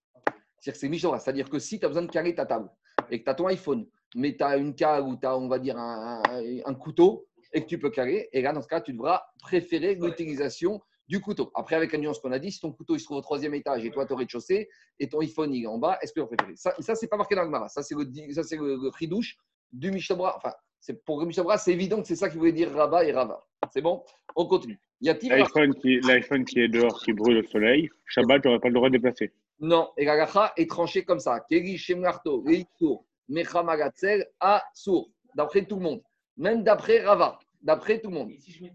C'est-à-dire 0.61 0.72
que 0.72 0.79
c'est 0.79 0.89
Mishnah, 0.89 1.18
c'est-à-dire 1.18 1.51
que 1.51 1.59
si 1.59 1.79
tu 1.79 1.85
as 1.85 1.89
besoin 1.89 2.05
de 2.05 2.11
carrer 2.11 2.35
ta 2.35 2.47
table 2.47 2.70
et 3.11 3.18
que 3.18 3.24
tu 3.24 3.31
as 3.31 3.35
ton 3.35 3.47
iPhone, 3.47 3.87
mais 4.14 4.37
tu 4.37 4.43
as 4.43 4.57
une 4.57 4.74
cale 4.74 5.03
ou 5.03 5.16
tu 5.16 5.26
as 5.26 5.37
on 5.37 5.49
va 5.49 5.59
dire 5.59 5.76
un, 5.76 6.22
un, 6.64 6.74
couteau 6.74 7.28
et 7.53 7.62
que 7.62 7.66
tu 7.66 7.78
peux 7.78 7.90
carrer, 7.90 8.28
et 8.32 8.42
là 8.42 8.53
dans 8.53 8.62
ce 8.62 8.68
cas 8.68 8.80
tu 8.80 8.92
devras 8.92 9.22
préférer 9.40 9.94
l'utilisation 9.94 10.80
du 11.09 11.20
couteau. 11.20 11.51
Après, 11.55 11.74
avec 11.74 11.92
la 11.92 11.99
nuance 11.99 12.18
qu'on 12.20 12.32
a 12.32 12.38
dit, 12.38 12.53
si 12.53 12.61
ton 12.61 12.70
couteau 12.70 12.94
il 12.94 13.01
se 13.01 13.07
trouve 13.07 13.16
au 13.16 13.22
troisième 13.22 13.55
étage 13.55 13.84
et 13.84 13.90
toi, 13.90 14.05
tu 14.05 14.12
es 14.12 14.14
au 14.14 14.18
rez-de-chaussée 14.18 14.68
et 15.01 15.09
ton 15.09 15.20
iPhone 15.20 15.55
il 15.55 15.64
est 15.64 15.66
en 15.66 15.78
bas, 15.78 15.99
est-ce 16.03 16.12
que 16.12 16.20
vous 16.20 16.26
préférez 16.26 16.55
Ça, 16.57 16.74
ça 16.80 16.94
c'est 16.94 17.09
pas 17.09 17.16
marqué 17.16 17.34
dans 17.34 17.44
le 17.44 17.49
Mara. 17.49 17.68
Ça, 17.68 17.82
c'est 17.82 17.94
le, 17.94 18.05
ça, 18.32 18.42
c'est 18.42 18.57
le, 18.57 18.76
le 18.76 19.07
douche 19.07 19.36
du 19.72 19.90
Mishabra. 19.90 20.36
Enfin, 20.36 20.53
c'est, 20.80 21.03
pour 21.05 21.20
le 21.20 21.26
Mishabra, 21.26 21.57
c'est 21.57 21.72
évident 21.72 22.03
que 22.03 22.07
c'est 22.09 22.16
ça 22.16 22.28
qui 22.28 22.36
voulait 22.36 22.53
dire 22.53 22.70
Rabat 22.72 23.05
et 23.05 23.12
Rava. 23.12 23.42
C'est 23.72 23.80
bon? 23.80 24.03
On 24.36 24.46
continue. 24.46 24.78
Y 25.01 25.09
a-t-il 25.11 25.32
L'iPhone 25.32 25.74
qui, 25.74 26.01
L'iPhone 26.01 26.44
qui 26.44 26.61
est 26.61 26.68
dehors, 26.68 27.01
qui 27.03 27.12
brûle 27.12 27.38
au 27.38 27.42
soleil, 27.49 27.88
Shabbat, 28.05 28.42
tu 28.42 28.49
n'aurais 28.49 28.61
pas 28.61 28.68
le 28.68 28.74
droit 28.74 28.88
de 28.88 28.96
déplacer. 28.96 29.32
Non, 29.61 29.90
et 29.96 30.05
la 30.05 30.53
est 30.57 30.70
tranché 30.70 31.05
comme 31.05 31.18
ça. 31.18 31.40
Keri 31.49 31.78
Shemlarto, 31.78 32.42
Reitsur, 32.42 33.05
Mechamagatsel, 33.28 34.26
Asur. 34.40 35.07
D'après 35.34 35.64
tout 35.64 35.76
le 35.76 35.82
monde. 35.82 36.03
Même 36.39 36.62
d'après 36.62 37.05
Rava. 37.05 37.39
D'après 37.61 38.01
tout 38.01 38.09
le 38.09 38.14
monde. 38.14 38.28
mets 38.61 38.72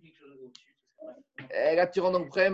eh, 1.52 1.76
là, 1.76 1.88
tu 1.88 2.00
rends 2.00 2.12
donc 2.12 2.30
prêt, 2.30 2.50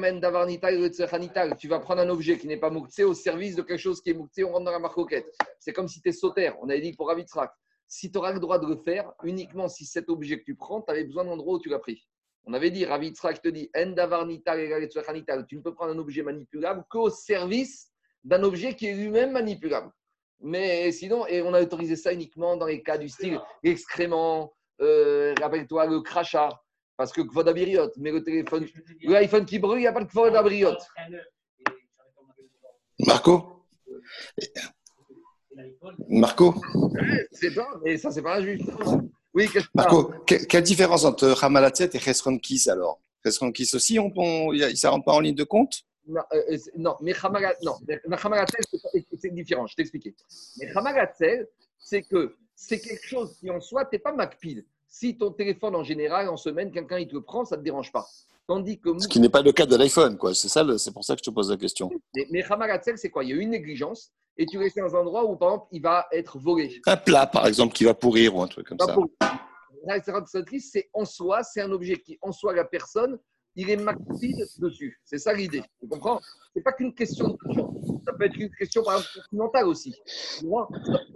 tu 1.58 1.68
vas 1.68 1.80
prendre 1.80 2.02
un 2.02 2.10
objet 2.10 2.38
qui 2.38 2.48
n'est 2.48 2.58
pas 2.58 2.70
mouktsé 2.70 3.04
au 3.04 3.14
service 3.14 3.56
de 3.56 3.62
quelque 3.62 3.80
chose 3.80 4.02
qui 4.02 4.12
est 4.12 4.14
mouktsé, 4.14 4.44
on 4.44 4.52
rentre 4.52 4.66
dans 4.66 4.72
la 4.72 4.80
marcoquette. 4.80 5.28
C'est 5.60 5.74
comme 5.74 5.88
si 5.88 6.02
tu 6.02 6.10
es 6.10 6.12
sauter. 6.12 6.52
On 6.62 6.70
avait 6.70 6.82
dit 6.82 6.94
pour 6.94 7.08
Ravitrak, 7.08 7.52
si 7.88 8.12
tu 8.12 8.18
auras 8.18 8.32
le 8.32 8.40
droit 8.40 8.58
de 8.58 8.68
le 8.68 8.78
faire, 8.78 9.12
uniquement 9.24 9.68
si 9.68 9.86
cet 9.86 10.10
objet 10.10 10.40
que 10.40 10.46
tu 10.46 10.56
prends, 10.56 10.82
tu 10.82 10.92
avais 10.92 11.04
besoin 11.04 11.26
d'un 11.26 11.32
endroit 11.32 11.56
où 11.56 11.60
tu 11.60 11.70
l'as 11.70 11.80
pris. 11.80 12.08
On 12.46 12.54
avait 12.54 12.72
dit, 12.72 12.86
Ravitrak 12.86 13.42
te 13.42 13.50
dit, 13.50 13.70
tu 13.74 15.56
ne 15.58 15.62
peux 15.62 15.74
prendre 15.74 15.94
un 15.94 16.00
objet 16.00 16.24
manipulable 16.24 16.84
qu'au 16.90 17.10
service 17.10 17.92
d'un 18.24 18.44
objet 18.44 18.76
qui 18.76 18.88
est 18.88 18.94
lui-même 18.94 19.32
manipulable. 19.32 19.92
Mais 20.42 20.92
sinon, 20.92 21.28
et 21.28 21.42
on 21.42 21.54
a 21.54 21.62
autorisé 21.62 21.96
ça 21.96 22.14
uniquement 22.14 22.56
dans 22.56 22.66
les 22.66 22.82
cas 22.82 22.98
du 22.98 23.10
style 23.10 23.40
excrément, 23.62 24.54
euh, 24.82 25.34
rappelle-toi, 25.42 25.86
le 25.88 26.02
crachat. 26.02 26.50
Parce 26.98 27.14
que 27.14 27.22
Kvod 27.22 27.48
Abiriot, 27.48 27.92
mais 27.98 28.12
le 28.12 28.22
téléphone, 28.22 28.68
le 29.02 29.16
iPhone 29.16 29.46
qui 29.46 29.58
brûle, 29.58 29.78
il 29.80 29.82
n'y 29.84 29.88
a 29.88 29.94
pas 29.94 30.04
de 30.04 30.10
Kvod 30.10 30.36
Abiriot. 30.36 30.76
Marco 33.08 33.66
Marco 36.10 36.56
C'est 37.32 37.54
pas, 37.54 37.68
mais 37.84 37.98
ça, 37.98 38.12
c'est 38.12 38.22
pas 38.22 38.38
un 38.38 38.42
juge. 38.42 38.62
Oui, 39.34 39.48
que 39.48 39.60
Marco, 39.74 40.12
que- 40.26 40.46
quelle 40.46 40.64
différence 40.64 41.06
entre 41.06 41.42
Hamalatzet 41.44 41.90
et 41.94 42.00
Chesronkis 42.00 42.70
alors? 42.70 43.00
Chesronkis 43.24 43.70
aussi, 43.74 44.00
on, 44.00 44.12
on, 44.16 44.52
ça 44.76 44.90
rentre 44.90 45.06
pas 45.06 45.14
en 45.14 45.20
ligne 45.20 45.36
de 45.36 45.44
compte? 45.44 45.84
Non, 46.08 46.22
euh, 46.34 46.42
euh, 46.52 46.58
non, 46.78 46.96
mais 47.02 47.14
Hamagatzel, 47.24 48.64
c'est 49.20 49.30
différent, 49.34 49.68
je 49.68 49.76
t'expliquais. 49.76 50.16
Mais 50.58 50.68
Hamagatzel, 50.76 51.48
c'est 51.78 52.02
que 52.02 52.36
c'est 52.62 52.80
quelque 52.82 53.06
chose 53.08 53.38
qui 53.40 53.50
en 53.50 53.62
soi, 53.62 53.86
tu 53.86 53.96
n'es 53.96 54.00
pas 54.00 54.12
MacPid. 54.12 54.66
Si 54.88 55.18
ton 55.18 55.32
téléphone 55.32 55.76
en 55.76 55.84
général, 55.84 56.28
en 56.28 56.36
semaine, 56.36 56.72
quelqu'un 56.72 57.00
il 57.00 57.08
te 57.08 57.14
le 57.14 57.22
prend, 57.22 57.46
ça 57.46 57.56
ne 57.56 57.62
te 57.62 57.64
dérange 57.64 57.92
pas. 57.92 58.06
Tandis 58.48 58.80
que 58.80 58.90
Ce 59.00 59.08
qui 59.08 59.20
n'est 59.22 59.30
pas 59.30 59.42
le 59.42 59.52
cas 59.54 59.66
de 59.66 59.76
l'iPhone, 59.78 60.18
quoi. 60.18 60.34
C'est 60.36 60.50
ça, 60.50 60.66
c'est 60.78 60.92
pour 60.92 61.06
ça 61.06 61.16
que 61.16 61.20
je 61.24 61.30
te 61.30 61.34
pose 61.34 61.50
la 61.50 61.58
question. 61.58 61.90
mais, 62.16 62.28
mais 62.32 62.44
c'est 62.98 63.10
quoi? 63.10 63.24
Il 63.24 63.30
y 63.30 63.34
a 63.34 63.36
une 63.38 63.52
négligence 63.52 64.12
et 64.38 64.46
tu 64.46 64.58
restes 64.58 64.78
dans 64.78 64.94
un 64.96 65.00
endroit 65.00 65.24
où, 65.26 65.38
par 65.38 65.50
exemple, 65.50 65.68
il 65.72 65.82
va 65.82 66.06
être 66.12 66.38
volé. 66.38 66.82
Un 66.86 66.98
plat, 66.98 67.28
par 67.28 67.48
exemple, 67.48 67.74
qui 67.74 67.86
va 67.86 67.94
pourrir 67.94 68.36
ou 68.36 68.42
un 68.42 68.48
truc 68.48 68.68
comme 68.68 68.78
Pas 68.78 68.88
ça. 68.88 68.94
pour- 68.94 69.10
c'est 70.60 70.90
en 70.94 71.06
soi, 71.06 71.44
c'est 71.44 71.62
un 71.62 71.72
objet 71.72 71.96
qui, 71.98 72.18
en 72.22 72.32
soi, 72.34 72.54
la 72.54 72.66
personne, 72.66 73.18
il 73.56 73.70
est 73.70 73.78
MacPid 73.78 74.36
dessus. 74.58 75.00
C'est 75.06 75.18
ça 75.18 75.34
l'idée. 75.34 75.64
Tu 75.80 75.88
comprends? 75.88 76.20
C'est 76.56 76.62
pas 76.62 76.74
qu'une 76.74 76.94
question 76.94 77.38
d'argent. 77.46 77.74
Ça 78.06 78.14
peut 78.14 78.26
être 78.26 78.36
une 78.38 78.50
question, 78.52 78.84
par 78.84 78.96
exemple, 78.96 79.14
sentimentale 79.14 79.68
aussi. 79.68 79.96
Peut 80.42 80.48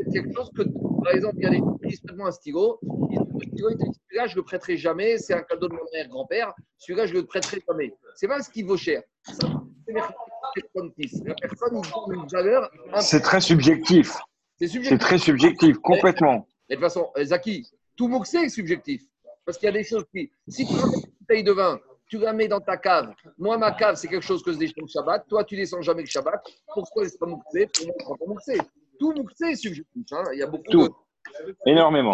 être 0.01 0.11
quelque 0.13 0.33
chose 0.35 0.49
que, 0.55 0.61
par 1.03 1.13
exemple, 1.13 1.35
il 1.37 1.43
y 1.43 1.47
a 1.47 1.49
des 1.49 1.61
qui 1.89 2.05
Donne-moi 2.05 2.27
un 2.27 2.31
stylo. 2.31 2.79
Te 2.81 3.59
Celui-là, 3.59 4.27
je 4.27 4.35
le 4.35 4.43
prêterai 4.43 4.77
jamais. 4.77 5.17
C'est 5.17 5.33
un 5.33 5.41
cadeau 5.41 5.67
de 5.67 5.73
mon 5.73 5.85
arrière-grand-père. 5.93 6.53
Celui-là, 6.77 7.05
je 7.05 7.13
le 7.13 7.25
prêterai 7.25 7.61
jamais. 7.67 7.93
C'est 8.15 8.27
pas 8.27 8.41
ce 8.41 8.49
qui 8.49 8.63
vaut 8.63 8.77
cher. 8.77 9.01
C'est 9.23 9.93
mercantilisme. 9.93 11.27
La 11.27 11.35
personne, 11.35 11.81
il 11.83 11.91
donne 11.91 12.21
une 12.21 12.27
valeur. 12.27 12.69
C'est 12.99 13.21
très 13.21 13.41
subjectif. 13.41 14.17
C'est 14.59 14.97
très 14.97 15.17
subjectif, 15.17 15.77
complètement. 15.79 16.47
Et 16.69 16.75
de 16.75 16.79
toute 16.79 16.85
façon, 16.85 17.09
euh, 17.17 17.25
Zaki, 17.25 17.67
tout 17.95 18.07
moxé 18.07 18.37
est 18.37 18.49
subjectif. 18.49 19.03
Parce 19.45 19.57
qu'il 19.57 19.65
y 19.65 19.69
a 19.69 19.73
des 19.73 19.83
choses 19.83 20.05
qui. 20.13 20.31
Si 20.47 20.65
tu 20.65 20.73
ramènes 20.73 20.95
une 20.95 21.11
bouteille 21.19 21.43
de 21.43 21.51
vin, 21.51 21.79
tu 22.07 22.17
la 22.17 22.33
mets 22.33 22.47
dans 22.47 22.61
ta 22.61 22.77
cave. 22.77 23.13
Moi, 23.37 23.57
ma 23.57 23.71
cave, 23.71 23.95
c'est 23.95 24.07
quelque 24.07 24.23
chose 24.23 24.43
que 24.43 24.53
je 24.53 24.57
descends 24.57 24.81
le 24.81 24.87
Shabbat. 24.87 25.27
Toi, 25.27 25.43
tu 25.43 25.55
descends 25.55 25.81
jamais 25.81 26.01
le 26.01 26.07
Shabbat. 26.07 26.41
Pour 26.73 26.89
toi, 26.91 27.07
c'est 27.07 27.19
pas 27.19 27.25
moxé. 27.25 27.67
Pour 27.67 27.87
moi, 27.87 27.95
c'est 27.97 28.07
pas 28.07 28.25
moxé. 28.25 28.57
Tout 28.99 29.13
moxé 29.13 29.45
est 29.51 29.55
subjectif. 29.55 30.05
hein. 30.11 30.23
Il 30.33 30.39
y 30.39 30.43
a 30.43 30.47
beaucoup 30.47 30.63
Tout. 30.69 30.87
de. 30.87 31.55
Énormément. 31.65 32.13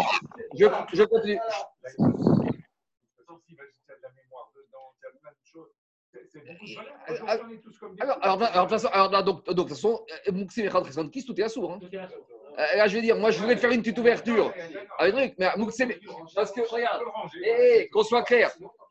Je, 0.54 0.66
je 0.92 1.02
continue. 1.04 1.38
Alors, 8.00 8.18
alors, 8.22 8.42
alors, 8.42 8.66
de 8.66 8.70
toute 8.70 8.80
façon, 8.80 8.88
alors, 8.88 9.24
donc, 9.24 9.44
donc, 9.46 9.46
de 9.46 9.52
toute 9.62 9.68
façon, 9.70 10.04
euh, 10.28 10.32
Mechad 10.32 10.84
Chesron 10.86 11.08
Kis, 11.08 11.24
tout 11.24 11.38
est 11.40 11.44
assourd. 11.44 11.72
Hein. 11.72 11.80
Euh, 11.92 12.76
Là, 12.76 12.86
je 12.88 12.94
vais 12.96 13.02
dire, 13.02 13.16
moi, 13.16 13.30
je 13.30 13.40
voulais 13.40 13.56
faire 13.56 13.70
une 13.70 13.80
petite 13.80 13.98
ouverture 13.98 14.52
avec 14.98 15.14
truc, 15.14 15.34
mais 15.38 15.48
Moukse 15.56 15.78
Parce 16.34 16.52
que, 16.52 16.60
regarde, 16.68 17.02
eh, 17.44 17.88
qu'on 17.90 18.02
soit 18.02 18.22
clair, 18.22 18.50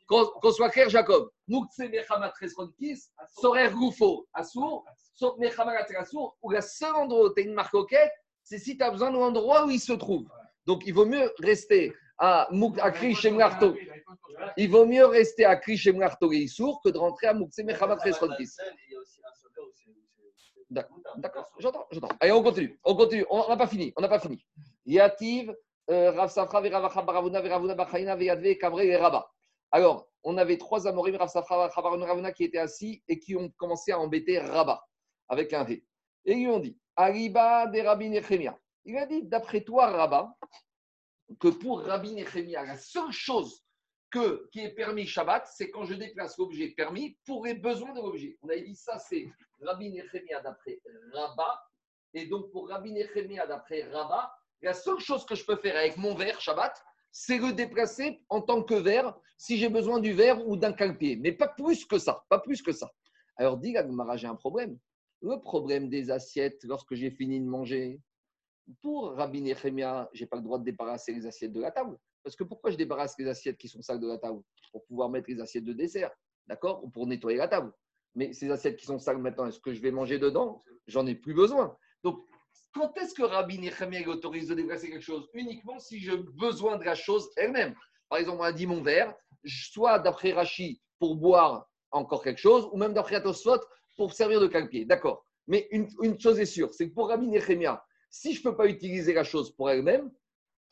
qu'on 0.10 0.52
soit 0.52 0.70
clair, 0.70 0.90
Jacob. 0.90 1.30
Moukse 1.48 1.78
Mechad 1.80 2.32
Chesron 2.40 2.70
Kis, 2.78 3.00
Sorer 3.40 3.70
Goufo, 3.70 4.28
assourd, 4.34 4.84
sauf 5.14 5.38
Mechad 5.38 5.68
assourd, 5.98 6.38
où 6.42 6.50
le 6.52 6.62
seul 6.62 6.94
endroit 6.96 7.26
où 7.30 7.34
tu 7.34 7.42
as 7.42 7.46
une 7.46 7.54
marque 7.54 7.72
coquette, 7.72 8.12
c'est 8.44 8.58
si 8.58 8.76
tu 8.78 8.84
as 8.84 8.90
besoin 8.92 9.12
de 9.12 9.18
l'endroit 9.18 9.66
où 9.66 9.70
il 9.70 9.80
se 9.80 9.94
trouve. 9.94 10.26
Donc, 10.66 10.84
il 10.86 10.94
vaut 10.94 11.06
mieux 11.06 11.32
rester 11.40 11.94
à, 12.18 12.48
Mouk- 12.52 12.80
à 12.82 12.92
Kri 12.92 13.14
Shemlarto. 13.16 13.76
Il 14.58 14.70
vaut 14.72 14.86
mieux 14.86 15.06
rester 15.06 15.46
à 15.46 15.56
Kri 15.56 15.78
Shemlarto 15.78 16.32
et 16.34 16.38
Issour 16.38 16.82
que 16.84 16.90
de 16.90 16.98
rentrer 16.98 17.28
à 17.28 17.34
Moukse 17.34 17.60
Mechad 17.60 18.00
Chesron 18.04 18.30
Kis. 18.38 18.50
D'accord, 20.72 20.98
d'accord, 21.18 21.52
j'entends, 21.58 21.88
j'entends. 21.92 22.10
Allez, 22.20 22.32
on 22.32 22.44
continue, 22.44 22.80
on 22.84 22.96
continue, 22.96 23.26
on 23.30 23.48
n'a 23.48 23.58
pas 23.58 23.66
fini, 23.68 23.92
on 23.96 24.02
n'a 24.02 24.08
pas 24.08 24.20
fini. 24.20 24.46
Yativ, 24.86 25.52
euh, 25.90 26.12
Rav 26.12 26.30
Safra, 26.30 26.62
Veravacha, 26.62 27.02
Baravuna, 27.02 27.42
Veravuna, 27.42 27.74
Bachaina, 27.74 28.16
Veyadve, 28.16 28.56
Kamre 28.58 28.82
et 28.82 28.96
Rabat. 28.96 29.28
Alors, 29.72 30.08
on 30.24 30.38
avait 30.38 30.58
trois 30.58 30.88
Amorim, 30.88 31.16
Rav 31.16 31.30
Safra, 31.30 31.68
Ravuna, 31.68 32.32
qui 32.32 32.44
étaient 32.44 32.58
assis 32.58 33.04
et 33.08 33.20
qui 33.20 33.36
ont 33.36 33.50
commencé 33.52 33.92
à 33.92 34.00
embêter 34.00 34.40
Rabat 34.40 34.84
avec 35.28 35.54
un 35.54 35.64
V. 35.64 35.86
Et 36.26 36.34
ils 36.34 36.46
lui 36.46 36.48
ont 36.48 36.60
dit 36.60 36.78
Ariba 36.96 37.68
des 37.68 37.82
Rabbi 37.82 38.10
Nechemia. 38.10 38.58
Il 38.86 38.98
a 38.98 39.06
dit 39.06 39.24
d'après 39.24 39.62
toi, 39.62 39.88
Rabat, 39.88 40.34
que 41.40 41.48
pour 41.48 41.82
Rabbi 41.82 42.14
Nechemia, 42.14 42.66
la 42.66 42.78
seule 42.78 43.12
chose 43.12 43.64
que, 44.12 44.50
qui 44.52 44.62
est 44.62 44.74
permis 44.74 45.06
Shabbat, 45.06 45.48
c'est 45.48 45.70
quand 45.70 45.86
je 45.86 45.94
déplace 45.94 46.38
l'objet 46.38 46.70
permis 46.70 47.18
pour 47.26 47.46
les 47.46 47.54
besoins 47.54 47.94
de 47.94 48.02
l'objet. 48.02 48.38
On 48.42 48.50
avait 48.50 48.64
dit 48.64 48.76
ça, 48.76 48.98
c'est 48.98 49.28
Rabbi 49.62 49.92
Nechemia 49.92 50.42
d'après 50.42 50.80
Rabat. 51.14 51.62
Et 52.14 52.26
donc, 52.26 52.52
pour 52.52 52.70
Rabbi 52.70 52.92
Nechemia 52.92 53.46
d'après 53.46 53.84
Rabat, 53.84 54.34
la 54.62 54.74
seule 54.74 55.00
chose 55.00 55.26
que 55.26 55.36
je 55.36 55.46
peux 55.46 55.58
faire 55.58 55.78
avec 55.78 55.96
mon 55.98 56.16
verre 56.16 56.42
Shabbat, 56.42 56.84
c'est 57.12 57.38
le 57.38 57.54
déplacer 57.54 58.22
en 58.30 58.42
tant 58.42 58.64
que 58.64 58.76
verre 58.76 59.18
si 59.38 59.58
j'ai 59.58 59.70
besoin 59.70 60.00
du 60.00 60.14
verre 60.14 60.48
ou 60.48 60.58
d'un 60.58 60.74
calpier. 60.74 61.16
Mais 61.16 61.32
pas 61.32 61.48
plus 61.48 61.86
que 61.86 61.98
ça, 61.98 62.24
pas 62.30 62.40
plus 62.40 62.62
que 62.62 62.72
ça. 62.72 62.90
Alors, 63.38 63.58
dit 63.58 63.72
Gagmara, 63.72 64.18
j'ai 64.18 64.28
un 64.28 64.36
problème. 64.36 64.78
Le 65.22 65.40
problème 65.40 65.90
des 65.90 66.12
assiettes 66.12 66.64
lorsque 66.64 66.94
j'ai 66.94 67.12
fini 67.12 67.40
de 67.40 67.46
manger, 67.46 68.02
pour 68.82 69.14
Rabbi 69.14 69.42
Nechemia, 69.42 70.10
je 70.14 70.24
n'ai 70.24 70.28
pas 70.28 70.38
le 70.38 70.44
droit 70.44 70.60
de 70.60 70.64
débarrasser 70.64 71.14
les 71.14 71.26
assiettes 71.26 71.54
de 71.54 71.62
la 71.62 71.72
table. 71.72 71.98
Parce 72.24 72.36
que 72.36 72.44
pourquoi 72.44 72.72
je 72.72 72.78
débarrasse 72.78 73.16
les 73.18 73.28
assiettes 73.28 73.58
qui 73.58 73.68
sont 73.68 73.82
sales 73.82 74.00
de 74.00 74.08
la 74.08 74.18
table? 74.18 74.42
Pour 74.72 74.86
pouvoir 74.86 75.10
mettre 75.10 75.30
les 75.30 75.40
assiettes 75.42 75.64
de 75.64 75.74
dessert, 75.74 76.12
d'accord? 76.48 76.84
Ou 76.84 76.90
pour 76.90 77.08
nettoyer 77.08 77.38
la 77.38 77.48
table. 77.48 77.72
Mais 78.16 78.34
ces 78.34 78.52
assiettes 78.52 78.78
qui 78.78 78.86
sont 78.86 79.00
sales 79.00 79.18
maintenant, 79.18 79.48
est-ce 79.48 79.60
que 79.60 79.74
je 79.74 79.82
vais 79.82 79.92
manger 79.92 80.20
dedans? 80.20 80.64
J'en 80.88 81.06
ai 81.08 81.16
plus 81.16 81.34
besoin. 81.34 81.78
Donc, 82.04 82.26
quand 82.74 82.98
est-ce 82.98 83.14
que 83.14 83.24
Rabbi 83.24 83.60
Nechemia 83.60 84.08
autorise 84.08 84.48
de 84.48 84.56
déplacer 84.56 84.90
quelque 84.90 85.04
chose? 85.04 85.28
Uniquement 85.34 85.80
si 85.80 86.00
j'ai 86.00 86.18
besoin 86.18 86.78
de 86.78 86.84
la 86.84 86.96
chose 86.96 87.30
elle-même. 87.38 87.76
Par 88.10 88.20
exemple, 88.20 88.40
on 88.42 88.44
a 88.44 88.52
dit 88.52 88.68
mon 88.68 88.82
verre, 88.82 89.14
soit 89.46 90.00
d'après 90.00 90.34
Rachi 90.34 90.82
pour 91.00 91.16
boire 91.16 91.68
encore 91.92 92.24
quelque 92.24 92.40
chose, 92.40 92.70
ou 92.72 92.78
même 92.78 92.94
d'après 92.94 93.16
Atosfot 93.16 93.60
pour 93.98 94.14
servir 94.14 94.40
de 94.40 94.48
calpier. 94.48 94.86
D'accord. 94.86 95.26
Mais 95.48 95.68
une, 95.72 95.88
une 96.02 96.20
chose 96.20 96.40
est 96.40 96.46
sûre, 96.46 96.74
c'est 96.74 96.90
que 96.90 96.94
pour 96.94 97.10
Rabbi 97.10 97.28
Nechemia, 97.28 97.84
si 98.10 98.34
je 98.34 98.40
ne 98.40 98.44
peux 98.44 98.56
pas 98.56 98.68
utiliser 98.68 99.14
la 99.14 99.24
chose 99.24 99.56
pour 99.56 99.70
elle-même, 99.70 100.12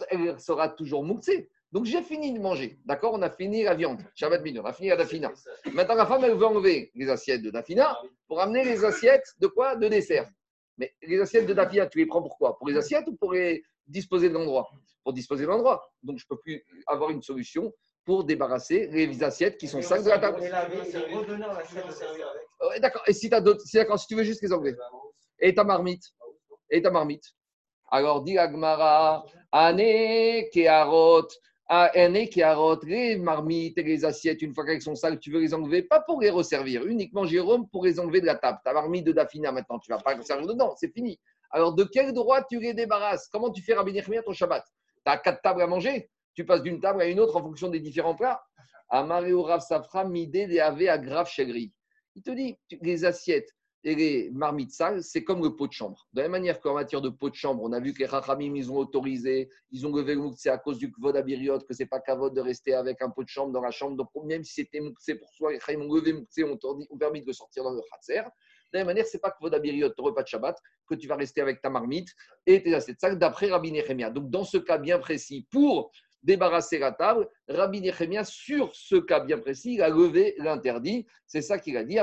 elle 0.09 0.39
sera 0.39 0.69
toujours 0.69 1.03
mouxée. 1.03 1.49
Donc 1.71 1.85
j'ai 1.85 2.01
fini 2.01 2.31
de 2.31 2.39
manger. 2.39 2.79
D'accord? 2.85 3.13
On 3.13 3.21
a 3.21 3.29
fini 3.29 3.63
la 3.63 3.75
viande. 3.75 4.01
Shabbat 4.15 4.41
Minu, 4.41 4.59
on 4.59 4.65
a 4.65 4.73
fini 4.73 4.89
la 4.89 4.95
dafina. 4.95 5.31
Maintenant, 5.73 5.95
la 5.95 6.05
femme, 6.05 6.23
elle 6.23 6.35
veut 6.35 6.45
enlever 6.45 6.91
les 6.95 7.09
assiettes 7.09 7.41
de 7.41 7.49
dafina 7.49 7.97
pour 8.27 8.39
amener 8.39 8.63
les 8.63 8.85
assiettes 8.85 9.33
de 9.39 9.47
quoi? 9.47 9.75
De 9.75 9.87
dessert. 9.87 10.29
Mais 10.77 10.93
les 11.01 11.19
assiettes 11.19 11.45
de 11.45 11.53
dafina, 11.53 11.87
tu 11.87 11.97
les 11.97 12.05
prends 12.05 12.21
pour 12.21 12.37
quoi? 12.37 12.57
Pour 12.57 12.67
les 12.67 12.77
assiettes 12.77 13.07
ou 13.07 13.15
pour 13.15 13.33
les 13.33 13.63
disposer 13.85 14.29
de 14.29 14.33
l'endroit? 14.33 14.69
Pour 15.03 15.13
disposer 15.13 15.43
de 15.43 15.49
l'endroit. 15.49 15.89
Donc 16.03 16.17
je 16.19 16.25
ne 16.25 16.35
peux 16.35 16.39
plus 16.39 16.63
avoir 16.85 17.09
une 17.09 17.21
solution 17.21 17.73
pour 18.05 18.23
débarrasser 18.23 18.87
les 18.87 19.23
assiettes 19.23 19.57
qui 19.57 19.67
sont 19.67 19.81
sales 19.81 20.03
de 20.03 20.09
la 20.09 20.19
table. 20.19 20.39
D'accord. 22.79 23.03
Et 23.07 23.13
si 23.13 23.29
tu 23.29 23.35
as 23.35 23.41
d'autres, 23.41 23.61
si, 23.65 23.75
d'accord, 23.75 23.99
si 23.99 24.07
tu 24.07 24.15
veux 24.15 24.23
juste 24.23 24.41
les 24.41 24.53
enlever. 24.53 24.75
Et 25.39 25.53
ta 25.53 25.63
marmite. 25.63 26.03
Et 26.69 26.81
ta 26.81 26.89
marmite. 26.89 27.25
Alors, 27.89 28.21
dit 28.21 28.37
Agmara, 28.37 29.25
Ane 29.51 30.43
Keharot, 31.69 31.89
Ane 31.95 32.29
Keharot, 32.29 32.79
les 32.85 33.17
marmites 33.17 33.77
et 33.77 33.83
les 33.83 34.05
assiettes, 34.05 34.41
une 34.41 34.53
fois 34.53 34.65
qu'elles 34.65 34.81
sont 34.81 34.95
sales, 34.95 35.19
tu 35.19 35.31
veux 35.31 35.39
les 35.39 35.53
enlever, 35.53 35.83
pas 35.83 35.99
pour 35.99 36.21
les 36.21 36.29
resservir, 36.29 36.85
uniquement 36.85 37.25
Jérôme 37.25 37.67
pour 37.69 37.85
les 37.85 37.99
enlever 37.99 38.21
de 38.21 38.25
la 38.25 38.35
table. 38.35 38.59
Ta 38.63 38.73
marmite 38.73 39.05
de 39.05 39.11
Dafina 39.11 39.51
maintenant, 39.51 39.79
tu 39.79 39.91
vas 39.91 39.97
pas 39.97 40.13
les 40.13 40.23
servir 40.23 40.47
dedans, 40.47 40.73
c'est 40.77 40.93
fini. 40.93 41.19
Alors, 41.51 41.73
de 41.73 41.83
quel 41.83 42.13
droit 42.13 42.43
tu 42.43 42.59
les 42.59 42.73
débarrasses? 42.73 43.27
Comment 43.31 43.51
tu 43.51 43.61
fais 43.61 43.73
Rabbi 43.73 43.93
ton 44.25 44.33
Shabbat? 44.33 44.63
Tu 45.05 45.11
as 45.11 45.17
quatre 45.17 45.41
tables 45.41 45.61
à 45.61 45.67
manger 45.67 46.09
Tu 46.35 46.45
passes 46.45 46.61
d'une 46.61 46.79
table 46.79 47.01
à 47.01 47.05
une 47.05 47.19
autre 47.19 47.35
en 47.37 47.41
fonction 47.41 47.69
des 47.69 47.79
différents 47.79 48.15
plats 48.15 48.41
Amareo 48.89 49.43
Rav 49.43 49.61
Safra, 49.61 50.05
Midé, 50.05 50.47
Léavé, 50.47 50.89
Agraf, 50.89 51.29
Chegri. 51.29 51.73
Il 52.15 52.23
te 52.23 52.31
dit, 52.31 52.55
les 52.81 53.05
assiettes 53.05 53.53
et 53.83 53.95
les 53.95 54.29
marmites 54.31 54.71
sales, 54.71 55.03
c'est 55.03 55.23
comme 55.23 55.41
le 55.41 55.55
pot 55.55 55.67
de 55.67 55.71
chambre. 55.71 56.07
De 56.13 56.21
la 56.21 56.23
même 56.25 56.33
manière 56.33 56.59
qu'en 56.59 56.73
matière 56.73 57.01
de 57.01 57.09
pot 57.09 57.29
de 57.29 57.35
chambre, 57.35 57.61
on 57.63 57.71
a 57.71 57.79
vu 57.79 57.93
que 57.93 57.99
les 57.99 58.05
Rachamim, 58.05 58.55
ils 58.55 58.71
ont 58.71 58.77
autorisé, 58.77 59.49
ils 59.71 59.85
ont 59.85 59.95
levé 59.95 60.15
le 60.15 60.21
c'est 60.35 60.49
à 60.49 60.57
cause 60.57 60.77
du 60.77 60.91
Kvod 60.91 61.15
Abiriot, 61.15 61.59
que 61.59 61.73
c'est 61.73 61.85
pas 61.85 61.99
Kavod 61.99 62.33
de 62.33 62.41
rester 62.41 62.73
avec 62.73 63.01
un 63.01 63.09
pot 63.09 63.23
de 63.23 63.29
chambre 63.29 63.51
dans 63.53 63.61
la 63.61 63.71
chambre. 63.71 63.95
Donc, 63.95 64.09
même 64.25 64.43
si 64.43 64.53
c'était 64.53 64.81
pour 65.15 65.29
soi, 65.33 65.51
les 65.51 65.59
Rachamim 65.59 65.85
ont 65.85 65.93
levé 65.93 66.13
ont, 66.43 66.97
permis 66.97 67.21
de 67.21 67.27
le 67.27 67.33
sortir 67.33 67.63
dans 67.63 67.71
le 67.71 67.81
Khatser. 67.91 68.23
De 68.73 68.79
la 68.79 68.79
même 68.79 68.87
manière, 68.87 69.05
c'est 69.05 69.19
pas 69.19 69.31
Kvod 69.31 69.53
Abiriot, 69.53 69.89
ton 69.89 70.03
repas 70.03 70.23
de 70.23 70.27
Shabbat, 70.27 70.57
que 70.87 70.95
tu 70.95 71.07
vas 71.07 71.15
rester 71.15 71.41
avec 71.41 71.61
ta 71.61 71.69
marmite 71.69 72.09
et 72.45 72.61
tes 72.61 72.73
assiettes 72.73 72.99
sales, 72.99 73.17
d'après 73.17 73.49
Rabbi 73.49 73.71
Nechemia. 73.71 74.09
Donc, 74.09 74.29
dans 74.29 74.43
ce 74.43 74.57
cas 74.57 74.77
bien 74.77 74.99
précis, 74.99 75.47
pour 75.51 75.91
débarrasser 76.23 76.79
la 76.79 76.91
table, 76.91 77.29
Rabbi 77.47 77.81
Nechemia, 77.81 78.23
sur 78.23 78.75
ce 78.75 78.95
cas 78.95 79.19
bien 79.19 79.37
précis, 79.37 79.75
il 79.75 79.81
a 79.81 79.89
levé 79.89 80.35
l'interdit. 80.37 81.05
C'est 81.25 81.41
ça 81.41 81.59
qu'il 81.59 81.77
a 81.77 81.83
dit. 81.83 81.97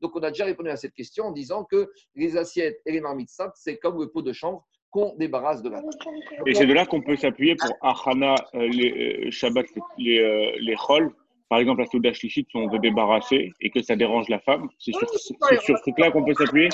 Donc, 0.00 0.14
on 0.14 0.22
a 0.22 0.30
déjà 0.30 0.44
répondu 0.44 0.70
à 0.70 0.76
cette 0.76 0.94
question 0.94 1.24
en 1.24 1.32
disant 1.32 1.64
que 1.64 1.90
les 2.14 2.36
assiettes 2.36 2.80
et 2.86 2.92
les 2.92 3.00
marmites 3.00 3.30
c'est 3.54 3.78
comme 3.78 4.00
le 4.00 4.08
pot 4.08 4.22
de 4.22 4.32
chambre 4.32 4.64
qu'on 4.90 5.14
débarrasse 5.16 5.62
de 5.62 5.68
la 5.68 5.82
Et 6.46 6.54
c'est 6.54 6.66
de 6.66 6.72
là 6.72 6.86
qu'on 6.86 7.02
peut 7.02 7.16
s'appuyer 7.16 7.56
pour 7.56 7.70
Achana, 7.82 8.34
euh, 8.54 8.68
les 8.68 9.26
euh, 9.26 9.30
Shabbat, 9.30 9.66
les, 9.98 10.18
euh, 10.20 10.52
les 10.60 10.76
Chol. 10.76 11.12
Par 11.48 11.60
exemple, 11.60 11.80
la 11.80 11.86
Souda 11.86 12.12
Shlichit, 12.12 12.46
si 12.50 12.56
on 12.56 12.68
veut 12.68 12.80
débarrasser 12.80 13.52
et 13.60 13.70
que 13.70 13.80
ça 13.80 13.94
dérange 13.94 14.28
la 14.28 14.40
femme, 14.40 14.68
c'est 14.78 14.92
sur, 14.92 15.08
c'est 15.08 15.60
sur 15.60 15.76
ce 15.76 15.82
truc-là 15.82 16.10
qu'on 16.10 16.24
peut 16.24 16.34
s'appuyer 16.34 16.68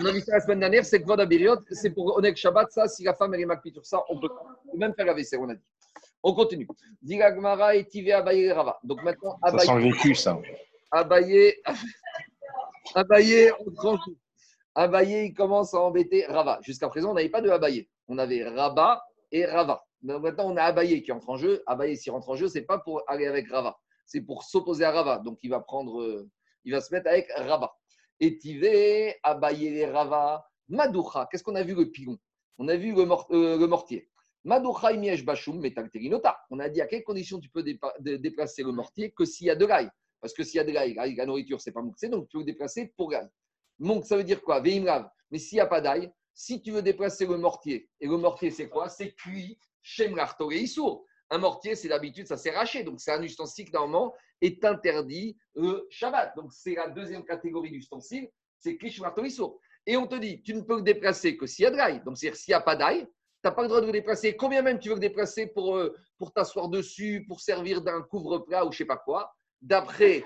On 0.00 0.04
a 0.04 0.12
vu 0.12 0.20
ça 0.20 0.34
la 0.34 0.40
semaine 0.40 0.60
dernière, 0.60 0.84
c'est 0.84 1.00
que 1.00 1.06
Vod 1.06 1.18
Abiriot, 1.18 1.56
c'est 1.70 1.90
pour 1.90 2.14
Onek 2.18 2.36
Shabbat, 2.36 2.70
ça, 2.70 2.88
si 2.88 3.04
la 3.04 3.14
femme 3.14 3.32
elle 3.34 3.40
est 3.40 3.46
maquillée 3.46 3.72
sur 3.72 3.86
ça, 3.86 4.02
on 4.10 4.20
peut 4.20 4.28
même 4.76 4.92
faire 4.94 5.06
la 5.06 5.14
vaisselle, 5.14 5.40
on 5.40 5.48
a 5.48 5.54
dit. 5.54 5.62
On 6.22 6.34
continue. 6.34 6.66
Diga 7.00 7.30
Gmara 7.30 7.76
et 7.76 7.86
Tivé 7.86 8.12
Abaye 8.12 8.52
Rava. 8.52 8.78
Donc 8.82 9.02
maintenant, 9.02 9.38
Ça 9.42 9.58
sent 9.58 9.70
Abaye, 9.70 9.84
le 9.84 9.92
vécu, 9.92 10.14
ça. 10.14 10.38
Abaye, 10.90 11.54
Abaye, 12.94 13.52
on 13.60 13.70
tranche. 13.70 14.00
Abaye, 14.74 15.26
il 15.26 15.34
commence 15.34 15.74
à 15.74 15.78
embêter 15.80 16.26
Rava. 16.26 16.58
Jusqu'à 16.62 16.88
présent, 16.88 17.12
on 17.12 17.14
n'avait 17.14 17.28
pas 17.28 17.40
de 17.40 17.48
Abaye. 17.48 17.88
On 18.08 18.18
avait 18.18 18.46
Rabat 18.48 19.02
et 19.32 19.46
Rava. 19.46 19.84
Mais 20.02 20.18
maintenant, 20.18 20.52
on 20.52 20.56
a 20.56 20.64
Abaye 20.64 21.02
qui 21.02 21.12
entre 21.12 21.30
en 21.30 21.36
jeu. 21.36 21.62
Abaye, 21.66 21.96
s'il 21.96 22.12
rentre 22.12 22.28
en 22.28 22.34
jeu, 22.34 22.48
c'est 22.48 22.62
pas 22.62 22.78
pour 22.78 23.02
aller 23.06 23.26
avec 23.26 23.48
Rava. 23.50 23.78
C'est 24.08 24.22
pour 24.22 24.42
s'opposer 24.42 24.84
à 24.84 24.90
Rava. 24.90 25.18
Donc, 25.18 25.38
il 25.42 25.50
va 25.50 25.60
prendre, 25.60 26.00
euh, 26.00 26.30
il 26.64 26.72
va 26.72 26.80
se 26.80 26.92
mettre 26.92 27.08
avec 27.08 27.30
Rabat. 27.36 27.76
Et 28.20 28.38
Tivé, 28.38 29.16
Abaye 29.22 29.66
et 29.66 29.86
Rava. 29.86 30.48
Madoucha, 30.68 31.28
qu'est-ce 31.30 31.44
qu'on 31.44 31.54
a 31.54 31.62
vu 31.62 31.74
le 31.74 31.90
pilon 31.90 32.18
On 32.56 32.68
a 32.68 32.76
vu 32.76 32.94
le, 32.94 33.02
euh, 33.02 33.58
le 33.58 33.66
mortier. 33.66 34.08
Madoucha 34.44 34.92
imiesh 34.92 35.24
bashum 35.24 35.60
metalterinota. 35.60 36.38
On 36.50 36.58
a 36.58 36.70
dit 36.70 36.80
à 36.80 36.86
quelles 36.86 37.04
conditions 37.04 37.38
tu 37.38 37.50
peux 37.50 37.62
déplacer 37.62 38.62
le 38.62 38.72
mortier 38.72 39.12
que 39.12 39.26
s'il 39.26 39.46
y 39.46 39.50
a 39.50 39.54
de 39.54 39.66
l'ail. 39.66 39.90
Parce 40.20 40.32
que 40.32 40.42
s'il 40.42 40.56
y 40.56 40.60
a 40.60 40.64
de 40.64 40.72
l'ail, 40.72 40.94
la 41.14 41.26
nourriture, 41.26 41.60
c'est 41.60 41.72
pas 41.72 41.82
mouxé, 41.82 42.08
donc 42.08 42.28
tu 42.28 42.38
peux 42.38 42.44
déplacer 42.44 42.92
pour 42.96 43.10
l'ail. 43.10 43.28
Donc, 43.78 44.06
ça 44.06 44.16
veut 44.16 44.24
dire 44.24 44.42
quoi? 44.42 44.60
Veimrav. 44.60 45.08
Mais 45.30 45.38
s'il 45.38 45.56
n'y 45.56 45.60
a 45.60 45.66
pas 45.66 45.82
d'ail, 45.82 46.10
si 46.32 46.62
tu 46.62 46.72
veux 46.72 46.82
déplacer 46.82 47.26
le 47.26 47.36
mortier, 47.36 47.90
et 48.00 48.06
le 48.06 48.16
mortier, 48.16 48.50
c'est 48.50 48.68
quoi? 48.68 48.88
C'est 48.88 49.12
cuit 49.12 49.58
et 49.98 50.58
Issour. 50.58 51.04
Un 51.30 51.38
mortier, 51.38 51.74
c'est 51.74 51.88
d'habitude, 51.88 52.26
ça 52.26 52.36
s'est 52.36 52.50
raché. 52.50 52.84
Donc, 52.84 53.00
c'est 53.00 53.12
un 53.12 53.22
ustensile 53.22 53.66
qui, 53.66 53.72
normalement, 53.72 54.14
est 54.40 54.64
interdit 54.64 55.36
le 55.54 55.86
Shabbat. 55.90 56.34
Donc, 56.36 56.52
c'est 56.52 56.74
la 56.74 56.88
deuxième 56.88 57.24
catégorie 57.24 57.70
d'ustensile, 57.70 58.28
c'est 58.58 58.78
Issour. 58.82 59.60
Et 59.86 59.96
on 59.96 60.06
te 60.06 60.16
dit, 60.16 60.42
tu 60.42 60.54
ne 60.54 60.62
peux 60.62 60.76
le 60.76 60.82
déplacer 60.82 61.36
que 61.36 61.46
s'il 61.46 61.64
y 61.64 61.66
a 61.66 61.70
de 61.70 61.76
l'ail. 61.76 62.02
Donc, 62.04 62.18
c'est-à-dire, 62.18 62.38
s'il 62.38 62.52
n'y 62.52 62.56
a 62.56 62.60
pas 62.60 62.76
d'ail, 62.76 63.06
tu 63.06 63.10
n'as 63.44 63.52
pas 63.52 63.62
le 63.62 63.68
droit 63.68 63.80
de 63.80 63.86
le 63.86 63.92
déplacer. 63.92 64.36
Combien 64.36 64.62
même 64.62 64.78
tu 64.78 64.88
veux 64.88 64.96
le 64.96 65.00
déplacer 65.00 65.46
pour, 65.46 65.76
euh, 65.76 65.94
pour 66.18 66.32
t'asseoir 66.32 66.68
dessus, 66.68 67.24
pour 67.28 67.40
servir 67.40 67.82
d'un 67.82 68.02
couvre-plat 68.02 68.66
ou 68.66 68.72
je 68.72 68.78
sais 68.78 68.84
pas 68.84 68.96
quoi? 68.96 69.32
D'après 69.60 70.24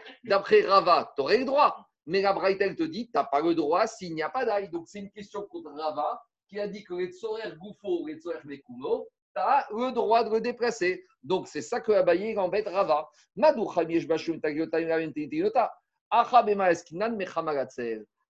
Rava, 0.67 1.13
tu 1.15 1.23
aurais 1.23 1.39
le 1.39 1.45
droit. 1.45 1.87
Mais 2.07 2.23
la 2.23 2.33
Braïta, 2.33 2.65
elle 2.67 2.75
te 2.75 2.83
dit, 2.83 3.07
tu 3.07 3.13
n'as 3.15 3.25
pas 3.25 3.41
le 3.41 3.55
droit 3.55 3.87
s'il 3.87 4.15
n'y 4.15 4.23
a 4.23 4.31
pas 4.31 4.45
d'ail. 4.45 4.69
Donc, 4.71 4.89
c'est 4.89 4.99
une 4.99 5.11
question 5.11 5.43
contre 5.43 5.71
Rava 5.71 6.21
qui 6.49 6.59
a 6.59 6.67
dit 6.67 6.85
que 6.85 6.95
les 6.95 7.13
Tsorer 7.13 7.53
Goufo 7.57 8.03
ou 8.03 8.07
les 8.07 8.19
Tsorer 8.19 8.41
Mekuno, 8.45 9.09
as 9.35 9.67
le 9.71 9.93
droit 9.93 10.25
de 10.25 10.31
le 10.31 10.41
déplacer. 10.41 11.05
Donc, 11.23 11.49
c'est 11.49 11.63
ça 11.63 11.81
que 11.81 11.93
Abaye 11.93 12.37
embête 12.37 12.67
Rava. 12.69 13.09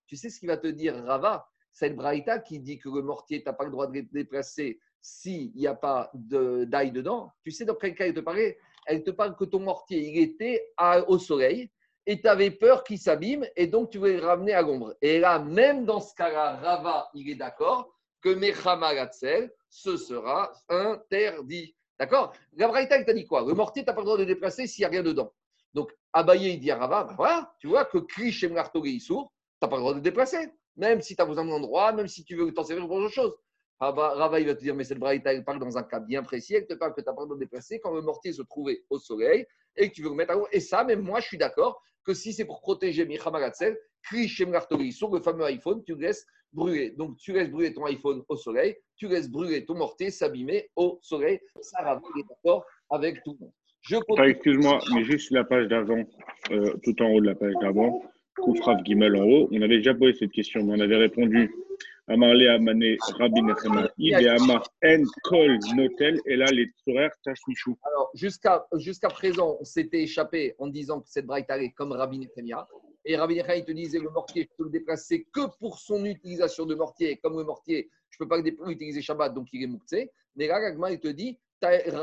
Tu 0.07 0.17
sais 0.17 0.31
ce 0.31 0.39
qu'il 0.39 0.49
va 0.49 0.57
te 0.57 0.67
dire, 0.69 1.05
Rava? 1.05 1.47
Cette 1.73 1.97
Braïta 1.97 2.39
qui 2.39 2.61
dit 2.61 2.79
que 2.79 2.89
le 2.91 3.03
mortier, 3.03 3.43
tu 3.43 3.49
n'as 3.49 3.55
pas 3.55 3.65
le 3.65 3.71
droit 3.71 3.87
de 3.87 3.95
le 3.95 4.03
déplacer 4.03 4.79
s'il 5.01 5.53
n'y 5.55 5.67
a 5.67 5.75
pas 5.75 6.11
d'ail 6.15 6.93
dedans. 6.93 7.31
Tu 7.43 7.51
sais 7.51 7.65
dans 7.65 7.75
quel 7.75 7.95
cas 7.95 8.07
elle 8.07 8.15
te 8.15 8.21
parlait 8.21 8.59
Elle 8.87 9.03
te 9.03 9.11
parle 9.11 9.35
que 9.37 9.45
ton 9.45 9.61
mortier, 9.61 9.99
il 10.01 10.19
était 10.21 10.63
à- 10.77 11.01
au 11.09 11.19
soleil 11.19 11.71
et 12.07 12.21
tu 12.21 12.29
avais 12.29 12.51
peur 12.51 12.85
qu'il 12.85 12.99
s'abîme 12.99 13.47
et 13.57 13.67
donc 13.67 13.91
tu 13.91 13.99
voulais 13.99 14.19
le 14.19 14.27
ramener 14.27 14.53
à 14.53 14.61
l'ombre. 14.63 14.95
Et 15.01 15.19
là, 15.19 15.39
même 15.39 15.87
dans 15.87 16.01
ce 16.01 16.15
cas-là, 16.15 16.57
Rava, 16.57 17.09
il 17.15 17.31
est 17.31 17.37
d'accord 17.37 17.91
que 18.21 18.29
Mechamaratzel, 18.35 19.51
ce 19.73 19.97
sera 19.97 20.53
interdit. 20.69 21.75
D'accord? 21.99 22.35
La 22.53 22.69
Braïta, 22.69 23.03
t'a 23.03 23.15
dit 23.15 23.25
quoi? 23.25 23.43
Le 23.43 23.55
mortier, 23.55 23.83
tu 23.83 23.87
n'as 23.87 23.95
pas 23.95 24.03
le 24.03 24.05
droit 24.05 24.19
de 24.19 24.23
le 24.23 24.27
déplacer 24.27 24.67
s'il 24.67 24.83
n'y 24.83 24.87
a 24.87 24.91
rien 24.91 25.03
dedans. 25.03 25.33
Donc, 25.73 25.97
Abaye, 26.13 26.53
il 26.53 26.61
dit 26.61 26.71
à 26.71 26.77
Rava, 26.77 27.05
ben 27.05 27.15
voilà, 27.17 27.55
tu 27.59 27.69
vois 27.69 27.87
que 27.87 27.97
Krish 27.97 28.45
et 28.45 28.49
Mlartogé, 28.49 28.99
sourd, 28.99 29.33
tu 29.61 29.65
n'as 29.65 29.69
pas 29.71 29.77
le 29.77 29.81
droit 29.81 29.93
de 29.93 29.99
le 29.99 30.03
déplacer. 30.03 30.53
Même 30.77 31.01
si 31.01 31.17
tu 31.17 31.23
as 31.23 31.25
besoin 31.25 31.47
d'un 31.47 31.53
endroit, 31.53 31.93
même 31.93 32.07
si 32.07 32.23
tu 32.23 32.37
veux 32.37 32.53
t'en 32.53 32.65
servir 32.65 32.87
pour 32.87 32.97
autre 32.97 33.15
chose. 33.15 33.35
Rava, 33.81 34.11
Rava, 34.11 34.41
il 34.41 34.47
va 34.47 34.55
te 34.55 34.61
dire, 34.61 34.75
mais 34.75 34.85
cette 34.85 34.99
Braïta, 34.99 35.33
elle 35.33 35.43
parle 35.43 35.59
dans 35.59 35.79
un 35.79 35.83
cas 35.83 36.01
bien 36.01 36.23
précis, 36.23 36.55
elle 36.55 36.67
te 36.67 36.75
parle 36.75 36.95
que 36.95 37.01
tu 37.01 37.07
n'as 37.07 37.15
pas 37.15 37.23
le 37.23 37.27
droit 37.29 37.37
de 37.37 37.41
le 37.41 37.47
déplacer 37.47 37.81
quand 37.81 37.93
le 37.93 38.03
mortier 38.03 38.35
se 38.35 38.43
trouvait 38.43 38.85
au 38.91 38.99
soleil 38.99 39.47
et 39.77 39.89
que 39.89 39.95
tu 39.95 40.03
veux 40.03 40.11
le 40.11 40.17
mettre 40.17 40.33
à 40.33 40.35
l'eau. 40.35 40.47
Et 40.53 40.61
ça, 40.61 40.85
même 40.85 41.01
moi, 41.01 41.21
je 41.21 41.29
suis 41.29 41.39
d'accord 41.39 41.83
que 42.05 42.15
si 42.15 42.33
c'est 42.33 42.45
pour 42.45 42.61
protéger 42.61 43.05
Michamagatzel, 43.07 43.77
Krish 44.03 44.41
et 44.41 44.47
Mlartogé, 44.47 44.91
sur 44.91 45.13
le 45.13 45.21
fameux 45.21 45.45
iPhone, 45.45 45.83
tu 45.85 45.95
laisses 45.95 46.27
brûler. 46.53 46.91
Donc, 46.91 47.17
tu 47.19 47.33
laisses 47.33 47.51
brûler 47.51 47.73
ton 47.73 47.85
iPhone 47.87 48.23
au 48.29 48.37
soleil, 48.37 48.77
tu 48.97 49.09
laisses 49.09 49.31
brûler 49.31 49.65
ton 49.65 49.75
mortier 49.75 50.11
s'abîmer 50.11 50.69
au 50.77 50.99
soleil. 51.03 51.41
Ça, 51.61 51.83
Rava, 51.83 52.03
il 52.17 52.21
est 52.21 52.25
d'accord 52.29 52.65
avec 52.91 53.23
tout 53.25 53.37
le 53.39 53.47
monde. 53.47 53.53
Continue. 54.07 54.29
excuse-moi, 54.29 54.79
mais 54.95 55.05
juste 55.05 55.33
la 55.33 55.43
page 55.43 55.67
d'avant, 55.67 56.05
euh, 56.53 56.75
tout 56.85 57.03
en 57.03 57.11
haut 57.11 57.21
de 57.21 57.27
la 57.27 57.35
page 57.35 57.55
d'avant, 57.61 58.03
Koufraf 58.37 58.83
Gimel 58.85 59.17
en 59.17 59.25
haut, 59.25 59.49
on 59.51 59.63
avait 59.63 59.79
déjà 59.79 59.95
posé 59.95 60.15
cette 60.15 60.31
question, 60.31 60.63
mais 60.65 60.75
on 60.77 60.81
avait 60.81 60.97
répondu 60.97 61.53
Amarle 62.13 62.47
Amane 62.49 62.97
Rabbi 63.19 63.41
Nechema 63.43 63.89
et 63.99 64.29
Amar 64.29 64.63
En 64.85 65.03
Kol 65.25 65.59
Notel, 65.75 66.21
et 66.27 66.37
là 66.37 66.45
les 66.53 66.67
Tzorer 66.67 67.09
Tashmichou. 67.25 67.79
Alors, 67.85 68.11
jusqu'à 68.13 68.67
jusqu'à 68.77 69.09
présent, 69.09 69.57
on 69.61 69.65
s'était 69.65 70.03
échappé 70.03 70.55
en 70.59 70.67
disant 70.67 71.01
que 71.01 71.09
cette 71.09 71.25
braïta 71.25 71.57
est 71.57 71.71
comme 71.71 71.93
Rabbi 71.93 72.19
Nechemia. 72.19 72.69
Et 73.07 73.17
Rabbi 73.17 73.37
Nechemia, 73.37 73.57
il 73.57 73.65
te 73.65 73.73
disait 73.73 73.99
le 73.99 74.11
mortier, 74.11 74.43
je 74.43 74.57
peux 74.59 74.65
le 74.65 74.71
déplacer 74.71 75.27
que 75.33 75.47
pour 75.59 75.79
son 75.79 76.05
utilisation 76.05 76.67
de 76.67 76.75
mortier. 76.75 77.17
Comme 77.17 77.39
le 77.39 77.45
mortier, 77.45 77.89
je 78.11 78.17
ne 78.21 78.25
peux 78.25 78.29
pas 78.29 78.37
le 78.37 78.43
dé- 78.43 78.59
utiliser 78.67 79.01
Shabbat, 79.01 79.33
donc 79.33 79.49
il 79.55 79.63
est 79.63 79.67
mouktsé. 79.67 80.11
Mais 80.37 80.49
là, 80.49 80.59
Ragma, 80.59 80.91
il 80.93 81.01
te 81.01 81.09
dit 81.09 81.39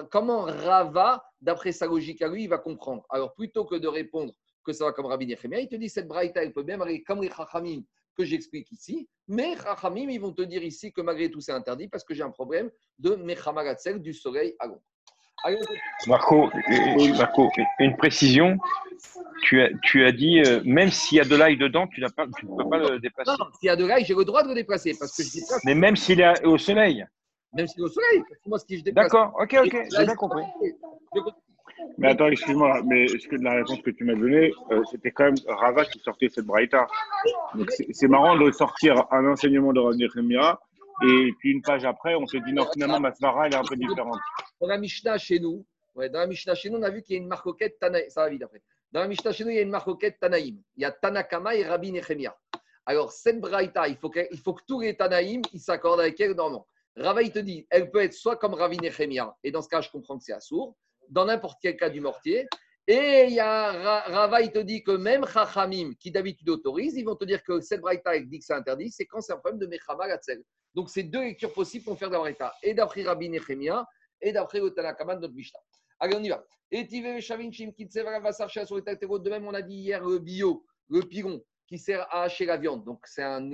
comment 0.09 0.41
Rava, 0.41 1.23
d'après 1.39 1.71
sa 1.71 1.85
logique 1.85 2.23
à 2.23 2.27
lui, 2.27 2.45
il 2.45 2.49
va 2.49 2.57
comprendre. 2.57 3.05
Alors, 3.11 3.35
plutôt 3.35 3.65
que 3.65 3.75
de 3.75 3.87
répondre 3.87 4.33
que 4.63 4.73
ça 4.73 4.85
va 4.85 4.91
comme 4.91 5.05
Rabbi 5.05 5.27
Nechemia, 5.27 5.59
il 5.59 5.67
te 5.67 5.75
dit 5.75 5.87
cette 5.89 6.07
braïta, 6.07 6.41
elle 6.41 6.51
peut 6.51 6.63
même 6.63 6.81
aller 6.81 7.03
comme 7.03 7.21
les 7.21 7.29
Chachamim 7.29 7.83
que 8.15 8.25
j'explique 8.25 8.71
ici. 8.71 9.07
Mais 9.27 9.55
Chachamim, 9.57 10.09
ils 10.09 10.19
vont 10.19 10.33
te 10.33 10.41
dire 10.41 10.63
ici 10.63 10.91
que 10.91 11.01
malgré 11.01 11.29
tout, 11.29 11.41
c'est 11.41 11.51
interdit 11.51 11.87
parce 11.87 12.03
que 12.03 12.13
j'ai 12.13 12.23
un 12.23 12.31
problème 12.31 12.69
de 12.97 13.15
Mechamagatzel, 13.15 14.01
du 14.01 14.13
soleil 14.13 14.55
à 14.59 14.67
continue. 15.43 15.79
Marco, 16.07 16.45
euh, 16.45 17.17
Marco, 17.17 17.49
une 17.79 17.95
précision. 17.97 18.57
Tu 19.43 19.61
as, 19.61 19.69
tu 19.83 20.05
as 20.05 20.11
dit, 20.11 20.41
euh, 20.41 20.61
même 20.65 20.91
s'il 20.91 21.17
y 21.17 21.21
a 21.21 21.23
de 21.25 21.35
l'ail 21.35 21.57
dedans, 21.57 21.87
tu 21.87 22.01
n'as 22.01 22.09
pas, 22.09 22.25
tu 22.37 22.45
ne 22.45 22.57
peux 22.57 22.69
pas 22.69 22.77
le 22.77 22.99
déplacer. 22.99 23.31
Non, 23.31 23.45
s'il 23.57 23.67
y 23.67 23.69
a 23.69 23.75
de 23.75 23.85
l'ail, 23.85 24.03
j'ai 24.03 24.13
le 24.13 24.25
droit 24.25 24.43
de 24.43 24.49
le 24.49 24.55
déplacer 24.55 24.93
parce 24.99 25.15
que 25.15 25.23
je 25.23 25.39
Mais 25.65 25.75
même 25.75 25.95
s'il 25.95 26.19
est 26.19 26.45
au 26.45 26.57
soleil. 26.57 27.05
même 27.53 27.67
si 27.67 27.75
c'est 27.77 27.81
au 27.81 27.87
soleil. 27.87 28.21
Parce 28.27 28.41
que 28.41 28.49
moi, 28.49 28.59
si 28.59 28.77
je 28.77 28.83
déplace. 28.83 29.05
D'accord, 29.05 29.33
ok, 29.39 29.57
ok, 29.63 29.77
j'ai 29.97 30.05
bien 30.05 30.15
compris. 30.15 30.43
Je. 31.15 31.21
Mais 31.99 32.11
attends, 32.11 32.27
excuse-moi, 32.27 32.81
mais 32.85 33.07
la 33.41 33.55
réponse 33.55 33.81
que 33.81 33.89
tu 33.89 34.05
m'as 34.05 34.15
donnée, 34.15 34.53
euh, 34.71 34.81
c'était 34.89 35.11
quand 35.11 35.25
même 35.25 35.35
Rava 35.47 35.83
qui 35.83 35.99
sortait 35.99 36.29
cette 36.29 36.45
braïta 36.45 36.87
Donc 37.55 37.69
c'est 37.91 38.07
marrant 38.07 38.37
de 38.37 38.49
sortir 38.51 39.05
un 39.11 39.25
enseignement 39.29 39.73
de 39.73 39.81
Rabbi 39.81 39.97
Nechemia, 39.97 40.57
et 41.03 41.33
puis 41.39 41.51
une 41.51 41.61
page 41.61 41.83
après, 41.83 42.15
on 42.15 42.23
te 42.23 42.37
dit 42.37 42.53
non, 42.53 42.65
finalement, 42.71 43.01
ma 43.01 43.13
svara, 43.13 43.47
elle 43.47 43.53
est 43.53 43.57
un 43.57 43.63
peu 43.63 43.75
différente. 43.75 44.17
Dans 44.61 44.67
la 44.67 44.77
Mishnah 44.77 45.17
chez 45.17 45.41
nous, 45.41 45.65
ouais, 45.95 46.09
dans 46.09 46.19
la 46.19 46.27
Mishnah 46.27 46.55
chez 46.55 46.69
nous, 46.69 46.77
on 46.77 46.83
a 46.83 46.89
vu 46.89 47.01
qu'il 47.01 47.15
y 47.15 47.19
a 47.19 47.21
une 47.21 47.27
marcoquette 47.27 47.77
Tanaïm. 47.79 48.09
Ça 48.09 48.23
va 48.23 48.29
vite 48.29 48.43
après. 48.43 48.61
Dans 48.93 49.01
la 49.01 49.07
Mishnah 49.07 49.33
chez 49.33 49.43
nous, 49.43 49.49
il 49.49 49.55
y 49.57 49.59
a 49.59 49.63
une 49.63 49.69
marcoquette 49.69 50.19
Tanaïm. 50.21 50.57
Il 50.77 50.81
y 50.81 50.85
a 50.85 50.91
Tanakama 50.91 51.55
et 51.55 51.65
Rabbi 51.65 51.91
Nechemia. 51.91 52.33
Alors, 52.85 53.11
cette 53.11 53.41
braïta, 53.41 53.89
il 53.89 53.97
faut 53.97 54.09
que, 54.09 54.21
il 54.31 54.39
faut 54.39 54.53
que 54.53 54.63
tous 54.65 54.79
les 54.79 54.95
Tanaïm 54.95 55.41
ils 55.53 55.59
s'accordent 55.59 55.99
avec 55.99 56.17
elle 56.21 56.31
normalement. 56.31 56.65
Rava, 56.95 57.21
il 57.21 57.31
te 57.31 57.39
dit, 57.39 57.67
elle 57.69 57.91
peut 57.91 58.01
être 58.01 58.13
soit 58.13 58.37
comme 58.37 58.53
Rabbi 58.53 58.77
Nechemia, 58.77 59.35
et 59.43 59.51
dans 59.51 59.61
ce 59.61 59.67
cas, 59.67 59.81
je 59.81 59.89
comprends 59.89 60.17
que 60.17 60.23
c'est 60.23 60.33
assourd, 60.33 60.75
dans 61.09 61.25
n'importe 61.25 61.59
quel 61.61 61.75
cas 61.77 61.89
du 61.89 62.01
mortier. 62.01 62.47
Et 62.87 63.25
il 63.27 63.33
y 63.33 63.39
a 63.39 63.71
Ra- 63.71 64.01
Rava, 64.07 64.41
il 64.41 64.51
te 64.51 64.59
dit 64.59 64.83
que 64.83 64.91
même 64.91 65.25
Chachamim, 65.27 65.93
qui 65.99 66.09
d'habitude 66.09 66.49
autorise, 66.49 66.95
ils 66.95 67.03
vont 67.05 67.15
te 67.15 67.25
dire 67.25 67.43
que 67.43 67.61
cette 67.61 67.81
braïta, 67.81 68.17
dit 68.19 68.39
que 68.39 68.45
c'est 68.45 68.53
interdit, 68.53 68.89
c'est 68.91 69.05
quand 69.05 69.21
c'est 69.21 69.33
un 69.33 69.37
problème 69.37 69.59
de 69.59 69.67
Mechama 69.67 70.07
Gatzel. 70.07 70.43
Donc, 70.73 70.89
c'est 70.89 71.03
deux 71.03 71.21
lectures 71.21 71.53
possibles 71.53 71.85
pour 71.85 71.99
faire 71.99 72.09
de 72.09 72.13
la 72.13 72.19
braïta. 72.19 72.53
Et 72.63 72.73
d'après 72.73 73.03
Rabbi 73.03 73.29
Nechemia, 73.29 73.85
et 74.21 74.31
d'après 74.31 74.59
le 74.59 74.71
Tanakama 74.71 75.15
de 75.15 75.21
notre 75.21 75.33
Mishnah. 75.33 75.59
Allez, 75.99 76.15
on 76.15 76.23
y 76.23 76.29
va. 76.29 76.43
Et 76.71 76.83
De 76.83 76.99
même, 79.29 79.47
on 79.47 79.53
a 79.53 79.61
dit 79.61 79.75
hier 79.75 80.03
le 80.03 80.19
bio, 80.19 80.65
le 80.89 81.01
piron, 81.01 81.43
qui 81.67 81.77
sert 81.77 82.07
à 82.13 82.23
hacher 82.23 82.45
la 82.45 82.57
viande. 82.57 82.83
Donc, 82.85 83.05
c'est 83.05 83.23
un 83.23 83.49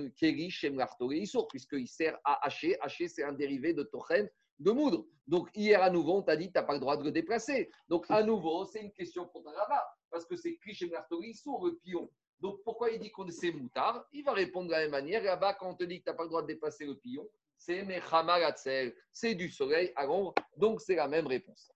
chez 0.50 0.70
Mlartoré 0.70 1.18
Issour, 1.18 1.48
puisqu'il 1.48 1.88
sert 1.88 2.18
à 2.24 2.46
hacher. 2.46 2.78
Hacher, 2.82 3.08
c'est 3.08 3.24
un 3.24 3.34
dérivé 3.34 3.74
de 3.74 3.84
Tochen, 3.84 4.30
de 4.60 4.72
moudre. 4.72 5.06
Donc, 5.28 5.50
hier 5.56 5.82
à 5.82 5.90
nouveau, 5.90 6.18
on 6.18 6.22
t'a 6.22 6.36
dit, 6.36 6.52
tu 6.52 6.54
n'as 6.56 6.64
pas 6.64 6.74
le 6.74 6.80
droit 6.80 6.98
de 6.98 7.04
le 7.04 7.12
déplacer. 7.12 7.70
Donc, 7.90 8.06
à 8.10 8.24
nouveau, 8.24 8.66
c'est 8.66 8.82
une 8.82 8.92
question 8.92 9.26
contre 9.26 9.52
Rava, 9.52 9.84
parce 10.12 10.26
que 10.26 10.36
c'est 10.36 10.58
riche 10.64 10.80
chez 10.80 10.88
Mlartoré 10.88 11.28
Issour, 11.28 11.66
le 11.66 11.76
pion. 11.78 12.10
Donc, 12.40 12.62
pourquoi 12.64 12.92
il 12.92 13.00
dit 13.00 13.12
qu'on 13.12 13.28
c'est 13.30 13.52
moutard 13.52 14.06
Il 14.12 14.24
va 14.24 14.34
répondre 14.34 14.68
de 14.68 14.72
la 14.72 14.80
même 14.80 14.92
manière. 14.92 15.24
Là-bas, 15.24 15.56
quand 15.56 15.70
on 15.70 15.76
te 15.76 15.84
dit 15.84 16.00
que 16.00 16.06
tu 16.06 16.10
n'as 16.10 16.16
pas 16.16 16.24
le 16.24 16.30
droit 16.30 16.42
de 16.42 16.48
déplacer 16.48 16.86
le 16.86 16.96
pion, 16.96 17.28
c'est 17.58 17.84
Mechama 17.84 18.40
Gatzel. 18.40 18.94
C'est 19.12 19.36
du 19.36 19.50
soleil 19.50 19.92
à 19.96 20.06
l'ombre. 20.06 20.36
Donc, 20.58 20.82
c'est 20.82 20.96
la 20.96 21.08
même 21.08 21.28
réponse. 21.28 21.72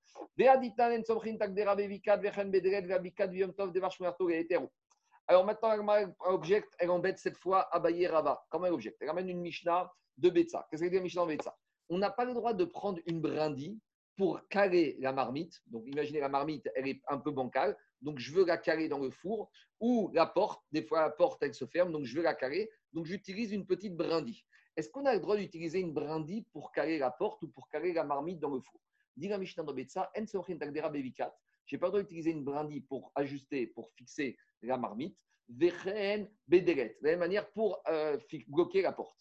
Alors 5.27 5.45
maintenant, 5.45 5.93
elle 5.93 6.13
objecte, 6.21 6.73
elle 6.79 6.89
embête 6.89 7.19
cette 7.19 7.37
fois 7.37 7.67
Abaye 7.73 8.07
Rava. 8.07 8.43
Comment 8.49 8.65
elle 8.65 8.73
objecte? 8.73 8.97
Elle 9.01 9.09
ramène 9.09 9.29
une 9.29 9.41
Mishnah 9.41 9.91
de 10.17 10.29
Betsa. 10.29 10.67
Qu'est-ce 10.69 10.81
qu'elle 10.81 10.91
dit 10.91 10.97
la 10.97 11.03
Mishnah 11.03 11.23
de 11.23 11.27
Betsa 11.27 11.55
On 11.89 11.97
n'a 11.97 12.09
pas 12.11 12.25
le 12.25 12.33
droit 12.33 12.53
de 12.53 12.65
prendre 12.65 12.99
une 13.05 13.19
brindille 13.19 13.79
pour 14.15 14.47
caler 14.49 14.97
la 14.99 15.13
marmite. 15.13 15.61
Donc 15.67 15.87
imaginez 15.87 16.19
la 16.19 16.29
marmite, 16.29 16.69
elle 16.75 16.87
est 16.87 17.01
un 17.07 17.17
peu 17.17 17.31
bancale. 17.31 17.77
Donc 18.01 18.19
je 18.19 18.33
veux 18.33 18.45
la 18.45 18.57
caler 18.57 18.87
dans 18.87 18.99
le 18.99 19.09
four 19.09 19.49
ou 19.79 20.11
la 20.13 20.25
porte. 20.25 20.61
Des 20.71 20.83
fois, 20.83 21.01
la 21.01 21.09
porte, 21.09 21.41
elle 21.41 21.53
se 21.53 21.65
ferme. 21.65 21.91
Donc 21.91 22.05
je 22.05 22.15
veux 22.17 22.23
la 22.23 22.33
caler. 22.33 22.69
Donc 22.93 23.05
j'utilise 23.05 23.51
une 23.51 23.65
petite 23.65 23.95
brindille. 23.95 24.43
Est-ce 24.75 24.89
qu'on 24.89 25.05
a 25.05 25.13
le 25.13 25.19
droit 25.19 25.35
d'utiliser 25.35 25.79
une 25.79 25.93
brindille 25.93 26.43
pour 26.53 26.71
caler 26.71 26.99
la 26.99 27.11
porte 27.11 27.43
ou 27.43 27.47
pour 27.47 27.69
caler 27.69 27.93
la 27.93 28.03
marmite 28.03 28.39
dans 28.39 28.53
le 28.53 28.61
four? 28.61 28.79
Dit 29.17 29.27
la 29.27 29.37
Mishnah 29.37 29.63
Betsa, 29.63 30.11
En 30.15 30.21
n'ai 30.21 30.27
pas 30.27 31.87
le 31.87 31.91
droit 31.91 32.01
d'utiliser 32.01 32.31
une 32.31 32.43
brindille 32.43 32.81
pour 32.81 33.11
ajuster, 33.15 33.67
pour 33.67 33.89
fixer 33.95 34.37
la 34.61 34.77
marmite. 34.77 35.17
Vechen. 35.49 36.29
De 36.47 36.57
la 37.01 37.11
même 37.11 37.19
manière, 37.19 37.49
pour 37.51 37.81
euh, 37.87 38.17
bloquer 38.47 38.81
la 38.81 38.91
porte. 38.91 39.17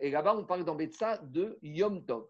Et 0.00 0.10
là-bas, 0.10 0.36
on 0.36 0.44
parle 0.44 0.64
dans 0.64 0.74
Betsa 0.74 1.18
de 1.18 1.58
Yom 1.62 2.04
Tov. 2.04 2.28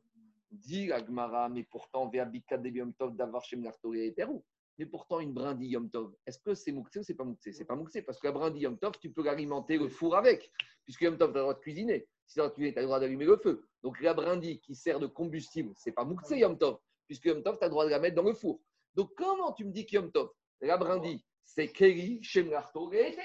Dit 0.50 0.88
la 0.88 1.04
Gemara, 1.04 1.48
mais 1.48 1.62
pourtant, 1.64 2.08
Veabikat 2.08 2.58
de 2.58 2.68
Yom 2.68 2.92
Tov 2.92 3.16
d'avoir 3.16 3.42
chez 3.44 3.58
et 3.94 4.12
Perou. 4.12 4.44
Mais 4.78 4.86
pourtant, 4.86 5.20
une 5.20 5.32
brindille 5.32 5.70
Yom 5.70 5.90
Tov, 5.90 6.14
est-ce 6.26 6.38
que 6.38 6.54
c'est 6.54 6.72
Mouktsé 6.72 7.00
ou 7.00 7.02
c'est 7.02 7.14
pas 7.14 7.24
Mouktsé 7.24 7.52
C'est 7.52 7.64
pas 7.64 7.74
Mouktsé, 7.74 8.02
parce 8.02 8.18
que 8.18 8.26
la 8.26 8.32
brindille 8.32 8.62
Yom 8.62 8.78
Tov, 8.78 8.92
tu 9.00 9.10
peux 9.10 9.22
l'alimenter 9.22 9.78
le 9.78 9.88
four 9.88 10.16
avec. 10.16 10.50
Puisque 10.84 11.02
Yom 11.02 11.16
Tov, 11.16 11.32
tu 11.32 11.36
as 11.36 11.40
le 11.40 11.44
droit 11.44 11.54
de 11.54 11.60
cuisiner. 11.60 12.06
Si 12.26 12.34
tu 12.34 12.40
as 12.40 12.52
le 12.56 12.82
droit 12.82 13.00
d'allumer 13.00 13.24
le 13.24 13.36
feu. 13.36 13.66
Donc 13.82 14.00
la 14.00 14.14
brindille 14.14 14.60
qui 14.60 14.74
sert 14.74 14.98
de 14.98 15.06
combustible, 15.06 15.72
c'est 15.76 15.92
pas 15.92 16.04
Mouktsé 16.04 16.38
Yom 16.38 16.58
Tov. 16.58 16.78
Puisque 17.06 17.26
Yom 17.26 17.42
Tov, 17.42 17.58
tu 17.58 17.64
as 17.64 17.68
le 17.68 17.70
droit 17.70 17.84
de 17.84 17.90
la 17.90 17.98
mettre 17.98 18.16
dans 18.16 18.22
le 18.22 18.34
four. 18.34 18.60
Donc 18.94 19.12
comment 19.16 19.52
tu 19.52 19.64
me 19.64 19.72
dis 19.72 19.86
Yom 19.90 20.10
Tov, 20.10 20.30
la 20.60 20.76
brindille, 20.76 21.24
c'est 21.44 21.68
Keri, 21.68 22.22
Shemlarto 22.22 22.92
et 22.92 23.16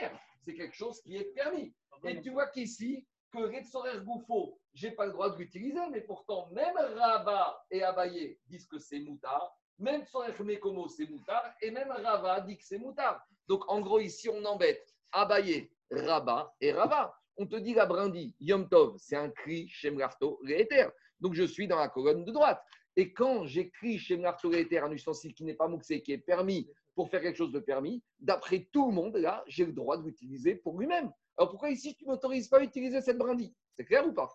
C'est 0.44 0.54
quelque 0.54 0.76
chose 0.76 1.02
qui 1.02 1.16
est 1.16 1.34
permis. 1.34 1.74
Et 2.06 2.22
tu 2.22 2.30
vois 2.30 2.48
qu'ici, 2.48 3.06
que 3.32 3.40
Retsorer 3.40 4.00
Gouffo, 4.04 4.60
je 4.74 4.88
n'ai 4.88 4.94
pas 4.94 5.06
le 5.06 5.12
droit 5.12 5.30
de 5.30 5.38
l'utiliser, 5.38 5.80
mais 5.92 6.02
pourtant, 6.02 6.50
même 6.52 6.76
Rabat 6.76 7.66
et 7.72 7.84
Abaye 7.84 8.38
disent 8.48 8.68
que 8.68 8.80
c'est 8.80 9.00
moutard, 9.00 9.58
même 9.80 10.06
Tsorer 10.06 10.34
Mekomo, 10.44 10.88
c'est 10.88 11.10
moutard, 11.10 11.54
et 11.62 11.72
même 11.72 11.92
Rava 11.92 12.42
dit 12.42 12.58
que 12.58 12.64
c'est 12.64 12.80
moutard. 12.80 13.22
Donc, 13.48 13.64
en 13.72 13.82
gros, 13.82 14.00
ici, 14.00 14.28
on 14.30 14.44
embête 14.46 14.94
Abaye, 15.12 15.70
Rabat 15.92 16.56
et 16.62 16.72
Rava. 16.72 17.14
On 17.38 17.46
te 17.46 17.56
dit 17.56 17.74
la 17.76 17.86
brindille, 17.86 18.36
Yom 18.40 18.68
Tov, 18.68 18.96
c'est 18.98 19.16
un 19.16 19.30
cri 19.30 19.72
et 19.84 20.62
Ether. 20.62 20.88
Donc, 21.20 21.34
je 21.34 21.44
suis 21.44 21.68
dans 21.68 21.78
la 21.78 21.90
colonne 21.90 22.26
de 22.26 22.32
droite. 22.32 22.62
Et 22.96 23.14
quand 23.14 23.46
j'écris 23.46 24.02
et 24.10 24.60
Ether, 24.60 24.80
un 24.80 24.92
ustensile 24.92 25.36
qui 25.36 25.44
n'est 25.44 25.54
pas 25.54 25.68
mouxé, 25.68 26.02
qui 26.02 26.14
est 26.14 26.18
permis 26.18 26.68
pour 26.96 27.10
faire 27.10 27.22
quelque 27.22 27.38
chose 27.38 27.52
de 27.52 27.60
permis, 27.60 28.02
d'après 28.20 28.68
tout 28.74 28.88
le 28.88 28.94
monde, 28.94 29.16
là, 29.18 29.44
j'ai 29.46 29.66
le 29.66 29.74
droit 29.74 29.98
de 29.98 30.04
l'utiliser 30.04 30.56
pour 30.56 30.80
lui-même. 30.80 31.12
Alors 31.38 31.52
pourquoi 31.52 31.70
ici, 31.70 31.96
tu 31.96 32.06
m'autorises 32.06 32.48
pas 32.48 32.60
à 32.60 32.64
utiliser 32.64 33.02
cette 33.02 33.18
brindille? 33.18 33.54
C'est 33.76 33.86
clair 33.86 34.08
ou 34.08 34.14
pas? 34.14 34.30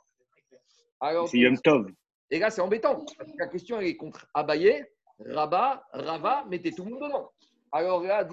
Alors, 1.00 1.28
C'est 1.28 1.38
Yom 1.38 1.58
Tov. 1.58 1.90
Et 2.30 2.38
là, 2.38 2.50
c'est 2.50 2.60
embêtant. 2.60 3.04
La 3.38 3.48
question, 3.48 3.80
elle 3.80 3.88
est 3.88 3.96
contre 3.96 4.26
Abaye, 4.32 4.86
Rabat, 5.18 5.84
Rava, 5.92 6.44
mettez 6.48 6.72
tout 6.72 6.84
le 6.84 6.90
monde 6.90 7.02
dedans. 7.02 7.32
Alors 7.72 8.02
là, 8.02 8.26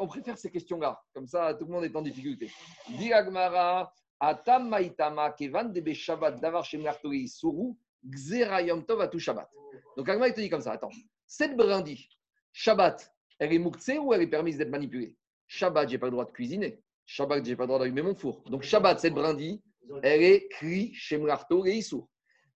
on 0.00 0.06
préfère 0.08 0.36
ces 0.36 0.50
questions-là. 0.50 1.00
Comme 1.14 1.26
ça, 1.26 1.54
tout 1.54 1.66
le 1.66 1.70
monde 1.70 1.84
est 1.84 1.94
en 1.94 2.02
difficulté. 2.02 2.50
Dit 2.98 3.12
Agmara, 3.12 3.92
Atam 4.18 4.68
Maitama, 4.68 5.30
Kevan 5.32 5.72
Debe 5.72 5.92
Shabbat, 5.92 6.40
Davar 6.40 6.64
Shemlartori, 6.64 7.28
Suru, 7.28 7.74
Gzera 8.04 8.62
Yom 8.62 8.84
Tov, 8.84 9.02
Atu 9.02 9.20
Shabbat. 9.20 9.48
Donc 9.96 10.08
Agmara, 10.08 10.28
il 10.28 10.34
te 10.34 10.40
dit 10.40 10.50
comme 10.50 10.62
ça, 10.62 10.72
attends, 10.72 10.90
cette 11.26 11.56
brindille, 11.56 12.08
Shabbat, 12.52 13.14
elle 13.38 13.52
est 13.52 13.58
mouktsée 13.58 13.98
ou 13.98 14.12
elle 14.12 14.22
est 14.22 14.26
permise 14.26 14.56
d'être 14.58 14.70
manipulée? 14.70 15.16
Shabbat, 15.46 15.88
j'ai 15.88 15.98
pas 15.98 16.06
le 16.06 16.12
droit 16.12 16.24
de 16.24 16.32
cuisiner. 16.32 16.82
Shabbat, 17.06 17.44
j'ai 17.44 17.56
pas 17.56 17.64
le 17.64 17.68
droit 17.68 17.78
d'allumer 17.78 18.02
mon 18.02 18.14
four. 18.14 18.42
Donc 18.50 18.62
Shabbat, 18.62 19.00
cette 19.00 19.14
brindille, 19.14 19.62
elle 20.02 20.22
est 20.22 20.48
cri, 20.48 20.92
Shemlarto 20.94 21.64
et 21.64 21.74
Issour. 21.74 22.08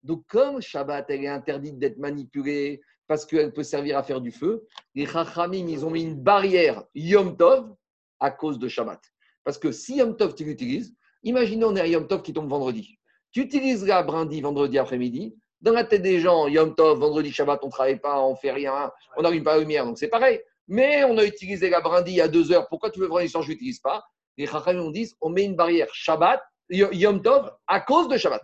Donc, 0.04 0.26
comme 0.28 0.62
Shabbat, 0.62 1.06
elle 1.10 1.26
est 1.26 1.28
interdite 1.28 1.78
d'être 1.78 1.98
manipulée 1.98 2.82
parce 3.08 3.26
qu'elle 3.26 3.54
peut 3.54 3.64
servir 3.64 3.98
à 3.98 4.04
faire 4.04 4.22
du 4.22 4.32
feu, 4.32 4.66
les 4.95 5.06
Chachamim, 5.06 5.68
ils 5.68 5.86
ont 5.86 5.89
mis 5.89 6.04
une 6.04 6.16
barrière 6.16 6.84
Yom 6.95 7.36
Tov 7.36 7.74
à 8.20 8.32
cause 8.32 8.60
de 8.60 8.68
Shabbat. 8.68 9.02
Parce 9.43 9.58
que 9.58 9.72
si 9.72 9.98
Yom 9.98 10.16
Tov, 10.16 10.36
tu 10.36 10.43
l'utilises, 10.43 10.93
imaginez 11.24 11.66
on 11.66 11.76
est 11.76 11.89
Yom 11.89 12.08
Tov 12.08 12.22
qui 12.22 12.34
tombe 12.34 12.50
vendredi. 12.50 12.98
Tu 13.32 13.41
utilises 13.41 13.86
la 13.86 14.04
brindille 14.04 14.41
vendredi 14.41 14.78
après-midi. 14.78 15.38
Dans 15.60 15.74
la 15.74 15.84
tête 15.84 16.04
des 16.04 16.20
gens, 16.20 16.48
Yom 16.48 16.76
Tov, 16.76 17.00
vendredi, 17.00 17.32
Shabbat, 17.32 17.60
on 17.64 17.68
ne 17.68 17.72
travaille 17.72 18.00
pas, 18.00 18.22
on 18.22 18.36
fait 18.36 18.52
rien, 18.52 18.91
on 19.18 19.22
n'allume 19.22 19.43
pas 19.43 19.56
la 19.56 19.60
lumière, 19.60 19.86
donc 19.86 19.98
c'est 19.98 20.10
pareil. 20.10 20.39
Mais 20.68 21.04
on 21.06 21.18
a 21.18 21.26
utilisé 21.26 21.70
la 21.70 21.82
brindille 21.82 22.22
à 22.22 22.28
deux 22.28 22.52
heures. 22.52 22.68
Pourquoi 22.68 22.91
tu 22.91 23.00
veux 23.00 23.08
vraiment 23.08 23.41
je 23.41 23.50
l'utilise 23.50 23.80
pas? 23.80 24.06
Les 24.38 24.45
Chachamim, 24.45 24.81
on 24.81 24.91
dit 24.91 25.11
on 25.21 25.29
met 25.29 25.43
une 25.43 25.55
barrière 25.55 25.88
Shabbat, 25.93 26.41
Yom 26.69 27.21
Tov, 27.21 27.51
à 27.67 27.79
cause 27.81 28.07
de 28.07 28.17
Shabbat. 28.17 28.43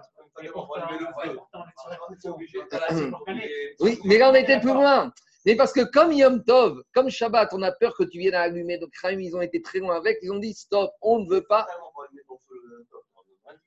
Oui, 3.80 4.00
mais 4.06 4.18
là, 4.18 4.32
on 4.32 4.36
était 4.36 4.60
plus 4.60 4.74
loin. 4.74 5.12
Mais 5.46 5.56
parce 5.56 5.74
que 5.74 5.82
comme 5.82 6.12
Yom 6.12 6.44
Tov, 6.44 6.82
comme 6.94 7.10
Shabbat, 7.10 7.54
on 7.54 7.62
a 7.62 7.72
peur 7.72 7.96
que 7.96 8.04
tu 8.04 8.18
viennes 8.18 8.34
à 8.34 8.42
allumer. 8.42 8.78
Donc, 8.78 8.92
Chaim, 8.94 9.20
ils 9.20 9.36
ont 9.36 9.42
été 9.42 9.62
très 9.62 9.80
loin 9.80 9.96
avec. 9.96 10.18
Ils 10.22 10.32
ont 10.32 10.40
dit 10.40 10.54
stop, 10.54 10.92
on 11.02 11.20
ne 11.20 11.30
veut 11.30 11.44
pas. 11.44 11.68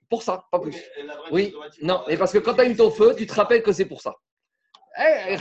Pour 0.08 0.22
ça, 0.22 0.44
pas 0.50 0.58
plus. 0.58 0.76
Oui, 1.30 1.54
non, 1.82 2.02
mais 2.08 2.16
parce 2.16 2.32
que 2.32 2.38
quand 2.38 2.54
tu 2.54 2.60
allumes 2.60 2.76
ton 2.76 2.90
feu, 2.90 3.14
tu 3.16 3.26
te 3.26 3.34
rappelles 3.34 3.62
que 3.62 3.72
c'est 3.72 3.86
pour 3.86 4.00
ça. 4.00 4.14
Eh, 4.98 5.36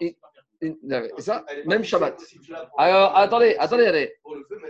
eh, 0.00 0.16
ça, 1.18 1.44
même 1.66 1.84
Shabbat. 1.84 2.20
Alors, 2.78 3.16
attendez, 3.16 3.56
attendez, 3.58 3.84
attendez. 3.86 4.12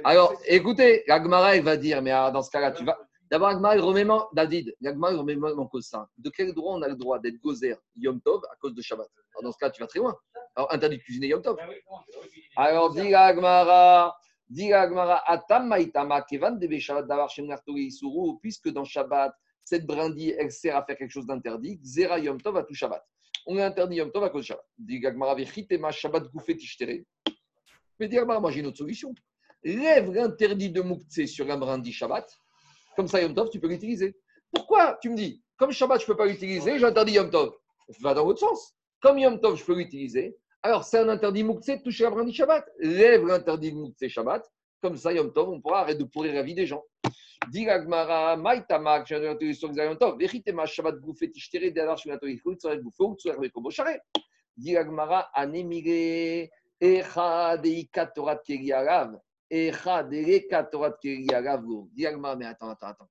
Alors, 0.05 0.35
écoutez, 0.47 1.05
l'Agmara, 1.07 1.57
elle 1.57 1.63
va 1.65 1.77
dire, 1.77 2.03
mais 2.03 2.11
alors, 2.11 2.33
dans 2.33 2.43
ce 2.43 2.51
cas-là, 2.51 2.73
tu 2.73 2.85
vas. 2.85 2.99
D'abord, 3.31 3.49
l'Agmara, 3.49 3.75
il 3.77 3.81
remet 3.83 4.09
en- 4.09 4.29
David, 4.33 4.75
l'Agmara, 4.81 5.13
il 5.13 5.19
remet 5.19 5.37
en 5.37 5.67
cause 5.67 5.87
ça. 5.87 6.09
De 6.17 6.31
quel 6.31 6.53
droit 6.55 6.75
on 6.77 6.83
a 6.83 6.89
le 6.89 6.95
droit 6.95 7.19
d'être 7.19 7.37
gozer 7.41 7.77
Yom 7.97 8.21
Tov 8.21 8.41
à 8.53 8.57
cause 8.61 8.73
de 8.75 8.83
Shabbat? 8.83 9.09
Alors, 9.35 9.43
dans 9.43 9.53
ce 9.53 9.59
cas, 9.59 9.71
tu 9.71 9.81
vas 9.81 9.89
très 9.89 9.99
loin. 9.99 10.17
Alors, 10.55 10.73
interdit 10.73 10.99
de 10.99 11.03
cuisiner 11.03 11.29
Yom 11.29 11.43
Tov. 11.43 11.57
Alors, 12.57 12.93
dit 12.95 13.11
l'Agmara, 13.11 14.17
dit 14.49 14.69
l'Agmara, 14.69 15.23
Atam 15.31 15.67
Maïtama, 15.67 16.23
Kevan 16.23 16.57
Debe 16.59 16.79
Shabbat 16.79 17.07
Davar 17.07 17.29
Shem 17.29 17.47
Nartori 17.47 17.87
Isuru, 17.87 18.39
puisque 18.41 18.69
dans 18.69 18.85
Shabbat, 18.85 19.33
cette 19.65 19.85
brindille, 19.85 20.37
elle 20.39 20.53
sert 20.53 20.77
à 20.77 20.85
faire 20.85 20.97
quelque 20.97 21.11
chose 21.11 21.27
d'interdit, 21.27 21.81
Zera 21.83 22.21
Yom 22.21 22.41
Tov 22.41 22.57
à 22.59 22.63
tout 22.63 22.75
Shabbat. 22.75 23.05
On 23.47 23.57
a 23.59 23.67
interdit 23.67 23.97
Yom 23.97 24.11
Tov 24.11 24.25
à 24.25 24.31
cause 24.31 24.43
de 24.43 24.47
Shabbat. 24.47 24.65
Dit 24.79 25.01
Shabbat. 25.93 26.25
Mais 27.99 28.09
l'Agmara, 28.09 28.41
moi 28.41 28.51
j'ai 28.51 28.61
une 28.61 28.67
autre 28.67 28.79
solution. 28.79 29.15
Lève 29.63 30.13
l'interdit 30.13 30.71
de 30.71 30.83
Mouktsé 30.83 31.27
sur 31.27 31.47
la 31.47 31.57
brindille 31.57 31.93
Shabbat. 31.93 32.29
Comme 32.97 33.09
ça, 33.09 33.23
Yom 33.23 33.35
Tov, 33.35 33.51
tu 33.51 33.61
peux 33.61 33.69
l'utiliser. 33.69 34.17
Pourquoi 34.53 34.99
Tu 35.01 35.11
me 35.11 35.17
dis, 35.17 35.43
comme 35.57 35.71
Shabbat, 35.71 36.01
je 36.01 36.05
ne 36.05 36.09
peux 36.09 36.17
pas 36.17 36.27
l'utiliser, 36.27 36.79
j'interdis 36.79 37.13
Yom 37.15 37.31
Tov. 37.31 37.53
Va 38.01 38.15
dans 38.15 38.25
l'autre 38.25 38.41
sens. 38.41 38.75
Comme 39.01 39.19
Yom 39.19 39.41
Tov, 39.41 39.57
je 39.57 39.65
peux 39.65 39.77
l'utiliser. 39.77 40.37
Alors, 40.63 40.85
c'est 40.85 40.99
un 40.99 41.09
interdit 41.09 41.45
Mouktsé 41.45 41.77
de 41.77 41.83
toucher 41.83 42.05
la 42.05 42.11
brindille 42.11 42.35
Shabbat. 42.35 42.69
Lève 42.81 43.25
l'interdit 43.25 43.73
de 43.73 43.77
Mouktsé 43.77 44.09
Shabbat. 44.09 44.45
Comme 44.83 44.97
ça, 44.97 45.13
Yom 45.13 45.33
Tov, 45.33 45.51
on 45.51 45.61
pourra 45.61 45.81
arrêter 45.81 46.01
de 46.01 46.05
pourrir 46.05 46.35
la 46.35 46.43
vie 46.43 46.55
des 46.55 46.67
gens. 46.67 46.85
Dis 47.51 47.65
l'Agmara, 47.65 48.37
Maïtamak, 48.37 49.07
j'ai 49.07 49.17
interdit 49.17 49.55
sur 49.55 49.71
Yom 49.73 49.97
Tov. 49.97 50.19
Vechitema 50.19 50.67
Shabbat 50.67 50.97
Goufet 50.97 51.31
Tishtere, 51.31 51.71
Deadar 51.71 51.97
Sheminato 51.97 52.27
Yichut, 52.27 52.57
Tzoret 52.57 52.79
Goufo, 52.79 53.15
Tzoret 53.15 53.37
Rekobo 53.37 53.71
Share. 53.71 54.01
Dis 54.57 54.73
l'Agmara, 54.73 55.31
Anemire, 55.33 56.49
Echa 56.81 57.57
Deika 57.59 58.07
Torat 58.07 58.39
Keriarav. 58.45 59.21
Echa 59.49 60.03
Dereka 60.03 60.65
Torat 60.65 60.97
Keriarav. 61.01 61.63
L'Agmara, 61.97 62.37
mais 62.37 62.47
attends, 62.47 62.71
attends, 62.71 62.89
attends. 62.89 63.09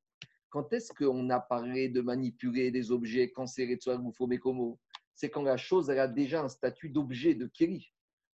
Quand 0.50 0.74
est-ce 0.74 0.92
qu'on 0.92 1.30
a 1.30 1.40
parlé 1.40 1.90
de 1.90 2.02
manipuler 2.02 2.72
des 2.72 2.92
objets 2.92 3.32
quand 3.32 3.48
c'est 3.48 3.66
Retsuar 3.66 4.00
Goufo 4.00 4.28
Mekomo 4.28 4.80
C'est 5.14 5.30
quand 5.30 5.44
la 5.44 5.58
chose 5.58 5.90
elle 5.90 6.00
a 6.00 6.08
déjà 6.08 6.42
un 6.42 6.50
statut 6.50 6.90
d'objet 6.90 7.36
de 7.36 7.48
Keri. 7.48 7.92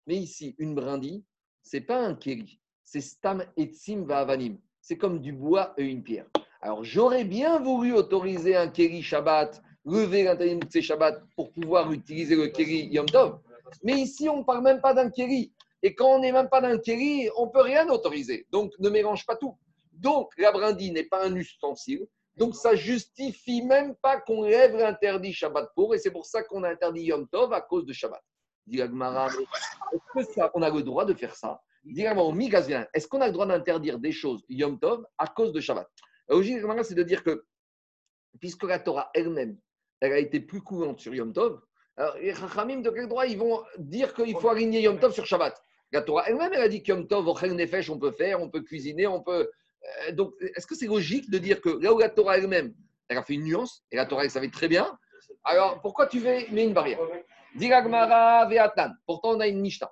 Mais 0.08 0.18
ici, 0.18 0.56
une 0.58 0.74
brindille, 0.74 1.24
c'est 1.62 1.82
pas 1.82 2.00
un 2.00 2.16
Keri. 2.16 2.60
C'est 2.84 3.02
Stam 3.02 3.44
Etzim 3.58 4.06
Va'avanim. 4.06 4.58
C'est 4.82 4.98
comme 4.98 5.20
du 5.20 5.32
bois 5.32 5.74
et 5.78 5.86
une 5.86 6.04
pierre. 6.04 6.26
Alors, 6.62 6.84
j'aurais 6.84 7.24
bien 7.24 7.60
voulu 7.60 7.94
autoriser 7.94 8.56
un 8.56 8.68
Keri 8.68 9.02
Shabbat, 9.02 9.62
lever 9.86 10.24
l'interdit 10.24 10.56
de 10.58 10.82
Shabbat 10.82 11.24
pour 11.36 11.52
pouvoir 11.52 11.92
utiliser 11.92 12.36
le 12.36 12.48
Keri 12.48 12.88
Yom 12.88 13.08
Tov. 13.08 13.40
Mais 13.84 13.94
ici, 13.94 14.28
on 14.30 14.40
ne 14.40 14.44
parle 14.44 14.64
même 14.64 14.82
pas 14.82 14.94
d'un 14.94 15.10
Keri. 15.10 15.54
Et 15.84 15.96
quand 15.96 16.16
on 16.16 16.20
n'est 16.20 16.32
même 16.32 16.50
pas 16.50 16.62
d'un 16.62 16.78
Keri, 16.78 17.30
on 17.38 17.48
ne 17.48 17.52
peut 17.52 17.62
rien 17.62 17.88
autoriser. 17.90 18.46
Donc, 18.52 18.74
ne 18.80 18.90
mélange 18.90 19.26
pas 19.26 19.36
tout. 19.36 19.58
Donc, 19.94 20.32
la 20.38 20.52
brindille 20.52 20.92
n'est 20.92 21.06
pas 21.06 21.26
un 21.26 21.36
ustensile. 21.36 22.08
Donc, 22.36 22.56
ça 22.56 22.76
justifie 22.76 23.62
même 23.64 23.96
pas 23.96 24.20
qu'on 24.20 24.44
lève 24.44 24.76
l'interdit 24.76 25.34
Shabbat 25.34 25.70
pour. 25.76 25.96
Et 25.96 26.00
c'est 26.00 26.12
pour 26.12 26.26
ça 26.26 26.44
qu'on 26.44 26.64
a 26.64 26.70
interdit 26.70 27.04
Yom 27.04 27.28
Tov 27.28 27.54
à 27.54 27.62
cause 27.62 27.86
de 27.86 27.94
Shabbat. 27.94 28.22
Dit 28.68 28.78
la 28.78 28.88
Gemara, 28.88 29.28
est-ce 29.28 30.14
que 30.14 30.34
ça, 30.34 30.52
on 30.54 30.62
a 30.62 30.70
le 30.70 30.84
droit 30.84 31.06
de 31.06 31.14
faire 31.14 31.36
ça? 31.36 31.60
Est-ce 31.86 33.08
qu'on 33.08 33.22
a 33.22 33.28
le 33.28 33.34
droit 33.34 33.46
d'interdire 33.46 34.00
des 34.00 34.12
choses 34.12 34.44
Yom 34.50 34.80
Tov 34.80 35.06
à 35.18 35.28
cause 35.28 35.52
de 35.52 35.60
Shabbat 35.60 35.88
La 36.30 36.36
logique 36.36 36.60
c'est 36.84 36.96
de 36.96 37.04
dire 37.04 37.24
que, 37.24 37.44
puisque 38.40 38.64
la 38.64 38.80
Torah 38.80 39.10
elle-même, 39.14 39.58
elle 40.00 40.14
a 40.14 40.20
été 40.20 40.40
plus 40.40 40.62
courante 40.62 41.00
sur 41.00 41.14
Yom 41.14 41.34
Tov. 41.34 41.62
Alors, 41.98 42.16
les 42.18 42.34
Chachamim, 42.34 42.82
de 42.82 42.90
quel 42.90 43.08
droit 43.08 43.26
ils 43.26 43.38
vont 43.38 43.64
dire 43.78 44.14
qu'il 44.14 44.36
faut 44.38 44.50
aligner 44.50 44.82
Yom 44.82 45.00
Tov 45.00 45.14
sur 45.14 45.26
Shabbat 45.26 45.62
La 45.92 46.02
Torah 46.02 46.24
elle-même, 46.28 46.52
elle 46.54 46.62
a 46.62 46.70
dit 46.70 46.84
que 46.84 46.92
Yom 46.92 47.08
Tov, 47.08 47.26
Nefesh, 47.54 47.90
on 47.90 48.00
peut 48.00 48.12
faire, 48.12 48.42
on 48.42 48.50
peut 48.50 48.62
cuisiner, 48.62 49.08
on 49.08 49.22
peut. 49.22 49.50
Euh, 50.08 50.12
donc, 50.12 50.34
est-ce 50.56 50.68
que 50.68 50.76
c'est 50.76 50.88
logique 50.88 51.30
de 51.30 51.38
dire 51.38 51.62
que 51.62 51.70
là 51.82 51.94
où 51.94 52.00
la 52.00 52.10
Torah 52.10 52.38
elle-même, 52.38 52.74
elle 53.08 53.18
a 53.18 53.24
fait 53.24 53.34
une 53.34 53.44
nuance, 53.44 53.84
et 53.92 53.96
la 53.96 54.06
Torah, 54.06 54.24
elle 54.24 54.32
savait 54.32 54.50
très 54.50 54.68
bien, 54.68 54.98
alors 55.44 55.82
pourquoi 55.82 56.08
tu 56.08 56.20
mets 56.20 56.46
une 56.52 56.74
barrière? 56.74 57.00
Pourtant, 59.06 59.32
on 59.32 59.40
a 59.40 59.48
une 59.48 59.60
Mishnah. 59.60 59.92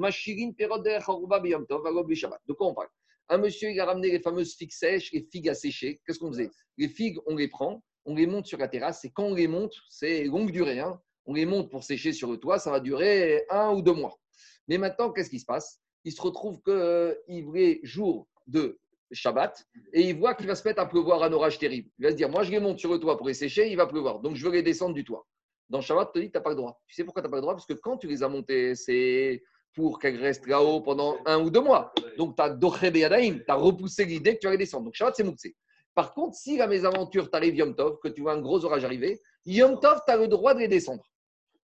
Mashirin 0.00 0.52
perod 0.52 0.82
derech 0.82 1.08
haruba 1.08 1.40
b'yom 1.40 1.66
tov, 1.66 1.82
v'alo 1.84 2.04
b'shabbat. 2.04 2.40
De 2.46 2.54
quoi 2.54 2.68
on 2.68 2.74
parle? 2.74 2.88
Un 3.28 3.38
monsieur, 3.38 3.70
il 3.70 3.78
a 3.78 3.84
ramené 3.84 4.10
les 4.10 4.20
fameuses 4.20 4.54
figues 4.54 4.72
sèches, 4.72 5.12
les 5.12 5.26
figues 5.30 5.48
à 5.48 5.54
sécher. 5.54 6.00
Qu'est-ce 6.04 6.18
qu'on 6.18 6.32
faisait? 6.32 6.50
Les 6.78 6.88
figues, 6.88 7.18
on 7.26 7.36
les 7.36 7.48
prend, 7.48 7.84
on 8.06 8.14
les 8.14 8.26
monte 8.26 8.46
sur 8.46 8.58
la 8.58 8.66
terrasse, 8.66 9.04
et 9.04 9.10
quand 9.10 9.24
on 9.24 9.34
les 9.34 9.46
monte, 9.46 9.74
c'est 9.88 10.24
longue 10.24 10.50
durée. 10.50 10.80
Hein. 10.80 11.00
On 11.26 11.34
les 11.34 11.46
monte 11.46 11.70
pour 11.70 11.84
sécher 11.84 12.12
sur 12.12 12.30
le 12.30 12.38
toit, 12.38 12.58
ça 12.58 12.70
va 12.70 12.80
durer 12.80 13.44
un 13.50 13.72
ou 13.72 13.82
deux 13.82 13.92
mois. 13.92 14.18
Mais 14.66 14.78
maintenant, 14.78 15.12
qu'est-ce 15.12 15.30
qui 15.30 15.38
se 15.38 15.44
passe? 15.44 15.80
Il 16.04 16.12
se 16.12 16.22
retrouve 16.22 16.60
qu'il 16.62 17.56
est 17.56 17.80
jour 17.84 18.26
de 18.46 18.80
Shabbat 19.12 19.64
et 19.92 20.00
il 20.00 20.16
voit 20.16 20.34
qu'il 20.34 20.46
va 20.46 20.54
se 20.54 20.66
mettre 20.66 20.80
à 20.80 20.88
pleuvoir 20.88 21.22
un 21.22 21.32
orage 21.32 21.58
terrible. 21.58 21.90
Il 21.98 22.04
va 22.04 22.10
se 22.10 22.16
dire 22.16 22.30
Moi, 22.30 22.42
je 22.42 22.50
les 22.50 22.60
monte 22.60 22.78
sur 22.78 22.90
le 22.90 22.98
toit 22.98 23.18
pour 23.18 23.28
les 23.28 23.34
sécher, 23.34 23.70
il 23.70 23.76
va 23.76 23.86
pleuvoir. 23.86 24.20
Donc, 24.20 24.34
je 24.34 24.44
veux 24.44 24.52
les 24.52 24.62
descendre 24.62 24.94
du 24.94 25.04
toit. 25.04 25.26
Dans 25.68 25.80
Shabbat, 25.80 26.10
tu 26.12 26.18
te 26.20 26.24
dis 26.24 26.30
Tu 26.30 26.38
n'as 26.38 26.42
pas 26.42 26.50
le 26.50 26.56
droit. 26.56 26.80
Tu 26.86 26.94
sais 26.94 27.04
pourquoi 27.04 27.20
tu 27.20 27.26
n'as 27.26 27.30
pas 27.30 27.36
le 27.36 27.42
droit? 27.42 27.54
Parce 27.54 27.66
que 27.66 27.74
quand 27.74 27.98
tu 27.98 28.08
les 28.08 28.22
as 28.22 28.28
montées, 28.28 28.74
c'est 28.74 29.42
pour 29.74 29.98
qu'elles 29.98 30.20
restent 30.20 30.46
là-haut 30.46 30.80
pendant 30.80 31.18
un 31.26 31.40
ou 31.40 31.50
deux 31.50 31.60
mois. 31.60 31.92
Donc, 32.18 32.36
tu 32.36 32.42
as 32.42 32.46
as 32.46 33.54
repoussé 33.54 34.04
l'idée 34.04 34.34
que 34.34 34.40
tu 34.40 34.50
les 34.50 34.56
descendre. 34.56 34.84
Donc, 34.84 34.94
Shabbat, 34.94 35.16
c'est 35.16 35.24
Mouktsé. 35.24 35.56
Par 35.94 36.12
contre, 36.14 36.36
si 36.36 36.56
la 36.56 36.66
mésaventure 36.66 37.30
t'arrive 37.30 37.56
Yom 37.56 37.74
Tov, 37.74 37.98
que 38.02 38.08
tu 38.08 38.22
vois 38.22 38.32
un 38.32 38.40
gros 38.40 38.64
orage 38.64 38.84
arriver, 38.84 39.20
Yom 39.46 39.78
Tov, 39.80 40.00
tu 40.06 40.12
as 40.12 40.16
le 40.16 40.28
droit 40.28 40.54
de 40.54 40.60
les 40.60 40.68
descendre. 40.68 41.04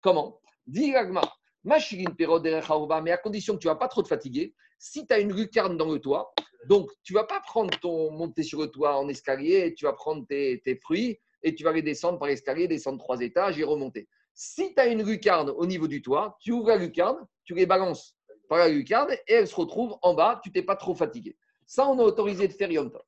Comment? 0.01 0.39
Dis 0.65 0.93
Ragma, 0.93 1.21
mais 1.63 3.11
à 3.11 3.17
condition 3.17 3.55
que 3.55 3.59
tu 3.59 3.67
ne 3.67 3.73
vas 3.73 3.77
pas 3.77 3.87
trop 3.87 4.01
te 4.01 4.07
fatiguer. 4.07 4.53
Si 4.77 5.05
tu 5.05 5.13
as 5.13 5.19
une 5.19 5.33
lucarne 5.33 5.77
dans 5.77 5.91
le 5.91 5.99
toit, 5.99 6.33
donc 6.67 6.89
tu 7.03 7.13
ne 7.13 7.19
vas 7.19 7.25
pas 7.25 7.41
prendre 7.41 7.77
ton 7.79 8.11
monter 8.11 8.43
sur 8.43 8.61
le 8.61 8.67
toit 8.67 8.97
en 8.97 9.09
escalier, 9.09 9.73
tu 9.73 9.85
vas 9.85 9.93
prendre 9.93 10.25
tes, 10.27 10.61
tes 10.63 10.75
fruits 10.75 11.19
et 11.43 11.55
tu 11.55 11.63
vas 11.63 11.73
les 11.73 11.81
descendre 11.81 12.19
par 12.19 12.27
l'escalier, 12.27 12.67
descendre 12.67 12.99
trois 12.99 13.19
étages 13.21 13.59
et 13.59 13.63
remonter. 13.63 14.07
Si 14.41 14.73
tu 14.73 14.79
as 14.79 14.87
une 14.87 15.03
lucarne 15.03 15.49
au 15.49 15.65
niveau 15.65 15.85
du 15.85 16.01
toit, 16.01 16.37
tu 16.39 16.53
ouvres 16.53 16.69
la 16.69 16.77
lucarne, 16.77 17.27
tu 17.43 17.53
les 17.53 17.65
balances 17.65 18.15
par 18.47 18.59
la 18.59 18.69
lucarne 18.69 19.11
et 19.27 19.33
elles 19.33 19.49
se 19.49 19.55
retrouvent 19.55 19.97
en 20.01 20.13
bas, 20.13 20.39
tu 20.41 20.49
t'es 20.49 20.61
pas 20.61 20.77
trop 20.77 20.95
fatigué. 20.95 21.35
Ça, 21.65 21.85
on 21.85 21.99
a 21.99 22.03
autorisé 22.03 22.47
de 22.47 22.53
faire 22.53 22.71
Yom 22.71 22.89
Tov. 22.89 23.03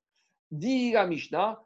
Dit 0.51 0.91
la 0.91 1.07
Mishnah, 1.07 1.63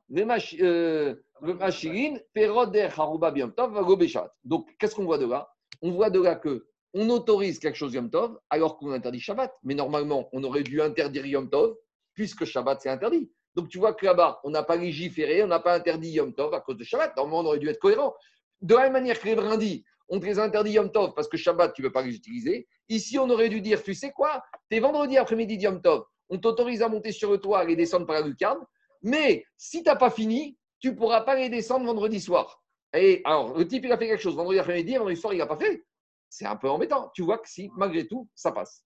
donc, 4.44 4.78
qu'est-ce 4.78 4.94
qu'on 4.94 5.06
voit 5.06 5.18
de 5.18 5.26
là? 5.26 5.50
On 5.82 5.90
voit 5.90 6.12
de 6.12 6.22
là 6.22 6.36
que 6.36 6.68
on 6.94 7.10
autorise 7.10 7.58
quelque 7.58 7.74
chose 7.74 7.96
Yom 7.96 8.12
Tov 8.12 8.40
alors 8.52 8.78
qu'on 8.78 8.92
interdit 8.92 9.20
Shabbat. 9.20 9.52
Mais 9.64 9.74
normalement, 9.74 10.30
on 10.32 10.44
aurait 10.44 10.62
dû 10.62 10.80
interdire 10.80 11.26
Yom 11.26 11.50
Tov 11.50 11.76
puisque 12.14 12.46
Shabbat 12.46 12.82
c'est 12.82 12.90
interdit. 12.90 13.32
Donc 13.56 13.70
tu 13.70 13.80
vois 13.80 13.96
que 13.96 14.06
là-bas, 14.06 14.42
on 14.44 14.52
n'a 14.52 14.62
pas 14.62 14.76
légiféré, 14.76 15.44
on 15.44 15.48
n'a 15.48 15.60
pas 15.60 15.74
interdit 15.74 16.12
Yom 16.12 16.36
Tov 16.36 16.54
à 16.54 16.62
cause 16.62 16.78
de 16.78 16.84
Shabbat. 16.84 17.18
Normalement, 17.18 17.40
on 17.40 17.46
aurait 17.46 17.58
dû 17.58 17.68
être 17.68 17.80
cohérent. 17.80 18.14
De 18.62 18.76
la 18.76 18.84
même 18.84 18.94
manière 18.94 19.20
que 19.20 19.26
les 19.26 19.36
brindis, 19.36 19.86
on 20.10 20.20
te 20.20 20.26
les 20.26 20.40
interdit 20.40 20.72
Yom 20.72 20.92
Tov 20.92 21.14
parce 21.14 21.28
que 21.28 21.38
Shabbat, 21.38 21.74
tu 21.74 21.82
ne 21.82 21.88
veux 21.88 21.92
pas 21.92 22.02
les 22.02 22.16
utiliser. 22.16 22.68
Ici, 22.90 23.18
on 23.18 23.30
aurait 23.30 23.50
dû 23.50 23.62
dire, 23.62 23.82
tu 23.82 23.94
sais 23.94 24.12
quoi 24.12 24.44
T'es 24.70 24.80
vendredi 24.80 25.18
après-midi 25.18 25.56
Yom 25.56 25.82
Tov, 25.82 26.06
on 26.30 26.38
t'autorise 26.38 26.82
à 26.82 26.90
monter 26.90 27.12
sur 27.12 27.32
le 27.32 27.38
toit 27.38 27.70
et 27.70 27.76
descendre 27.76 28.06
par 28.06 28.16
la 28.16 28.22
lucarne. 28.22 28.60
Mais 29.02 29.46
si 29.58 29.84
tu 29.84 29.90
n'as 29.90 29.96
pas 29.96 30.10
fini, 30.10 30.58
tu 30.80 30.92
ne 30.92 30.96
pourras 30.96 31.22
pas 31.22 31.36
les 31.36 31.50
descendre 31.50 31.86
vendredi 31.86 32.20
soir. 32.20 32.62
Et 32.94 33.22
alors, 33.26 33.58
le 33.58 33.68
type, 33.68 33.86
il 33.86 33.92
a 33.92 33.98
fait 33.98 34.08
quelque 34.08 34.22
chose 34.22 34.36
vendredi 34.36 34.60
après-midi, 34.60 34.96
vendredi 34.96 35.20
soir, 35.20 35.34
il 35.34 35.38
n'a 35.38 35.48
pas 35.48 35.58
fait. 35.58 35.84
C'est 36.30 36.46
un 36.46 36.56
peu 36.56 36.70
embêtant. 36.70 37.12
Tu 37.14 37.24
vois 37.24 37.38
que 37.38 37.50
si, 37.50 37.70
malgré 37.76 38.08
tout, 38.08 38.30
ça 38.36 38.52
passe. 38.52 38.84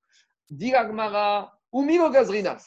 Diragmara, 0.50 1.54
Umilo 1.74 2.10
Gazrina. 2.10 2.58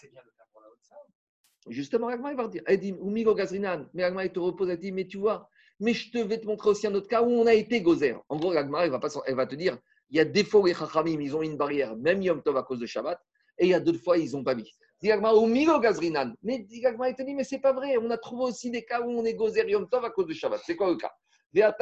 Justement, 1.68 2.08
Agma, 2.08 2.32
il 2.32 2.36
va 2.36 2.48
dire, 2.48 2.62
Edim, 2.66 2.96
Gazrinan. 3.34 3.86
Mais 3.94 4.02
Agma, 4.02 4.24
il 4.24 4.32
te 4.32 4.38
repose, 4.38 4.68
elle 4.68 4.78
dit, 4.78 4.92
mais 4.92 5.06
tu 5.06 5.18
vois, 5.18 5.48
mais 5.82 5.94
je 5.94 6.16
vais 6.22 6.38
te 6.38 6.46
montrer 6.46 6.70
aussi 6.70 6.86
un 6.86 6.94
autre 6.94 7.08
cas 7.08 7.22
où 7.22 7.28
on 7.28 7.44
a 7.46 7.54
été 7.54 7.82
gozer. 7.82 8.16
En 8.28 8.36
gros, 8.36 8.52
Agma, 8.52 8.84
elle 8.84 8.92
va, 8.92 9.00
pas, 9.00 9.08
elle 9.26 9.34
va 9.34 9.46
te 9.46 9.56
dire, 9.56 9.76
il 10.10 10.16
y 10.16 10.20
a 10.20 10.24
des 10.24 10.44
fois 10.44 10.60
où 10.60 10.66
les 10.66 10.74
Chachamim, 10.74 11.20
ils 11.20 11.34
ont 11.34 11.42
une 11.42 11.56
barrière, 11.56 11.96
même 11.96 12.22
Yom 12.22 12.40
Tov 12.40 12.56
à 12.56 12.62
cause 12.62 12.78
de 12.78 12.86
Shabbat, 12.86 13.18
et 13.58 13.66
il 13.66 13.70
y 13.70 13.74
a 13.74 13.80
d'autres 13.80 13.98
fois, 13.98 14.16
ils 14.16 14.30
n'ont 14.30 14.44
pas 14.44 14.54
mis. 14.54 14.70
Diragma, 15.00 15.32
Umilo 15.34 15.80
Gazrinan. 15.80 16.34
Mais 16.42 16.60
Diragma, 16.60 17.08
il 17.08 17.16
te 17.16 17.22
dit, 17.22 17.34
mais 17.34 17.42
c'est 17.42 17.58
pas 17.58 17.72
vrai. 17.72 17.96
On 18.00 18.08
a 18.10 18.16
trouvé 18.16 18.44
aussi 18.44 18.70
des 18.70 18.84
cas 18.84 19.00
où 19.00 19.10
on 19.10 19.24
est 19.24 19.34
gozer 19.34 19.68
Yom 19.68 19.88
Tov 19.88 20.04
à 20.04 20.10
cause 20.10 20.28
de 20.28 20.34
Shabbat. 20.34 20.60
C'est 20.64 20.76
quoi 20.76 20.88
le 20.88 20.96
cas? 20.96 21.12
Ben 21.52 21.74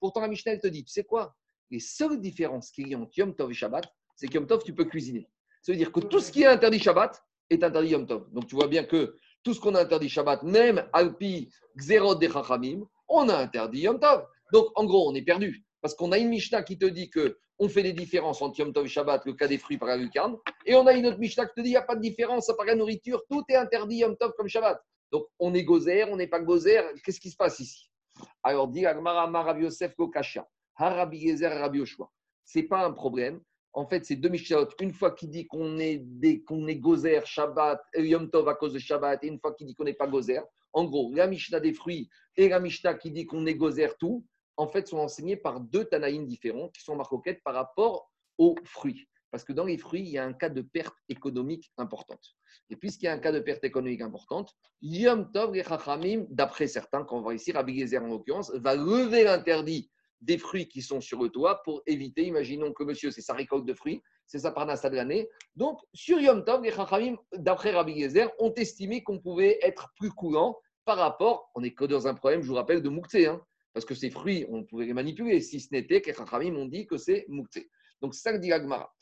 Pourtant, 0.00 0.20
la 0.22 0.28
Mishnah, 0.28 0.56
te 0.56 0.66
dit, 0.68 0.84
tu 0.84 0.92
sais 0.92 1.04
quoi? 1.04 1.34
Les 1.70 1.78
seules 1.78 2.18
différences 2.18 2.70
qu'il 2.70 2.88
y 2.88 2.94
a 2.94 2.98
entre 2.98 3.12
Yom 3.18 3.34
Tov 3.34 3.50
et 3.50 3.54
Shabbat, 3.54 3.84
c'est 4.16 4.28
que 4.28 4.34
Yom 4.34 4.46
Tov, 4.46 4.62
tu 4.64 4.74
peux 4.74 4.86
cuisiner. 4.86 5.28
Ça 5.60 5.72
veut 5.72 5.78
dire 5.78 5.92
que 5.92 6.00
tout 6.00 6.20
ce 6.20 6.32
qui 6.32 6.42
est 6.42 6.46
interdit 6.46 6.78
Shabbat 6.78 7.22
est 7.50 7.62
interdit 7.62 7.90
Yom 7.90 8.06
Tov. 8.06 8.32
Donc, 8.32 8.46
tu 8.46 8.54
vois 8.54 8.68
bien 8.68 8.84
que 8.84 9.14
tout 9.42 9.54
ce 9.54 9.60
qu'on 9.60 9.74
a 9.74 9.82
interdit 9.82 10.08
Shabbat, 10.08 10.42
même 10.42 10.88
Alpi, 10.92 11.50
Xerot 11.76 12.14
de 12.16 12.28
Chachamim, 12.28 12.86
on 13.08 13.28
a 13.28 13.36
interdit 13.36 13.80
Yom 13.80 13.98
Tov. 13.98 14.26
Donc, 14.52 14.68
en 14.74 14.84
gros, 14.84 15.10
on 15.10 15.14
est 15.14 15.22
perdu. 15.22 15.64
Parce 15.80 15.94
qu'on 15.94 16.12
a 16.12 16.18
une 16.18 16.28
Mishnah 16.28 16.62
qui 16.62 16.78
te 16.78 16.86
dit 16.86 17.10
que 17.10 17.38
on 17.58 17.68
fait 17.68 17.82
des 17.82 17.92
différences 17.92 18.42
entre 18.42 18.58
Yom 18.60 18.72
Tov 18.72 18.86
et 18.86 18.88
Shabbat, 18.88 19.24
le 19.26 19.34
cas 19.34 19.46
des 19.46 19.58
fruits 19.58 19.78
par 19.78 19.88
la 19.88 19.96
lucarne. 19.96 20.36
Et 20.66 20.74
on 20.74 20.86
a 20.86 20.92
une 20.92 21.06
autre 21.06 21.18
Mishnah 21.18 21.46
qui 21.46 21.54
te 21.54 21.60
dit 21.60 21.64
qu'il 21.64 21.70
n'y 21.72 21.76
a 21.76 21.82
pas 21.82 21.96
de 21.96 22.00
différence 22.00 22.50
par 22.56 22.66
la 22.66 22.74
nourriture, 22.74 23.22
tout 23.30 23.44
est 23.48 23.56
interdit 23.56 23.96
Yom 23.98 24.16
Tov 24.16 24.32
comme 24.36 24.48
Shabbat. 24.48 24.80
Donc, 25.10 25.26
on 25.38 25.52
est 25.54 25.64
gozer, 25.64 26.04
on 26.10 26.16
n'est 26.16 26.26
pas 26.26 26.40
gozer. 26.40 26.82
Qu'est-ce 27.04 27.20
qui 27.20 27.30
se 27.30 27.36
passe 27.36 27.60
ici? 27.60 27.90
Alors, 28.42 28.68
dit 28.68 28.86
Agmara 28.86 29.26
Rabbi 29.26 29.62
Yosef 29.62 29.94
Kokasha, 29.94 30.46
Harabi 30.76 31.28
Gezer, 31.28 31.50
Rabbi. 31.58 31.82
Ce 32.44 32.58
n'est 32.58 32.64
pas 32.64 32.84
un 32.84 32.92
problème. 32.92 33.40
En 33.74 33.86
fait, 33.86 34.04
c'est 34.04 34.16
deux 34.16 34.28
Mishnahot. 34.28 34.68
Une 34.80 34.92
fois 34.92 35.12
qu'il 35.12 35.30
dit 35.30 35.46
qu'on 35.46 35.78
est, 35.78 36.04
qu'on 36.46 36.66
est 36.66 36.76
gozer, 36.76 37.24
Shabbat, 37.24 37.80
Yom 37.96 38.30
Tov 38.30 38.48
à 38.48 38.54
cause 38.54 38.74
de 38.74 38.78
Shabbat, 38.78 39.24
et 39.24 39.28
une 39.28 39.38
fois 39.38 39.54
qu'il 39.54 39.66
dit 39.66 39.74
qu'on 39.74 39.84
n'est 39.84 39.94
pas 39.94 40.06
gozer. 40.06 40.42
En 40.74 40.84
gros, 40.84 41.12
la 41.14 41.26
Mishnah 41.26 41.60
des 41.60 41.72
fruits 41.72 42.08
et 42.36 42.48
la 42.48 42.60
Mishnah 42.60 42.94
qui 42.94 43.10
dit 43.10 43.26
qu'on 43.26 43.46
est 43.46 43.54
gozer 43.54 43.96
tout, 43.98 44.26
en 44.56 44.68
fait, 44.68 44.88
sont 44.88 44.98
enseignés 44.98 45.36
par 45.36 45.60
deux 45.60 45.84
Tanaïm 45.84 46.26
différents 46.26 46.68
qui 46.68 46.82
sont 46.82 46.96
marcoquettes 46.96 47.42
par 47.42 47.54
rapport 47.54 48.10
aux 48.38 48.54
fruits. 48.64 49.08
Parce 49.30 49.44
que 49.44 49.54
dans 49.54 49.64
les 49.64 49.78
fruits, 49.78 50.02
il 50.02 50.10
y 50.10 50.18
a 50.18 50.24
un 50.26 50.34
cas 50.34 50.50
de 50.50 50.60
perte 50.60 50.94
économique 51.08 51.72
importante. 51.78 52.22
Et 52.68 52.76
puisqu'il 52.76 53.06
y 53.06 53.08
a 53.08 53.14
un 53.14 53.18
cas 53.18 53.32
de 53.32 53.40
perte 53.40 53.64
économique 53.64 54.02
importante, 54.02 54.54
Yom 54.82 55.32
Tov 55.32 55.56
et 55.56 55.64
Chachamim, 55.64 56.26
d'après 56.28 56.66
certains, 56.66 57.04
qu'on 57.04 57.22
voit 57.22 57.34
ici, 57.34 57.52
Rabbi 57.52 57.80
Gezer 57.80 58.02
en 58.02 58.08
l'occurrence, 58.08 58.52
va 58.54 58.74
lever 58.74 59.24
l'interdit 59.24 59.90
des 60.22 60.38
fruits 60.38 60.68
qui 60.68 60.82
sont 60.82 61.00
sur 61.00 61.22
le 61.22 61.28
toit 61.28 61.62
pour 61.64 61.82
éviter, 61.86 62.22
imaginons 62.22 62.72
que 62.72 62.84
monsieur, 62.84 63.10
c'est 63.10 63.20
sa 63.20 63.34
récolte 63.34 63.66
de 63.66 63.74
fruits, 63.74 64.00
c'est 64.26 64.38
sa 64.38 64.52
parnassa 64.52 64.88
de 64.88 64.96
l'année. 64.96 65.28
Donc, 65.56 65.80
sur 65.92 66.20
Yom 66.20 66.44
Tov, 66.44 66.62
les 66.62 66.70
Chachamim, 66.70 67.16
d'après 67.34 67.72
Rabbi 67.72 68.00
Gezer, 68.00 68.30
ont 68.38 68.54
estimé 68.54 69.02
qu'on 69.02 69.18
pouvait 69.18 69.58
être 69.62 69.90
plus 69.96 70.10
courant 70.10 70.56
par 70.84 70.96
rapport, 70.96 71.50
on 71.54 71.60
n'est 71.60 71.74
que 71.74 71.84
dans 71.84 72.06
un 72.06 72.14
problème, 72.14 72.42
je 72.42 72.48
vous 72.48 72.54
rappelle, 72.54 72.82
de 72.82 72.88
Mouktsé, 72.88 73.26
hein, 73.26 73.42
parce 73.74 73.84
que 73.84 73.94
ces 73.94 74.10
fruits, 74.10 74.46
on 74.48 74.64
pouvait 74.64 74.86
les 74.86 74.94
manipuler, 74.94 75.40
si 75.40 75.60
ce 75.60 75.68
n'était 75.72 76.00
que 76.00 76.10
les 76.10 76.16
Chachamim 76.16 76.54
ont 76.56 76.66
dit 76.66 76.86
que 76.86 76.96
c'est 76.96 77.26
Mouktsé. 77.28 77.68
Donc, 78.00 78.14
ça 78.14 78.36
dit 78.38 78.52
Agmara. 78.52 78.92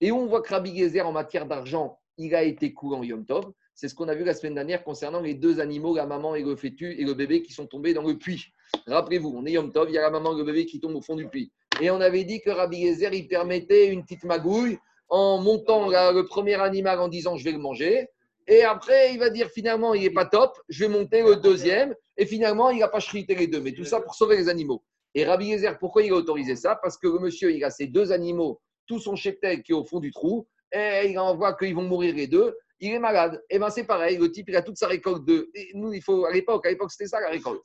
Et 0.00 0.12
on 0.12 0.26
voit 0.26 0.42
que 0.42 0.48
Rabbi 0.48 0.78
Gezer, 0.78 1.06
en 1.06 1.12
matière 1.12 1.46
d'argent, 1.46 1.98
il 2.16 2.34
a 2.34 2.42
été 2.42 2.72
courant 2.72 3.02
Yom 3.02 3.26
Tov. 3.26 3.52
C'est 3.74 3.88
ce 3.88 3.94
qu'on 3.94 4.08
a 4.08 4.14
vu 4.14 4.24
la 4.24 4.34
semaine 4.34 4.54
dernière 4.54 4.84
concernant 4.84 5.20
les 5.20 5.34
deux 5.34 5.60
animaux, 5.60 5.96
la 5.96 6.06
maman 6.06 6.34
et 6.34 6.42
le 6.42 6.56
fœtus 6.56 6.94
et 6.98 7.04
le 7.04 7.14
bébé 7.14 7.42
qui 7.42 7.52
sont 7.52 7.66
tombés 7.66 7.94
dans 7.94 8.02
le 8.02 8.16
puits. 8.18 8.52
Rappelez-vous, 8.86 9.32
on 9.34 9.46
est 9.46 9.52
Yom 9.52 9.72
Tov, 9.72 9.88
il 9.88 9.94
y 9.94 9.98
a 9.98 10.02
la 10.02 10.10
maman 10.10 10.34
et 10.34 10.38
le 10.38 10.44
bébé 10.44 10.66
qui 10.66 10.80
tombent 10.80 10.96
au 10.96 11.00
fond 11.00 11.16
du 11.16 11.28
puits. 11.28 11.52
Et 11.80 11.90
on 11.90 12.00
avait 12.00 12.24
dit 12.24 12.40
que 12.40 12.50
Rabbi 12.50 12.86
Gezer, 12.86 13.12
il 13.14 13.28
permettait 13.28 13.88
une 13.88 14.02
petite 14.02 14.24
magouille 14.24 14.78
en 15.08 15.40
montant 15.40 15.88
le 15.88 16.22
premier 16.22 16.54
animal 16.54 17.00
en 17.00 17.08
disant 17.08 17.36
je 17.36 17.44
vais 17.44 17.52
le 17.52 17.58
manger. 17.58 18.08
Et 18.46 18.62
après, 18.62 19.14
il 19.14 19.18
va 19.18 19.30
dire 19.30 19.48
finalement, 19.48 19.94
il 19.94 20.02
n'est 20.02 20.10
pas 20.10 20.26
top, 20.26 20.52
je 20.68 20.84
vais 20.84 20.92
monter 20.92 21.22
le 21.22 21.36
deuxième. 21.36 21.94
Et 22.16 22.26
finalement, 22.26 22.70
il 22.70 22.80
n'a 22.80 22.88
pas 22.88 23.00
chrité 23.00 23.34
les 23.34 23.46
deux. 23.46 23.60
Mais 23.60 23.72
tout 23.72 23.84
ça 23.84 24.00
pour 24.00 24.14
sauver 24.14 24.36
les 24.36 24.48
animaux. 24.48 24.82
Et 25.14 25.24
Rabbi 25.24 25.52
Gezer, 25.52 25.78
pourquoi 25.78 26.02
il 26.02 26.12
a 26.12 26.16
autorisé 26.16 26.56
ça? 26.56 26.78
Parce 26.82 26.98
que 26.98 27.06
le 27.06 27.18
monsieur, 27.18 27.52
il 27.52 27.64
a 27.64 27.70
ses 27.70 27.86
deux 27.86 28.12
animaux, 28.12 28.60
tout 28.86 28.98
son 28.98 29.16
cheptel 29.16 29.62
qui 29.62 29.72
est 29.72 29.74
au 29.74 29.84
fond 29.84 30.00
du 30.00 30.10
trou, 30.10 30.46
et 30.72 31.08
il 31.08 31.18
envoie 31.18 31.54
qu'ils 31.54 31.74
vont 31.74 31.82
mourir 31.82 32.14
les 32.14 32.26
deux. 32.26 32.56
Il 32.84 32.94
est 32.94 32.98
malade. 32.98 33.40
Et 33.48 33.60
bien 33.60 33.70
c'est 33.70 33.84
pareil, 33.84 34.18
le 34.18 34.30
type, 34.32 34.48
il 34.48 34.56
a 34.56 34.62
toute 34.62 34.76
sa 34.76 34.88
récolte 34.88 35.24
de. 35.24 35.48
nous, 35.74 35.92
il 35.92 36.02
faut, 36.02 36.24
à 36.24 36.32
l'époque, 36.32 36.66
à 36.66 36.70
l'époque, 36.70 36.90
c'était 36.90 37.06
ça 37.06 37.20
la 37.20 37.28
récolte. 37.28 37.62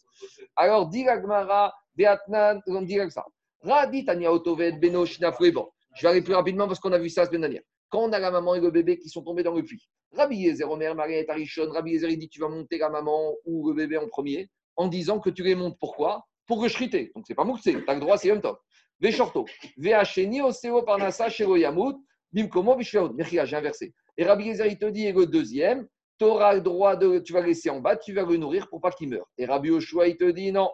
Alors, 0.56 0.88
dit 0.90 1.04
Gmara, 1.04 1.74
Beatnan, 1.96 2.62
on 2.68 2.84
dit 2.84 2.98
comme 2.98 3.10
ça. 3.10 3.26
Radit 3.64 4.04
Beno, 4.04 5.06
Bon, 5.54 5.70
je 5.96 6.02
vais 6.04 6.08
aller 6.08 6.22
plus 6.22 6.36
rapidement 6.36 6.68
parce 6.68 6.80
qu'on 6.80 6.92
a 6.92 7.00
vu 7.00 7.10
ça 7.10 7.22
la 7.22 7.28
semaine 7.28 7.42
dernière. 7.42 7.64
Quand 7.90 8.02
on 8.02 8.12
a 8.14 8.20
la 8.20 8.30
maman 8.30 8.54
et 8.54 8.60
le 8.60 8.70
bébé 8.70 9.00
qui 9.00 9.10
sont 9.10 9.24
tombés 9.24 9.42
dans 9.42 9.56
le 9.56 9.64
puits, 9.64 9.90
Rabbi 10.12 10.36
Yezer, 10.36 10.70
Omer, 10.70 10.94
Marie 10.94 11.16
et 11.16 11.26
Tarichon, 11.26 11.72
Rabbi 11.72 11.94
Yezer, 11.94 12.12
il 12.12 12.20
dit 12.20 12.30
Tu 12.30 12.40
vas 12.40 12.50
monter 12.50 12.78
la 12.78 12.90
maman 12.90 13.34
ou 13.46 13.70
le 13.70 13.74
bébé 13.74 13.98
en 13.98 14.08
premier 14.08 14.52
en 14.76 14.88
disant 14.88 15.20
que 15.20 15.32
tu 15.32 15.42
les 15.42 15.56
montes. 15.56 15.78
Pourquoi? 15.80 16.28
Pour 16.46 16.62
recheriter. 16.62 17.12
Donc, 17.16 17.26
c'est 17.28 17.34
pas 17.34 17.44
Moukse, 17.44 17.64
tu 17.64 17.84
as 17.88 17.94
le 17.96 18.00
droit, 18.00 18.20
c'est 18.20 18.28
Yom 18.28 18.40
Tov. 18.40 18.58
Veshorto. 19.00 19.46
Vehacheni 19.78 20.44
oseo 20.44 20.84
parnasa 20.84 21.28
shelo 21.28 21.56
yamut. 21.56 21.98
Bishveot. 22.44 23.14
Mechia, 23.14 23.46
j'ai 23.46 23.56
inversé. 23.56 23.94
Et 24.18 24.26
Rabbi 24.26 24.46
Gezer, 24.46 24.68
il 24.68 24.78
te 24.78 24.86
dit, 24.86 25.06
et 25.06 25.12
le 25.12 25.26
deuxième, 25.26 25.88
tu 26.20 26.26
auras 26.26 26.54
le 26.54 26.62
droit 26.62 26.96
de. 26.96 27.20
Tu 27.20 27.34
vas 27.34 27.42
le 27.42 27.48
laisser 27.48 27.70
en 27.70 27.80
bas, 27.80 27.96
tu 27.96 28.14
vas 28.14 28.24
le 28.24 28.38
nourrir 28.38 28.68
pour 28.70 28.82
pas 28.82 28.92
qu'il 28.92 29.10
meure. 29.10 29.30
Et 29.38 29.46
Rabbi 29.46 29.70
Yoshua, 29.70 30.08
il 30.08 30.18
te 30.18 30.30
dit 30.30 30.52
non. 30.52 30.72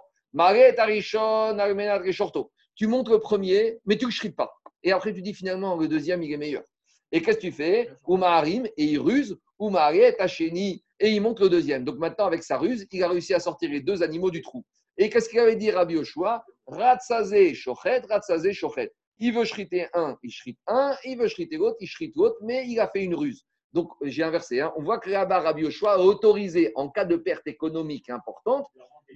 Tu 2.76 2.88
montres 2.88 3.12
le 3.12 3.20
premier, 3.20 3.80
mais 3.86 3.98
tu 3.98 4.06
ne 4.06 4.12
le 4.12 4.32
pas. 4.32 4.52
Et 4.82 4.92
après, 4.92 5.14
tu 5.14 5.22
dis 5.22 5.34
finalement, 5.34 5.76
le 5.76 5.88
deuxième, 5.88 6.24
il 6.24 6.32
est 6.34 6.38
meilleur. 6.38 6.64
Et 7.12 7.22
qu'est-ce 7.22 7.38
que 7.38 7.44
tu 7.44 7.52
fais? 7.52 7.92
Oumaharim, 8.08 8.66
et 8.66 8.84
il 8.86 9.00
ruse. 9.00 9.38
Oumaharet 9.60 10.20
Hacheni, 10.20 10.84
et 11.00 11.10
il 11.10 11.22
montre 11.22 11.44
le 11.44 11.50
deuxième. 11.50 11.84
Donc 11.84 11.98
maintenant, 11.98 12.26
avec 12.26 12.44
sa 12.44 12.58
ruse, 12.58 12.88
il 12.92 13.04
a 13.04 13.08
réussi 13.08 13.34
à 13.34 13.40
sortir 13.40 13.70
les 13.70 13.82
deux 13.82 14.02
animaux 14.02 14.32
du 14.32 14.42
trou. 14.42 14.66
Et 14.98 15.10
qu'est-ce 15.10 15.30
qu'il 15.30 15.40
avait 15.40 15.56
dit 15.56 15.70
Rabbi 15.70 15.94
Yoshua? 15.94 16.44
Ratsazé 16.66 17.54
Shochet, 17.54 18.02
Ratsazé 18.10 18.54
Shochet. 18.54 18.92
Il 19.20 19.34
veut 19.34 19.46
shriter 19.46 19.88
un, 19.94 20.18
il 20.24 20.32
shrite 20.32 20.60
un. 20.68 20.96
Il 21.06 21.18
veut 21.18 21.28
shriter 21.28 21.58
l'autre, 21.58 21.78
il 21.80 21.88
shrite 21.88 22.16
l'autre, 22.16 22.38
mais 22.42 22.68
il 22.68 22.80
a 22.80 22.88
fait 22.88 23.04
une 23.04 23.16
ruse. 23.16 23.46
Donc, 23.72 23.92
j'ai 24.04 24.24
inversé. 24.24 24.62
hein. 24.62 24.72
On 24.76 24.84
voit 24.84 25.00
que 25.00 25.10
Rabbi 25.12 25.34
Rabbi 25.34 25.66
a 25.86 26.00
autorisé, 26.00 26.72
en 26.76 26.90
cas 26.90 27.06
de 27.06 27.16
perte 27.16 27.48
économique 27.48 28.10
importante, 28.10 28.68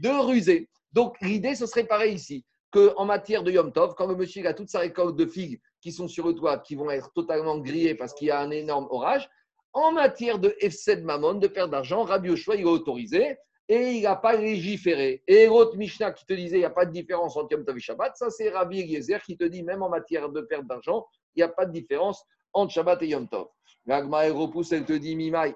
de 0.01 0.09
ruser. 0.09 0.69
Donc, 0.93 1.15
l'idée, 1.21 1.55
ce 1.55 1.65
serait 1.65 1.85
pareil 1.85 2.15
ici, 2.15 2.43
qu'en 2.71 3.05
matière 3.05 3.43
de 3.43 3.51
Yom 3.51 3.71
Tov, 3.71 3.93
quand 3.95 4.07
le 4.07 4.15
monsieur 4.15 4.45
a 4.47 4.53
toute 4.53 4.69
sa 4.69 4.79
récolte 4.79 5.15
de 5.15 5.25
figues 5.25 5.61
qui 5.81 5.91
sont 5.91 6.07
sur 6.07 6.27
le 6.27 6.33
toit, 6.33 6.57
qui 6.59 6.75
vont 6.75 6.89
être 6.89 7.11
totalement 7.13 7.57
grillées 7.59 7.95
parce 7.95 8.13
qu'il 8.13 8.27
y 8.27 8.31
a 8.31 8.39
un 8.39 8.51
énorme 8.51 8.87
orage, 8.89 9.29
en 9.73 9.91
matière 9.91 10.39
de 10.39 10.49
F7 10.61 11.03
Mammon, 11.03 11.35
de 11.35 11.47
perte 11.47 11.69
d'argent, 11.69 12.03
Rabbi 12.03 12.29
Yoshua, 12.29 12.55
il 12.55 12.65
a 12.65 12.69
autorisé 12.71 13.37
et 13.69 13.91
il 13.91 14.03
n'a 14.03 14.15
pas 14.15 14.35
légiféré. 14.35 15.23
Et 15.27 15.47
l'autre 15.47 15.75
Mishnah 15.77 16.11
qui 16.11 16.25
te 16.25 16.33
disait 16.33 16.57
il 16.57 16.59
n'y 16.59 16.65
a 16.65 16.69
pas 16.69 16.85
de 16.85 16.91
différence 16.91 17.35
entre 17.35 17.51
Yom 17.51 17.65
Tov 17.65 17.77
et 17.77 17.79
Shabbat, 17.79 18.15
ça 18.15 18.29
c'est 18.29 18.49
Rabbi 18.49 18.79
Eliezer 18.79 19.21
qui 19.21 19.37
te 19.37 19.43
dit 19.43 19.63
même 19.63 19.83
en 19.83 19.89
matière 19.89 20.29
de 20.29 20.41
perte 20.41 20.65
d'argent, 20.65 21.05
il 21.35 21.39
n'y 21.39 21.43
a 21.43 21.49
pas 21.49 21.65
de 21.65 21.71
différence 21.71 22.23
entre 22.53 22.73
Shabbat 22.73 23.01
et 23.03 23.07
Yom 23.09 23.27
Tov. 23.27 23.47
L'Agma 23.85 24.23
repousse, 24.31 24.71
elle 24.71 24.85
te 24.85 24.93
dit 24.93 25.15
Mimaï, 25.15 25.53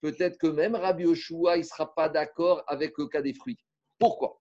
peut-être 0.00 0.38
que 0.38 0.46
même 0.46 0.74
Rabbi 0.74 1.04
Yoshua, 1.04 1.56
il 1.56 1.60
ne 1.60 1.64
sera 1.64 1.94
pas 1.94 2.08
d'accord 2.08 2.62
avec 2.66 2.92
le 2.98 3.06
cas 3.06 3.22
des 3.22 3.34
fruits. 3.34 3.58
Pourquoi? 3.98 4.38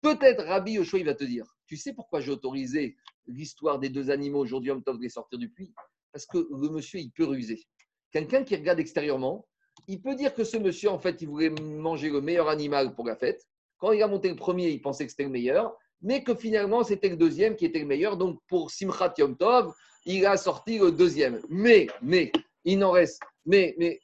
Peut-être 0.00 0.44
Rabbi 0.44 0.72
Yoshua, 0.72 1.00
il 1.00 1.06
va 1.06 1.14
te 1.14 1.24
dire, 1.24 1.44
tu 1.66 1.76
sais 1.76 1.92
pourquoi 1.92 2.20
j'ai 2.20 2.30
autorisé 2.30 2.96
l'histoire 3.26 3.78
des 3.78 3.88
deux 3.88 4.10
animaux 4.10 4.40
aujourd'hui, 4.40 4.68
Yom 4.68 4.82
Tov, 4.82 4.98
de 4.98 5.02
les 5.02 5.08
sortir 5.08 5.38
du 5.38 5.50
puits? 5.50 5.72
Parce 6.12 6.26
que 6.26 6.38
le 6.38 6.68
monsieur, 6.70 7.00
il 7.00 7.10
peut 7.10 7.24
ruser. 7.24 7.62
Quelqu'un 8.10 8.44
qui 8.44 8.56
regarde 8.56 8.78
extérieurement, 8.78 9.46
il 9.86 10.00
peut 10.00 10.14
dire 10.14 10.34
que 10.34 10.44
ce 10.44 10.56
monsieur, 10.56 10.90
en 10.90 10.98
fait, 10.98 11.20
il 11.20 11.28
voulait 11.28 11.50
manger 11.50 12.10
le 12.10 12.20
meilleur 12.20 12.48
animal 12.48 12.94
pour 12.94 13.06
la 13.06 13.16
fête. 13.16 13.46
Quand 13.78 13.92
il 13.92 14.02
a 14.02 14.08
monté 14.08 14.28
le 14.28 14.36
premier, 14.36 14.70
il 14.70 14.80
pensait 14.80 15.04
que 15.04 15.10
c'était 15.10 15.24
le 15.24 15.30
meilleur, 15.30 15.76
mais 16.00 16.22
que 16.24 16.34
finalement, 16.34 16.84
c'était 16.84 17.08
le 17.08 17.16
deuxième 17.16 17.56
qui 17.56 17.64
était 17.64 17.78
le 17.80 17.86
meilleur. 17.86 18.16
Donc, 18.16 18.40
pour 18.48 18.70
Simchat 18.70 19.14
Yom 19.18 19.36
Tov, 19.36 19.72
il 20.04 20.24
a 20.26 20.36
sorti 20.36 20.78
le 20.78 20.90
deuxième. 20.90 21.40
Mais, 21.48 21.86
mais, 22.02 22.32
il 22.64 22.78
n'en 22.78 22.92
reste. 22.92 23.20
Mais, 23.44 23.74
mais, 23.78 24.00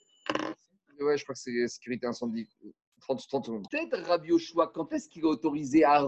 ouais, 1.00 1.16
je 1.16 1.24
crois 1.24 1.34
que 1.34 1.40
c'est 1.40 1.68
sécurité 1.68 2.06
incendie. 2.06 2.48
30, 3.04 3.26
30 3.28 3.46
secondes. 3.46 3.66
Peut-être 3.70 3.98
Rabbi 4.06 4.28
Yoshua, 4.28 4.70
quand 4.74 4.92
est-ce 4.92 5.08
qu'il 5.08 5.22
est 5.22 5.26
autorisé 5.26 5.84
à, 5.84 6.06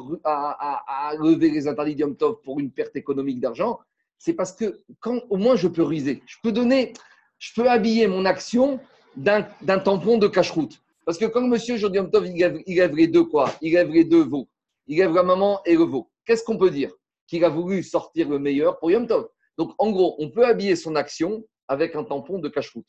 lever 1.19 1.51
les 1.51 1.69
interdits 1.69 1.95
de 1.95 2.01
Yom 2.01 2.17
Tov 2.17 2.41
pour 2.43 2.59
une 2.59 2.71
perte 2.71 2.97
économique 2.97 3.41
d'argent? 3.41 3.79
C'est 4.19 4.33
parce 4.33 4.53
que 4.53 4.81
quand 5.01 5.21
au 5.29 5.37
moins 5.37 5.57
je 5.57 5.69
peux 5.69 5.83
ruser, 5.83 6.23
je 6.27 6.37
peux 6.43 6.53
donner, 6.53 6.95
je 7.39 7.53
peux 7.55 7.69
habiller 7.69 8.07
mon 8.07 8.25
action 8.25 8.81
d'un 9.15 9.43
tampon 9.85 10.19
de 10.19 10.27
cache-route. 10.27 10.81
Parce 11.05 11.19
que 11.19 11.27
quand 11.27 11.43
monsieur 11.43 11.75
aujourd'hui 11.75 12.01
Yom 12.01 12.11
Tov, 12.11 12.27
il 12.27 12.63
il 12.67 13.11
deux 13.11 13.25
quoi? 13.25 13.53
Il 13.61 13.75
lève 13.75 13.91
les 13.91 14.05
deux 14.05 14.25
veaux. 14.25 14.49
Il 14.87 14.99
lève 14.99 15.13
la 15.13 15.23
maman 15.23 15.61
et 15.65 15.75
le 15.75 15.85
veau. 15.85 16.11
Qu'est-ce 16.25 16.45
qu'on 16.45 16.59
peut 16.59 16.71
dire? 16.71 16.91
Qu'il 17.27 17.45
a 17.45 17.49
voulu 17.49 17.83
sortir 17.83 18.29
le 18.29 18.39
meilleur 18.39 18.79
pour 18.79 18.91
Yom 18.91 19.07
Tov. 19.07 19.29
Donc 19.59 19.75
en 19.79 19.91
gros, 19.91 20.17
on 20.19 20.31
peut 20.31 20.47
habiller 20.47 20.77
son 20.77 20.97
action 20.97 21.45
avec 21.69 21.95
un 21.95 22.05
tampon 22.05 22.39
de 22.39 22.49
cache-route. 22.49 22.89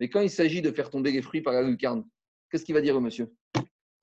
Mais 0.00 0.08
quand 0.08 0.20
il 0.20 0.30
s'agit 0.30 0.62
de 0.62 0.70
faire 0.70 0.90
tomber 0.90 1.12
les 1.12 1.22
fruits 1.22 1.42
par 1.42 1.52
la 1.52 1.62
lucarne, 1.62 2.04
qu'est-ce 2.50 2.64
qu'il 2.64 2.74
va 2.74 2.80
dire 2.80 3.00
monsieur? 3.00 3.32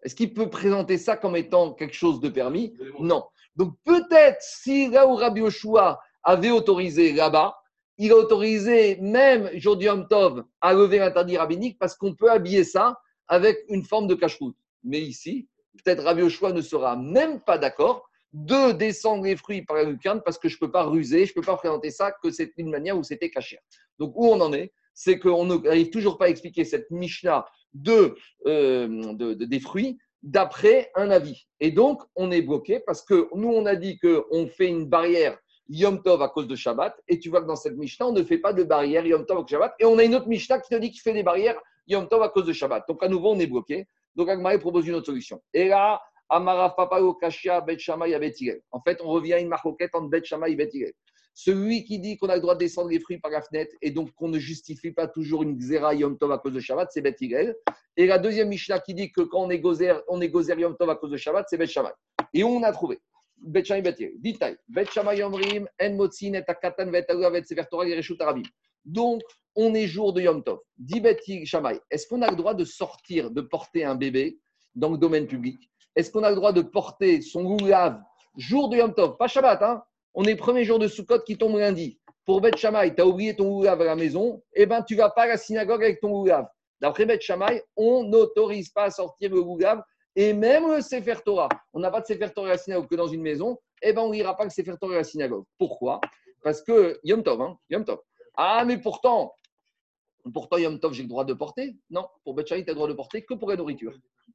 Est-ce 0.04 0.16
qu'il 0.16 0.34
peut 0.34 0.50
présenter 0.50 0.98
ça 0.98 1.18
comme 1.18 1.36
étant 1.36 1.74
quelque 1.74 1.96
chose 1.96 2.20
de 2.20 2.30
permis? 2.30 2.74
Non. 3.00 3.26
Donc 3.56 3.74
peut-être 3.84 4.42
si 4.42 4.90
là 4.90 5.08
où 5.08 5.16
Rabbi 5.16 5.42
Yoshua 5.42 6.00
avait 6.24 6.52
autorisé 6.52 7.12
là-bas, 7.14 7.58
il 7.98 8.12
a 8.12 8.16
autorisé 8.16 8.98
même 9.02 9.50
Yom 9.54 10.08
Tov 10.08 10.46
à 10.62 10.74
lever 10.74 11.00
l'interdit 11.00 11.38
rabbinique 11.38 11.78
parce 11.78 11.96
qu'on 11.96 12.16
peut 12.16 12.32
habiller 12.32 12.64
ça 12.64 12.98
avec 13.28 13.58
une 13.68 13.84
forme 13.84 14.08
de 14.08 14.16
cache-route. 14.16 14.56
Mais 14.84 15.02
ici, 15.02 15.50
peut-être 15.84 16.04
Rabbi 16.04 16.22
Yoshua 16.22 16.54
ne 16.54 16.62
sera 16.62 16.96
même 16.96 17.42
pas 17.42 17.58
d'accord 17.58 18.10
de 18.32 18.72
descendre 18.72 19.24
les 19.24 19.36
fruits 19.36 19.64
par 19.64 19.76
la 19.76 19.84
lucarne 19.84 20.22
parce 20.24 20.38
que 20.38 20.48
je 20.48 20.56
ne 20.56 20.60
peux 20.60 20.72
pas 20.72 20.84
ruser, 20.84 21.26
je 21.26 21.32
ne 21.32 21.36
peux 21.36 21.46
pas 21.46 21.58
présenter 21.58 21.92
ça 21.92 22.12
que 22.12 22.32
c'est 22.32 22.54
une 22.58 22.70
manière 22.70 22.98
où 22.98 23.04
c'était 23.04 23.30
caché. 23.30 23.60
Donc 23.98 24.14
où 24.16 24.28
on 24.28 24.40
en 24.40 24.54
est, 24.54 24.72
c'est 24.94 25.20
qu'on 25.20 25.46
n'arrive 25.46 25.90
toujours 25.90 26.18
pas 26.18 26.26
à 26.26 26.30
expliquer 26.30 26.64
cette 26.64 26.90
Mishnah 26.92 27.46
de, 27.74 28.16
euh, 28.46 29.14
de- 29.14 29.34
de- 29.34 29.46
des 29.46 29.60
fruits 29.60 29.98
d'après 30.22 30.92
un 30.96 31.10
avis. 31.12 31.48
Et 31.60 31.72
donc, 31.72 32.02
on 32.16 32.32
est 32.32 32.42
bloqué 32.42 32.80
parce 32.86 33.02
que 33.02 33.30
nous, 33.36 33.50
on 33.50 33.66
a 33.66 33.76
dit 33.76 33.98
qu'on 34.00 34.48
fait 34.48 34.68
une 34.68 34.86
barrière 34.86 35.38
Yom 35.70 36.02
Tov 36.02 36.22
à 36.22 36.30
cause 36.30 36.48
de 36.48 36.56
Shabbat. 36.56 36.96
Et 37.08 37.20
tu 37.20 37.30
vois 37.30 37.42
que 37.42 37.48
dans 37.48 37.56
cette 37.56 37.78
Mishnah, 37.78 38.08
on 38.08 38.12
ne 38.12 38.24
fait 38.24 38.40
pas 38.40 38.52
de 38.54 38.64
barrière 38.64 39.06
Yom 39.06 39.26
Tov 39.26 39.38
à 39.38 39.42
cause 39.42 39.46
de 39.46 39.52
Shabbat. 39.52 39.76
Et 39.80 39.86
on 39.86 39.98
a 39.98 40.04
une 40.04 40.16
autre 40.16 40.28
Mishnah 40.28 40.60
qui 40.60 40.70
te 40.70 40.76
dit 40.76 40.92
qu'il 40.92 41.02
fait 41.02 41.14
des 41.14 41.24
barrières 41.24 41.60
Yom 41.88 42.08
Tov 42.10 42.22
à 42.24 42.30
cause 42.30 42.46
de 42.46 42.54
Shabbat. 42.54 42.86
Donc, 42.88 43.02
à 43.04 43.08
nouveau, 43.08 43.32
on 43.32 43.40
est 43.40 43.48
bloqué. 43.48 43.88
Donc, 44.16 44.30
Agmaré 44.30 44.60
propose 44.60 44.88
une 44.88 44.96
autre 44.96 45.06
solution. 45.06 45.42
Et 45.54 45.68
là, 45.70 46.02
Amara 46.28 46.76
Papao 46.76 47.14
Kashia 47.14 47.62
Bet 47.62 47.80
Shammai 47.80 48.14
à 48.14 48.20
Bet. 48.20 48.36
En 48.72 48.82
fait, 48.82 49.00
on 49.04 49.10
revient 49.10 49.34
à 49.34 49.40
une 49.40 49.48
marcoquette 49.48 49.94
entre 49.94 50.10
Bet 50.10 50.24
Shammai 50.26 50.52
et 50.52 50.56
Bet. 50.56 50.70
Celui 51.34 51.86
qui 51.86 52.00
dit 52.00 52.18
qu'on 52.18 52.28
a 52.28 52.36
le 52.36 52.42
droit 52.42 52.56
de 52.56 52.60
descendre 52.60 52.90
les 52.90 53.00
fruits 53.00 53.20
par 53.20 53.32
la 53.32 53.42
fenêtre 53.42 53.74
et 53.82 53.92
donc 53.92 54.12
qu'on 54.14 54.28
ne 54.28 54.40
justifie 54.40 54.92
pas 54.92 55.08
toujours 55.08 55.44
une 55.44 55.56
Xéra 55.58 55.96
Yom 55.96 56.18
Tov 56.18 56.32
à 56.32 56.38
cause 56.38 56.54
de 56.54 56.60
Shabbat, 56.60 56.90
c'est 56.92 57.02
Bet. 57.02 57.16
Et 57.96 58.06
la 58.06 58.20
deuxième 58.20 58.50
Mishnah 58.50 58.80
qui 58.80 58.94
dit 58.94 59.12
que 59.12 59.22
quand 59.22 59.44
on 59.44 59.50
est 59.50 59.60
gozer, 59.60 60.02
on 60.08 60.20
est 60.22 60.30
gozer 60.30 60.60
Yom 60.60 60.76
Tov 60.76 60.90
à 60.90 60.96
cause 60.96 61.12
de 61.12 61.18
Shabbat, 61.18 61.46
c'est 61.50 61.58
Bet 61.58 61.68
Shammai. 61.68 61.92
Et 62.34 62.44
on 62.44 62.62
a 62.64 62.72
trouvé. 62.72 63.00
Bet 63.38 63.64
Shammai, 63.64 63.82
Bet 63.82 63.96
Hillel. 64.00 64.14
Ditaï. 64.20 64.58
Yomrim, 65.18 65.68
En 65.82 65.94
Motzin, 65.94 66.34
Et 66.34 66.44
Akatan, 66.46 66.92
Vet 66.92 67.10
Avet 67.10 67.44
Sefer 67.44 67.64
Torah, 67.70 67.88
Yereshut 67.88 68.20
Arabim. 68.22 68.44
Donc, 68.84 69.22
on 69.56 69.74
est 69.74 69.88
jour 69.88 70.14
de 70.14 70.22
Yom 70.22 70.44
Tov. 70.44 70.60
Dit 70.78 71.00
Bet 71.00 71.20
Shammai, 71.46 71.80
est-ce 71.90 72.08
qu'on 72.08 72.22
a 72.22 72.30
le 72.30 72.36
droit 72.36 72.54
de 72.54 72.66
sortir, 72.66 73.32
de 73.32 73.42
porter 73.42 73.86
un 73.86 73.96
bébé 73.96 74.40
dans 74.76 74.92
le 74.92 74.98
domaine 74.98 75.28
public? 75.28 75.70
Est-ce 75.96 76.12
qu'on 76.12 76.24
a 76.24 76.30
le 76.30 76.36
droit 76.36 76.54
de 76.54 76.62
porter 76.62 77.22
son 77.22 77.44
goulav 77.44 78.02
jour 78.38 78.70
de 78.70 78.78
Yom 78.78 78.94
Tov? 78.94 79.18
Pas 79.18 79.28
Shabbat, 79.28 79.62
hein? 79.62 79.84
On 80.14 80.24
est 80.24 80.36
premier 80.36 80.64
jour 80.64 80.80
de 80.80 80.88
Sukkot 80.88 81.20
qui 81.20 81.38
tombe 81.38 81.58
lundi. 81.58 82.00
Pour 82.26 82.42
Bet 82.42 82.58
Shammai, 82.58 82.96
tu 82.96 83.02
as 83.02 83.08
oublié 83.08 83.36
ton 83.36 83.50
goulav 83.50 83.82
à 83.82 83.86
la 83.86 83.96
maison, 83.96 84.42
eh 84.54 84.66
ben 84.66 84.84
tu 84.84 84.96
vas 84.96 85.10
pas 85.10 85.24
à 85.24 85.28
la 85.28 85.38
synagogue 85.38 85.84
avec 85.84 86.00
ton 86.00 86.10
goulav. 86.10 86.48
D'après 86.82 87.06
Bet 87.06 87.20
Shammai, 87.22 87.64
on 87.76 88.04
n'autorise 88.04 88.70
pas 88.70 88.86
à 88.86 88.92
sortir 88.92 89.32
le 89.32 89.42
goulav 89.42 89.82
et 90.16 90.34
même 90.34 90.72
le 90.72 90.82
Sefer 90.82 91.16
Torah. 91.24 91.50
On 91.74 91.80
n'a 91.80 91.92
pas 91.92 92.02
de 92.02 92.06
Sefer 92.06 92.30
Torah 92.34 92.50
à 92.50 92.52
la 92.52 92.58
synagogue 92.58 92.88
que 92.88 92.96
dans 92.96 93.08
une 93.08 93.22
maison, 93.22 93.58
eh 93.82 93.94
ben 93.94 94.02
on 94.02 94.12
n'ira 94.12 94.36
pas 94.36 94.44
le 94.44 94.50
Sefer 94.50 94.74
Torah 94.80 94.96
à 94.96 94.98
la 94.98 95.04
synagogue. 95.04 95.46
Pourquoi? 95.58 96.02
Parce 96.44 96.62
que 96.62 97.00
Yom 97.04 97.24
Tov, 97.24 97.42
hein 97.42 97.58
Yom 97.70 97.86
Tov. 97.86 98.00
Ah, 98.36 98.64
mais 98.66 98.78
pourtant, 98.78 99.34
pourtant 100.34 100.58
Yom 100.58 100.80
Tov, 100.80 100.94
j'ai 100.94 101.04
le 101.04 101.10
droit 101.10 101.26
de 101.26 101.34
porter? 101.34 101.76
Non, 101.90 102.08
pour 102.24 102.34
Bet 102.34 102.46
Shammai, 102.46 102.64
tu 102.64 102.70
as 102.70 102.74
le 102.74 102.78
droit 102.78 102.88
de 102.88 102.94
porter 102.94 103.24
que 103.24 103.34
pour 103.36 103.50
la 103.50 103.56
nourriture. 103.56 103.94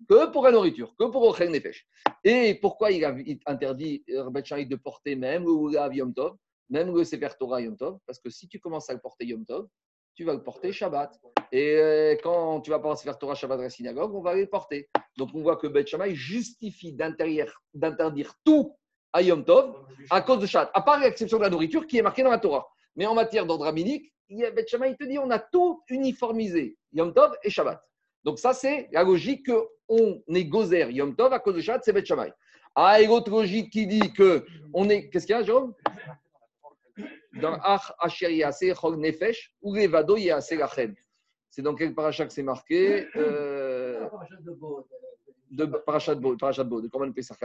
Que 0.09 0.31
pour 0.31 0.45
la 0.45 0.53
nourriture, 0.53 0.95
que 0.99 1.05
pour 1.05 1.23
Ochel 1.23 1.51
Nefesh. 1.51 1.87
Et 2.23 2.55
pourquoi 2.55 2.91
il 2.91 3.05
a 3.05 3.15
interdit 3.47 4.05
euh, 4.11 4.31
Bet 4.31 4.45
Shammai 4.45 4.67
de 4.67 4.77
porter 4.77 5.17
même 5.17 5.45
le 5.45 5.95
Yom 5.95 6.13
Tov, 6.13 6.37
même 6.71 6.95
le 6.95 7.05
Sefer 7.05 7.29
Torah 7.39 7.61
Yom 7.61 7.77
Tov? 7.77 7.99
Parce 8.07 8.19
que 8.19 8.31
si 8.31 8.49
tu 8.49 8.59
commences 8.59 8.89
à 8.91 8.95
le 8.95 9.01
porter 9.01 9.27
Yom 9.27 9.45
Tov, 9.45 9.69
tu 10.15 10.25
vas 10.25 10.33
le 10.33 10.43
porter 10.43 10.73
Shabbat. 10.73 11.19
Et 11.53 11.77
euh, 11.77 12.17
quand 12.23 12.61
tu 12.61 12.71
vas 12.71 12.79
pas 12.79 12.95
faire 12.97 13.19
Torah 13.19 13.35
Shabbat 13.35 13.59
à 13.61 13.63
la 13.65 13.71
synagogue, 13.71 14.15
on 14.15 14.23
va 14.23 14.35
les 14.35 14.47
porter. 14.47 14.89
Donc 15.17 15.31
on 15.35 15.43
voit 15.43 15.57
que 15.57 15.67
Beth 15.67 15.89
Shammai 15.89 16.15
justifie 16.15 16.93
d'interdire 16.93 17.53
tout 18.45 18.77
à 19.13 19.23
Yom 19.23 19.45
Tov 19.45 19.75
à 20.11 20.23
cause 20.23 20.41
de 20.41 20.47
Shabbat, 20.47 20.71
à 20.75 20.83
part 20.83 21.01
l'exception 21.01 21.39
de 21.39 21.43
la 21.43 21.51
nourriture 21.51 21.87
qui 21.87 21.99
est 21.99 22.03
marquée 22.03 22.23
dans 22.23 22.31
la 22.31 22.39
Torah. 22.39 22.67
Mais 22.97 23.07
en 23.07 23.15
matière 23.15 23.47
d'ordre 23.47 23.65
rabbinique, 23.65 24.13
Beth 24.29 24.69
Shammai 24.69 24.97
te 24.97 25.05
dit 25.05 25.19
on 25.19 25.31
a 25.31 25.39
tout 25.39 25.83
uniformisé, 25.89 26.77
Yom 26.93 27.13
Tov 27.13 27.37
et 27.43 27.51
Shabbat. 27.51 27.83
Donc 28.25 28.39
ça 28.39 28.55
c'est 28.55 28.89
la 28.93 29.05
logique 29.05 29.47
qu'on 29.47 30.23
est 30.35 30.45
gozer 30.45 30.91
Yom 30.91 31.15
Tov 31.15 31.33
à 31.33 31.39
cause 31.39 31.57
de 31.57 31.61
Shabbat, 31.61 31.83
c'est 31.85 32.07
Shammai. 32.07 32.33
Ah, 32.75 33.01
et 33.01 33.07
l'autre 33.07 33.31
logique 33.31 33.71
qui 33.71 33.87
dit 33.87 34.13
que 34.13 34.45
on 34.73 34.89
est. 34.89 35.09
Qu'est-ce 35.09 35.27
qu'il 35.27 35.37
y 35.37 35.39
a, 35.39 35.43
Jérôme? 35.45 35.75
Dans 37.41 37.55
Ach 37.63 37.93
Asher 37.99 38.35
Yaseh 38.35 38.75
Chol 38.75 38.97
Nefesh, 38.97 39.55
ou 39.63 39.75
Levado 39.75 40.17
Yaseh 40.17 40.57
Lachem. 40.57 40.95
C'est 41.51 41.63
dans 41.63 41.75
quel 41.77 41.95
paracha 41.95 42.27
que 42.27 42.33
c'est 42.33 42.43
marqué 42.43 43.07
euh, 43.15 44.09
De 45.53 45.67
Parachat 45.67 46.17
Bo, 46.17 46.37
Parachat 46.37 46.65
de 46.65 46.89
Korban 46.89 47.13
Pesach. 47.13 47.39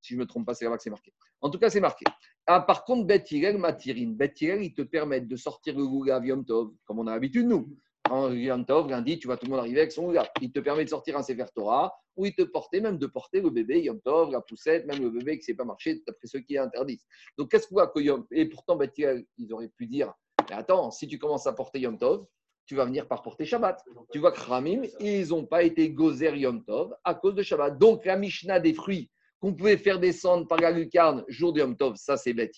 Si 0.00 0.14
je 0.14 0.18
ne 0.18 0.20
me 0.20 0.26
trompe 0.26 0.46
pas, 0.46 0.54
c'est 0.54 0.64
là-bas 0.64 0.78
que 0.78 0.82
c'est 0.82 0.88
marqué. 0.88 1.12
En 1.42 1.50
tout 1.50 1.58
cas, 1.58 1.68
c'est 1.68 1.80
marqué. 1.80 2.06
Ah, 2.46 2.62
par 2.62 2.84
contre, 2.84 3.06
Bet 3.06 3.24
Matirin. 3.58 4.12
Bet 4.12 4.32
ils 4.40 4.72
te 4.72 4.80
permettent 4.80 5.28
de 5.28 5.36
sortir 5.36 5.76
le 5.76 5.86
goulav 5.86 6.24
Yom 6.24 6.42
Tov, 6.46 6.72
comme 6.86 7.00
on 7.00 7.06
a 7.06 7.12
l'habitude 7.12 7.46
nous, 7.46 7.76
En 8.10 8.30
Yom 8.32 8.66
Tov, 8.66 8.90
lundi, 8.90 9.18
tu 9.18 9.26
vois 9.26 9.36
tout 9.36 9.46
le 9.46 9.52
monde 9.52 9.60
arriver 9.60 9.80
avec 9.80 9.92
son 9.92 10.12
gars. 10.12 10.28
Il 10.42 10.52
te 10.52 10.60
permet 10.60 10.84
de 10.84 10.90
sortir 10.90 11.16
un 11.16 11.22
Sefer 11.22 11.46
Torah, 11.54 11.94
ou 12.16 12.26
il 12.26 12.34
te 12.34 12.42
portait 12.42 12.80
même 12.80 12.98
de 12.98 13.06
porter 13.06 13.40
le 13.40 13.50
bébé 13.50 13.80
Yom 13.82 14.00
Tov, 14.00 14.30
la 14.30 14.42
poussette, 14.42 14.86
même 14.86 15.02
le 15.02 15.10
bébé 15.10 15.32
qui 15.32 15.38
ne 15.38 15.44
sait 15.44 15.54
pas 15.54 15.64
marcher, 15.64 16.02
d'après 16.06 16.26
ceux 16.26 16.40
qui 16.40 16.58
interdisent. 16.58 17.04
Donc, 17.38 17.50
qu'est-ce 17.50 17.66
qu'on 17.66 17.76
voit 17.76 17.88
que 17.88 18.00
Et 18.32 18.46
pourtant, 18.46 18.78
Hillel, 18.78 19.24
ils 19.38 19.52
auraient 19.52 19.70
pu 19.70 19.86
dire 19.86 20.12
Mais 20.48 20.56
attends, 20.56 20.90
si 20.90 21.08
tu 21.08 21.18
commences 21.18 21.46
à 21.46 21.54
porter 21.54 21.80
Yom 21.80 21.98
Tov, 21.98 22.26
tu 22.66 22.76
vas 22.76 22.84
venir 22.84 23.08
par 23.08 23.22
porter 23.22 23.44
Shabbat. 23.44 23.82
Tu 24.12 24.18
vois 24.18 24.32
que 24.32 24.40
Ramim, 24.40 24.82
ils 25.00 25.28
n'ont 25.28 25.46
pas 25.46 25.62
été 25.62 25.90
gozer 25.90 26.36
Yom 26.36 26.64
Tov 26.64 26.94
à 27.04 27.14
cause 27.14 27.34
de 27.34 27.42
Shabbat. 27.42 27.78
Donc, 27.78 28.04
la 28.04 28.16
Mishnah 28.16 28.60
des 28.60 28.74
fruits 28.74 29.10
qu'on 29.40 29.54
pouvait 29.54 29.76
faire 29.76 29.98
descendre 29.98 30.46
par 30.46 30.58
la 30.58 30.70
lucarne 30.70 31.24
jour 31.28 31.52
de 31.52 31.60
Yom 31.60 31.76
Tov, 31.76 31.96
ça 31.96 32.16
c'est 32.16 32.32
Beth 32.32 32.52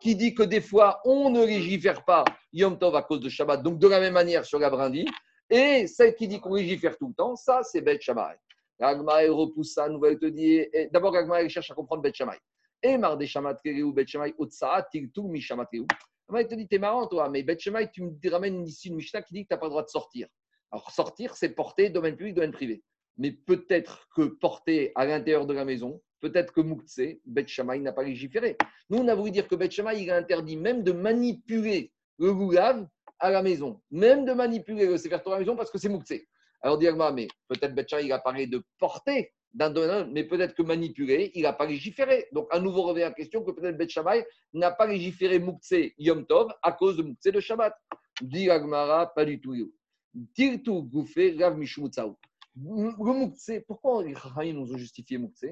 qui 0.00 0.16
dit 0.16 0.34
que 0.34 0.42
des 0.42 0.60
fois, 0.60 1.00
on 1.04 1.30
ne 1.30 1.44
légifère 1.44 2.04
pas 2.04 2.24
Yom 2.52 2.78
Tov 2.78 2.94
à 2.96 3.02
cause 3.02 3.20
de 3.20 3.28
Shabbat. 3.28 3.62
Donc, 3.62 3.78
de 3.78 3.88
la 3.88 4.00
même 4.00 4.14
manière 4.14 4.44
sur 4.44 4.58
la 4.58 4.70
brindille. 4.70 5.06
Et 5.50 5.86
celle 5.86 6.14
qui 6.14 6.26
dit 6.28 6.40
qu'on 6.40 6.54
légifère 6.54 6.96
tout 6.96 7.08
le 7.08 7.14
temps, 7.14 7.36
ça 7.36 7.62
c'est 7.62 7.80
Beth 7.80 8.00
Shammai. 8.00 8.36
L'Agma, 8.78 9.22
elle 9.22 9.30
repousse 9.30 9.74
ça, 9.74 9.88
nous 9.88 10.00
te 10.00 10.26
dit. 10.26 10.54
et 10.72 10.88
D'abord, 10.92 11.12
l'Agma, 11.12 11.40
elle 11.40 11.48
cherche 11.48 11.70
à 11.70 11.74
comprendre 11.74 12.02
Beth 12.02 12.14
Shammai. 12.14 12.38
Et 12.82 12.98
mar 12.98 13.16
des 13.16 13.26
Shamat 13.26 13.54
Kereu, 13.64 13.92
Beth 13.92 14.08
Tiltou, 14.90 15.32
te 15.32 16.54
dit, 16.54 16.68
t'es 16.68 16.78
marrant 16.78 17.06
toi, 17.06 17.28
mais 17.30 17.42
Beth 17.42 17.58
tu 17.58 17.70
me 17.70 18.30
ramènes 18.30 18.66
ici 18.66 18.88
une 18.88 18.96
Mishnah 18.96 19.22
qui 19.22 19.34
dit 19.34 19.42
que 19.44 19.48
tu 19.48 19.54
n'as 19.54 19.58
pas 19.58 19.66
le 19.66 19.70
droit 19.70 19.84
de 19.84 19.88
sortir. 19.88 20.28
Alors, 20.70 20.90
sortir, 20.90 21.34
c'est 21.34 21.50
porter 21.50 21.88
domaine 21.88 22.16
public, 22.16 22.34
domaine 22.34 22.52
privé. 22.52 22.82
Mais 23.16 23.30
peut-être 23.30 24.08
que 24.14 24.22
porter 24.22 24.92
à 24.96 25.06
l'intérieur 25.06 25.46
de 25.46 25.54
la 25.54 25.64
maison, 25.64 26.02
peut-être 26.24 26.54
que 26.54 26.62
Moukse, 26.62 27.02
Beth 27.26 27.48
Shammai 27.48 27.80
n'a 27.80 27.92
pas 27.92 28.02
légiféré. 28.02 28.56
Nous, 28.88 28.96
on 28.96 29.08
a 29.08 29.14
voulu 29.14 29.30
dire 29.30 29.46
que 29.46 29.54
Beth 29.54 29.72
Shammai, 29.72 30.02
il 30.02 30.10
a 30.10 30.16
interdit 30.16 30.56
même 30.56 30.82
de 30.82 30.92
manipuler 30.92 31.92
le 32.18 32.32
goulav 32.32 32.88
à 33.18 33.30
la 33.30 33.42
maison, 33.42 33.82
même 33.90 34.24
de 34.24 34.32
manipuler 34.32 34.86
le 34.86 34.96
Sefer 34.96 35.18
Torah 35.22 35.36
à 35.36 35.38
la 35.38 35.44
maison 35.44 35.54
parce 35.54 35.70
que 35.70 35.76
c'est 35.76 35.90
Moukse. 35.90 36.14
Alors, 36.62 36.78
Diagma, 36.78 37.12
mais 37.12 37.28
peut-être 37.46 37.74
Beth 37.74 37.90
Shammai, 37.90 38.06
il 38.06 38.12
a 38.12 38.18
parlé 38.18 38.46
de 38.46 38.64
porter 38.78 39.34
d'un 39.52 39.68
domaine, 39.68 40.10
mais 40.12 40.24
peut-être 40.24 40.54
que 40.54 40.62
manipuler, 40.62 41.30
il 41.34 41.42
n'a 41.42 41.52
pas 41.52 41.66
légiféré. 41.66 42.26
Donc, 42.32 42.48
à 42.50 42.58
nouveau 42.58 42.84
revient 42.84 43.02
la 43.02 43.12
question 43.12 43.44
que 43.44 43.50
peut-être 43.50 43.76
Beth 43.76 43.90
Shammai 43.90 44.24
n'a 44.54 44.70
pas 44.70 44.86
légiféré 44.86 45.38
Moukse 45.38 45.74
Yom 45.98 46.24
Tov 46.24 46.54
à 46.62 46.72
cause 46.72 46.96
de 46.96 47.02
Moukse 47.02 47.24
de 47.24 47.40
Shabbat. 47.40 47.74
Dit 48.22 48.48
Agmara, 48.48 49.12
pas 49.12 49.26
du 49.26 49.42
tout. 49.42 49.54
Tirtu 50.34 50.82
Goufé, 50.84 51.36
Rav 51.38 51.58
Mishmutsaou. 51.58 52.16
Le 52.56 53.12
Moukse, 53.12 53.50
pourquoi 53.66 54.02
les 54.02 54.14
Chachamim 54.14 54.54
nous 54.54 54.72
ont 54.72 54.78
justifié 54.78 55.18
Moukse 55.18 55.44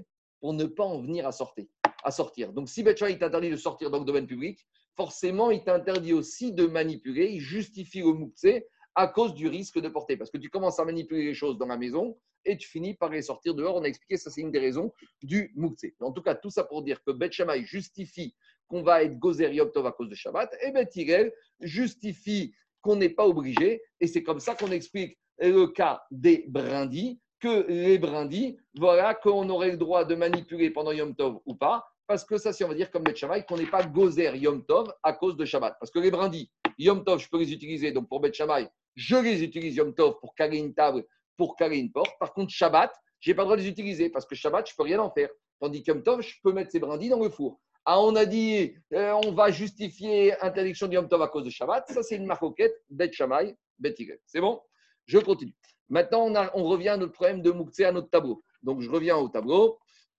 Pour 0.43 0.53
ne 0.53 0.65
pas 0.65 0.85
en 0.85 1.01
venir 1.01 1.27
à 1.27 1.33
sortir. 1.33 1.65
À 2.03 2.11
sortir. 2.11 2.53
Donc, 2.53 2.69
si 2.69 2.85
Shammai 2.97 3.17
t'interdit 3.17 3.49
de 3.49 3.57
sortir 3.57 3.91
dans 3.91 4.01
le 4.01 4.05
domaine 4.05 4.27
public, 4.27 4.59
forcément, 4.97 5.53
il 5.53 5.63
t'interdit 5.63 6.13
aussi 6.13 6.53
de 6.53 6.67
manipuler. 6.67 7.31
Il 7.31 7.41
justifie 7.41 8.01
le 8.01 8.13
Moukse 8.13 8.61
à 8.97 9.07
cause 9.07 9.35
du 9.35 9.47
risque 9.47 9.81
de 9.81 9.89
porter. 9.89 10.17
Parce 10.17 10.31
que 10.31 10.39
tu 10.39 10.51
commences 10.51 10.81
à 10.81 10.85
manipuler 10.85 11.25
les 11.27 11.35
choses 11.35 11.57
dans 11.59 11.67
la 11.67 11.77
maison 11.77 12.19
et 12.45 12.57
tu 12.57 12.69
finis 12.69 12.95
par 12.95 13.11
les 13.11 13.23
sortir 13.23 13.55
dehors. 13.55 13.77
On 13.77 13.85
a 13.85 13.87
expliqué 13.87 14.17
ça, 14.17 14.31
c'est 14.31 14.41
une 14.41 14.51
des 14.51 14.59
raisons 14.59 14.93
du 15.23 15.53
Moukse. 15.55 15.87
En 16.01 16.11
tout 16.11 16.23
cas, 16.23 16.35
tout 16.35 16.51
ça 16.51 16.65
pour 16.65 16.83
dire 16.83 17.01
que 17.05 17.13
Beth 17.13 17.33
Shammai 17.33 17.65
justifie 17.65 18.35
qu'on 18.67 18.83
va 18.83 19.05
être 19.05 19.17
Gozer 19.21 19.55
Tov 19.73 19.87
à 19.87 19.93
cause 19.93 20.09
de 20.09 20.17
Shabbat 20.17 20.53
et 20.61 20.73
Hillel 20.97 21.33
justifie 21.61 22.53
qu'on 22.81 22.97
n'est 22.97 23.11
pas 23.11 23.29
obligé. 23.29 23.81
Et 24.01 24.09
c'est 24.09 24.25
comme 24.25 24.41
ça 24.41 24.57
qu'on 24.57 24.73
explique 24.73 25.17
le 25.39 25.67
cas 25.67 26.03
des 26.11 26.47
brindilles, 26.49 27.21
que 27.43 27.67
les 27.69 27.99
brindilles, 27.99 28.57
voilà, 28.77 29.15
qu'on 29.15 29.49
aurait 29.51 29.73
le 29.73 29.77
droit 29.77 30.05
de 30.05 30.15
manipuler 30.15 30.71
pendant 30.71 30.93
Yom 30.93 31.15
Tov 31.17 31.41
ou 31.45 31.57
pas. 31.57 31.85
Parce 32.07 32.25
que 32.25 32.39
ça, 32.39 32.53
c'est, 32.53 32.65
on 32.65 32.69
va 32.69 32.75
dire, 32.75 32.91
comme 32.91 33.03
Beth 33.03 33.17
Shammai, 33.17 33.45
qu'on 33.45 33.57
n'est 33.57 33.67
pas 33.67 33.83
Gozer 33.83 34.37
Yom 34.37 34.65
Tov 34.65 34.93
à 35.03 35.13
cause 35.13 35.37
de 35.37 35.45
Shabbat. 35.45 35.77
Parce 35.81 35.91
que 35.91 35.99
les 35.99 36.13
brindilles, 36.13 36.49
Yom 36.79 37.05
Tov, 37.05 37.19
je 37.19 37.29
peux 37.29 37.39
les 37.39 37.53
utiliser. 37.53 37.91
Donc 37.91 38.09
pour 38.09 38.21
Beth 38.21 38.35
Shammai, 38.35 38.69
je 38.95 39.17
les 39.17 39.43
utilise 39.43 39.75
Yom 39.75 39.93
Tov 39.93 40.21
pour 40.21 40.37
caler 40.37 40.59
une 40.59 40.73
table, 40.73 41.05
pour 41.37 41.57
caler 41.57 41.79
une 41.79 41.91
porte. 41.91 42.17
Par 42.21 42.33
contre, 42.33 42.53
Shabbat, 42.53 42.93
je 43.19 43.31
n'ai 43.31 43.35
pas 43.35 43.43
le 43.43 43.47
droit 43.47 43.57
de 43.57 43.63
les 43.63 43.69
utiliser 43.69 44.09
parce 44.09 44.25
que 44.25 44.37
Shabbat, 44.37 44.71
je 44.71 44.77
peux 44.77 44.85
rien 44.85 45.01
en 45.01 45.11
faire. 45.11 45.31
Tandis 45.59 45.83
que 45.83 45.91
Yom 45.91 46.03
Tov, 46.03 46.23
je 46.23 46.37
peux 46.45 46.53
mettre 46.53 46.71
ces 46.71 46.79
brindilles 46.79 47.09
dans 47.09 47.21
le 47.21 47.31
four. 47.31 47.61
Ah, 47.85 48.01
on 48.01 48.15
a 48.15 48.25
dit, 48.25 48.73
euh, 48.93 49.19
on 49.25 49.33
va 49.33 49.51
justifier 49.51 50.41
interdiction 50.41 50.87
de 50.87 50.95
Yom 50.95 51.09
Tov 51.09 51.23
à 51.23 51.29
cause 51.29 51.45
de 51.45 51.51
Shabbat. 51.51 51.89
Ça, 51.89 52.05
c'est 52.05 52.17
une 52.17 52.27
marcoquette, 52.27 52.85
Bet 52.89 53.13
Shammai, 53.13 53.57
Bet. 53.81 53.97
C'est 54.27 54.41
bon? 54.41 54.61
Je 55.07 55.19
continue. 55.19 55.55
Maintenant, 55.89 56.33
on, 56.55 56.65
revient 56.65 56.91
à 56.91 56.97
notre 56.97 57.13
problème 57.13 57.43
de 57.43 57.51
Moukse, 57.51 57.81
à 57.81 57.93
notre 57.93 58.11
tableau. 58.11 58.43
Donc, 58.63 58.81
je 58.81 58.91
reviens 58.91 59.17
au 59.17 59.29
tableau. 59.29 59.79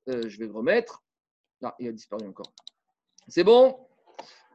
Euh, 0.09 0.27
je 0.27 0.37
vais 0.37 0.45
le 0.45 0.51
remettre. 0.51 1.03
Ah, 1.63 1.75
il 1.79 1.87
a 1.87 1.91
disparu 1.91 2.27
encore. 2.27 2.53
C'est 3.27 3.43
bon? 3.43 3.87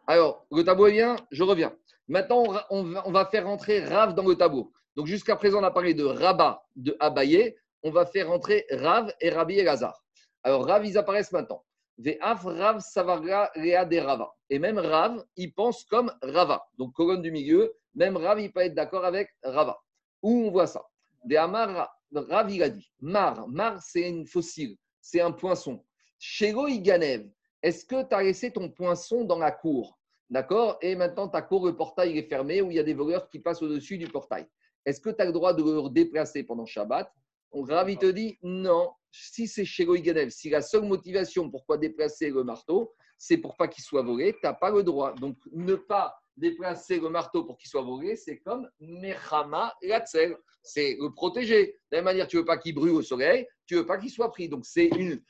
Alors, 0.06 0.46
le 0.50 0.62
tableau 0.62 0.86
est 0.86 0.92
bien, 0.92 1.16
je 1.30 1.42
reviens. 1.42 1.74
Maintenant, 2.08 2.44
on, 2.70 2.82
va, 2.82 3.26
faire 3.26 3.46
rentrer 3.46 3.84
Rav 3.84 4.14
dans 4.14 4.26
le 4.26 4.34
tableau. 4.34 4.72
Donc, 4.96 5.06
jusqu'à 5.06 5.36
présent, 5.36 5.60
on 5.60 5.64
a 5.64 5.70
parlé 5.70 5.94
de 5.94 6.04
Rabat, 6.04 6.64
de 6.76 6.96
Abaye. 7.00 7.54
On 7.82 7.90
va 7.90 8.06
faire 8.06 8.28
rentrer 8.28 8.66
Rav 8.70 9.12
et 9.20 9.30
Rabbi 9.30 9.58
Elazar. 9.58 10.02
Alors, 10.42 10.66
Rav, 10.66 10.84
ils 10.86 10.96
apparaissent 10.96 11.32
maintenant. 11.32 11.64
Rav 12.20 12.80
Savaga 12.80 13.50
Rea 13.54 13.84
de 13.84 13.98
Rava. 13.98 14.32
Et 14.50 14.58
même 14.58 14.78
Rav, 14.78 15.24
il 15.36 15.52
pense 15.52 15.84
comme 15.84 16.12
Rava. 16.22 16.66
Donc, 16.78 16.94
colonne 16.94 17.22
du 17.22 17.30
milieu, 17.30 17.74
même 17.94 18.16
Rav, 18.16 18.40
il 18.40 18.52
peut 18.52 18.60
être 18.60 18.74
d'accord 18.74 19.04
avec 19.04 19.30
Rava. 19.42 19.78
Où 20.22 20.46
on 20.46 20.50
voit 20.50 20.66
ça? 20.66 20.84
Des 21.28 21.36
Amar, 21.36 21.94
Rav, 22.10 22.46
dit 22.46 22.90
Mar, 23.00 23.46
Mar, 23.48 23.82
c'est 23.82 24.08
une 24.08 24.26
fossile, 24.26 24.78
c'est 24.98 25.20
un 25.20 25.30
poinçon. 25.30 25.84
Shego 26.18 26.68
Iganev, 26.68 27.28
est-ce 27.62 27.84
que 27.84 28.02
tu 28.08 28.14
as 28.14 28.22
laissé 28.22 28.50
ton 28.50 28.70
poinçon 28.70 29.24
dans 29.24 29.38
la 29.38 29.50
cour? 29.50 29.98
D'accord? 30.30 30.78
Et 30.80 30.96
maintenant, 30.96 31.28
ta 31.28 31.42
cour, 31.42 31.66
le 31.66 31.76
portail 31.76 32.16
est 32.16 32.22
fermé 32.22 32.62
ou 32.62 32.70
il 32.70 32.76
y 32.76 32.78
a 32.78 32.82
des 32.82 32.94
voleurs 32.94 33.28
qui 33.28 33.40
passent 33.40 33.60
au-dessus 33.60 33.98
du 33.98 34.08
portail. 34.08 34.46
Est-ce 34.86 35.02
que 35.02 35.10
tu 35.10 35.20
as 35.20 35.26
le 35.26 35.32
droit 35.32 35.52
de 35.52 35.62
le 35.62 35.90
déplacer 35.90 36.44
pendant 36.44 36.64
Shabbat? 36.64 37.12
Donc, 37.52 37.68
Rav, 37.68 37.90
il 37.90 37.98
te 37.98 38.10
dit 38.10 38.38
non. 38.42 38.90
Si 39.10 39.46
c'est 39.46 39.66
chez 39.66 39.82
Iganev, 39.82 40.30
si 40.30 40.48
la 40.48 40.62
seule 40.62 40.84
motivation 40.84 41.50
pourquoi 41.50 41.76
déplacer 41.76 42.30
le 42.30 42.42
marteau, 42.42 42.94
c'est 43.18 43.36
pour 43.36 43.54
pas 43.54 43.68
qu'il 43.68 43.84
soit 43.84 44.02
volé, 44.02 44.32
tu 44.32 44.40
n'as 44.44 44.54
pas 44.54 44.70
le 44.70 44.82
droit. 44.82 45.12
Donc, 45.12 45.36
ne 45.52 45.74
pas 45.74 46.18
déplacer 46.38 47.00
le 47.00 47.08
marteau 47.08 47.44
pour 47.44 47.56
qu'il 47.56 47.68
soit 47.68 47.82
volé, 47.82 48.16
c'est 48.16 48.38
comme 48.38 48.68
Mechama 48.80 49.74
Latzel. 49.82 50.36
C'est 50.62 50.96
le 51.00 51.10
protéger. 51.10 51.66
De 51.66 51.72
la 51.92 51.98
même 51.98 52.04
manière, 52.06 52.26
tu 52.26 52.36
veux 52.36 52.44
pas 52.44 52.58
qu'il 52.58 52.74
brûle 52.74 52.92
au 52.92 53.02
soleil, 53.02 53.46
tu 53.66 53.76
veux 53.76 53.86
pas 53.86 53.98
qu'il 53.98 54.10
soit 54.10 54.30
pris. 54.30 54.48
Donc, 54.48 54.66
c'est 54.66 54.90
une, 54.96 55.20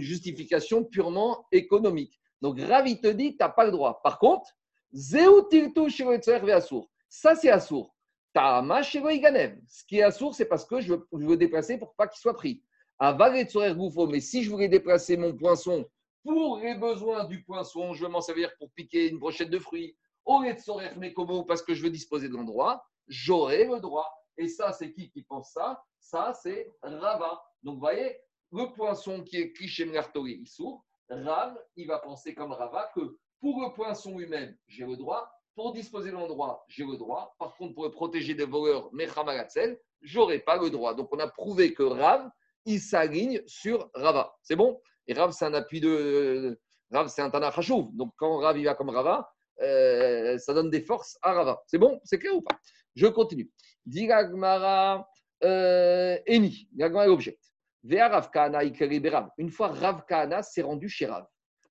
justification 0.00 0.84
purement 0.84 1.46
économique. 1.52 2.18
Donc, 2.40 2.58
Ravi 2.60 3.00
te 3.00 3.08
dit, 3.08 3.32
tu 3.32 3.36
n'as 3.40 3.50
pas 3.50 3.66
le 3.66 3.72
droit. 3.72 4.00
Par 4.02 4.18
contre, 4.18 4.46
Shelo 4.94 5.48
Yetzer 5.50 6.38
Ve'asur. 6.38 6.88
Ça, 7.08 7.34
c'est 7.34 7.50
Assour. 7.50 7.94
Ta'ama 8.32 8.82
Shelo 8.82 9.10
Iganev. 9.10 9.58
Ce 9.68 9.84
qui 9.84 9.98
est 9.98 10.02
Assour, 10.02 10.34
c'est 10.34 10.46
parce 10.46 10.64
que 10.64 10.80
je 10.80 10.94
veux, 11.12 11.36
déplacer 11.36 11.78
pour 11.78 11.94
pas 11.94 12.06
qu'il 12.06 12.20
soit 12.20 12.34
pris. 12.34 12.62
Aval 12.98 13.36
Etzorer 13.36 13.74
Goufo. 13.74 14.06
Mais 14.06 14.20
si 14.20 14.42
je 14.42 14.50
voulais 14.50 14.68
déplacer 14.68 15.16
mon 15.16 15.34
poinçon 15.34 15.86
pour 16.22 16.58
les 16.58 16.74
besoins 16.74 17.24
du 17.24 17.42
poinçon, 17.44 17.92
je 17.92 18.06
m'en 18.06 18.20
servir 18.20 18.50
pour 18.58 18.70
piquer 18.72 19.08
une 19.08 19.18
brochette 19.18 19.50
de 19.50 19.58
fruits, 19.58 19.96
au 20.26 20.42
Etzorer 20.42 20.94
Mekomo, 20.96 21.44
parce 21.44 21.62
que 21.62 21.74
je 21.74 21.82
veux 21.82 21.90
disposer 21.90 22.28
de 22.28 22.34
l'endroit, 22.34 22.84
j'aurai 23.06 23.64
le 23.64 23.80
droit. 23.80 24.12
Et 24.36 24.48
ça, 24.48 24.72
c'est 24.72 24.92
qui 24.92 25.10
qui 25.10 25.22
pense 25.22 25.52
ça? 25.52 25.82
Ça, 25.98 26.34
c'est 26.34 26.74
Rava. 26.82 27.42
Donc, 27.62 27.74
vous 27.74 27.80
voyez, 27.80 28.18
le 28.52 28.72
poinçon 28.74 29.22
qui 29.22 29.38
est 29.38 29.66
chez 29.66 29.86
Mlertori 29.86 30.34
Issour, 30.42 30.84
Rav, 31.08 31.56
il 31.76 31.86
va 31.86 31.98
penser 32.00 32.34
comme 32.34 32.52
Rava 32.52 32.90
que 32.94 33.16
pour 33.40 33.60
le 33.62 33.72
poinçon 33.72 34.18
lui-même, 34.18 34.56
j'ai 34.66 34.84
le 34.84 34.96
droit. 34.96 35.30
Pour 35.54 35.72
disposer 35.72 36.10
de 36.10 36.16
l'endroit, 36.16 36.64
j'ai 36.68 36.84
le 36.84 36.98
droit. 36.98 37.34
Par 37.38 37.56
contre, 37.56 37.74
pour 37.74 37.84
le 37.84 37.90
protéger 37.90 38.34
des 38.34 38.44
voleurs, 38.44 38.92
Mechamagatzel, 38.92 39.80
j'aurais 40.02 40.40
pas 40.40 40.58
le 40.58 40.68
droit. 40.68 40.92
Donc, 40.92 41.08
on 41.12 41.18
a 41.18 41.28
prouvé 41.28 41.72
que 41.72 41.82
Rav, 41.82 42.28
il 42.66 42.78
s'aligne 42.78 43.40
sur 43.46 43.88
Rava. 43.94 44.36
C'est 44.42 44.56
bon? 44.56 44.78
Et 45.06 45.14
Rav, 45.14 45.30
c'est 45.30 45.46
un 45.46 45.54
appui 45.54 45.80
de. 45.80 46.60
Rav, 46.90 47.08
c'est 47.08 47.22
un 47.22 47.30
Tanakh 47.30 47.56
Hashouv. 47.56 47.88
Donc, 47.94 48.12
quand 48.16 48.38
Rav, 48.38 48.58
il 48.58 48.64
va 48.64 48.74
comme 48.74 48.90
Rava, 48.90 49.32
euh, 49.62 50.38
ça 50.38 50.54
donne 50.54 50.70
des 50.70 50.80
forces 50.80 51.18
à 51.22 51.32
Rava. 51.32 51.62
C'est 51.66 51.78
bon? 51.78 52.00
C'est 52.04 52.18
clair 52.18 52.34
ou 52.34 52.42
pas? 52.42 52.58
Je 52.94 53.06
continue. 53.06 53.50
Dit 53.84 54.06
Gagmara 54.06 55.08
euh, 55.44 56.18
Eni. 56.26 56.68
Gagmara 56.74 57.08
objecte. 57.08 57.52
Vea 57.82 58.08
Rav 58.08 58.30
Kahana 58.30 58.64
ikeri 58.64 59.00
berav. 59.00 59.28
Une 59.38 59.50
fois 59.50 59.68
Rav 59.68 60.04
Kahana 60.06 60.42
s'est 60.42 60.62
rendu 60.62 60.88
chez 60.88 61.06
Rav. 61.06 61.26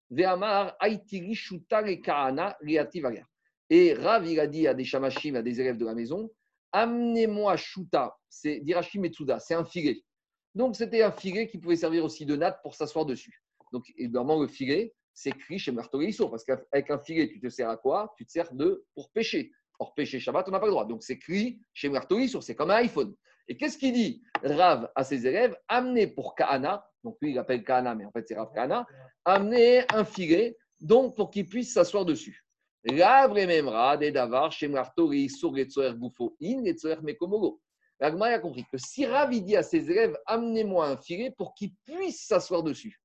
Ve'amar 0.10 0.76
aitiri 0.82 1.34
shuta 1.34 1.82
le 1.82 1.96
Kahana. 1.96 2.58
Et 3.70 3.94
Rav, 3.94 4.26
il 4.28 4.40
a 4.40 4.48
dit 4.48 4.68
à 4.68 4.74
des 4.74 4.86
shamashim, 4.86 5.36
à 5.36 5.42
des 5.42 5.60
élèves 5.60 5.78
de 5.78 5.86
la 5.86 5.96
maison, 5.96 6.30
amenez-moi 6.72 7.58
shuta, 7.58 8.16
c'est 8.30 8.60
dirachi 8.60 9.00
metsuda, 9.00 9.40
c'est 9.40 9.56
un 9.56 9.66
filet. 9.66 10.04
Donc 10.54 10.76
c'était 10.76 11.02
un 11.02 11.12
filet 11.12 11.48
qui 11.48 11.58
pouvait 11.58 11.76
servir 11.76 12.04
aussi 12.06 12.26
de 12.26 12.36
natte 12.36 12.60
pour 12.62 12.76
s'asseoir 12.76 13.06
dessus. 13.06 13.42
Donc 13.72 13.86
évidemment, 13.98 14.40
le 14.40 14.48
filet, 14.48 14.94
c'est 15.16 15.30
écrit 15.30 15.58
chez 15.58 15.74
Issour, 16.02 16.30
parce 16.30 16.44
qu'avec 16.44 16.92
un 16.92 17.00
filet, 17.00 17.30
tu 17.30 17.40
te 17.40 17.48
sers 17.48 17.70
à 17.70 17.78
quoi? 17.78 18.14
Tu 18.18 18.26
te 18.26 18.32
sers 18.32 18.54
de 18.54 18.86
pour 18.94 19.10
pêcher. 19.12 19.52
Or, 19.80 19.94
pêcher 19.94 20.20
Shabbat, 20.20 20.48
on 20.48 20.52
n'a 20.52 20.60
pas 20.60 20.68
le 20.68 20.72
droit. 20.72 20.86
Donc 20.86 21.04
c'est 21.04 21.14
écrit 21.14 21.60
chez 21.74 21.90
Issour, 22.12 22.44
c'est 22.44 22.56
comme 22.56 22.70
un 22.70 22.76
iPhone. 22.76 23.16
Et 23.48 23.58
qu'est-ce 23.58 23.78
qu'il 23.78 23.94
dit 23.94 24.22
Rav 24.44 24.92
à 24.94 25.04
ses 25.04 25.26
élèves 25.26 25.58
Amenez 25.68 26.08
pour 26.08 26.36
Kahana, 26.36 26.86
donc 27.04 27.18
lui 27.22 27.32
il 27.32 27.40
appelle 27.40 27.64
Kahana, 27.64 27.96
mais 27.96 28.06
en 28.06 28.12
fait 28.12 28.28
c'est 28.28 28.36
Rav 28.36 28.52
Kahana, 28.54 28.86
amenez 29.24 29.84
un 29.94 30.04
filet, 30.04 30.58
donc 30.82 31.16
pour 31.16 31.30
qu'il 31.30 31.46
puisse 31.46 31.74
s'asseoir 31.74 32.06
dessus. 32.06 32.46
La 32.84 33.28
vrememra 33.28 33.98
des 33.98 34.12
davar 34.12 34.52
chez 34.52 34.68
Marto 34.68 35.12
sur 35.30 35.54
Retzoer 35.54 35.94
Goufo 35.96 36.36
in 36.42 36.64
Retzoer 36.66 37.02
Mekomogo. 37.02 37.62
La 38.00 38.12
Gemara 38.12 38.34
a 38.34 38.40
compris 38.40 38.66
que 38.70 38.78
si 38.78 39.06
Rav 39.06 39.30
dit 39.30 39.56
à 39.56 39.64
ses 39.64 39.90
élèves 39.90 40.18
amenez-moi 40.26 40.88
un 40.88 40.98
filet 40.98 41.32
pour 41.32 41.54
qu'ils 41.54 41.74
puissent 41.86 42.28
s'asseoir 42.28 42.62
dessus. 42.62 43.00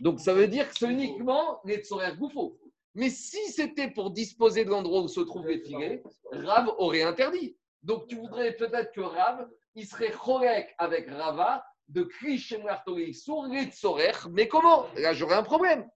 Donc 0.00 0.20
ça 0.20 0.32
veut 0.34 0.48
dire 0.48 0.68
que 0.68 0.76
c'est 0.78 0.90
uniquement 0.90 1.60
Retzoer 1.64 2.16
Goufo. 2.16 2.58
Mais 2.94 3.10
si 3.10 3.50
c'était 3.52 3.90
pour 3.90 4.10
disposer 4.10 4.64
de 4.64 4.70
l'endroit 4.70 5.02
où 5.02 5.08
se 5.08 5.20
trouvent 5.20 5.46
les 5.46 5.60
filets, 5.60 6.02
Rav 6.32 6.68
aurait 6.78 7.02
interdit. 7.02 7.56
Donc 7.82 8.08
tu 8.08 8.16
voudrais 8.16 8.52
peut-être 8.56 8.92
que 8.92 9.00
Rav, 9.00 9.48
il 9.74 9.86
serait 9.86 10.10
chorek 10.10 10.74
avec 10.78 11.08
Rava 11.08 11.64
de 11.88 12.08
Martori 12.64 13.14
sur 13.14 13.36
Retzorer. 13.36 14.12
Mais 14.30 14.48
comment? 14.48 14.86
Là 14.96 15.12
j'aurais 15.12 15.36
un 15.36 15.42
problème. 15.42 15.88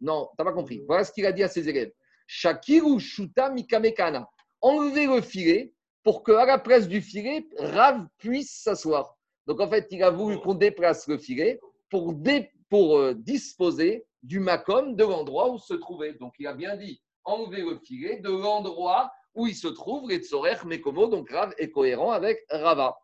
Non, 0.00 0.28
t'as 0.36 0.44
pas 0.44 0.52
compris. 0.52 0.82
Voilà 0.86 1.04
ce 1.04 1.12
qu'il 1.12 1.26
a 1.26 1.32
dit 1.32 1.42
à 1.42 1.48
ses 1.48 1.68
élèves. 1.68 1.92
Shakiru 2.26 2.98
Shuta 3.00 3.50
Mikamekana. 3.50 4.28
Enlevez 4.60 5.06
le 5.06 5.20
filet 5.20 5.72
pour 6.02 6.22
qu'à 6.22 6.44
la 6.44 6.58
place 6.58 6.88
du 6.88 7.00
filet, 7.00 7.46
Rav 7.58 8.06
puisse 8.18 8.62
s'asseoir. 8.62 9.16
Donc 9.46 9.60
en 9.60 9.68
fait, 9.68 9.86
il 9.90 10.02
a 10.02 10.10
voulu 10.10 10.38
qu'on 10.38 10.54
déplace 10.54 11.06
le 11.08 11.18
filet 11.18 11.60
pour, 11.90 12.12
dé- 12.12 12.50
pour 12.70 12.98
euh, 12.98 13.14
disposer 13.14 14.04
du 14.22 14.38
macom 14.38 14.94
de 14.94 15.04
l'endroit 15.04 15.50
où 15.50 15.58
se 15.58 15.74
trouvait. 15.74 16.14
Donc 16.14 16.34
il 16.38 16.46
a 16.46 16.54
bien 16.54 16.76
dit 16.76 17.00
enlever 17.24 17.62
le 17.62 17.78
filet 17.78 18.20
de 18.20 18.30
l'endroit 18.30 19.10
où 19.34 19.46
il 19.46 19.54
se 19.54 19.68
trouve, 19.68 20.08
les 20.10 20.18
Tzorer 20.18 20.56
Mekomo, 20.66 21.06
donc 21.06 21.30
Rav 21.30 21.54
est 21.58 21.70
cohérent 21.70 22.12
avec 22.12 22.44
Rava. 22.50 22.98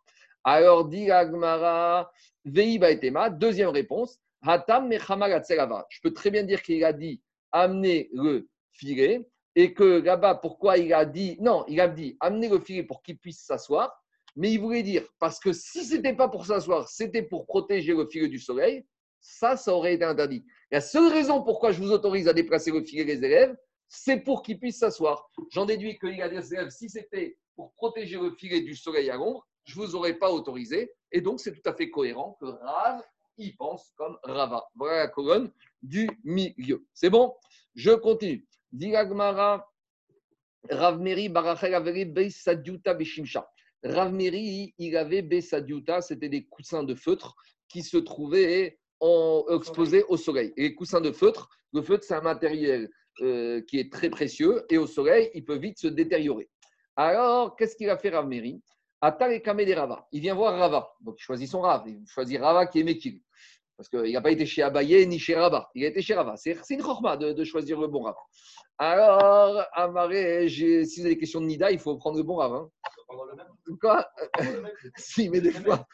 Alors 0.44 0.86
dit 0.86 1.10
Agmara, 1.10 2.10
Veiba 2.44 2.90
et 2.90 3.00
Tema, 3.00 3.30
deuxième 3.30 3.70
réponse, 3.70 4.18
Hatam. 4.42 4.90
Je 4.92 6.00
peux 6.02 6.12
très 6.12 6.30
bien 6.30 6.42
dire 6.42 6.62
qu'il 6.62 6.84
a 6.84 6.92
dit 6.92 7.20
amener 7.50 8.10
le 8.12 8.48
filet 8.72 9.26
et 9.54 9.74
que 9.74 10.00
là-bas, 10.00 10.36
pourquoi 10.36 10.78
il 10.78 10.92
a 10.92 11.04
dit, 11.04 11.36
non, 11.40 11.64
il 11.66 11.80
a 11.80 11.88
dit 11.88 12.16
amener 12.20 12.48
le 12.48 12.60
filet 12.60 12.82
pour 12.84 13.02
qu'il 13.02 13.18
puisse 13.18 13.40
s'asseoir, 13.40 14.00
mais 14.36 14.52
il 14.52 14.60
voulait 14.60 14.82
dire, 14.82 15.06
parce 15.18 15.40
que 15.40 15.52
si 15.52 15.84
ce 15.84 15.96
n'était 15.96 16.14
pas 16.14 16.28
pour 16.28 16.46
s'asseoir, 16.46 16.88
c'était 16.88 17.22
pour 17.22 17.46
protéger 17.46 17.94
le 17.94 18.06
filet 18.06 18.28
du 18.28 18.38
soleil, 18.38 18.84
ça, 19.20 19.56
ça 19.56 19.74
aurait 19.74 19.94
été 19.94 20.04
interdit. 20.04 20.44
La 20.70 20.80
seule 20.80 21.12
raison 21.12 21.42
pourquoi 21.42 21.72
je 21.72 21.80
vous 21.80 21.90
autorise 21.90 22.28
à 22.28 22.32
déplacer 22.32 22.70
le 22.70 22.84
filet 22.84 23.04
des 23.04 23.24
élèves, 23.24 23.56
c'est 23.88 24.20
pour 24.20 24.42
qu'ils 24.42 24.58
puissent 24.58 24.78
s'asseoir. 24.78 25.28
J'en 25.50 25.64
déduis 25.64 25.98
qu'il 25.98 26.20
a 26.22 26.28
des 26.28 26.54
élèves, 26.54 26.70
si 26.70 26.88
c'était 26.88 27.36
pour 27.56 27.72
protéger 27.74 28.18
le 28.18 28.30
filet 28.36 28.60
du 28.60 28.76
soleil 28.76 29.10
à 29.10 29.16
l'ombre, 29.16 29.46
je 29.64 29.78
ne 29.78 29.84
vous 29.84 29.96
aurais 29.96 30.14
pas 30.14 30.30
autorisé. 30.30 30.92
Et 31.12 31.20
donc, 31.20 31.40
c'est 31.40 31.52
tout 31.52 31.68
à 31.68 31.74
fait 31.74 31.90
cohérent 31.90 32.36
que 32.40 32.46
Rav 32.46 33.02
y 33.38 33.52
pense 33.52 33.92
comme 33.96 34.18
Rava. 34.22 34.68
Voilà 34.74 34.98
la 34.98 35.08
colonne 35.08 35.50
du 35.82 36.08
milieu. 36.24 36.86
C'est 36.92 37.10
bon? 37.10 37.34
Je 37.74 37.92
continue. 37.92 38.46
Dilagmara, 38.72 39.70
Rav 40.70 41.00
Meri, 41.00 41.28
Barachel 41.28 41.74
Averi, 41.74 42.04
Beisadiuta, 42.04 42.94
Beshimsha. 42.94 43.48
Rav 43.84 44.14
il 44.20 44.96
avait 44.96 45.22
Besadiuta, 45.22 46.00
c'était 46.00 46.28
des 46.28 46.44
coussins 46.44 46.82
de 46.82 46.94
feutre 46.94 47.36
qui 47.68 47.82
se 47.82 47.96
trouvaient 47.96 48.78
en, 49.00 49.44
exposés 49.56 50.04
au 50.08 50.16
soleil. 50.16 50.52
Et 50.56 50.62
les 50.62 50.74
coussins 50.74 51.00
de 51.00 51.12
feutre, 51.12 51.48
le 51.72 51.82
feutre, 51.82 52.04
c'est 52.04 52.14
un 52.14 52.20
matériel 52.20 52.90
euh, 53.20 53.60
qui 53.62 53.78
est 53.78 53.92
très 53.92 54.10
précieux 54.10 54.64
et 54.70 54.78
au 54.78 54.86
soleil, 54.86 55.30
il 55.34 55.44
peut 55.44 55.56
vite 55.56 55.78
se 55.78 55.88
détériorer. 55.88 56.48
Alors, 56.96 57.54
qu'est-ce 57.56 57.76
qu'il 57.76 57.90
a 57.90 57.96
fait 57.96 58.10
Rav 58.10 58.28
des 58.28 59.74
Rava. 59.74 60.08
Il 60.10 60.20
vient 60.20 60.34
voir 60.34 60.58
Rava. 60.58 60.90
Donc, 61.00 61.16
il 61.18 61.22
choisit 61.22 61.48
son 61.48 61.60
Rav. 61.60 61.84
Il 61.86 62.04
choisit 62.06 62.40
Rava 62.40 62.66
qui 62.66 62.80
est 62.80 62.84
Mekil. 62.84 63.20
Parce 63.76 63.88
qu'il 63.88 64.12
n'a 64.12 64.20
pas 64.20 64.32
été 64.32 64.44
chez 64.44 64.62
Abaye 64.62 65.06
ni 65.06 65.20
chez 65.20 65.36
Rava. 65.36 65.70
Il 65.76 65.84
a 65.84 65.88
été 65.88 66.02
chez 66.02 66.14
Rava. 66.14 66.34
C'est 66.36 66.56
une 66.70 66.82
chorma 66.82 67.16
de, 67.16 67.32
de 67.32 67.44
choisir 67.44 67.80
le 67.80 67.86
bon 67.86 68.02
Rav. 68.02 68.16
Alors, 68.78 69.62
Amaré, 69.72 70.48
si 70.48 70.84
vous 70.96 71.00
avez 71.00 71.14
des 71.14 71.18
questions 71.18 71.40
de 71.40 71.46
Nida, 71.46 71.70
il 71.70 71.78
faut 71.78 71.96
prendre 71.96 72.16
le 72.16 72.24
bon 72.24 72.36
Rav. 72.36 72.54
hein. 72.54 72.70
Quoi? 73.80 74.06
Si, 74.96 75.28
mais 75.28 75.40
des 75.40 75.52
fois, 75.52 75.86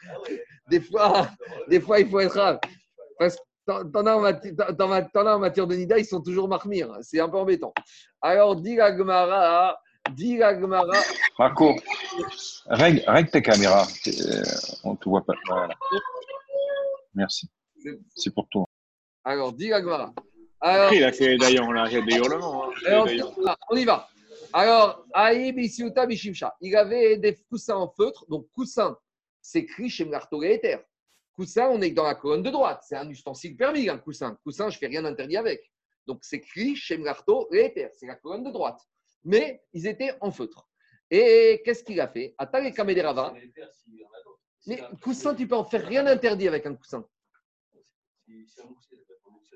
des 0.69 0.81
fois, 0.81 1.29
des 1.67 1.79
fois, 1.79 1.99
il 1.99 2.09
faut 2.09 2.19
être 2.19 2.35
Rav. 2.37 2.59
Parce 3.17 3.35
que 3.35 3.83
t'en 3.91 4.05
as, 4.05 5.35
en 5.35 5.39
matière 5.39 5.67
de 5.67 5.75
Nida, 5.75 5.97
ils 5.97 6.05
sont 6.05 6.21
toujours 6.21 6.47
marmir. 6.47 6.91
C'est 7.01 7.19
un 7.19 7.29
peu 7.29 7.37
embêtant. 7.37 7.73
Alors, 8.21 8.55
dit 8.55 8.75
la 8.75 8.95
Gemara, 8.95 9.79
dit 10.11 10.37
la 10.37 10.59
Gemara, 10.59 10.93
Marco, 11.39 11.75
règle, 12.67 13.03
règle 13.07 13.29
tes 13.29 13.41
caméras. 13.41 13.87
Euh, 14.07 14.43
on 14.83 14.91
ne 14.93 14.97
te 14.97 15.09
voit 15.09 15.25
pas. 15.25 15.33
Voilà. 15.47 15.73
Merci. 17.13 17.49
C'est 18.15 18.33
pour 18.33 18.47
toi. 18.49 18.65
alors, 19.23 19.53
dit 19.53 19.69
la 19.69 19.81
Gemara. 19.81 20.13
Alors, 20.61 20.93
il 20.93 21.03
a 21.03 21.11
fait 21.11 21.37
d'ailleurs, 21.37 21.67
y 21.89 21.97
a 21.97 22.01
des 22.01 22.15
hurlements. 22.15 22.65
hein. 22.65 22.73
Alors, 22.87 23.07
ah, 23.47 23.55
on 23.69 23.75
y 23.75 23.85
va. 23.85 24.07
Alors, 24.57 25.05
Aïb 25.13 25.59
Isiuta 25.59 26.05
Bishimsha. 26.05 26.55
Il 26.61 26.77
avait 26.77 27.17
des 27.17 27.35
coussins 27.35 27.75
en 27.75 27.89
feutre. 27.89 28.25
Donc, 28.29 28.47
coussin, 28.53 28.97
c'est 29.41 29.59
écrit 29.59 29.89
chez 29.89 30.05
Mlarto 30.05 30.41
Ether. 30.43 30.77
Coussin, 31.33 31.67
on 31.67 31.81
est 31.81 31.91
dans 31.91 32.05
la 32.05 32.15
colonne 32.15 32.41
de 32.41 32.49
droite. 32.49 32.81
C'est 32.87 32.95
un 32.95 33.09
ustensile 33.09 33.57
permis, 33.57 33.89
un 33.89 33.97
coussin. 33.97 34.39
Coussin, 34.45 34.69
je 34.69 34.77
ne 34.77 34.79
fais 34.79 34.87
rien 34.87 35.01
d'interdit 35.01 35.35
avec. 35.35 35.69
Donc, 36.07 36.19
c'est 36.23 36.37
écrit 36.37 36.73
chez 36.73 36.97
Mlarto 36.97 37.49
Ether. 37.51 37.89
C'est 37.91 38.05
la 38.07 38.15
colonne 38.15 38.45
de 38.45 38.49
droite. 38.51 38.79
Mais 39.25 39.61
ils 39.73 39.87
étaient 39.87 40.13
en 40.21 40.31
feutre. 40.31 40.69
Et 41.11 41.61
qu'est-ce 41.65 41.83
qu'il 41.83 41.99
a 41.99 42.07
fait? 42.07 42.33
Atal 42.37 42.65
et 42.65 42.71
Kamederava. 42.71 43.33
Mais 44.67 44.81
coussin, 45.01 45.35
tu 45.35 45.49
peux 45.49 45.55
en 45.55 45.65
faire 45.65 45.85
rien 45.85 46.05
d'interdit 46.05 46.47
avec 46.47 46.65
un 46.65 46.75
coussin. 46.75 47.05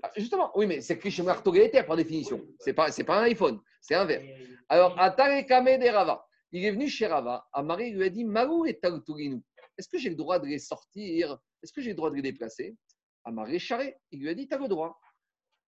Ah, 0.04 0.12
Justement, 0.18 0.52
oui, 0.56 0.68
mais 0.68 0.82
c'est 0.82 0.96
écrit 0.96 1.10
chez 1.10 1.24
par 1.24 1.96
définition. 1.96 2.46
Ce 2.60 2.70
n'est 2.70 2.74
pas, 2.74 2.92
c'est 2.92 3.06
pas 3.06 3.20
un 3.20 3.24
iPhone, 3.24 3.62
c'est 3.82 3.96
un 3.96 4.06
verre. 4.06 4.24
Alors, 4.68 5.00
Atare 5.00 5.46
Kame 5.46 5.78
de 5.78 5.88
Rava. 5.90 6.26
Il 6.52 6.66
est 6.66 6.72
venu 6.72 6.90
chez 6.90 7.08
Rava. 7.08 7.48
Amari 7.54 7.92
lui 7.92 8.04
a 8.04 8.10
dit 8.10 8.24
Marou 8.24 8.66
et 8.66 8.80
Taltourinu. 8.80 9.42
Est-ce 9.78 9.88
que 9.88 9.98
j'ai 9.98 10.10
le 10.10 10.16
droit 10.16 10.40
de 10.40 10.48
les 10.48 10.60
sortir? 10.60 11.38
Est-ce 11.62 11.72
que 11.72 11.82
j'ai 11.82 11.92
le 11.92 11.96
droit 11.96 12.10
de 12.10 12.16
les 12.16 12.22
déplacer? 12.22 12.76
Amari 13.24 13.60
Charé. 13.60 13.98
Il 14.12 14.22
lui 14.22 14.30
a 14.30 14.34
dit 14.34 14.48
Tu 14.48 14.54
as 14.56 14.58
le 14.58 14.68
droit. 14.68 15.00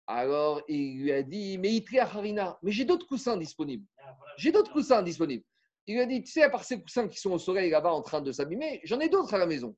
Alors, 0.07 0.63
il 0.69 1.01
lui 1.01 1.13
a 1.13 1.23
dit 1.23 1.59
Mais 1.59 1.73
Itri 1.73 1.99
Harina, 1.99 2.59
mais 2.63 2.73
j'ai 2.73 2.85
d'autres 2.85 3.07
coussins 3.07 3.37
disponibles. 3.37 3.87
J'ai 4.37 4.53
d'autres 4.53 4.73
coussins 4.73 5.03
disponibles. 5.03 5.45
Il 5.87 5.95
lui 5.95 6.03
a 6.03 6.07
dit 6.07 6.23
Tu 6.23 6.33
sais, 6.33 6.43
à 6.43 6.51
part 6.51 6.65
ces 6.65 6.81
coussins 6.81 7.09
qui 7.09 7.19
sont 7.19 7.33
au 7.33 7.39
soleil 7.39 7.71
là-bas 7.71 7.93
en 7.93 8.03
train 8.03 8.21
de 8.21 8.33
s'abîmer, 8.33 8.81
j'en 8.85 9.01
ai 9.01 9.09
d'autres 9.09 9.35
à 9.35 9.39
la 9.39 9.47
maison. 9.47 9.77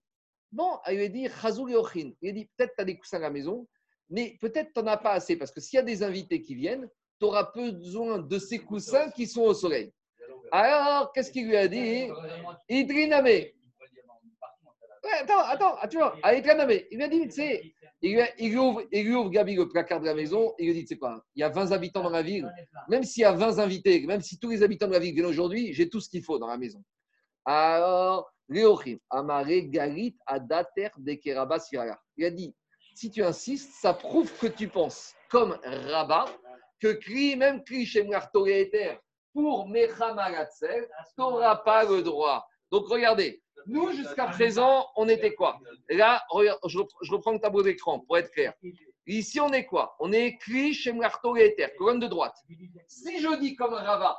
Bon, 0.51 0.79
il 0.89 0.97
lui 0.97 1.05
a 1.05 1.09
dit 1.09 1.29
Ochin. 1.75 2.13
Il 2.23 2.31
a 2.31 2.33
dit 2.33 2.49
Peut-être 2.57 2.75
tu 2.75 2.83
as 2.83 2.85
des 2.85 2.97
coussins 2.97 3.19
à 3.19 3.21
la 3.21 3.31
maison, 3.31 3.69
mais 4.09 4.37
peut-être 4.41 4.73
tu 4.73 4.81
n'en 4.81 4.87
as 4.87 4.97
pas 4.97 5.13
assez 5.13 5.37
parce 5.37 5.51
que 5.51 5.61
s'il 5.61 5.77
y 5.77 5.81
a 5.81 5.83
des 5.83 6.03
invités 6.03 6.41
qui 6.41 6.55
viennent, 6.55 6.89
tu 7.19 7.27
auras 7.27 7.51
besoin 7.55 8.19
de 8.19 8.39
ces 8.39 8.59
coussins 8.59 9.11
qui 9.11 9.27
sont 9.27 9.43
au 9.43 9.55
soleil. 9.55 9.93
Alors, 10.53 11.13
qu'est-ce 11.13 11.31
qu'il 11.31 11.47
lui 11.49 11.57
a 11.57 11.69
dit? 11.69 12.09
Idriname. 12.69 13.25
Ouais, 13.27 13.53
attends, 15.23 15.41
attends, 15.45 15.77
ah, 15.81 15.89
tu 15.89 15.99
vois, 15.99 16.17
à 16.23 16.35
Idriname. 16.35 16.71
Il 16.91 16.97
lui 16.99 17.05
a 17.05 17.09
dit, 17.09 17.21
tu 17.29 17.31
sais, 17.31 17.75
il 18.03 18.13
lui, 18.13 18.21
a- 18.21 18.31
il 18.39 18.51
lui 18.51 18.59
ouvre, 18.59 18.83
il 18.91 19.05
lui 19.05 19.15
ouvre 19.15 19.31
Gabi 19.31 19.55
le 19.55 19.69
placard 19.69 20.01
de 20.01 20.07
la 20.07 20.15
maison, 20.15 20.53
il 20.59 20.67
lui 20.67 20.75
dit, 20.75 20.81
tu 20.83 20.89
sais 20.89 20.97
quoi, 20.99 21.25
il 21.35 21.41
y 21.41 21.43
a 21.45 21.49
20 21.49 21.71
habitants 21.73 22.03
dans 22.03 22.11
la 22.11 22.23
ville, 22.23 22.51
même 22.89 23.05
s'il 23.05 23.23
y 23.23 23.25
a 23.25 23.33
20 23.33 23.59
invités, 23.59 24.05
même 24.07 24.21
si 24.21 24.39
tous 24.39 24.51
les 24.51 24.63
habitants 24.63 24.89
de 24.89 24.93
la 24.93 24.99
ville 24.99 25.15
viennent 25.15 25.27
aujourd'hui, 25.27 25.73
j'ai 25.73 25.89
tout 25.89 26.01
ce 26.01 26.09
qu'il 26.09 26.23
faut 26.25 26.39
dans 26.39 26.49
la 26.49 26.59
maison. 26.59 26.83
Alors, 27.45 28.31
Léochim, 28.49 28.99
Amare 29.11 29.47
Galit 29.69 30.17
Adater 30.27 30.89
Dekeraba 30.99 31.59
Siraya. 31.61 31.99
Il 32.17 32.25
a 32.25 32.31
dit, 32.31 32.55
si 32.95 33.11
tu 33.11 33.23
insistes, 33.23 33.73
ça 33.81 33.93
prouve 33.95 34.33
que 34.39 34.47
tu 34.47 34.69
penses, 34.69 35.15
comme 35.31 35.57
Rabat, 35.65 36.27
que 36.81 36.93
cri, 36.93 37.37
même 37.37 37.63
cri 37.65 37.87
chez 37.87 38.03
Mlartoréter, 38.03 38.99
pour 39.33 39.69
Mechamagatzel, 39.69 40.89
tu 41.15 41.21
n'auras 41.21 41.57
pas 41.57 41.85
le 41.85 42.03
droit. 42.03 42.49
Donc 42.71 42.89
regardez, 42.89 43.43
nous 43.67 43.93
jusqu'à 43.93 44.27
présent, 44.27 44.87
on 44.97 45.09
était 45.09 45.35
quoi 45.35 45.59
Là, 45.91 46.23
regarde, 46.31 46.59
je 46.67 46.79
reprends, 46.79 46.99
je 47.03 47.13
reprends 47.13 47.33
le 47.33 47.41
tableau 47.41 47.63
d'écran 47.63 48.01
pour 48.01 48.17
être 48.17 48.31
clair. 48.31 48.55
Ici, 49.07 49.41
on 49.41 49.53
est 49.53 49.67
quoi 49.67 49.97
On 50.01 50.13
est 50.13 50.37
cri 50.39 50.75
chez 50.75 50.93
Mlartoréter, 50.93 51.69
colonne 51.79 52.01
de 52.01 52.09
droite. 52.09 52.37
Si 52.89 53.21
je 53.21 53.39
dis 53.39 53.55
comme 53.55 53.75
Rabat, 53.75 54.19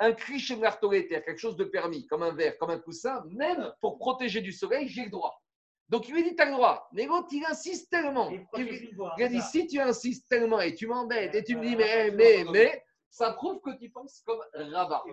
un 0.00 0.12
cri 0.12 0.40
chez 0.40 0.56
Mlartoréter, 0.56 1.22
quelque 1.22 1.38
chose 1.38 1.56
de 1.56 1.64
permis, 1.64 2.06
comme 2.06 2.22
un 2.22 2.32
verre, 2.32 2.58
comme 2.58 2.70
un 2.70 2.78
coussin, 2.78 3.22
même 3.30 3.72
pour 3.80 3.98
protéger 3.98 4.40
du 4.40 4.52
soleil, 4.52 4.88
j'ai 4.88 5.04
le 5.04 5.10
droit. 5.10 5.40
Donc 5.88 6.08
il 6.08 6.14
lui 6.14 6.24
dit, 6.24 6.34
tu 6.34 6.42
as 6.42 6.46
le 6.46 6.52
droit. 6.52 6.88
Mais 6.92 7.06
l'autre, 7.06 7.28
il 7.32 7.44
insiste 7.44 7.90
tellement. 7.90 8.30
Il, 8.30 8.90
il 9.18 9.22
a 9.22 9.28
dit, 9.28 9.42
si 9.42 9.66
tu 9.66 9.80
insistes 9.80 10.28
tellement 10.28 10.60
et 10.60 10.74
tu 10.74 10.86
m'embêtes 10.86 11.34
et 11.34 11.44
tu 11.44 11.56
me 11.56 11.62
dis, 11.62 11.76
mais, 11.76 12.10
mais, 12.10 12.44
mais, 12.50 12.82
ça 13.10 13.32
prouve 13.32 13.60
que 13.60 13.76
tu 13.78 13.90
penses 13.90 14.22
comme 14.26 14.40
Rabat. 14.54 15.04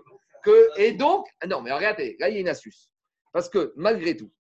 Que, 0.44 0.70
et 0.80 0.94
donc, 0.94 1.28
non, 1.48 1.62
mais 1.62 1.72
regardez, 1.72 2.16
là, 2.20 2.30
il 2.30 2.36
y 2.36 2.38
a 2.38 2.42
une 2.42 2.50
astuce. 2.50 2.90
Parce 3.32 3.48
que 3.48 3.74
malgré 3.76 4.18
tout, 4.18 4.32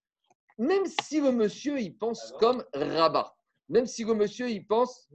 même 0.58 0.86
si 0.86 1.22
le 1.22 1.32
monsieur, 1.32 1.80
il 1.80 1.98
pense 1.98 2.34
comme 2.40 2.64
Rabat, 2.74 3.36
même 3.70 3.86
si 3.86 4.04
le 4.04 4.14
monsieur, 4.14 4.50
il 4.50 4.66
pense, 4.66 5.10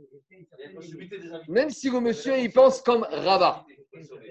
même 1.48 1.70
si 1.70 1.90
le 1.90 2.00
monsieur, 2.00 2.38
il 2.38 2.52
pense 2.52 2.80
comme 2.82 3.02
Rabat, 3.02 3.66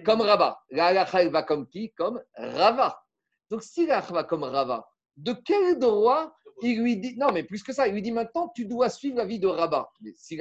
comme 0.04 0.22
Rabat, 0.22 0.60
la 0.70 0.88
halakha, 0.88 1.22
elle 1.22 1.32
va 1.32 1.44
comme 1.44 1.68
qui? 1.68 1.92
Comme 1.92 2.24
Rava. 2.36 3.00
Donc, 3.50 3.64
si 3.64 3.86
la 3.86 4.00
va 4.00 4.24
comme 4.24 4.44
Rava, 4.44 4.88
de 5.18 5.34
quel 5.34 5.78
droit 5.78 6.36
il 6.62 6.82
lui 6.82 6.98
dit, 6.98 7.16
non, 7.18 7.32
mais 7.32 7.44
plus 7.44 7.64
que 7.64 7.74
ça, 7.74 7.88
il 7.88 7.94
lui 7.94 8.02
dit 8.02 8.12
maintenant, 8.12 8.52
tu 8.56 8.66
dois 8.66 8.90
suivre 8.90 9.18
la 9.18 9.26
vie 9.26 9.40
de 9.40 9.48
Rabat. 9.48 9.92
Mais 10.02 10.14
si 10.16 10.38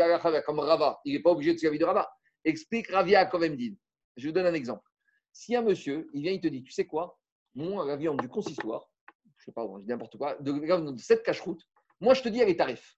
comme 0.47 0.59
Rava, 0.61 1.01
il 1.05 1.15
n'est 1.15 1.23
pas 1.23 1.31
obligé 1.31 1.53
de 1.53 1.59
suivre 1.59 1.73
la 1.73 1.74
vie 1.74 1.81
de 1.81 1.85
Rabat. 1.85 2.11
Explique 2.45 2.89
Ravia 2.91 3.24
dit. 3.24 3.77
Je 4.16 4.27
vous 4.28 4.32
donne 4.32 4.47
un 4.47 4.55
exemple. 4.55 4.89
Si 5.32 5.57
un 5.57 5.62
monsieur, 5.62 6.09
il 6.12 6.23
vient, 6.23 6.32
il 6.32 6.41
te 6.41 6.47
dit, 6.47 6.62
tu 6.62 6.70
sais 6.70 6.86
quoi? 6.86 7.19
Moi, 7.55 7.85
la 7.85 7.97
viande 7.97 8.20
du 8.20 8.28
consistoire, 8.28 8.89
je 9.39 9.45
sais 9.47 9.53
pas, 9.53 9.66
je 9.78 9.82
dis 9.82 9.89
n'importe 9.89 10.16
quoi, 10.16 10.36
de, 10.41 10.97
cette 10.99 11.24
cache-route, 11.24 11.62
moi, 12.01 12.15
je 12.15 12.23
te 12.23 12.28
dis, 12.28 12.41
elle 12.41 12.49
est 12.49 12.57
tarif. 12.57 12.97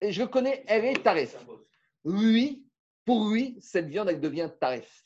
Et 0.00 0.12
je 0.12 0.24
connais, 0.24 0.64
elle 0.66 0.84
est 0.84 1.02
tarif. 1.02 1.36
Lui, 2.04 2.66
pour 3.04 3.30
lui, 3.30 3.56
cette 3.60 3.86
viande, 3.86 4.08
elle 4.10 4.20
devient 4.20 4.50
tarif. 4.60 5.02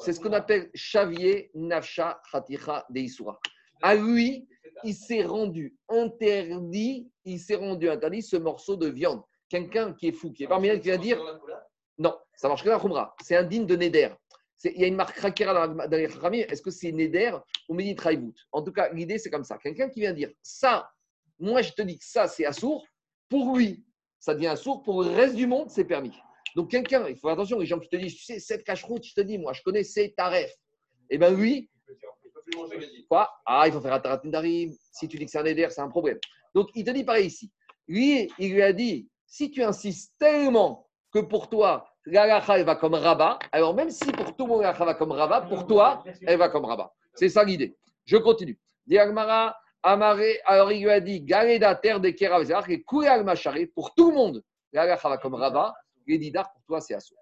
C'est 0.00 0.12
ce 0.12 0.20
qu'on 0.20 0.32
appelle 0.32 0.70
Chavier 0.74 1.50
Nafsha 1.54 2.20
Khaticha 2.30 2.84
Deisura. 2.90 3.38
À 3.82 3.94
lui, 3.94 4.48
il 4.84 4.94
s'est 4.94 5.24
rendu 5.24 5.76
interdit, 5.88 7.10
il 7.24 7.38
s'est 7.38 7.56
rendu 7.56 7.88
interdit 7.88 8.22
ce 8.22 8.36
morceau 8.36 8.76
de 8.76 8.88
viande. 8.88 9.22
Quelqu'un 9.48 9.92
qui 9.92 10.08
est 10.08 10.12
fou, 10.12 10.32
qui 10.32 10.44
est 10.44 10.48
parmi 10.48 10.68
eux, 10.68 10.78
qui 10.78 10.88
va 10.88 10.96
dire 10.96 11.20
non, 11.98 12.16
ça 12.34 12.48
marche 12.48 12.64
que 12.64 12.68
la 12.68 12.78
Khumra. 12.78 13.14
C'est 13.22 13.36
indigne 13.36 13.66
de 13.66 13.76
Neder. 13.76 14.08
Il 14.64 14.80
y 14.80 14.84
a 14.84 14.86
une 14.86 14.96
marque 14.96 15.18
Rakira 15.18 15.68
dans 15.68 15.96
les 15.96 16.08
Khamim. 16.08 16.44
Est-ce 16.48 16.62
que 16.62 16.70
c'est 16.70 16.92
Neder 16.92 17.36
ou 17.68 17.76
Raïbout 17.98 18.34
En 18.52 18.62
tout 18.62 18.72
cas, 18.72 18.92
l'idée, 18.92 19.18
c'est 19.18 19.30
comme 19.30 19.44
ça. 19.44 19.58
Quelqu'un 19.58 19.88
qui 19.88 20.00
vient 20.00 20.12
dire 20.12 20.30
ça, 20.42 20.90
moi, 21.38 21.62
je 21.62 21.72
te 21.72 21.82
dis 21.82 21.98
que 21.98 22.04
ça, 22.04 22.28
c'est 22.28 22.44
assourd. 22.44 22.86
Pour 23.28 23.56
lui, 23.56 23.84
ça 24.18 24.34
devient 24.34 24.48
assourd. 24.48 24.82
Pour 24.82 25.02
le 25.02 25.10
reste 25.10 25.34
du 25.34 25.46
monde, 25.46 25.68
c'est 25.70 25.84
permis. 25.84 26.12
Donc, 26.54 26.70
quelqu'un, 26.70 27.08
il 27.08 27.16
faut 27.16 27.28
faire 27.28 27.32
attention, 27.32 27.58
les 27.58 27.66
gens 27.66 27.80
qui 27.80 27.88
te 27.88 27.96
disent, 27.96 28.14
tu 28.14 28.24
sais, 28.24 28.38
cette 28.38 28.62
cache-route, 28.62 29.04
je 29.04 29.14
te 29.14 29.20
dis, 29.20 29.38
moi, 29.38 29.52
je 29.52 29.62
connais, 29.62 29.84
c'est 29.84 30.14
taref. 30.16 30.52
Eh 31.10 31.18
bien, 31.18 31.30
lui, 31.30 31.70
quoi 33.08 33.30
Ah, 33.46 33.64
il 33.66 33.72
faut 33.72 33.80
faire 33.80 33.94
un 33.94 34.20
darim. 34.24 34.72
Si 34.92 35.08
tu 35.08 35.18
dis 35.18 35.24
que 35.24 35.30
c'est 35.30 35.38
un 35.38 35.44
éder, 35.44 35.66
c'est 35.70 35.80
un 35.80 35.88
problème. 35.88 36.18
Donc, 36.54 36.68
il 36.74 36.84
te 36.84 36.90
dit 36.90 37.04
pareil 37.04 37.26
ici. 37.26 37.50
Lui, 37.88 38.30
il 38.38 38.52
lui 38.52 38.62
a 38.62 38.72
dit, 38.72 39.08
si 39.26 39.50
tu 39.50 39.62
insistes 39.62 40.14
tellement 40.18 40.88
que 41.12 41.20
pour 41.20 41.48
toi, 41.48 41.88
l'alacha, 42.06 42.58
elle 42.58 42.64
va 42.64 42.76
comme 42.76 42.94
rabat, 42.94 43.38
alors 43.52 43.74
même 43.74 43.90
si 43.90 44.10
pour 44.12 44.36
tout 44.36 44.44
le 44.44 44.52
monde, 44.52 44.62
l'alacha 44.62 44.84
va 44.84 44.94
comme 44.94 45.12
rabat, 45.12 45.42
pour 45.42 45.66
toi, 45.66 46.02
elle 46.26 46.38
va 46.38 46.48
comme 46.48 46.64
rabat. 46.64 46.92
C'est 47.14 47.28
ça 47.28 47.44
l'idée. 47.44 47.76
Je 48.04 48.16
continue. 48.16 48.58
Diagmara, 48.86 49.56
Amaré, 49.84 50.38
alors 50.44 50.70
il 50.70 50.82
lui 50.82 50.90
a 50.90 51.00
dit, 51.00 51.20
Gareda, 51.22 51.74
terre 51.74 51.98
des 51.98 52.14
et 52.68 52.82
Kouyal 52.82 53.24
pour 53.74 53.94
tout 53.94 54.10
le 54.10 54.16
monde, 54.16 54.44
l'alacha 54.72 55.08
va 55.08 55.18
comme 55.18 55.34
rabat, 55.34 55.74
les 56.06 56.18
didar, 56.18 56.52
pour 56.52 56.62
toi, 56.64 56.80
c'est 56.80 56.94
assaut. 56.94 57.16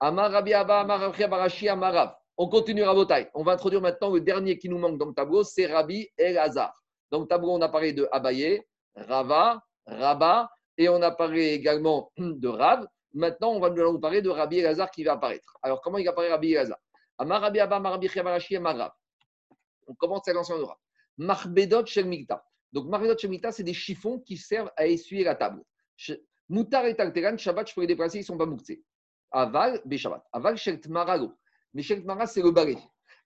Amar 0.00 0.32
Rabbi 0.32 0.52
Abba, 0.52 0.80
Amar 0.80 1.00
Rabbi 1.00 1.24
Barashi, 1.26 1.68
Amar 1.68 1.92
Rav. 1.92 2.14
On 2.42 2.48
continue 2.48 2.82
Rabotai. 2.82 3.28
On 3.34 3.44
va 3.44 3.52
introduire 3.52 3.80
maintenant 3.80 4.10
le 4.10 4.20
dernier 4.20 4.58
qui 4.58 4.68
nous 4.68 4.76
manque 4.76 4.98
dans 4.98 5.06
le 5.06 5.14
tableau, 5.14 5.44
c'est 5.44 5.66
Rabbi 5.66 6.08
El-Hazar. 6.16 6.74
Dans 7.08 7.20
le 7.20 7.26
tableau, 7.28 7.52
on 7.52 7.60
a 7.60 7.68
parlé 7.68 7.92
de 7.92 8.08
Abaye, 8.10 8.60
Rava, 8.96 9.62
Rabat, 9.86 10.50
et 10.76 10.88
on 10.88 11.00
a 11.02 11.12
parlé 11.12 11.52
également 11.52 12.10
de 12.18 12.48
Rav. 12.48 12.84
Maintenant, 13.14 13.52
on 13.52 13.60
va 13.60 13.70
nous 13.70 14.00
parler 14.00 14.22
de 14.22 14.28
Rabbi 14.28 14.58
Elazar 14.58 14.90
qui 14.90 15.04
va 15.04 15.12
apparaître. 15.12 15.56
Alors, 15.62 15.80
comment 15.82 15.98
il 15.98 16.08
apparaît 16.08 16.30
Rabbi 16.30 16.50
Elazar? 16.50 16.78
Amar 17.16 17.42
Rabbi 17.42 17.60
Abba, 17.60 17.78
Rabbi 17.78 18.08
Rav. 18.08 18.90
On 19.86 19.94
commence 19.94 20.26
à 20.26 20.32
l'ancien 20.32 20.58
de 20.58 20.64
Rav. 20.64 20.78
Marbedot 21.18 21.86
Shel 21.86 22.06
Mikta. 22.06 22.44
Donc, 22.72 22.88
Marbedot 22.88 23.16
Shel 23.16 23.30
Mikta, 23.30 23.52
c'est 23.52 23.62
des 23.62 23.72
chiffons 23.72 24.18
qui 24.18 24.36
servent 24.36 24.72
à 24.76 24.88
essuyer 24.88 25.22
la 25.22 25.36
table. 25.36 25.62
Moutar 26.48 26.86
et 26.86 26.96
Talteran, 26.96 27.38
Shabbat, 27.38 27.68
je 27.68 27.74
peux 27.76 27.82
les 27.82 27.86
déplacer, 27.86 28.18
ils 28.18 28.22
ne 28.22 28.26
sont 28.26 28.36
pas 28.36 28.46
mouktsés. 28.46 28.82
Aval, 29.30 29.80
Beshabbat. 29.84 30.24
Aval, 30.32 30.56
Shel 30.56 30.80
Tmarago. 30.80 31.34
Mais 31.74 31.82
Tmara, 31.82 32.26
c'est 32.26 32.42
le 32.42 32.50
balai. 32.50 32.76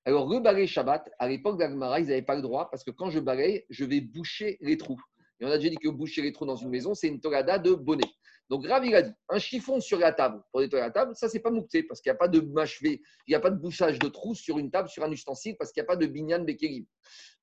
Alors, 0.05 0.28
le 0.28 0.39
balai 0.39 0.66
Shabbat, 0.66 1.10
à 1.18 1.28
l'époque 1.28 1.59
d'Agmara, 1.59 1.98
ils 1.98 2.06
n'avaient 2.06 2.23
pas 2.23 2.36
le 2.36 2.43
droit 2.43 2.70
parce 2.70 2.85
que 2.85 2.93
quand 2.93 3.10
je 3.10 3.18
balaye, 3.18 3.64
je 3.70 3.85
vais 3.85 4.01
boucher 4.01 4.56
les 4.60 4.77
trous. 4.77 5.01
Et 5.40 5.44
on 5.44 5.51
a 5.51 5.59
déjà 5.59 5.70
dit 5.70 5.77
que 5.77 5.89
boucher 5.89 6.23
les 6.23 6.32
trous 6.32 6.47
dans 6.47 6.56
une 6.56 6.70
maison, 6.70 6.94
c'est 6.94 7.09
une 7.09 7.20
torada 7.20 7.59
de 7.59 7.74
bonnet. 7.74 8.05
Donc, 8.48 8.64
Rav, 8.66 8.86
il 8.86 8.94
a 8.94 9.02
dit 9.02 9.12
un 9.28 9.39
chiffon 9.39 9.81
sur 9.81 9.98
la 9.98 10.12
table 10.12 10.40
pour 10.52 10.60
nettoyer 10.60 10.85
la 10.85 10.93
table, 10.93 11.16
ça, 11.16 11.28
c'est 11.28 11.40
pas 11.40 11.51
moukté 11.51 11.82
parce 11.82 12.01
qu'il 12.01 12.10
n'y 12.10 12.14
a 12.14 12.18
pas 12.18 12.28
de 12.28 12.40
mâchevé, 12.40 13.02
il 13.27 13.31
n'y 13.32 13.35
a 13.35 13.40
pas 13.40 13.51
de 13.51 13.56
bouchage 13.56 13.98
de 13.98 14.09
trous 14.09 14.36
sur 14.36 14.59
une 14.59 14.70
table, 14.70 14.89
sur 14.89 15.02
un 15.02 15.10
ustensile 15.10 15.56
parce 15.59 15.73
qu'il 15.73 15.82
n'y 15.82 15.86
a 15.86 15.89
pas 15.89 15.97
de 15.97 16.06
binyan 16.06 16.44
bekerim. 16.44 16.86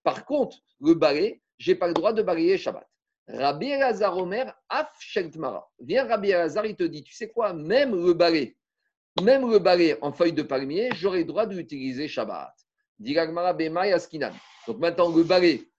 Par 0.02 0.26
contre, 0.26 0.58
le 0.80 0.94
balai, 0.94 1.42
je 1.58 1.72
n'ai 1.72 1.78
pas 1.78 1.88
le 1.88 1.94
droit 1.94 2.14
de 2.14 2.22
balayer 2.22 2.58
Shabbat. 2.58 2.88
Rabbi 3.28 3.68
Elazar 3.68 4.18
Omer, 4.18 4.54
Af 4.70 4.92
Sheltmara. 5.00 5.70
Viens, 5.80 6.06
Rabbi 6.06 6.30
Elazar, 6.30 6.66
il 6.66 6.76
te 6.76 6.84
dit 6.84 7.04
tu 7.04 7.14
sais 7.14 7.30
quoi, 7.30 7.54
même 7.54 7.92
le 7.92 8.14
balai, 8.14 8.56
même 9.22 9.50
le 9.50 9.60
balai 9.60 9.98
en 10.02 10.12
feuille 10.12 10.34
de 10.34 10.42
palmier, 10.42 10.90
j'aurai 10.96 11.20
le 11.20 11.26
droit 11.26 11.46
de 11.46 11.56
l'utiliser 11.56 12.08
Shabbat. 12.08 12.54
Donc 13.00 14.78
maintenant, 14.80 15.16
le 15.16 15.24
balai 15.24 15.70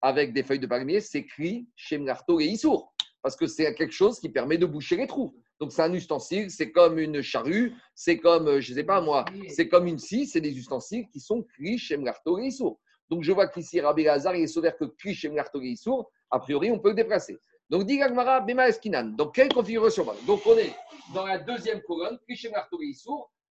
avec 0.00 0.32
des 0.32 0.42
feuilles 0.42 0.58
de 0.58 0.66
palmier, 0.66 1.00
c'est 1.00 1.18
écrit 1.18 1.68
chez 1.76 1.96
Mlarto 1.98 2.40
et 2.40 2.46
Issour, 2.46 2.92
parce 3.22 3.36
que 3.36 3.46
c'est 3.46 3.72
quelque 3.74 3.92
chose 3.92 4.18
qui 4.18 4.28
permet 4.28 4.58
de 4.58 4.66
boucher 4.66 4.96
les 4.96 5.06
trous. 5.06 5.36
Donc 5.60 5.70
c'est 5.70 5.82
un 5.82 5.92
ustensile, 5.92 6.50
c'est 6.50 6.72
comme 6.72 6.98
une 6.98 7.22
charrue, 7.22 7.72
c'est 7.94 8.18
comme, 8.18 8.48
euh, 8.48 8.60
je 8.60 8.72
ne 8.72 8.78
sais 8.78 8.84
pas 8.84 9.00
moi, 9.00 9.24
c'est 9.48 9.68
comme 9.68 9.86
une 9.86 10.00
scie, 10.00 10.26
c'est 10.26 10.40
des 10.40 10.58
ustensiles 10.58 11.06
qui 11.08 11.20
sont 11.20 11.42
cris 11.42 11.78
chez 11.78 11.94
et 11.94 12.46
Issour. 12.46 12.80
Donc 13.08 13.22
je 13.22 13.30
vois 13.30 13.46
qu'ici, 13.46 13.80
Rabbi 13.80 14.02
Lazar, 14.02 14.34
il 14.34 14.42
est 14.42 14.48
sauvé 14.48 14.72
que 14.76 14.86
cri 14.86 15.14
chez 15.14 15.32
et 15.32 15.66
Issour, 15.68 16.10
a 16.32 16.40
priori, 16.40 16.72
on 16.72 16.80
peut 16.80 16.88
le 16.88 16.96
déplacer. 16.96 17.38
Donc 17.72 17.84
dit 17.86 17.96
Gagmara 17.96 18.40
Bema 18.42 18.68
Eskinan. 18.68 19.16
Donc 19.16 19.34
quelle 19.34 19.48
configuration 19.48 20.04
Donc 20.26 20.42
on 20.44 20.58
est 20.58 20.74
dans 21.14 21.24
la 21.26 21.38
deuxième 21.38 21.80
colonne, 21.80 22.18
chez 22.28 22.50
Mlarto 22.50 22.78
et 22.82 22.92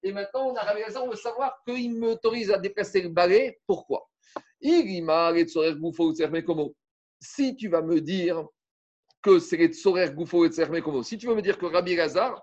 et 0.03 0.13
maintenant 0.13 0.51
on 0.51 0.55
a 0.55 0.73
Lazar, 0.73 1.03
on 1.03 1.09
veut 1.09 1.17
savoir 1.17 1.61
qu'il 1.67 1.99
m'autorise 1.99 2.49
à 2.49 2.57
déplacer 2.57 3.01
le 3.01 3.09
balai, 3.09 3.59
pourquoi? 3.67 4.09
Si 4.61 4.85
tu 7.57 7.67
vas 7.67 7.81
me 7.81 7.99
dire 7.99 8.47
que 9.21 9.39
c'est 9.39 9.57
Retsorer, 9.57 10.11
Goufo, 10.11 10.47
Tserme, 10.47 10.81
Komo, 10.81 11.03
si 11.03 11.17
tu 11.17 11.27
veux 11.27 11.35
me 11.35 11.41
dire 11.41 11.57
que 11.57 11.65
Rabbi 11.65 11.95
Lazar, 11.97 12.41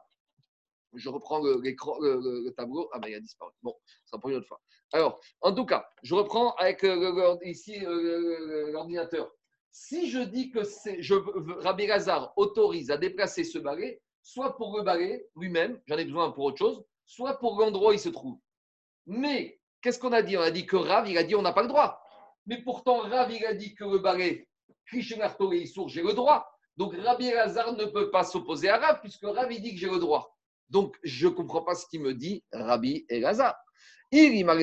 je 0.94 1.08
reprends 1.08 1.38
le, 1.40 1.54
le- 1.54 2.20
le- 2.20 2.44
le 2.44 2.50
tableau. 2.52 2.90
Ah, 2.92 2.98
ben 2.98 3.08
il 3.08 3.14
a 3.14 3.20
disparu. 3.20 3.50
Bon, 3.62 3.74
ça 4.04 4.18
pour 4.18 4.28
une 4.28 4.36
autre 4.36 4.46
fois. 4.48 4.60
Alors, 4.92 5.18
en 5.40 5.54
tout 5.54 5.64
cas, 5.64 5.88
je 6.02 6.14
reprends 6.14 6.52
avec 6.56 6.84
euh, 6.84 7.36
ici 7.44 7.82
euh, 7.82 8.70
l'ordinateur. 8.72 9.32
Si 9.72 10.10
je 10.10 10.20
dis 10.20 10.50
que 10.50 10.60
je, 11.00 11.14
Rabbi 11.62 11.86
Lazar 11.86 12.32
autorise 12.36 12.90
à 12.90 12.98
déplacer 12.98 13.42
ce 13.42 13.58
balai, 13.58 14.02
soit 14.22 14.56
pour 14.56 14.76
le 14.76 14.84
balai 14.84 15.26
lui-même, 15.34 15.80
j'en 15.86 15.96
ai 15.96 16.04
besoin 16.04 16.30
pour 16.30 16.44
autre 16.44 16.58
chose, 16.58 16.84
soit 17.06 17.38
pour 17.38 17.58
l'endroit 17.58 17.90
où 17.90 17.94
il 17.94 17.98
se 17.98 18.10
trouve. 18.10 18.38
Mais 19.06 19.58
qu'est-ce 19.80 19.98
qu'on 19.98 20.12
a 20.12 20.22
dit? 20.22 20.36
On 20.36 20.42
a 20.42 20.50
dit 20.50 20.66
que 20.66 20.76
Rav, 20.76 21.08
il 21.08 21.16
a 21.16 21.24
dit 21.24 21.34
on 21.34 21.42
n'a 21.42 21.52
pas 21.52 21.62
le 21.62 21.68
droit. 21.68 22.00
Mais 22.46 22.62
pourtant, 22.62 22.98
Rav, 22.98 23.32
il 23.32 23.44
a 23.46 23.54
dit 23.54 23.74
que 23.74 23.84
le 23.84 23.98
balai, 23.98 24.46
Krishnarto 24.86 25.52
et 25.52 25.62
Issour, 25.62 25.88
j'ai 25.88 26.02
le 26.02 26.12
droit. 26.12 26.46
Donc 26.76 26.94
Rabbi 26.94 27.30
Lazar 27.30 27.72
ne 27.74 27.86
peut 27.86 28.10
pas 28.10 28.24
s'opposer 28.24 28.68
à 28.68 28.76
Rav, 28.76 29.00
puisque 29.00 29.24
Rav, 29.24 29.50
il 29.50 29.62
dit 29.62 29.74
que 29.74 29.80
j'ai 29.80 29.90
le 29.90 29.98
droit. 29.98 30.36
Donc 30.68 30.98
je 31.02 31.28
ne 31.28 31.32
comprends 31.32 31.62
pas 31.62 31.74
ce 31.74 31.86
qu'il 31.86 32.00
me 32.00 32.14
dit, 32.14 32.44
Rabbi 32.52 33.04
Elazar. 33.08 33.54
Il 34.14 34.44
m'a 34.44 34.54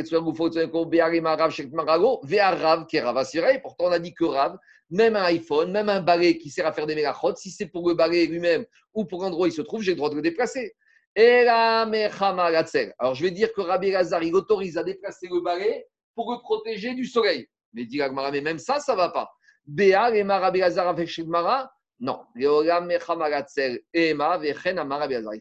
Pourtant, 3.62 3.86
on 3.86 3.92
a 3.92 4.00
dit 4.00 4.14
que 4.14 4.26
Rav, 4.26 4.58
même 4.92 5.16
un 5.16 5.24
iPhone, 5.24 5.72
même 5.72 5.90
un 5.90 6.02
balai 6.02 6.38
qui 6.38 6.50
sert 6.50 6.68
à 6.68 6.72
faire 6.72 6.86
des 6.86 6.94
mégachot, 6.96 7.36
si 7.36 7.50
c'est 7.50 7.66
pour 7.66 7.88
le 7.90 7.96
balai 7.96 8.28
lui-même 8.28 8.66
ou 8.94 9.06
pour 9.06 9.24
l'endroit 9.24 9.46
où 9.46 9.50
il 9.50 9.52
se 9.52 9.62
trouve, 9.62 9.82
j'ai 9.82 9.92
le 9.92 9.98
droit 9.98 10.12
de 10.12 10.16
le 10.16 10.22
déplacer. 10.22 10.76
Et. 11.16 11.48
Alors, 11.48 13.16
je 13.16 13.24
vais 13.24 13.32
dire 13.32 13.52
que 13.54 13.62
Rabbi 13.62 13.90
Lazar, 13.92 14.22
il 14.22 14.36
autorise 14.36 14.78
à 14.78 14.84
déplacer 14.84 15.28
le 15.30 15.42
balai 15.42 15.88
pour 16.14 16.32
le 16.32 16.40
protéger 16.40 16.94
du 16.94 17.06
soleil. 17.06 17.48
Mais 17.74 17.86
dit 17.86 18.00
mais 18.32 18.42
même 18.42 18.60
ça, 18.60 18.80
ça 18.80 18.94
ne 18.94 18.98
va 18.98 19.10
pas. 19.10 19.30
Béa, 19.66 20.16
Ema 20.16 20.38
Rabbi 20.40 20.60
Lazar 20.60 20.88
avec 20.88 21.10
non. 22.00 22.20
Il 22.36 22.46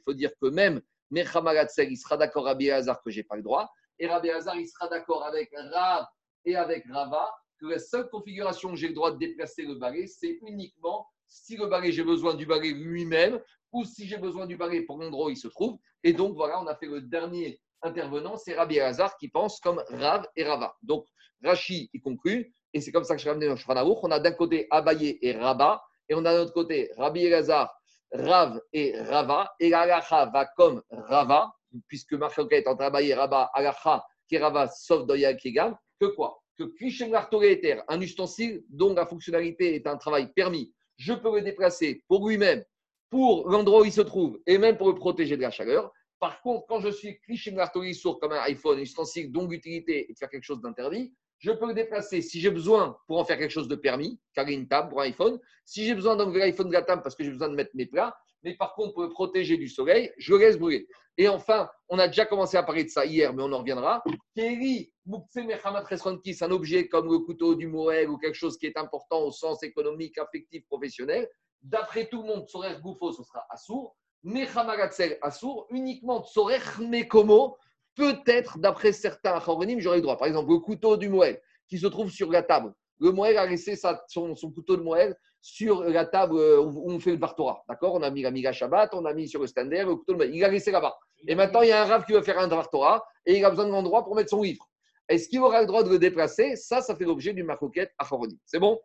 faut 0.04 0.14
dire 0.14 0.30
que 0.40 0.48
même 0.48 0.80
mechama 1.10 1.54
gatzel, 1.54 1.90
il 1.90 1.96
sera 1.96 2.16
d'accord 2.16 2.44
Rabbi 2.44 2.66
Lazar 2.66 3.02
que 3.02 3.10
je 3.10 3.18
n'ai 3.18 3.24
pas 3.24 3.36
le 3.36 3.42
droit. 3.42 3.70
Et 3.98 4.06
Rabbi 4.06 4.28
Lazar, 4.28 4.56
il 4.56 4.66
sera 4.68 4.88
d'accord 4.88 5.24
avec 5.24 5.50
Rav 5.72 6.06
et 6.44 6.56
avec 6.56 6.84
Rava 6.90 7.30
que 7.60 7.66
la 7.66 7.78
seule 7.78 8.08
configuration 8.08 8.70
que 8.70 8.76
j'ai 8.76 8.88
le 8.88 8.94
droit 8.94 9.10
de 9.10 9.18
déplacer 9.18 9.62
le 9.62 9.74
balai, 9.74 10.06
c'est 10.06 10.38
uniquement 10.46 11.06
si 11.26 11.56
le 11.56 11.66
balai, 11.66 11.92
j'ai 11.92 12.04
besoin 12.04 12.34
du 12.34 12.46
balai 12.46 12.72
lui-même 12.72 13.40
ou 13.72 13.84
si 13.84 14.06
j'ai 14.06 14.16
besoin 14.16 14.46
du 14.46 14.56
balai 14.56 14.82
pour 14.82 14.98
l'endroit 14.98 15.26
où 15.26 15.30
il 15.30 15.36
se 15.36 15.48
trouve. 15.48 15.78
Et 16.02 16.12
donc, 16.12 16.34
voilà, 16.34 16.60
on 16.62 16.66
a 16.66 16.76
fait 16.76 16.86
le 16.86 17.02
dernier 17.02 17.60
intervenant, 17.82 18.36
c'est 18.36 18.54
Rabbi 18.54 18.80
Hazar 18.80 19.16
qui 19.18 19.28
pense 19.28 19.60
comme 19.60 19.82
Rav 19.88 20.26
et 20.36 20.44
Rava. 20.44 20.76
Donc, 20.82 21.06
Rashi, 21.44 21.90
il 21.92 22.00
conclut, 22.00 22.52
et 22.72 22.80
c'est 22.80 22.92
comme 22.92 23.04
ça 23.04 23.16
que 23.16 23.22
je 23.22 23.28
ramené 23.28 23.46
dans 23.46 23.56
Shulchan. 23.56 23.98
On 24.02 24.10
a 24.10 24.20
d'un 24.20 24.32
côté 24.32 24.66
Abaye 24.70 25.18
et 25.22 25.32
Rabat, 25.32 25.82
et 26.08 26.14
on 26.14 26.24
a 26.24 26.32
de 26.32 26.38
l'autre 26.38 26.52
côté 26.52 26.90
Rabbi 26.96 27.24
Elazar, 27.24 27.72
Rav 28.12 28.60
et 28.72 28.98
Rava, 29.00 29.54
et 29.60 29.68
l'alacha 29.68 30.26
va 30.26 30.46
comme 30.56 30.82
Rava, 30.90 31.52
puisque 31.86 32.14
Marchoka 32.14 32.56
est 32.56 32.66
entre 32.66 32.82
Abaye 32.82 33.10
et 33.10 33.14
Rabat, 33.14 33.50
alacha 33.54 34.04
qui 34.26 34.38
Rava, 34.38 34.68
sauf 34.68 35.06
Doya 35.06 35.34
Kegam, 35.34 35.76
que 36.00 36.06
quoi? 36.06 36.42
Que 36.56 36.64
Krishem 36.64 37.12
Lartoréter, 37.12 37.80
un 37.88 38.00
ustensile 38.00 38.64
dont 38.68 38.94
la 38.94 39.06
fonctionnalité 39.06 39.74
est 39.74 39.86
un 39.86 39.96
travail 39.96 40.32
permis, 40.32 40.74
je 40.96 41.12
peux 41.12 41.34
le 41.34 41.42
déplacer 41.42 42.02
pour 42.08 42.28
lui-même, 42.28 42.64
pour 43.10 43.48
l'endroit 43.48 43.82
où 43.82 43.84
il 43.84 43.92
se 43.92 44.00
trouve, 44.00 44.40
et 44.46 44.58
même 44.58 44.76
pour 44.76 44.88
le 44.88 44.94
protéger 44.94 45.36
de 45.36 45.42
la 45.42 45.50
chaleur. 45.50 45.92
Par 46.18 46.40
contre, 46.42 46.66
quand 46.66 46.80
je 46.80 46.88
suis 46.88 47.20
cliché 47.20 47.54
sourd 47.94 48.18
comme 48.18 48.32
un 48.32 48.40
iPhone, 48.40 48.78
un 48.78 48.82
ustensile 48.82 49.30
dont 49.30 49.46
l'utilité 49.46 50.10
est 50.10 50.12
de 50.12 50.18
faire 50.18 50.28
quelque 50.28 50.44
chose 50.44 50.60
d'interdit, 50.60 51.14
je 51.38 51.52
peux 51.52 51.66
le 51.66 51.74
déplacer 51.74 52.20
si 52.20 52.40
j'ai 52.40 52.50
besoin 52.50 52.96
pour 53.06 53.18
en 53.18 53.24
faire 53.24 53.38
quelque 53.38 53.50
chose 53.50 53.68
de 53.68 53.76
permis, 53.76 54.20
carrer 54.34 54.54
une 54.54 54.68
table 54.68 54.88
pour 54.88 55.00
un 55.00 55.04
iPhone. 55.04 55.38
Si 55.64 55.86
j'ai 55.86 55.94
besoin 55.94 56.16
d'enlever 56.16 56.40
l'iPhone 56.40 56.68
de 56.68 56.72
la 56.72 56.82
table 56.82 57.02
parce 57.02 57.14
que 57.14 57.24
j'ai 57.24 57.30
besoin 57.30 57.48
de 57.48 57.54
mettre 57.54 57.70
mes 57.74 57.86
plats, 57.86 58.16
mais 58.42 58.56
par 58.56 58.74
contre, 58.74 58.94
pour 58.94 59.02
le 59.02 59.10
protéger 59.10 59.56
du 59.56 59.68
soleil, 59.68 60.12
je 60.18 60.32
le 60.32 60.38
laisse 60.38 60.58
brûler. 60.58 60.86
Et 61.16 61.28
enfin, 61.28 61.68
on 61.88 61.98
a 61.98 62.06
déjà 62.06 62.24
commencé 62.24 62.56
à 62.56 62.62
parler 62.62 62.84
de 62.84 62.88
ça 62.88 63.04
hier, 63.04 63.34
mais 63.34 63.42
on 63.42 63.52
en 63.52 63.58
reviendra. 63.58 64.02
Mechamat 64.36 65.84
Resronkis, 65.84 66.38
un 66.42 66.50
objet 66.50 66.88
comme 66.88 67.10
le 67.10 67.18
couteau 67.18 67.54
du 67.54 67.66
Moël 67.66 68.08
ou 68.08 68.18
quelque 68.18 68.36
chose 68.36 68.56
qui 68.56 68.66
est 68.66 68.78
important 68.78 69.22
au 69.22 69.32
sens 69.32 69.62
économique, 69.62 70.18
affectif, 70.18 70.64
professionnel, 70.66 71.28
d'après 71.62 72.08
tout 72.08 72.22
le 72.22 72.28
monde, 72.28 72.46
Tsorer 72.46 72.76
Goufo, 72.80 73.12
ce 73.12 73.22
sera 73.24 73.44
Assour. 73.50 73.96
Mechamagatzel 74.24 75.18
Assour, 75.22 75.66
uniquement 75.70 76.24
Tsorer 76.24 76.60
Mekomo, 76.80 77.56
peut-être, 77.98 78.58
d'après 78.58 78.92
certains 78.92 79.32
Achoronim, 79.32 79.80
j'aurais 79.80 79.96
le 79.96 80.02
droit. 80.02 80.16
Par 80.16 80.28
exemple, 80.28 80.50
le 80.50 80.60
couteau 80.60 80.96
du 80.96 81.08
Moël 81.08 81.42
qui 81.68 81.78
se 81.78 81.86
trouve 81.88 82.10
sur 82.10 82.30
la 82.30 82.42
table. 82.42 82.72
Le 83.00 83.10
Moël 83.12 83.36
a 83.36 83.44
laissé 83.44 83.76
son, 83.76 84.34
couteau 84.54 84.76
de 84.76 84.82
Moël 84.82 85.16
sur 85.40 85.84
la 85.84 86.06
table 86.06 86.36
euh, 86.36 86.60
où 86.60 86.90
on 86.90 86.98
fait 86.98 87.10
le 87.10 87.16
Bartora. 87.16 87.62
D'accord? 87.68 87.94
On 87.94 88.02
a 88.02 88.10
mis 88.10 88.22
la 88.22 88.30
Miga 88.30 88.52
Shabbat, 88.52 88.94
on 88.94 89.04
a 89.04 89.12
mis 89.12 89.28
sur 89.28 89.40
le 89.40 89.46
standard 89.46 89.86
le 89.86 89.96
couteau 89.96 90.12
de 90.12 90.18
Moël. 90.18 90.34
Il 90.34 90.44
a 90.44 90.48
laissé 90.48 90.70
là-bas. 90.70 90.96
Et 91.26 91.34
maintenant, 91.34 91.62
il 91.62 91.68
y 91.68 91.72
a 91.72 91.82
un 91.82 91.86
rave 91.86 92.04
qui 92.06 92.12
veut 92.12 92.22
faire 92.22 92.38
un 92.38 92.48
Bartora 92.48 93.04
et 93.26 93.36
il 93.36 93.44
a 93.44 93.50
besoin 93.50 93.66
d'un 93.66 93.74
endroit 93.74 94.04
pour 94.04 94.14
mettre 94.14 94.30
son 94.30 94.42
livre. 94.42 94.64
Est-ce 95.08 95.28
qu'il 95.28 95.40
aura 95.40 95.60
le 95.60 95.66
droit 95.66 95.82
de 95.82 95.90
le 95.90 95.98
déplacer? 95.98 96.56
Ça, 96.56 96.80
ça 96.80 96.94
fait 96.94 97.04
l'objet 97.04 97.32
du 97.32 97.42
marcoquette 97.42 97.92
Achoronim. 97.98 98.38
C'est 98.44 98.58
bon? 98.58 98.80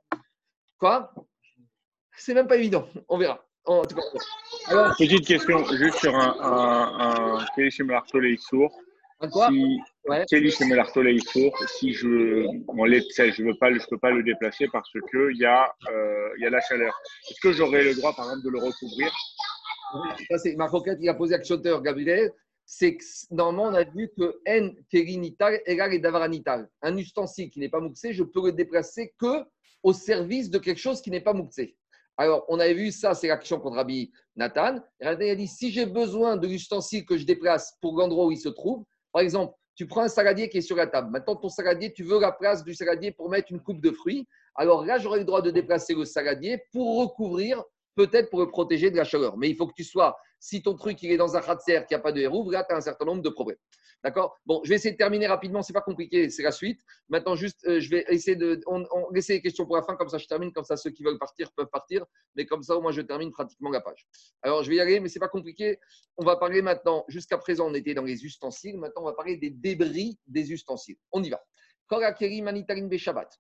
Quoi? 0.80 1.14
C'est 2.18 2.34
même 2.34 2.48
pas 2.48 2.58
évident. 2.58 2.88
On 3.08 3.18
verra. 3.18 3.44
Petite 4.98 5.26
question, 5.26 5.64
juste 5.66 6.00
sur 6.00 6.16
un, 6.16 6.36
un, 6.40 7.40
un 7.40 7.70
Shemelartolei 7.70 8.38
sourd. 8.38 8.74
Quoi 9.30 9.50
Si, 9.50 9.78
Ouais. 10.06 10.26
Kelly 10.30 10.52
Shemelartolei 10.52 11.18
sourd, 11.20 11.58
si 11.70 11.94
je 11.94 12.46
on 12.68 12.84
l'est- 12.84 13.08
tu 13.08 13.14
sais, 13.14 13.32
je 13.32 13.42
ne 13.42 13.52
peux, 13.54 13.58
pas 13.58 13.70
le- 13.70 13.80
je 13.80 13.88
peux 13.88 13.98
pas 13.98 14.12
le 14.12 14.22
déplacer 14.22 14.68
parce 14.68 14.92
qu'il 14.92 15.38
y, 15.38 15.46
a, 15.46 15.74
euh, 15.90 16.30
il 16.38 16.44
y 16.44 16.46
a 16.46 16.50
la 16.50 16.60
chaleur. 16.60 16.94
Est-ce 17.30 17.40
que 17.40 17.54
j'aurai 17.54 17.86
le 17.86 17.96
droit, 17.96 18.14
par 18.14 18.26
exemple, 18.26 18.44
de 18.46 18.50
le 18.50 18.60
recouvrir? 18.60 19.10
Ça, 20.30 20.38
c'est 20.40 20.56
ma 20.58 20.68
roquette 20.68 21.00
qui 21.00 21.08
a 21.08 21.14
posé 21.14 21.36
à 21.36 21.44
Choteur 21.44 21.82
Gabriel. 21.82 22.32
C'est 22.66 22.96
que 22.98 23.04
normalement, 23.32 23.72
on 23.72 23.74
a 23.76 23.84
vu 23.86 24.10
que 24.18 24.40
N 24.46 24.74
terinital 24.90 25.62
égale 25.66 25.94
et 25.94 26.00
davaranital. 26.00 26.70
Un 26.82 26.98
ustensile 26.98 27.50
qui 27.50 27.60
n'est 27.60 27.70
pas 27.70 27.80
mouxé, 27.80 28.14
je 28.14 28.24
peux 28.24 28.46
le 28.46 28.52
déplacer 28.52 29.14
que 29.20 29.44
au 29.84 29.94
service 29.94 30.50
de 30.50 30.58
quelque 30.60 30.80
chose 30.80 31.02
qui 31.02 31.12
n'est 31.12 31.22
pas 31.22 31.34
mouxé. 31.34 31.76
Alors, 32.18 32.46
on 32.48 32.60
avait 32.60 32.74
vu 32.74 32.92
ça, 32.92 33.14
c'est 33.14 33.28
l'action 33.28 33.60
contre 33.60 33.76
Rabbi 33.78 34.12
Nathan. 34.36 34.80
Rabbi 35.02 35.30
a 35.30 35.36
dit 35.36 35.48
si 35.48 35.72
j'ai 35.72 35.86
besoin 35.86 36.38
de 36.38 36.48
l'ustensile 36.48 37.06
que 37.06 37.18
je 37.18 37.26
déplace 37.26 37.78
pour 37.82 37.98
l'endroit 37.98 38.26
où 38.28 38.32
il 38.32 38.38
se 38.38 38.50
trouve, 38.50 38.84
par 39.14 39.22
exemple, 39.22 39.54
tu 39.76 39.88
prends 39.88 40.02
un 40.02 40.10
saladier 40.10 40.50
qui 40.50 40.58
est 40.58 40.62
sur 40.62 40.76
la 40.76 40.88
table. 40.88 41.10
Maintenant, 41.12 41.36
ton 41.36 41.50
saladier, 41.50 41.94
tu 41.94 42.04
veux 42.04 42.20
la 42.20 42.32
place 42.32 42.64
du 42.64 42.74
saladier 42.74 43.12
pour 43.12 43.30
mettre 43.30 43.52
une 43.52 43.62
coupe 43.62 43.80
de 43.80 43.92
fruits. 43.92 44.28
Alors 44.56 44.86
là, 44.86 44.98
j'aurai 44.98 45.20
le 45.20 45.26
droit 45.26 45.42
de 45.42 45.52
déplacer 45.52 45.96
le 45.96 46.06
saladier 46.06 46.62
pour 46.72 47.00
recouvrir 47.00 47.64
peut-être 47.96 48.30
pour 48.30 48.40
le 48.40 48.50
protéger 48.50 48.92
de 48.92 48.98
la 48.98 49.04
chaleur. 49.04 49.38
Mais 49.38 49.50
il 49.50 49.56
faut 49.56 49.68
que 49.68 49.74
tu 49.74 49.84
sois, 49.84 50.18
si 50.40 50.62
ton 50.62 50.76
truc 50.76 51.02
il 51.04 51.12
est 51.12 51.18
dans 51.18 51.36
un 51.36 51.42
khatser 51.42 51.86
qui 51.88 51.94
n'a 51.94 52.00
pas 52.00 52.12
de 52.12 52.22
hérouve, 52.22 52.52
là, 52.52 52.64
tu 52.68 52.74
as 52.74 52.78
un 52.78 52.82
certain 52.82 53.06
nombre 53.06 53.22
de 53.22 53.30
problèmes. 53.30 53.58
D'accord? 54.04 54.38
Bon, 54.46 54.60
je 54.64 54.70
vais 54.70 54.76
essayer 54.76 54.92
de 54.92 54.98
terminer 54.98 55.28
rapidement, 55.28 55.62
c'est 55.62 55.72
pas 55.72 55.82
compliqué, 55.82 56.30
c'est 56.30 56.44
la 56.44 56.52
suite. 56.52 56.82
Maintenant, 57.08 57.36
juste, 57.36 57.66
euh, 57.66 57.80
je 57.80 57.90
vais 57.90 58.06
essayer 58.10 58.36
de. 58.36 58.60
On, 58.68 58.84
laisser 59.14 59.34
les 59.34 59.42
questions 59.42 59.66
pour 59.66 59.78
la 59.78 59.84
fin, 59.84 59.96
comme 59.96 60.10
ça 60.10 60.18
je 60.18 60.28
termine, 60.28 60.52
comme 60.52 60.66
ça 60.66 60.76
ceux 60.76 60.90
qui 60.90 61.04
veulent 61.04 61.18
partir 61.18 61.52
peuvent 61.54 61.70
partir, 61.72 62.06
mais 62.36 62.46
comme 62.46 62.64
ça 62.64 62.76
au 62.76 62.82
moins 62.82 62.92
je 62.92 63.02
termine 63.02 63.32
pratiquement 63.32 63.70
la 63.70 63.80
page. 63.80 64.06
Alors 64.42 64.62
je 64.64 64.70
vais 64.70 64.76
y 64.76 64.82
aller, 64.82 65.00
mais 65.00 65.08
c'est 65.08 65.20
pas 65.20 65.30
compliqué. 65.30 65.80
On 66.18 66.26
va 66.26 66.36
parler 66.36 66.62
maintenant, 66.62 67.06
jusqu'à 67.08 67.38
présent 67.38 67.70
on 67.70 67.74
était 67.74 67.94
dans 67.94 68.04
les 68.04 68.26
ustensiles, 68.26 68.78
maintenant 68.78 69.04
on 69.04 69.06
va 69.06 69.14
parler 69.14 69.38
des 69.38 69.52
débris 69.52 70.20
des 70.28 70.52
ustensiles. 70.52 70.98
On 71.14 71.24
y 71.24 71.30
va. 71.30 71.42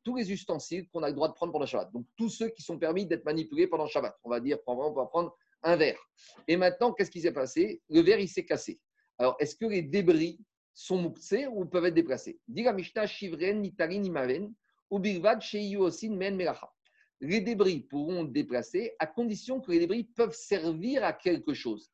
Tous 0.04 0.16
les 0.16 0.32
ustensiles 0.32 0.88
qu'on 0.90 1.04
a 1.04 1.10
le 1.10 1.16
droit 1.16 1.28
de 1.28 1.34
prendre 1.34 1.52
pendant 1.52 1.66
Shabbat. 1.66 1.92
Donc, 1.92 2.06
tous 2.18 2.30
ceux 2.30 2.50
qui 2.50 2.62
sont 2.62 2.78
permis 2.78 3.06
d'être 3.06 3.26
manipulés 3.26 3.68
pendant 3.68 3.88
Shabbat. 3.88 4.16
On 4.24 4.30
va 4.30 4.40
dire, 4.40 4.58
on 4.68 4.92
va 4.92 5.06
prendre 5.06 5.36
un 5.64 5.76
verre. 5.76 6.00
Et 6.48 6.58
maintenant, 6.58 6.94
qu'est-ce 6.94 7.10
qui 7.10 7.22
s'est 7.22 7.32
passé? 7.32 7.82
Le 7.90 8.02
verre, 8.02 8.20
il 8.20 8.28
s'est 8.28 8.46
cassé. 8.46 8.80
Alors, 9.18 9.38
est-ce 9.40 9.56
que 9.56 9.66
les 9.66 9.82
débris 9.82 10.40
sont 10.74 10.98
mouxés 10.98 11.48
ou 11.48 11.66
peuvent 11.66 11.86
être 11.86 11.94
déplacés 11.94 12.40
Shivren, 13.06 13.64
Imaven, 13.66 14.54
Men, 14.92 16.36
Melacha. 16.36 16.72
Les 17.22 17.42
débris 17.42 17.82
pourront 17.82 18.26
être 18.26 18.32
déplacés 18.32 18.94
à 19.00 19.08
condition 19.08 19.62
que 19.62 19.72
les 19.72 19.80
débris 19.80 20.04
peuvent 20.04 20.36
servir 20.36 21.04
à 21.04 21.14
quelque 21.14 21.54
chose. 21.54 21.90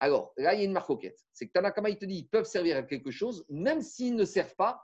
Alors, 0.00 0.32
là, 0.36 0.54
il 0.54 0.58
y 0.58 0.62
a 0.62 0.64
une 0.64 0.72
marcoquette. 0.72 1.18
C'est 1.32 1.48
que 1.48 1.52
Tanakama, 1.52 1.90
il 1.90 1.98
te 1.98 2.04
dit, 2.04 2.18
ils 2.18 2.28
peuvent 2.28 2.44
servir 2.44 2.76
à 2.76 2.82
quelque 2.82 3.10
chose, 3.10 3.44
même 3.48 3.82
s'ils 3.82 4.14
ne 4.14 4.24
servent 4.24 4.54
pas 4.54 4.80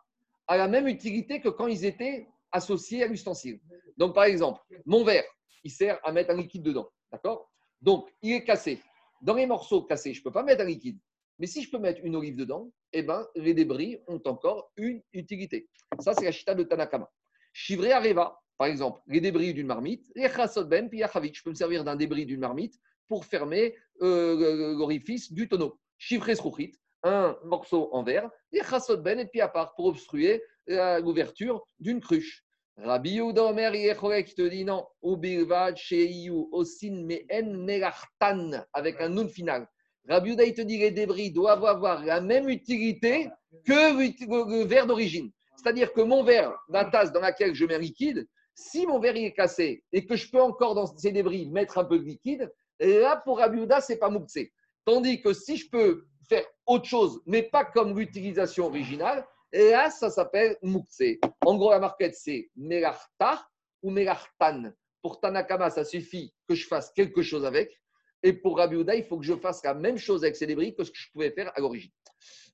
à 0.46 0.56
la 0.56 0.66
même 0.66 0.88
utilité 0.88 1.40
que 1.40 1.48
quand 1.48 1.68
ils 1.68 1.84
étaient 1.84 2.26
associés 2.50 3.04
à 3.04 3.06
l'ustensile. 3.06 3.60
Donc, 3.96 4.14
par 4.14 4.24
exemple, 4.24 4.60
mon 4.84 5.04
verre, 5.04 5.24
il 5.62 5.70
sert 5.70 6.00
à 6.04 6.12
mettre 6.12 6.30
un 6.30 6.36
liquide 6.36 6.62
dedans. 6.62 6.88
D'accord? 7.12 7.50
Donc, 7.80 8.12
il 8.22 8.32
est 8.32 8.44
cassé. 8.44 8.80
Dans 9.22 9.34
les 9.34 9.46
morceaux 9.46 9.82
cassés, 9.82 10.12
je 10.12 10.20
ne 10.20 10.24
peux 10.24 10.32
pas 10.32 10.42
mettre 10.42 10.62
un 10.62 10.66
liquide. 10.66 10.98
Mais 11.38 11.46
si 11.46 11.62
je 11.62 11.70
peux 11.70 11.78
mettre 11.78 12.00
une 12.04 12.16
olive 12.16 12.36
dedans, 12.36 12.70
eh 12.92 13.02
ben, 13.02 13.26
les 13.34 13.54
débris 13.54 13.98
ont 14.06 14.20
encore 14.24 14.72
une 14.76 15.02
utilité. 15.12 15.68
Ça, 16.00 16.14
c'est 16.14 16.24
la 16.24 16.32
chita 16.32 16.54
de 16.54 16.62
Tanakama. 16.62 17.10
Chivré 17.52 17.92
Areva, 17.92 18.40
par 18.58 18.68
exemple, 18.68 19.00
les 19.06 19.20
débris 19.20 19.52
d'une 19.54 19.66
marmite, 19.66 20.10
les 20.14 20.28
ben. 20.28 20.88
Je 20.92 21.42
peux 21.42 21.50
me 21.50 21.54
servir 21.54 21.84
d'un 21.84 21.96
débris 21.96 22.26
d'une 22.26 22.40
marmite 22.40 22.78
pour 23.08 23.24
fermer 23.24 23.76
euh, 24.02 24.76
l'orifice 24.76 25.32
du 25.32 25.48
tonneau. 25.48 25.78
Chivré 25.98 26.34
srouchit, 26.34 26.72
un 27.02 27.36
morceau 27.44 27.88
en 27.92 28.02
verre, 28.02 28.30
et 28.52 28.62
chassot 28.62 28.98
ben, 28.98 29.18
et 29.18 29.26
puis 29.26 29.40
à 29.40 29.48
part 29.48 29.74
pour 29.74 29.86
obstruer 29.86 30.42
l'ouverture 30.66 31.66
d'une 31.78 32.00
cruche. 32.00 32.44
Rabbi 32.76 33.10
Yehuda 33.10 33.44
Omer 33.44 34.24
qui 34.24 34.34
te 34.34 34.42
dit 34.48 34.64
non, 34.64 34.86
Ubilvad 35.02 35.76
Sheiyu 35.76 36.48
Osin 36.50 37.04
Mehen 37.04 37.64
Melartan 37.64 38.64
avec 38.72 39.00
un 39.00 39.10
nun 39.10 39.28
final. 39.28 39.68
Rabbi 40.08 40.32
il 40.32 40.54
te 40.54 40.60
dit 40.60 40.78
les 40.78 40.90
débris 40.90 41.30
doivent 41.30 41.64
avoir 41.64 42.04
la 42.04 42.20
même 42.20 42.48
utilité 42.48 43.28
que 43.66 43.96
le, 43.96 44.64
verre 44.64 44.86
d'origine. 44.86 45.30
C'est-à-dire 45.56 45.92
que 45.92 46.02
mon 46.02 46.22
verre, 46.22 46.52
la 46.68 46.84
tasse 46.84 47.12
dans 47.12 47.20
laquelle 47.20 47.54
je 47.54 47.64
mets 47.64 47.78
liquide, 47.78 48.26
si 48.54 48.86
mon 48.86 48.98
verre 48.98 49.16
est 49.16 49.32
cassé 49.32 49.82
et 49.92 50.04
que 50.06 50.16
je 50.16 50.30
peux 50.30 50.40
encore 50.40 50.74
dans 50.74 50.86
ces 50.86 51.10
débris 51.10 51.48
mettre 51.48 51.78
un 51.78 51.84
peu 51.84 51.98
de 51.98 52.04
liquide, 52.04 52.52
là 52.80 53.16
pour 53.24 53.38
Rabbi 53.38 53.58
Yehuda, 53.58 53.80
c'est 53.80 53.98
pas 53.98 54.10
mouxé. 54.10 54.52
Tandis 54.84 55.22
que 55.22 55.32
si 55.32 55.56
je 55.56 55.68
peux 55.70 56.04
faire 56.28 56.44
autre 56.66 56.84
chose, 56.84 57.20
mais 57.26 57.42
pas 57.42 57.64
comme 57.64 57.98
l'utilisation 57.98 58.66
originale, 58.66 59.26
là, 59.52 59.90
ça 59.90 60.10
s'appelle 60.10 60.56
Moukse. 60.62 61.18
En 61.44 61.56
gros, 61.56 61.70
la 61.70 61.78
marquette, 61.78 62.14
c'est 62.14 62.50
Melarta 62.56 63.46
ou 63.82 63.90
Melartan. 63.90 64.72
Pour 65.02 65.20
Tanakama, 65.20 65.70
ça 65.70 65.84
suffit 65.84 66.34
que 66.48 66.54
je 66.54 66.66
fasse 66.66 66.90
quelque 66.92 67.22
chose 67.22 67.44
avec. 67.44 67.80
Et 68.24 68.32
pour 68.32 68.56
Rabbi 68.56 68.76
Yehuda, 68.76 68.96
il 68.96 69.04
faut 69.04 69.18
que 69.18 69.24
je 69.24 69.34
fasse 69.34 69.62
la 69.62 69.74
même 69.74 69.98
chose 69.98 70.24
avec 70.24 70.34
ces 70.34 70.46
débris 70.46 70.74
que 70.74 70.82
ce 70.82 70.90
que 70.90 70.96
je 70.96 71.12
pouvais 71.12 71.30
faire 71.30 71.52
à 71.54 71.60
l'origine. 71.60 71.92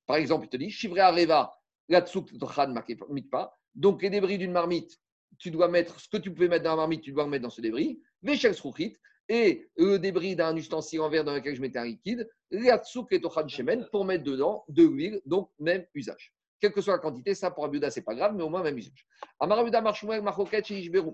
Par 0.05 0.17
exemple, 0.17 0.45
il 0.45 0.49
te 0.49 0.57
dit 0.57 0.69
Shivre 0.69 0.99
Areva, 0.99 1.49
Latsuk 1.87 2.37
Tochan 2.37 2.75
Mikpa. 3.09 3.57
Donc, 3.73 4.01
les 4.01 4.09
débris 4.09 4.37
d'une 4.37 4.51
marmite, 4.51 4.99
tu 5.39 5.49
dois 5.49 5.69
mettre 5.69 5.97
ce 5.97 6.09
que 6.09 6.17
tu 6.17 6.33
pouvais 6.33 6.49
mettre 6.49 6.65
dans 6.65 6.71
la 6.71 6.75
marmite, 6.75 7.01
tu 7.01 7.13
dois 7.13 7.25
mettre 7.25 7.43
dans 7.43 7.49
ce 7.49 7.61
débris. 7.61 8.01
Veshel 8.21 8.53
Sruchit. 8.53 8.97
Et 9.29 9.69
le 9.77 9.97
débris 9.97 10.35
d'un 10.35 10.53
ustensile 10.57 10.99
en 10.99 11.09
verre 11.09 11.23
dans 11.23 11.33
lequel 11.33 11.55
je 11.55 11.61
mettais 11.61 11.79
un 11.79 11.85
liquide, 11.85 12.29
Latsuk 12.49 13.13
et 13.13 13.21
Tochan 13.21 13.47
Shemen, 13.47 13.87
pour 13.89 14.03
mettre 14.03 14.25
dedans 14.25 14.65
de 14.67 14.83
l'huile, 14.83 15.21
donc 15.25 15.51
même 15.57 15.85
usage 15.93 16.33
quelle 16.61 16.71
que 16.71 16.81
soit 16.81 16.93
la 16.93 16.99
quantité, 16.99 17.33
ça 17.33 17.49
pour 17.49 17.63
Rabiuda, 17.63 17.89
c'est 17.89 18.03
pas 18.03 18.13
grave, 18.13 18.35
mais 18.35 18.43
au 18.43 18.49
moins 18.49 18.61
même 18.61 18.77
usage. 18.77 19.07
Amar 19.39 19.57
Rabiuda 19.57 19.81
Marshmuel, 19.81 20.21
Marroquet. 20.21 20.61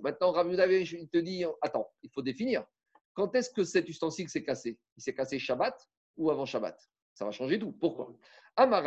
Maintenant, 0.04 0.32
Rabiuda, 0.32 0.68
il 0.68 1.10
te 1.10 1.18
dit, 1.20 1.46
attends, 1.62 1.90
il 2.04 2.10
faut 2.14 2.22
définir. 2.22 2.66
Quand 3.18 3.34
est-ce 3.34 3.50
que 3.50 3.64
cet 3.64 3.90
ustensile 3.90 4.30
s'est 4.30 4.44
cassé? 4.44 4.78
Il 4.96 5.02
s'est 5.02 5.16
cassé 5.16 5.40
Shabbat 5.40 5.76
ou 6.18 6.30
avant 6.30 6.46
Shabbat? 6.46 6.80
Ça 7.16 7.26
va 7.26 7.32
changer 7.32 7.58
tout. 7.58 7.72
Pourquoi? 7.72 8.14
Amar 8.56 8.84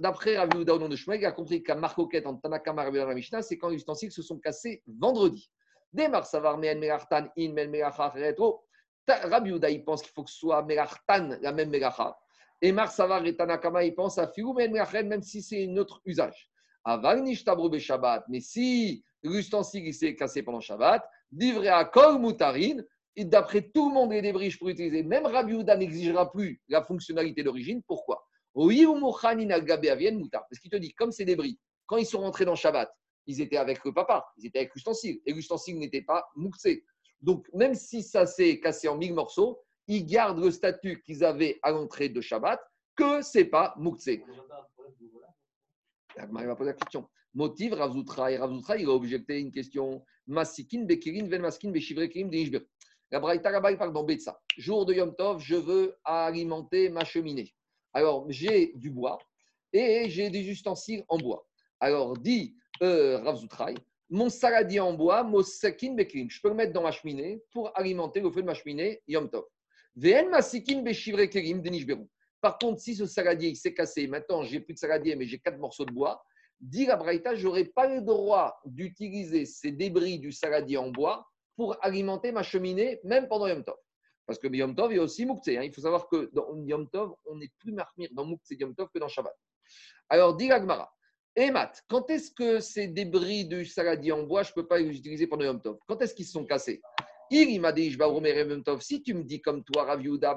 d'après 0.00 0.36
Rabiuda 0.36 0.74
au 0.74 0.78
nom 0.78 0.88
de 0.88 0.94
Shmuel, 0.94 1.20
il 1.20 1.26
a 1.26 1.32
compris 1.32 1.60
qu'à 1.60 1.74
Marcoquet, 1.74 2.24
en 2.24 2.36
Tanakama, 2.36 2.84
Rabiuda, 2.84 3.06
la 3.06 3.14
Mishnah, 3.14 3.42
c'est 3.42 3.58
quand 3.58 3.70
les 3.70 3.78
ustensiles 3.78 4.12
se 4.12 4.22
sont 4.22 4.38
cassés 4.38 4.84
vendredi. 4.86 5.50
Démar 5.92 6.24
Savar, 6.24 6.56
In, 6.60 6.80
il 9.68 9.84
pense 9.84 10.02
qu'il 10.02 10.12
faut 10.12 10.22
que 10.22 10.30
ce 10.30 10.38
soit 10.38 10.62
Melartan, 10.62 11.30
la 11.40 11.50
même 11.50 11.70
Melacha. 11.70 12.16
Et 12.60 12.70
Mar 12.70 12.92
Savar 12.92 13.26
et 13.26 13.36
Tanakama, 13.36 13.82
ils 13.82 13.92
pensent 13.92 14.18
à 14.18 14.28
Fiou 14.28 14.54
même 14.54 15.22
si 15.22 15.42
c'est 15.42 15.66
un 15.66 15.76
autre 15.78 16.00
usage. 16.04 16.48
Aval 16.84 17.22
Nishtabru 17.24 17.80
Shabbat. 17.80 18.24
Mais 18.28 18.38
si 18.40 19.04
l'ustensile 19.22 19.86
il 19.86 19.94
s'est 19.94 20.14
cassé 20.14 20.42
pendant 20.42 20.60
Shabbat, 20.60 21.02
livré 21.32 21.68
à 21.68 21.84
Kol 21.84 22.18
Moutarin, 22.18 22.78
et 23.16 23.24
d'après 23.24 23.62
tout 23.62 23.88
le 23.88 23.94
monde, 23.94 24.12
les 24.12 24.22
débris, 24.22 24.50
je 24.50 24.58
peux 24.58 24.70
utiliser. 24.70 25.02
Même 25.02 25.26
Rabbi 25.26 25.52
Yehuda 25.52 25.76
n'exigera 25.76 26.30
plus 26.30 26.62
la 26.68 26.82
fonctionnalité 26.82 27.42
d'origine. 27.42 27.82
Pourquoi? 27.86 28.26
Parce 28.54 28.72
qu'il 30.60 30.70
te 30.70 30.76
dit, 30.76 30.92
comme 30.94 31.12
ces 31.12 31.24
débris, 31.24 31.58
quand 31.86 31.98
ils 31.98 32.06
sont 32.06 32.20
rentrés 32.20 32.44
dans 32.44 32.54
Shabbat, 32.54 32.90
ils 33.26 33.40
étaient 33.40 33.58
avec 33.58 33.84
le 33.84 33.92
papa, 33.92 34.26
ils 34.36 34.46
étaient 34.46 34.60
avec 34.60 34.74
l'ustensile, 34.74 35.20
et 35.26 35.32
l'ustensile 35.32 35.78
n'était 35.78 36.02
pas 36.02 36.24
mouxé. 36.36 36.84
Donc, 37.20 37.46
même 37.54 37.74
si 37.74 38.02
ça 38.02 38.26
s'est 38.26 38.58
cassé 38.60 38.88
en 38.88 38.96
mille 38.96 39.14
morceaux, 39.14 39.62
ils 39.86 40.04
gardent 40.04 40.42
le 40.42 40.50
statut 40.50 41.02
qu'ils 41.02 41.24
avaient 41.24 41.58
à 41.62 41.70
l'entrée 41.70 42.08
de 42.08 42.20
Shabbat, 42.20 42.60
que 42.96 43.22
ce 43.22 43.38
n'est 43.38 43.44
pas 43.44 43.74
Mouktsé. 43.78 44.24
Il 46.16 46.46
va 46.46 46.56
poser 46.56 46.70
la 46.70 46.74
question. 46.74 47.08
Motive 47.34 47.74
Ravzoutra. 47.74 48.32
Et 48.32 48.34
il 48.78 48.86
a 48.86 48.90
objecté 48.90 49.40
une 49.40 49.50
question. 49.50 50.04
Masikin, 50.26 50.84
Bekirin, 50.84 51.26
Ven 51.28 51.42
Maskin, 51.42 51.70
Beshivre, 51.70 52.06
Kirim, 52.08 52.30
Denishber. 52.30 52.60
La 53.10 53.20
Braïta 53.20 53.50
là-bas, 53.50 53.76
parle 53.76 53.92
dans. 53.92 54.06
Jour 54.56 54.86
de 54.86 54.94
Yom 54.94 55.14
Tov, 55.14 55.40
je 55.40 55.56
veux 55.56 55.94
alimenter 56.04 56.88
ma 56.88 57.04
cheminée. 57.04 57.52
Alors, 57.92 58.24
j'ai 58.30 58.72
du 58.74 58.90
bois 58.90 59.18
et 59.72 60.08
j'ai 60.08 60.30
des 60.30 60.48
ustensiles 60.48 61.04
en 61.08 61.18
bois. 61.18 61.46
Alors, 61.78 62.16
dit 62.16 62.54
euh, 62.82 63.22
mon 64.08 64.28
saladier 64.28 64.80
en 64.80 64.94
bois, 64.94 65.24
mon 65.24 65.42
sakin 65.42 65.94
bekrim, 65.94 66.30
je 66.30 66.40
peux 66.40 66.48
le 66.48 66.54
mettre 66.54 66.72
dans 66.72 66.82
ma 66.82 66.92
cheminée 66.92 67.42
pour 67.50 67.70
alimenter 67.76 68.20
le 68.20 68.30
feu 68.30 68.42
de 68.42 68.46
ma 68.46 68.54
cheminée 68.54 69.02
Yom 69.08 69.28
Tov. 69.28 69.44
Vn 69.94 70.30
masikin 70.30 70.82
beshivre 70.82 71.28
kerim 71.28 71.60
denish 71.60 71.86
berou. 71.86 72.08
Par 72.40 72.58
contre, 72.58 72.80
si 72.80 72.94
ce 72.94 73.06
saladier 73.06 73.54
s'est 73.54 73.74
cassé, 73.74 74.06
maintenant 74.06 74.42
j'ai 74.42 74.60
plus 74.60 74.74
de 74.74 74.78
saladier, 74.78 75.16
mais 75.16 75.26
j'ai 75.26 75.38
quatre 75.38 75.58
morceaux 75.58 75.84
de 75.84 75.92
bois, 75.92 76.22
dit 76.62 76.86
la 76.86 76.96
Braïta, 76.96 77.34
je 77.34 77.46
n'aurai 77.46 77.64
pas 77.64 77.86
le 77.88 78.00
droit 78.00 78.58
d'utiliser 78.64 79.44
ces 79.44 79.72
débris 79.72 80.18
du 80.18 80.32
saladier 80.32 80.78
en 80.78 80.90
bois 80.90 81.26
pour 81.56 81.76
alimenter 81.84 82.32
ma 82.32 82.42
cheminée, 82.42 83.00
même 83.04 83.28
pendant 83.28 83.46
Yom 83.46 83.62
Tov. 83.62 83.76
Parce 84.26 84.38
que 84.38 84.46
Yom 84.46 84.74
Tov, 84.74 84.92
il 84.92 84.96
y 84.96 84.98
a 84.98 85.02
aussi 85.02 85.26
Mouktsé. 85.26 85.58
hein. 85.58 85.62
Il 85.64 85.72
faut 85.74 85.82
savoir 85.82 86.08
que 86.08 86.30
dans 86.32 86.56
Yom 86.64 86.88
Tov, 86.88 87.12
on 87.26 87.40
est 87.40 87.50
plus 87.58 87.72
marmire 87.72 88.08
dans 88.12 88.24
Mouktsé 88.24 88.56
Yom 88.58 88.74
Tov 88.74 88.88
que 88.94 88.98
dans 88.98 89.08
Shabbat. 89.08 89.36
Alors, 90.08 90.36
dit 90.36 90.48
l'Agmara, 90.48 90.90
et 91.34 91.50
Matt, 91.50 91.82
quand 91.88 92.08
est-ce 92.10 92.30
que 92.30 92.60
ces 92.60 92.88
débris 92.88 93.46
du 93.46 93.64
saladier 93.64 94.12
en 94.12 94.22
bois, 94.22 94.42
je 94.42 94.50
ne 94.50 94.54
peux 94.54 94.66
pas 94.66 94.78
les 94.78 94.96
utiliser 94.96 95.26
pendant 95.26 95.44
Yom 95.44 95.60
Tov? 95.60 95.78
Quand 95.88 96.00
est-ce 96.00 96.14
qu'ils 96.14 96.26
sont 96.26 96.44
cassés? 96.44 96.80
Il 97.30 97.60
m'a 97.60 97.72
dit. 97.72 97.96
Si 98.80 99.02
tu 99.02 99.14
me 99.14 99.24
dis 99.24 99.40
comme 99.40 99.64
toi, 99.64 99.84
Rav 99.84 100.02
Yehuda, 100.02 100.36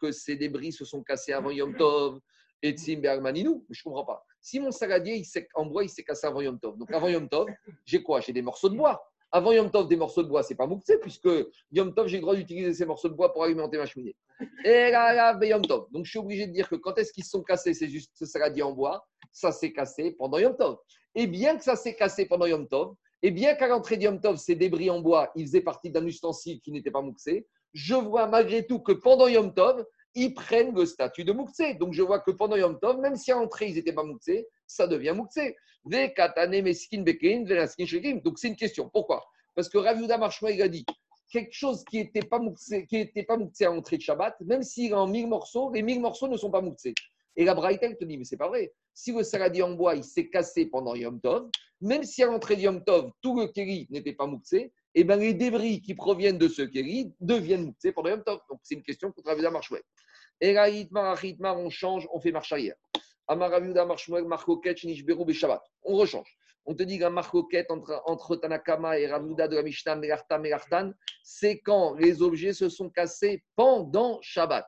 que 0.00 0.12
ces 0.12 0.36
débris 0.36 0.72
se 0.72 0.84
sont 0.84 1.02
cassés 1.02 1.32
avant 1.32 1.50
Yom 1.50 1.76
Tov, 1.76 2.20
et 2.66 2.72
Tzim 2.72 3.00
Bergmaninou, 3.00 3.64
je 3.70 3.80
ne 3.80 3.84
comprends 3.84 4.04
pas. 4.04 4.24
Si 4.40 4.60
mon 4.60 4.70
saladier 4.70 5.16
il 5.16 5.46
en 5.54 5.66
bois, 5.66 5.84
il 5.84 5.88
s'est 5.88 6.04
cassé 6.04 6.26
avant 6.26 6.40
Yom 6.40 6.58
Tov. 6.58 6.76
Donc 6.76 6.92
avant 6.92 7.08
Yom 7.08 7.28
Tov, 7.28 7.48
j'ai 7.84 8.02
quoi? 8.02 8.20
J'ai 8.20 8.32
des 8.32 8.42
morceaux 8.42 8.68
de 8.68 8.76
bois. 8.76 9.02
Avant 9.32 9.52
Yom 9.52 9.70
Tov, 9.70 9.88
des 9.88 9.96
morceaux 9.96 10.22
de 10.22 10.28
bois, 10.28 10.42
c'est 10.42 10.54
pas 10.54 10.66
Mouktsé, 10.66 10.98
puisque 10.98 11.28
Yom 11.72 11.94
Tov, 11.94 12.06
j'ai 12.06 12.16
le 12.16 12.22
droit 12.22 12.36
d'utiliser 12.36 12.72
ces 12.72 12.86
morceaux 12.86 13.08
de 13.08 13.14
bois 13.14 13.32
pour 13.32 13.42
alimenter 13.44 13.76
ma 13.76 13.86
cheminée. 13.86 14.16
Et 14.64 14.90
là, 14.90 15.12
là, 15.14 15.46
Yom 15.46 15.62
Tov. 15.62 15.86
Donc 15.90 16.04
je 16.04 16.10
suis 16.10 16.18
obligé 16.18 16.46
de 16.46 16.52
dire 16.52 16.68
que 16.68 16.76
quand 16.76 16.96
est-ce 16.98 17.12
qu'ils 17.12 17.24
sont 17.24 17.42
cassés, 17.42 17.74
c'est 17.74 17.88
juste 17.88 18.12
ce 18.14 18.24
saladier 18.24 18.62
en 18.62 18.72
bois, 18.72 19.04
ça 19.32 19.52
s'est 19.52 19.72
cassé 19.72 20.12
pendant 20.12 20.38
Yom 20.38 20.56
Tov. 20.56 20.76
Et 21.14 21.26
bien 21.26 21.56
que 21.56 21.64
ça 21.64 21.76
s'est 21.76 21.96
cassé 21.96 22.26
pendant 22.26 22.46
Yom 22.46 22.68
Tov, 22.68 22.94
et 23.22 23.30
bien 23.30 23.54
qu'à 23.54 23.66
l'entrée 23.66 23.96
de 23.96 24.04
Yom 24.04 24.20
Tov, 24.20 24.36
ces 24.36 24.54
débris 24.54 24.90
en 24.90 25.00
bois, 25.00 25.32
ils 25.34 25.46
faisaient 25.46 25.60
partie 25.60 25.90
d'un 25.90 26.06
ustensile 26.06 26.60
qui 26.60 26.70
n'était 26.70 26.90
pas 26.90 27.02
Mouksé, 27.02 27.46
je 27.72 27.94
vois 27.94 28.26
malgré 28.26 28.66
tout 28.66 28.78
que 28.78 28.92
pendant 28.92 29.26
Yom 29.26 29.52
Tov, 29.52 29.84
ils 30.16 30.34
prennent 30.34 30.74
le 30.74 30.84
statut 30.86 31.22
de 31.22 31.32
Mouksé. 31.32 31.74
Donc 31.74 31.92
je 31.92 32.02
vois 32.02 32.18
que 32.20 32.32
pendant 32.32 32.56
Yom 32.56 32.78
Tov, 32.80 32.98
même 32.98 33.14
si 33.16 33.30
à 33.30 33.36
l'entrée, 33.36 33.68
ils 33.68 33.74
n'étaient 33.76 33.92
pas 33.92 34.02
Mouksé, 34.02 34.48
ça 34.66 34.88
devient 34.88 35.14
shekim. 37.86 38.20
Donc 38.22 38.38
c'est 38.38 38.48
une 38.48 38.56
question. 38.56 38.90
Pourquoi? 38.92 39.22
Parce 39.54 39.68
que 39.68 39.78
Rav 39.78 40.00
Yehuda 40.00 40.18
il 40.50 40.62
a 40.62 40.68
dit 40.68 40.84
quelque 41.30 41.52
chose 41.52 41.84
qui 41.84 41.98
n'était 41.98 42.22
pas 42.22 42.38
Mouksé 42.38 42.86
à 43.60 43.68
l'entrée 43.68 43.98
de 43.98 44.02
Shabbat, 44.02 44.40
même 44.40 44.62
s'il 44.62 44.90
est 44.90 44.94
en 44.94 45.06
mille 45.06 45.28
morceaux, 45.28 45.70
les 45.72 45.82
mille 45.82 46.00
morceaux 46.00 46.28
ne 46.28 46.36
sont 46.36 46.50
pas 46.50 46.62
Mouksé. 46.62 46.94
Et 47.36 47.44
la 47.44 47.54
Braïta, 47.54 47.92
te 47.94 48.04
dit, 48.04 48.16
mais 48.16 48.24
c'est 48.24 48.38
pas 48.38 48.48
vrai. 48.48 48.72
Si 48.94 49.12
le 49.12 49.22
saladier 49.22 49.62
en 49.62 49.72
bois, 49.72 49.94
il 49.94 50.04
s'est 50.04 50.30
cassé 50.30 50.66
pendant 50.66 50.94
Yom 50.94 51.20
Tov, 51.20 51.50
même 51.82 52.04
si 52.04 52.22
à 52.22 52.26
l'entrée 52.26 52.56
de 52.56 52.62
Yom 52.62 52.82
Tov, 52.82 53.10
tout 53.20 53.38
le 53.38 53.48
kéri 53.48 53.86
n'était 53.90 54.14
pas 54.14 54.26
mouxé, 54.26 54.72
et 54.98 55.04
ben 55.04 55.20
les 55.20 55.34
débris 55.34 55.82
qui 55.82 55.94
proviennent 55.94 56.38
de 56.38 56.48
ce 56.48 56.62
kéri 56.62 57.12
deviennent 57.20 57.66
mouxés 57.66 57.92
pendant 57.92 58.08
Yom 58.08 58.24
Tov. 58.24 58.40
Donc 58.48 58.60
c'est 58.62 58.76
une 58.76 58.82
question 58.82 59.12
pour 59.12 59.22
travailler 59.22 59.46
à 59.46 59.50
marche 59.50 59.70
Et 60.40 60.54
là, 60.54 60.68
on 61.54 61.68
change, 61.68 62.08
on 62.14 62.18
fait 62.18 62.32
marche 62.32 62.50
arrière. 62.50 62.76
Amaraviuda, 63.28 63.86
Shabbat. 63.96 65.62
On 65.82 65.96
rechange. 65.96 66.34
On 66.64 66.74
te 66.74 66.82
dit 66.82 66.98
qu'un 66.98 67.10
marcoquet 67.10 67.66
entre, 67.68 68.02
entre 68.06 68.36
Tanakama 68.36 68.98
et 68.98 69.06
Ravuda 69.06 69.46
de 69.48 69.56
la 69.56 69.62
Mishnah, 69.62 69.96
Melartan, 69.96 70.38
Melartan, 70.40 70.92
c'est 71.22 71.60
quand 71.60 71.94
les 71.94 72.22
objets 72.22 72.54
se 72.54 72.70
sont 72.70 72.88
cassés 72.88 73.44
pendant 73.54 74.18
Shabbat. 74.22 74.66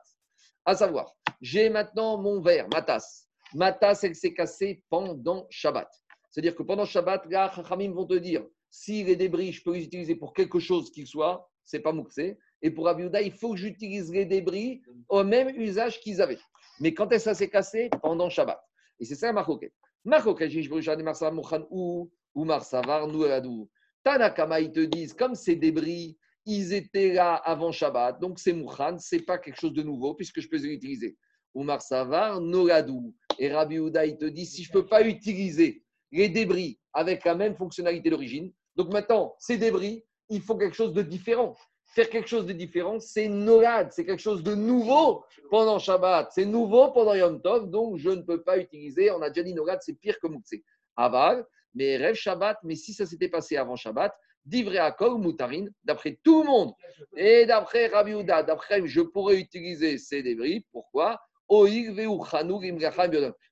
À 0.63 0.75
savoir, 0.75 1.15
j'ai 1.41 1.69
maintenant 1.69 2.19
mon 2.19 2.39
verre, 2.39 2.67
ma 2.71 2.83
tasse. 2.83 3.27
Ma 3.55 3.73
tasse, 3.73 4.03
elle 4.03 4.15
s'est 4.15 4.35
cassée 4.35 4.83
pendant 4.91 5.47
Shabbat. 5.49 5.89
C'est-à-dire 6.29 6.55
que 6.55 6.61
pendant 6.61 6.85
Shabbat, 6.85 7.25
là, 7.31 7.51
Chachamim 7.53 7.93
vont 7.93 8.05
te 8.05 8.13
dire, 8.13 8.45
si 8.69 9.03
les 9.03 9.15
débris, 9.15 9.51
je 9.51 9.63
peux 9.63 9.73
les 9.73 9.83
utiliser 9.83 10.15
pour 10.15 10.33
quelque 10.33 10.59
chose 10.59 10.91
qu'il 10.91 11.07
soit, 11.07 11.49
c'est 11.63 11.79
pas 11.79 11.91
mouxé. 11.91 12.37
Et 12.61 12.71
pour 12.71 12.87
Abiouda, 12.87 13.21
il 13.21 13.31
faut 13.31 13.51
que 13.51 13.57
j'utilise 13.57 14.11
les 14.11 14.25
débris 14.25 14.81
au 15.07 15.23
même 15.23 15.49
usage 15.49 15.99
qu'ils 16.01 16.21
avaient. 16.21 16.39
Mais 16.79 16.93
quand 16.93 17.11
est-ce 17.11 17.25
que 17.25 17.31
ça 17.31 17.35
s'est 17.35 17.49
cassé? 17.49 17.89
Pendant 18.01 18.29
Shabbat. 18.29 18.59
Et 18.99 19.05
c'est 19.05 19.15
ça 19.15 19.31
Marsa 19.33 21.31
Mochan 21.31 21.67
ou 21.69 22.09
Marsavar 22.35 23.07
nous. 23.07 23.69
Tanakama, 24.03 24.61
ils 24.61 24.71
te 24.71 24.79
disent, 24.79 25.13
comme 25.13 25.35
ces 25.35 25.55
débris, 25.55 26.17
ils 26.45 26.73
étaient 26.73 27.13
là 27.13 27.35
avant 27.35 27.71
Shabbat, 27.71 28.19
donc 28.19 28.39
c'est 28.39 28.53
Mouchan, 28.53 28.97
c'est 28.97 29.21
pas 29.21 29.37
quelque 29.37 29.59
chose 29.59 29.73
de 29.73 29.83
nouveau 29.83 30.15
puisque 30.15 30.39
je 30.39 30.47
peux 30.47 30.57
les 30.57 30.65
utiliser. 30.65 31.17
Oumar 31.53 31.81
Savar, 31.81 32.39
Noradou. 32.39 33.13
Et 33.37 33.51
Rabbi 33.51 33.79
Houda, 33.79 34.05
il 34.05 34.17
te 34.17 34.25
dit, 34.25 34.45
si 34.45 34.63
je 34.63 34.69
ne 34.69 34.73
peux 34.73 34.87
pas 34.87 35.05
utiliser 35.05 35.83
les 36.11 36.29
débris 36.29 36.79
avec 36.93 37.25
la 37.25 37.35
même 37.35 37.55
fonctionnalité 37.55 38.09
d'origine, 38.09 38.51
donc 38.79 38.93
maintenant, 38.93 39.35
ces 39.39 39.57
débris, 39.57 40.05
il 40.29 40.41
faut 40.41 40.55
quelque 40.55 40.73
chose 40.73 40.93
de 40.93 41.01
différent. 41.01 41.53
Faire 41.87 42.09
quelque 42.09 42.29
chose 42.29 42.45
de 42.45 42.53
différent, 42.53 42.97
c'est 43.01 43.27
Norad, 43.27 43.91
c'est 43.91 44.05
quelque 44.05 44.21
chose 44.21 44.41
de 44.41 44.55
nouveau 44.55 45.25
pendant 45.49 45.79
Shabbat, 45.79 46.31
c'est 46.31 46.45
nouveau 46.45 46.89
pendant 46.91 47.13
Yom 47.13 47.41
Tov, 47.41 47.69
donc 47.69 47.97
je 47.97 48.09
ne 48.09 48.21
peux 48.21 48.41
pas 48.41 48.57
utiliser. 48.57 49.11
On 49.11 49.21
a 49.21 49.29
déjà 49.29 49.43
dit 49.43 49.53
Norad, 49.53 49.79
c'est 49.81 49.99
pire 49.99 50.17
que 50.17 50.27
Moukse. 50.27 50.53
Aval, 50.95 51.45
mais 51.73 51.97
rêve 51.97 52.15
Shabbat, 52.15 52.59
mais 52.63 52.75
si 52.75 52.93
ça 52.93 53.05
s'était 53.05 53.27
passé 53.27 53.57
avant 53.57 53.75
Shabbat, 53.75 54.15
d'Ivré 54.45 54.77
Akol, 54.77 55.17
Moutarine, 55.17 55.69
d'après 55.83 56.17
tout 56.23 56.43
le 56.43 56.47
monde, 56.47 56.71
et 57.17 57.45
d'après 57.45 57.87
Rabbi 57.87 58.13
Houda, 58.13 58.43
d'après 58.43 58.87
je 58.87 59.01
pourrais 59.01 59.35
utiliser 59.35 59.97
ces 59.97 60.23
débris. 60.23 60.65
Pourquoi? 60.71 61.19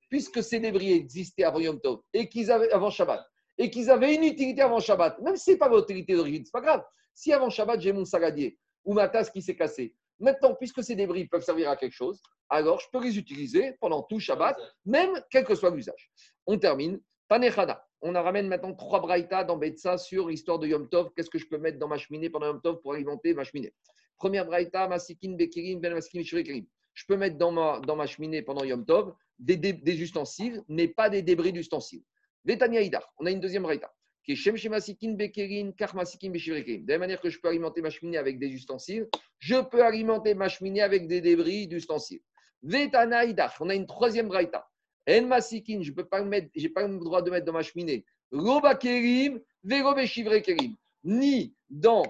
Puisque 0.10 0.42
ces 0.42 0.62
débris 0.62 0.94
existaient 0.94 1.44
avant 1.44 1.60
Yom 1.60 1.82
Tov 1.82 2.00
et 2.14 2.30
qu'ils 2.30 2.50
avaient 2.50 2.72
avant 2.72 2.92
Shabbat 2.92 3.28
et 3.58 3.70
qu'ils 3.70 3.90
avaient 3.90 4.16
une 4.16 4.24
utilité 4.24 4.62
avant 4.62 4.80
Shabbat, 4.80 5.20
même 5.20 5.36
si 5.36 5.46
ce 5.46 5.52
n'est 5.52 5.58
pas 5.58 5.70
votre 5.70 5.90
utilité 5.90 6.16
d'origine, 6.16 6.44
ce 6.46 6.50
n'est 6.50 6.62
pas 6.62 6.62
grave. 6.62 6.84
Si 7.14 7.34
avant 7.34 7.50
Shabbat 7.50 7.82
j'ai 7.82 7.94
mon 7.94 8.06
saladier 8.06 8.60
ou 8.86 8.94
ma 8.94 9.08
tasse 9.10 9.30
qui 9.30 9.42
s'est 9.42 9.56
cassée, 9.56 9.96
maintenant 10.20 10.56
puisque 10.56 10.84
ces 10.84 10.96
débris 10.96 11.26
peuvent 11.28 11.44
servir 11.44 11.70
à 11.70 11.76
quelque 11.76 11.94
chose, 11.94 12.22
alors 12.50 12.80
je 12.80 12.88
peux 12.92 13.04
les 13.04 13.18
utiliser 13.18 13.74
pendant 13.82 14.04
tout 14.04 14.20
Shabbat, 14.20 14.58
même 14.86 15.22
quel 15.30 15.44
que 15.44 15.56
soit 15.56 15.70
l'usage. 15.70 16.12
On 16.46 16.58
termine. 16.58 17.00
Tanechana. 17.30 17.84
On 18.02 18.16
en 18.16 18.24
ramène 18.24 18.48
maintenant 18.48 18.74
trois 18.74 19.02
braïtas 19.02 19.44
dans 19.44 19.58
Betsa 19.58 19.98
sur 19.98 20.30
l'histoire 20.30 20.60
de 20.60 20.68
Yom 20.68 20.88
Tov. 20.88 21.12
Qu'est-ce 21.16 21.30
que 21.30 21.40
je 21.40 21.48
peux 21.48 21.58
mettre 21.58 21.80
dans 21.80 21.88
ma 21.88 21.98
cheminée 21.98 22.30
pendant 22.30 22.48
Yom 22.48 22.62
Tov 22.62 22.80
pour 22.82 22.94
alimenter 22.94 23.34
ma 23.34 23.44
cheminée? 23.44 23.74
Première 24.18 24.46
braïta, 24.46 24.88
Masikin 24.88 25.34
Bekirim, 25.34 25.82
Ben 25.82 25.94
Masikin. 25.94 26.22
Je 26.24 27.06
peux 27.06 27.18
mettre 27.18 27.38
dans 27.38 27.52
ma, 27.52 27.80
dans 27.82 27.96
ma 27.96 28.06
cheminée 28.06 28.44
pendant 28.44 28.64
Yom 28.64 28.86
Tov 28.86 29.14
des, 29.40 29.58
des 29.58 30.02
ustensiles, 30.02 30.64
mais 30.68 30.88
pas 30.88 31.10
des 31.10 31.22
débris 31.22 31.52
d'ustensiles. 31.52 32.04
On 33.18 33.26
a 33.26 33.32
une 33.32 33.40
deuxième 33.40 33.64
braïta. 33.64 33.94
Qui 34.24 34.34
est 34.34 34.36
Shem 34.36 34.58
Shemasikin 34.58 35.16
Karmasikin. 35.78 36.30
De 36.30 36.80
la 36.88 36.94
même 36.94 37.00
manière 37.00 37.22
que 37.22 37.30
je 37.30 37.40
peux 37.40 37.48
alimenter 37.48 37.82
ma 37.82 37.90
cheminée 37.90 38.18
avec 38.18 38.40
des 38.40 38.48
ustensiles, 38.48 39.08
je 39.40 39.56
peux 39.62 39.84
alimenter 39.84 40.34
ma 40.34 40.50
cheminée 40.50 40.82
avec 40.82 41.08
des 41.08 41.22
débris 41.22 41.68
d'ustensiles. 41.68 42.22
Vetana 42.64 43.26
Idar, 43.26 43.56
on 43.60 43.70
a 43.70 43.76
une 43.76 43.86
troisième 43.86 44.28
braïta. 44.28 44.68
En 45.10 45.22
Masikin, 45.28 45.82
je 45.82 45.92
peux 45.92 46.06
pas 46.06 46.22
mettre, 46.24 46.50
pas 46.74 46.88
le 46.88 46.98
droit 47.00 47.22
de 47.22 47.32
mettre 47.32 47.46
dans 47.46 47.54
ma 47.54 47.64
cheminée. 47.64 48.06
Roba 48.32 48.76
Kerim, 48.76 49.40
Verobe 49.64 50.04
Kerim. 50.06 50.76
Ni 51.04 51.56
dans 51.70 52.04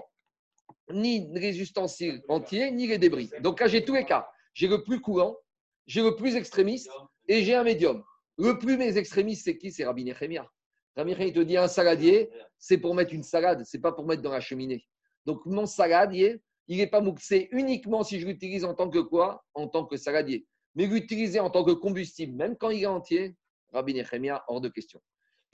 ni 0.90 1.28
les 1.34 1.60
ustensiles 1.60 2.22
entiers, 2.28 2.70
ni 2.70 2.86
les 2.86 2.98
débris. 2.98 3.30
Donc 3.40 3.60
là, 3.60 3.68
j'ai 3.68 3.84
tous 3.84 3.94
les 3.94 4.04
cas. 4.04 4.28
J'ai 4.54 4.66
le 4.66 4.82
plus 4.82 5.00
courant, 5.00 5.36
j'ai 5.86 6.02
le 6.02 6.16
plus 6.16 6.34
extrémiste 6.34 6.90
et 7.28 7.44
j'ai 7.44 7.54
un 7.54 7.62
médium. 7.62 8.02
Le 8.38 8.56
plus 8.56 8.76
mes 8.76 8.96
extrémistes, 8.96 9.44
c'est 9.44 9.58
qui? 9.58 9.72
C'est 9.72 9.84
Rabbi 9.84 10.04
Nechemia. 10.04 10.48
Rabbi 10.96 11.10
Nechemia, 11.10 11.28
il 11.28 11.34
te 11.34 11.40
dit 11.40 11.56
un 11.56 11.66
saladier, 11.66 12.30
c'est 12.56 12.78
pour 12.78 12.94
mettre 12.94 13.12
une 13.12 13.24
salade, 13.24 13.62
c'est 13.64 13.80
pas 13.80 13.90
pour 13.90 14.06
mettre 14.06 14.22
dans 14.22 14.30
la 14.30 14.40
cheminée. 14.40 14.86
Donc 15.26 15.44
mon 15.44 15.66
saladier, 15.66 16.40
il 16.68 16.78
n'est 16.78 16.86
pas 16.86 17.00
mouxé 17.00 17.48
uniquement 17.50 18.04
si 18.04 18.20
je 18.20 18.26
l'utilise 18.26 18.64
en 18.64 18.74
tant 18.74 18.88
que 18.88 19.00
quoi? 19.00 19.44
En 19.54 19.66
tant 19.66 19.84
que 19.84 19.96
saladier. 19.96 20.46
Mais 20.76 20.86
l'utiliser 20.86 21.40
en 21.40 21.50
tant 21.50 21.64
que 21.64 21.72
combustible, 21.72 22.36
même 22.36 22.56
quand 22.56 22.70
il 22.70 22.82
est 22.82 22.86
entier, 22.86 23.34
Rabbi 23.72 23.94
Nechemia, 23.94 24.44
hors 24.46 24.60
de 24.60 24.68
question. 24.68 25.00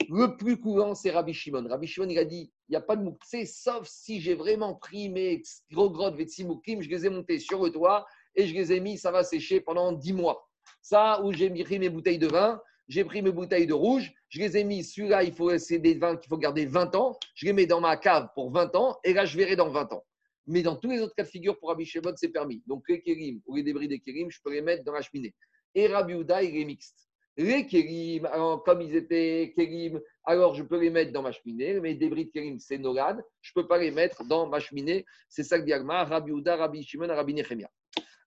Le 0.07 0.37
plus 0.37 0.59
courant, 0.59 0.93
c'est 0.93 1.09
Rabbi 1.09 1.33
Shimon. 1.33 1.67
Rabbi 1.67 1.87
Shimon, 1.87 2.09
il 2.09 2.19
a 2.19 2.25
dit 2.25 2.51
il 2.67 2.71
n'y 2.71 2.75
a 2.75 2.81
pas 2.81 2.95
de 2.95 3.03
mouktsé, 3.03 3.47
sauf 3.47 3.87
si 3.87 4.21
j'ai 4.21 4.35
vraiment 4.35 4.75
pris 4.75 5.09
mes 5.09 5.41
gros 5.71 5.89
grottes 5.89 6.15
Vetsimoukim, 6.15 6.81
je 6.81 6.89
les 6.89 7.07
ai 7.07 7.09
montés 7.09 7.39
sur 7.39 7.63
le 7.63 7.71
toit 7.71 8.05
et 8.35 8.45
je 8.45 8.53
les 8.53 8.73
ai 8.73 8.79
mis, 8.79 8.99
ça 8.99 9.09
va 9.09 9.23
sécher 9.23 9.61
pendant 9.61 9.91
10 9.91 10.13
mois. 10.13 10.47
Ça, 10.81 11.23
où 11.23 11.33
j'ai 11.33 11.49
pris 11.63 11.79
mes 11.79 11.89
bouteilles 11.89 12.19
de 12.19 12.27
vin, 12.27 12.61
j'ai 12.87 13.03
pris 13.03 13.21
mes 13.21 13.31
bouteilles 13.31 13.67
de 13.67 13.73
rouge, 13.73 14.13
je 14.29 14.39
les 14.39 14.57
ai 14.57 14.63
mis, 14.63 14.83
celui-là, 14.83 15.23
il 15.23 15.33
faut 15.33 15.57
c'est 15.57 15.79
des 15.79 15.95
vins 15.95 16.15
qu'il 16.17 16.29
faut 16.29 16.37
garder 16.37 16.65
20 16.65 16.95
ans, 16.95 17.17
je 17.33 17.45
les 17.45 17.53
mets 17.53 17.65
dans 17.65 17.81
ma 17.81 17.97
cave 17.97 18.29
pour 18.35 18.51
20 18.51 18.75
ans, 18.75 18.97
et 19.03 19.13
là, 19.13 19.25
je 19.25 19.37
verrai 19.37 19.55
dans 19.55 19.69
20 19.69 19.93
ans. 19.93 20.03
Mais 20.47 20.61
dans 20.61 20.75
tous 20.75 20.91
les 20.91 21.01
autres 21.01 21.15
cas 21.15 21.23
de 21.23 21.27
figure, 21.27 21.57
pour 21.57 21.69
Rabbi 21.69 21.85
Shimon, 21.85 22.13
c'est 22.15 22.29
permis. 22.29 22.61
Donc, 22.67 22.83
les 22.87 23.01
kérim 23.01 23.41
ou 23.47 23.55
les 23.55 23.63
débris 23.63 23.87
des 23.87 23.99
kérim, 23.99 24.29
je 24.29 24.39
peux 24.43 24.51
les 24.51 24.61
mettre 24.61 24.83
dans 24.83 24.93
la 24.93 25.01
cheminée. 25.01 25.33
Et 25.73 25.87
Rabbi 25.87 26.13
Houda, 26.13 26.43
il 26.43 26.55
est 26.55 26.65
mixte. 26.65 27.09
Les 27.37 27.65
kélim, 27.65 28.25
alors, 28.27 28.63
comme 28.63 28.81
ils 28.81 28.95
étaient 28.95 29.53
kélim, 29.57 29.99
alors 30.23 30.53
je 30.53 30.63
peux 30.63 30.79
les 30.79 30.89
mettre 30.89 31.11
dans 31.11 31.21
ma 31.21 31.31
cheminée, 31.31 31.79
mais 31.81 31.95
débris 31.95 32.25
de 32.25 32.31
kélim, 32.31 32.59
c'est 32.59 32.77
nolad, 32.77 33.21
je 33.41 33.51
ne 33.55 33.61
peux 33.61 33.67
pas 33.67 33.77
les 33.77 33.91
mettre 33.91 34.23
dans 34.23 34.47
ma 34.47 34.59
cheminée. 34.59 35.05
C'est 35.27 35.43
ça 35.43 35.59
que 35.59 35.65
dit 35.65 35.73
Agma, 35.73 36.03
Rabbi 36.03 36.31
Uda, 36.31 36.55
Rabbi 36.55 36.83
Shimon, 36.83 37.07
Rabbi 37.07 37.33
Nechemia. 37.33 37.69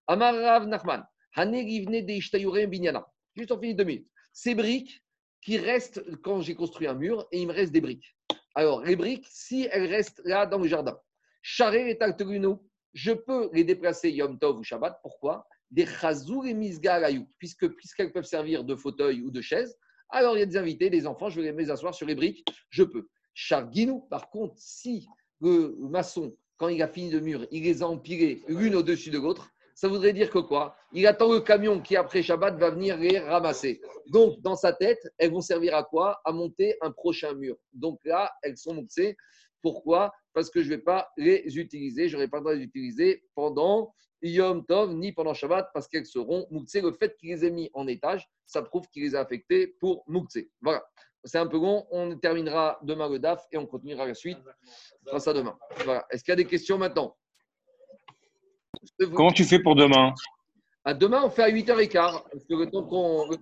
Amar 0.09 0.35
Rav 0.35 0.67
Nachman, 0.67 1.07
Hané 1.35 1.63
Rivne 1.63 2.05
de 2.05 2.13
Ishtayurem 2.13 2.69
Binyana. 2.69 3.07
Juste 3.35 3.53
en 3.53 3.61
finit 3.61 3.75
deux 3.75 3.85
minutes. 3.85 4.09
Ces 4.41 4.55
briques 4.55 5.03
qui 5.43 5.59
restent 5.59 6.01
quand 6.23 6.43
j'ai 6.43 6.55
construit 6.55 6.87
un 6.87 6.95
mur 6.95 7.27
et 7.33 7.41
il 7.41 7.49
me 7.49 7.53
reste 7.53 7.73
des 7.73 7.81
briques. 7.81 8.17
Alors, 8.55 8.85
les 8.85 8.95
briques, 8.95 9.27
si 9.29 9.67
elles 9.73 9.87
restent 9.87 10.23
là 10.25 10.47
dans 10.47 10.59
le 10.59 10.69
jardin, 10.69 10.97
charré 11.43 11.91
et 11.91 11.99
Tarteruno, 11.99 12.65
je 12.95 13.11
peux 13.11 13.51
les 13.53 13.65
déplacer 13.65 14.11
Yom 14.11 14.39
Tov 14.39 14.61
ou 14.61 14.63
Shabbat. 14.63 15.01
Pourquoi? 15.03 15.45
Des 15.73 15.87
chazour 15.87 16.47
et 16.47 16.55
misgalayou, 16.55 17.27
puisque 17.39 17.67
puisqu'elles 17.75 18.13
peuvent 18.13 18.23
servir 18.23 18.63
de 18.63 18.77
fauteuil 18.77 19.23
ou 19.23 19.33
de 19.33 19.41
chaise. 19.41 19.77
Alors, 20.11 20.37
il 20.37 20.39
y 20.39 20.45
a 20.45 20.47
des 20.47 20.57
invités, 20.57 20.89
des 20.89 21.09
enfants, 21.09 21.31
je 21.31 21.41
vais 21.41 21.51
les 21.51 21.71
asseoir 21.73 21.93
sur 21.93 22.07
les 22.07 22.15
briques, 22.15 22.49
je 22.71 22.85
peux. 22.85 23.09
Charguinou, 23.35 24.03
par 24.03 24.31
contre, 24.31 24.55
si 24.57 25.09
le 25.41 25.75
maçon, 25.81 26.37
quand 26.59 26.69
il 26.69 26.81
a 26.81 26.87
fini 26.87 27.11
de 27.11 27.19
mur, 27.19 27.45
il 27.51 27.65
les 27.65 27.83
a 27.83 27.89
empilées 27.89 28.45
l'une 28.47 28.77
au-dessus 28.77 29.11
de 29.11 29.19
l'autre, 29.19 29.51
ça 29.79 29.87
voudrait 29.87 30.13
dire 30.13 30.29
que 30.29 30.41
quoi? 30.41 30.75
Il 30.93 31.07
attend 31.07 31.33
le 31.33 31.39
camion 31.39 31.81
qui, 31.81 31.95
après 31.95 32.21
Shabbat, 32.21 32.59
va 32.59 32.71
venir 32.71 32.97
les 32.97 33.21
ramasser. 33.21 33.81
Donc, 34.09 34.41
dans 34.41 34.57
sa 34.57 34.73
tête, 34.73 34.99
elles 35.19 35.31
vont 35.31 35.41
servir 35.41 35.77
à 35.77 35.85
quoi? 35.85 36.21
À 36.25 36.33
monter 36.33 36.77
un 36.81 36.91
prochain 36.91 37.33
mur. 37.35 37.57
Donc 37.73 38.01
là, 38.05 38.33
elles 38.43 38.57
sont 38.57 38.75
montées. 38.75 39.17
Pourquoi? 39.63 40.13
Parce 40.33 40.51
que 40.51 40.65
je 40.65 40.69
ne 40.69 40.75
vais 40.75 40.83
pas 40.83 41.09
les 41.17 41.59
utiliser. 41.59 42.09
Je 42.09 42.17
n'aurai 42.17 42.27
pas 42.27 42.39
le 42.39 42.43
droit 42.43 42.55
de 42.55 42.59
les 42.59 42.65
utiliser 42.65 43.23
pendant 43.37 43.95
Yom 44.21 44.67
Tov 44.67 44.95
ni 44.95 45.13
pendant 45.13 45.33
Shabbat 45.33 45.71
parce 45.73 45.87
qu'elles 45.87 46.07
seront 46.07 46.49
mouktsé. 46.51 46.81
Le 46.81 46.91
fait 46.91 47.17
qu'il 47.17 47.29
les 47.29 47.45
ait 47.45 47.53
mis 47.53 47.71
en 47.73 47.87
étage, 47.87 48.29
ça 48.47 48.63
prouve 48.63 48.89
qu'il 48.89 49.05
les 49.05 49.15
a 49.15 49.21
affectées 49.21 49.69
pour 49.79 50.03
mouktsé. 50.09 50.51
Voilà. 50.61 50.85
C'est 51.23 51.39
un 51.39 51.47
peu 51.47 51.57
long. 51.57 51.87
On 51.93 52.17
terminera 52.19 52.81
demain 52.83 53.09
le 53.09 53.21
DAF 53.21 53.47
et 53.53 53.57
on 53.57 53.67
continuera 53.67 54.07
la 54.07 54.15
suite. 54.15 54.39
On 55.05 55.11
fera 55.11 55.21
ça 55.21 55.33
demain. 55.33 55.57
Voilà. 55.85 56.05
Est-ce 56.11 56.25
qu'il 56.25 56.33
y 56.33 56.35
a 56.35 56.37
des 56.37 56.47
questions 56.47 56.79
maintenant? 56.79 57.17
Comment 59.15 59.33
tu 59.33 59.45
fais 59.45 59.59
pour 59.59 59.75
demain? 59.75 60.15
À 60.85 60.95
demain, 60.95 61.23
on 61.25 61.31
fait 61.31 61.43
à 61.43 61.51
8h15. 61.51 61.91
Parce 61.93 62.45
que 62.49 62.55
le 62.55 62.71
temps 62.71 62.85
qu'on. 62.85 63.29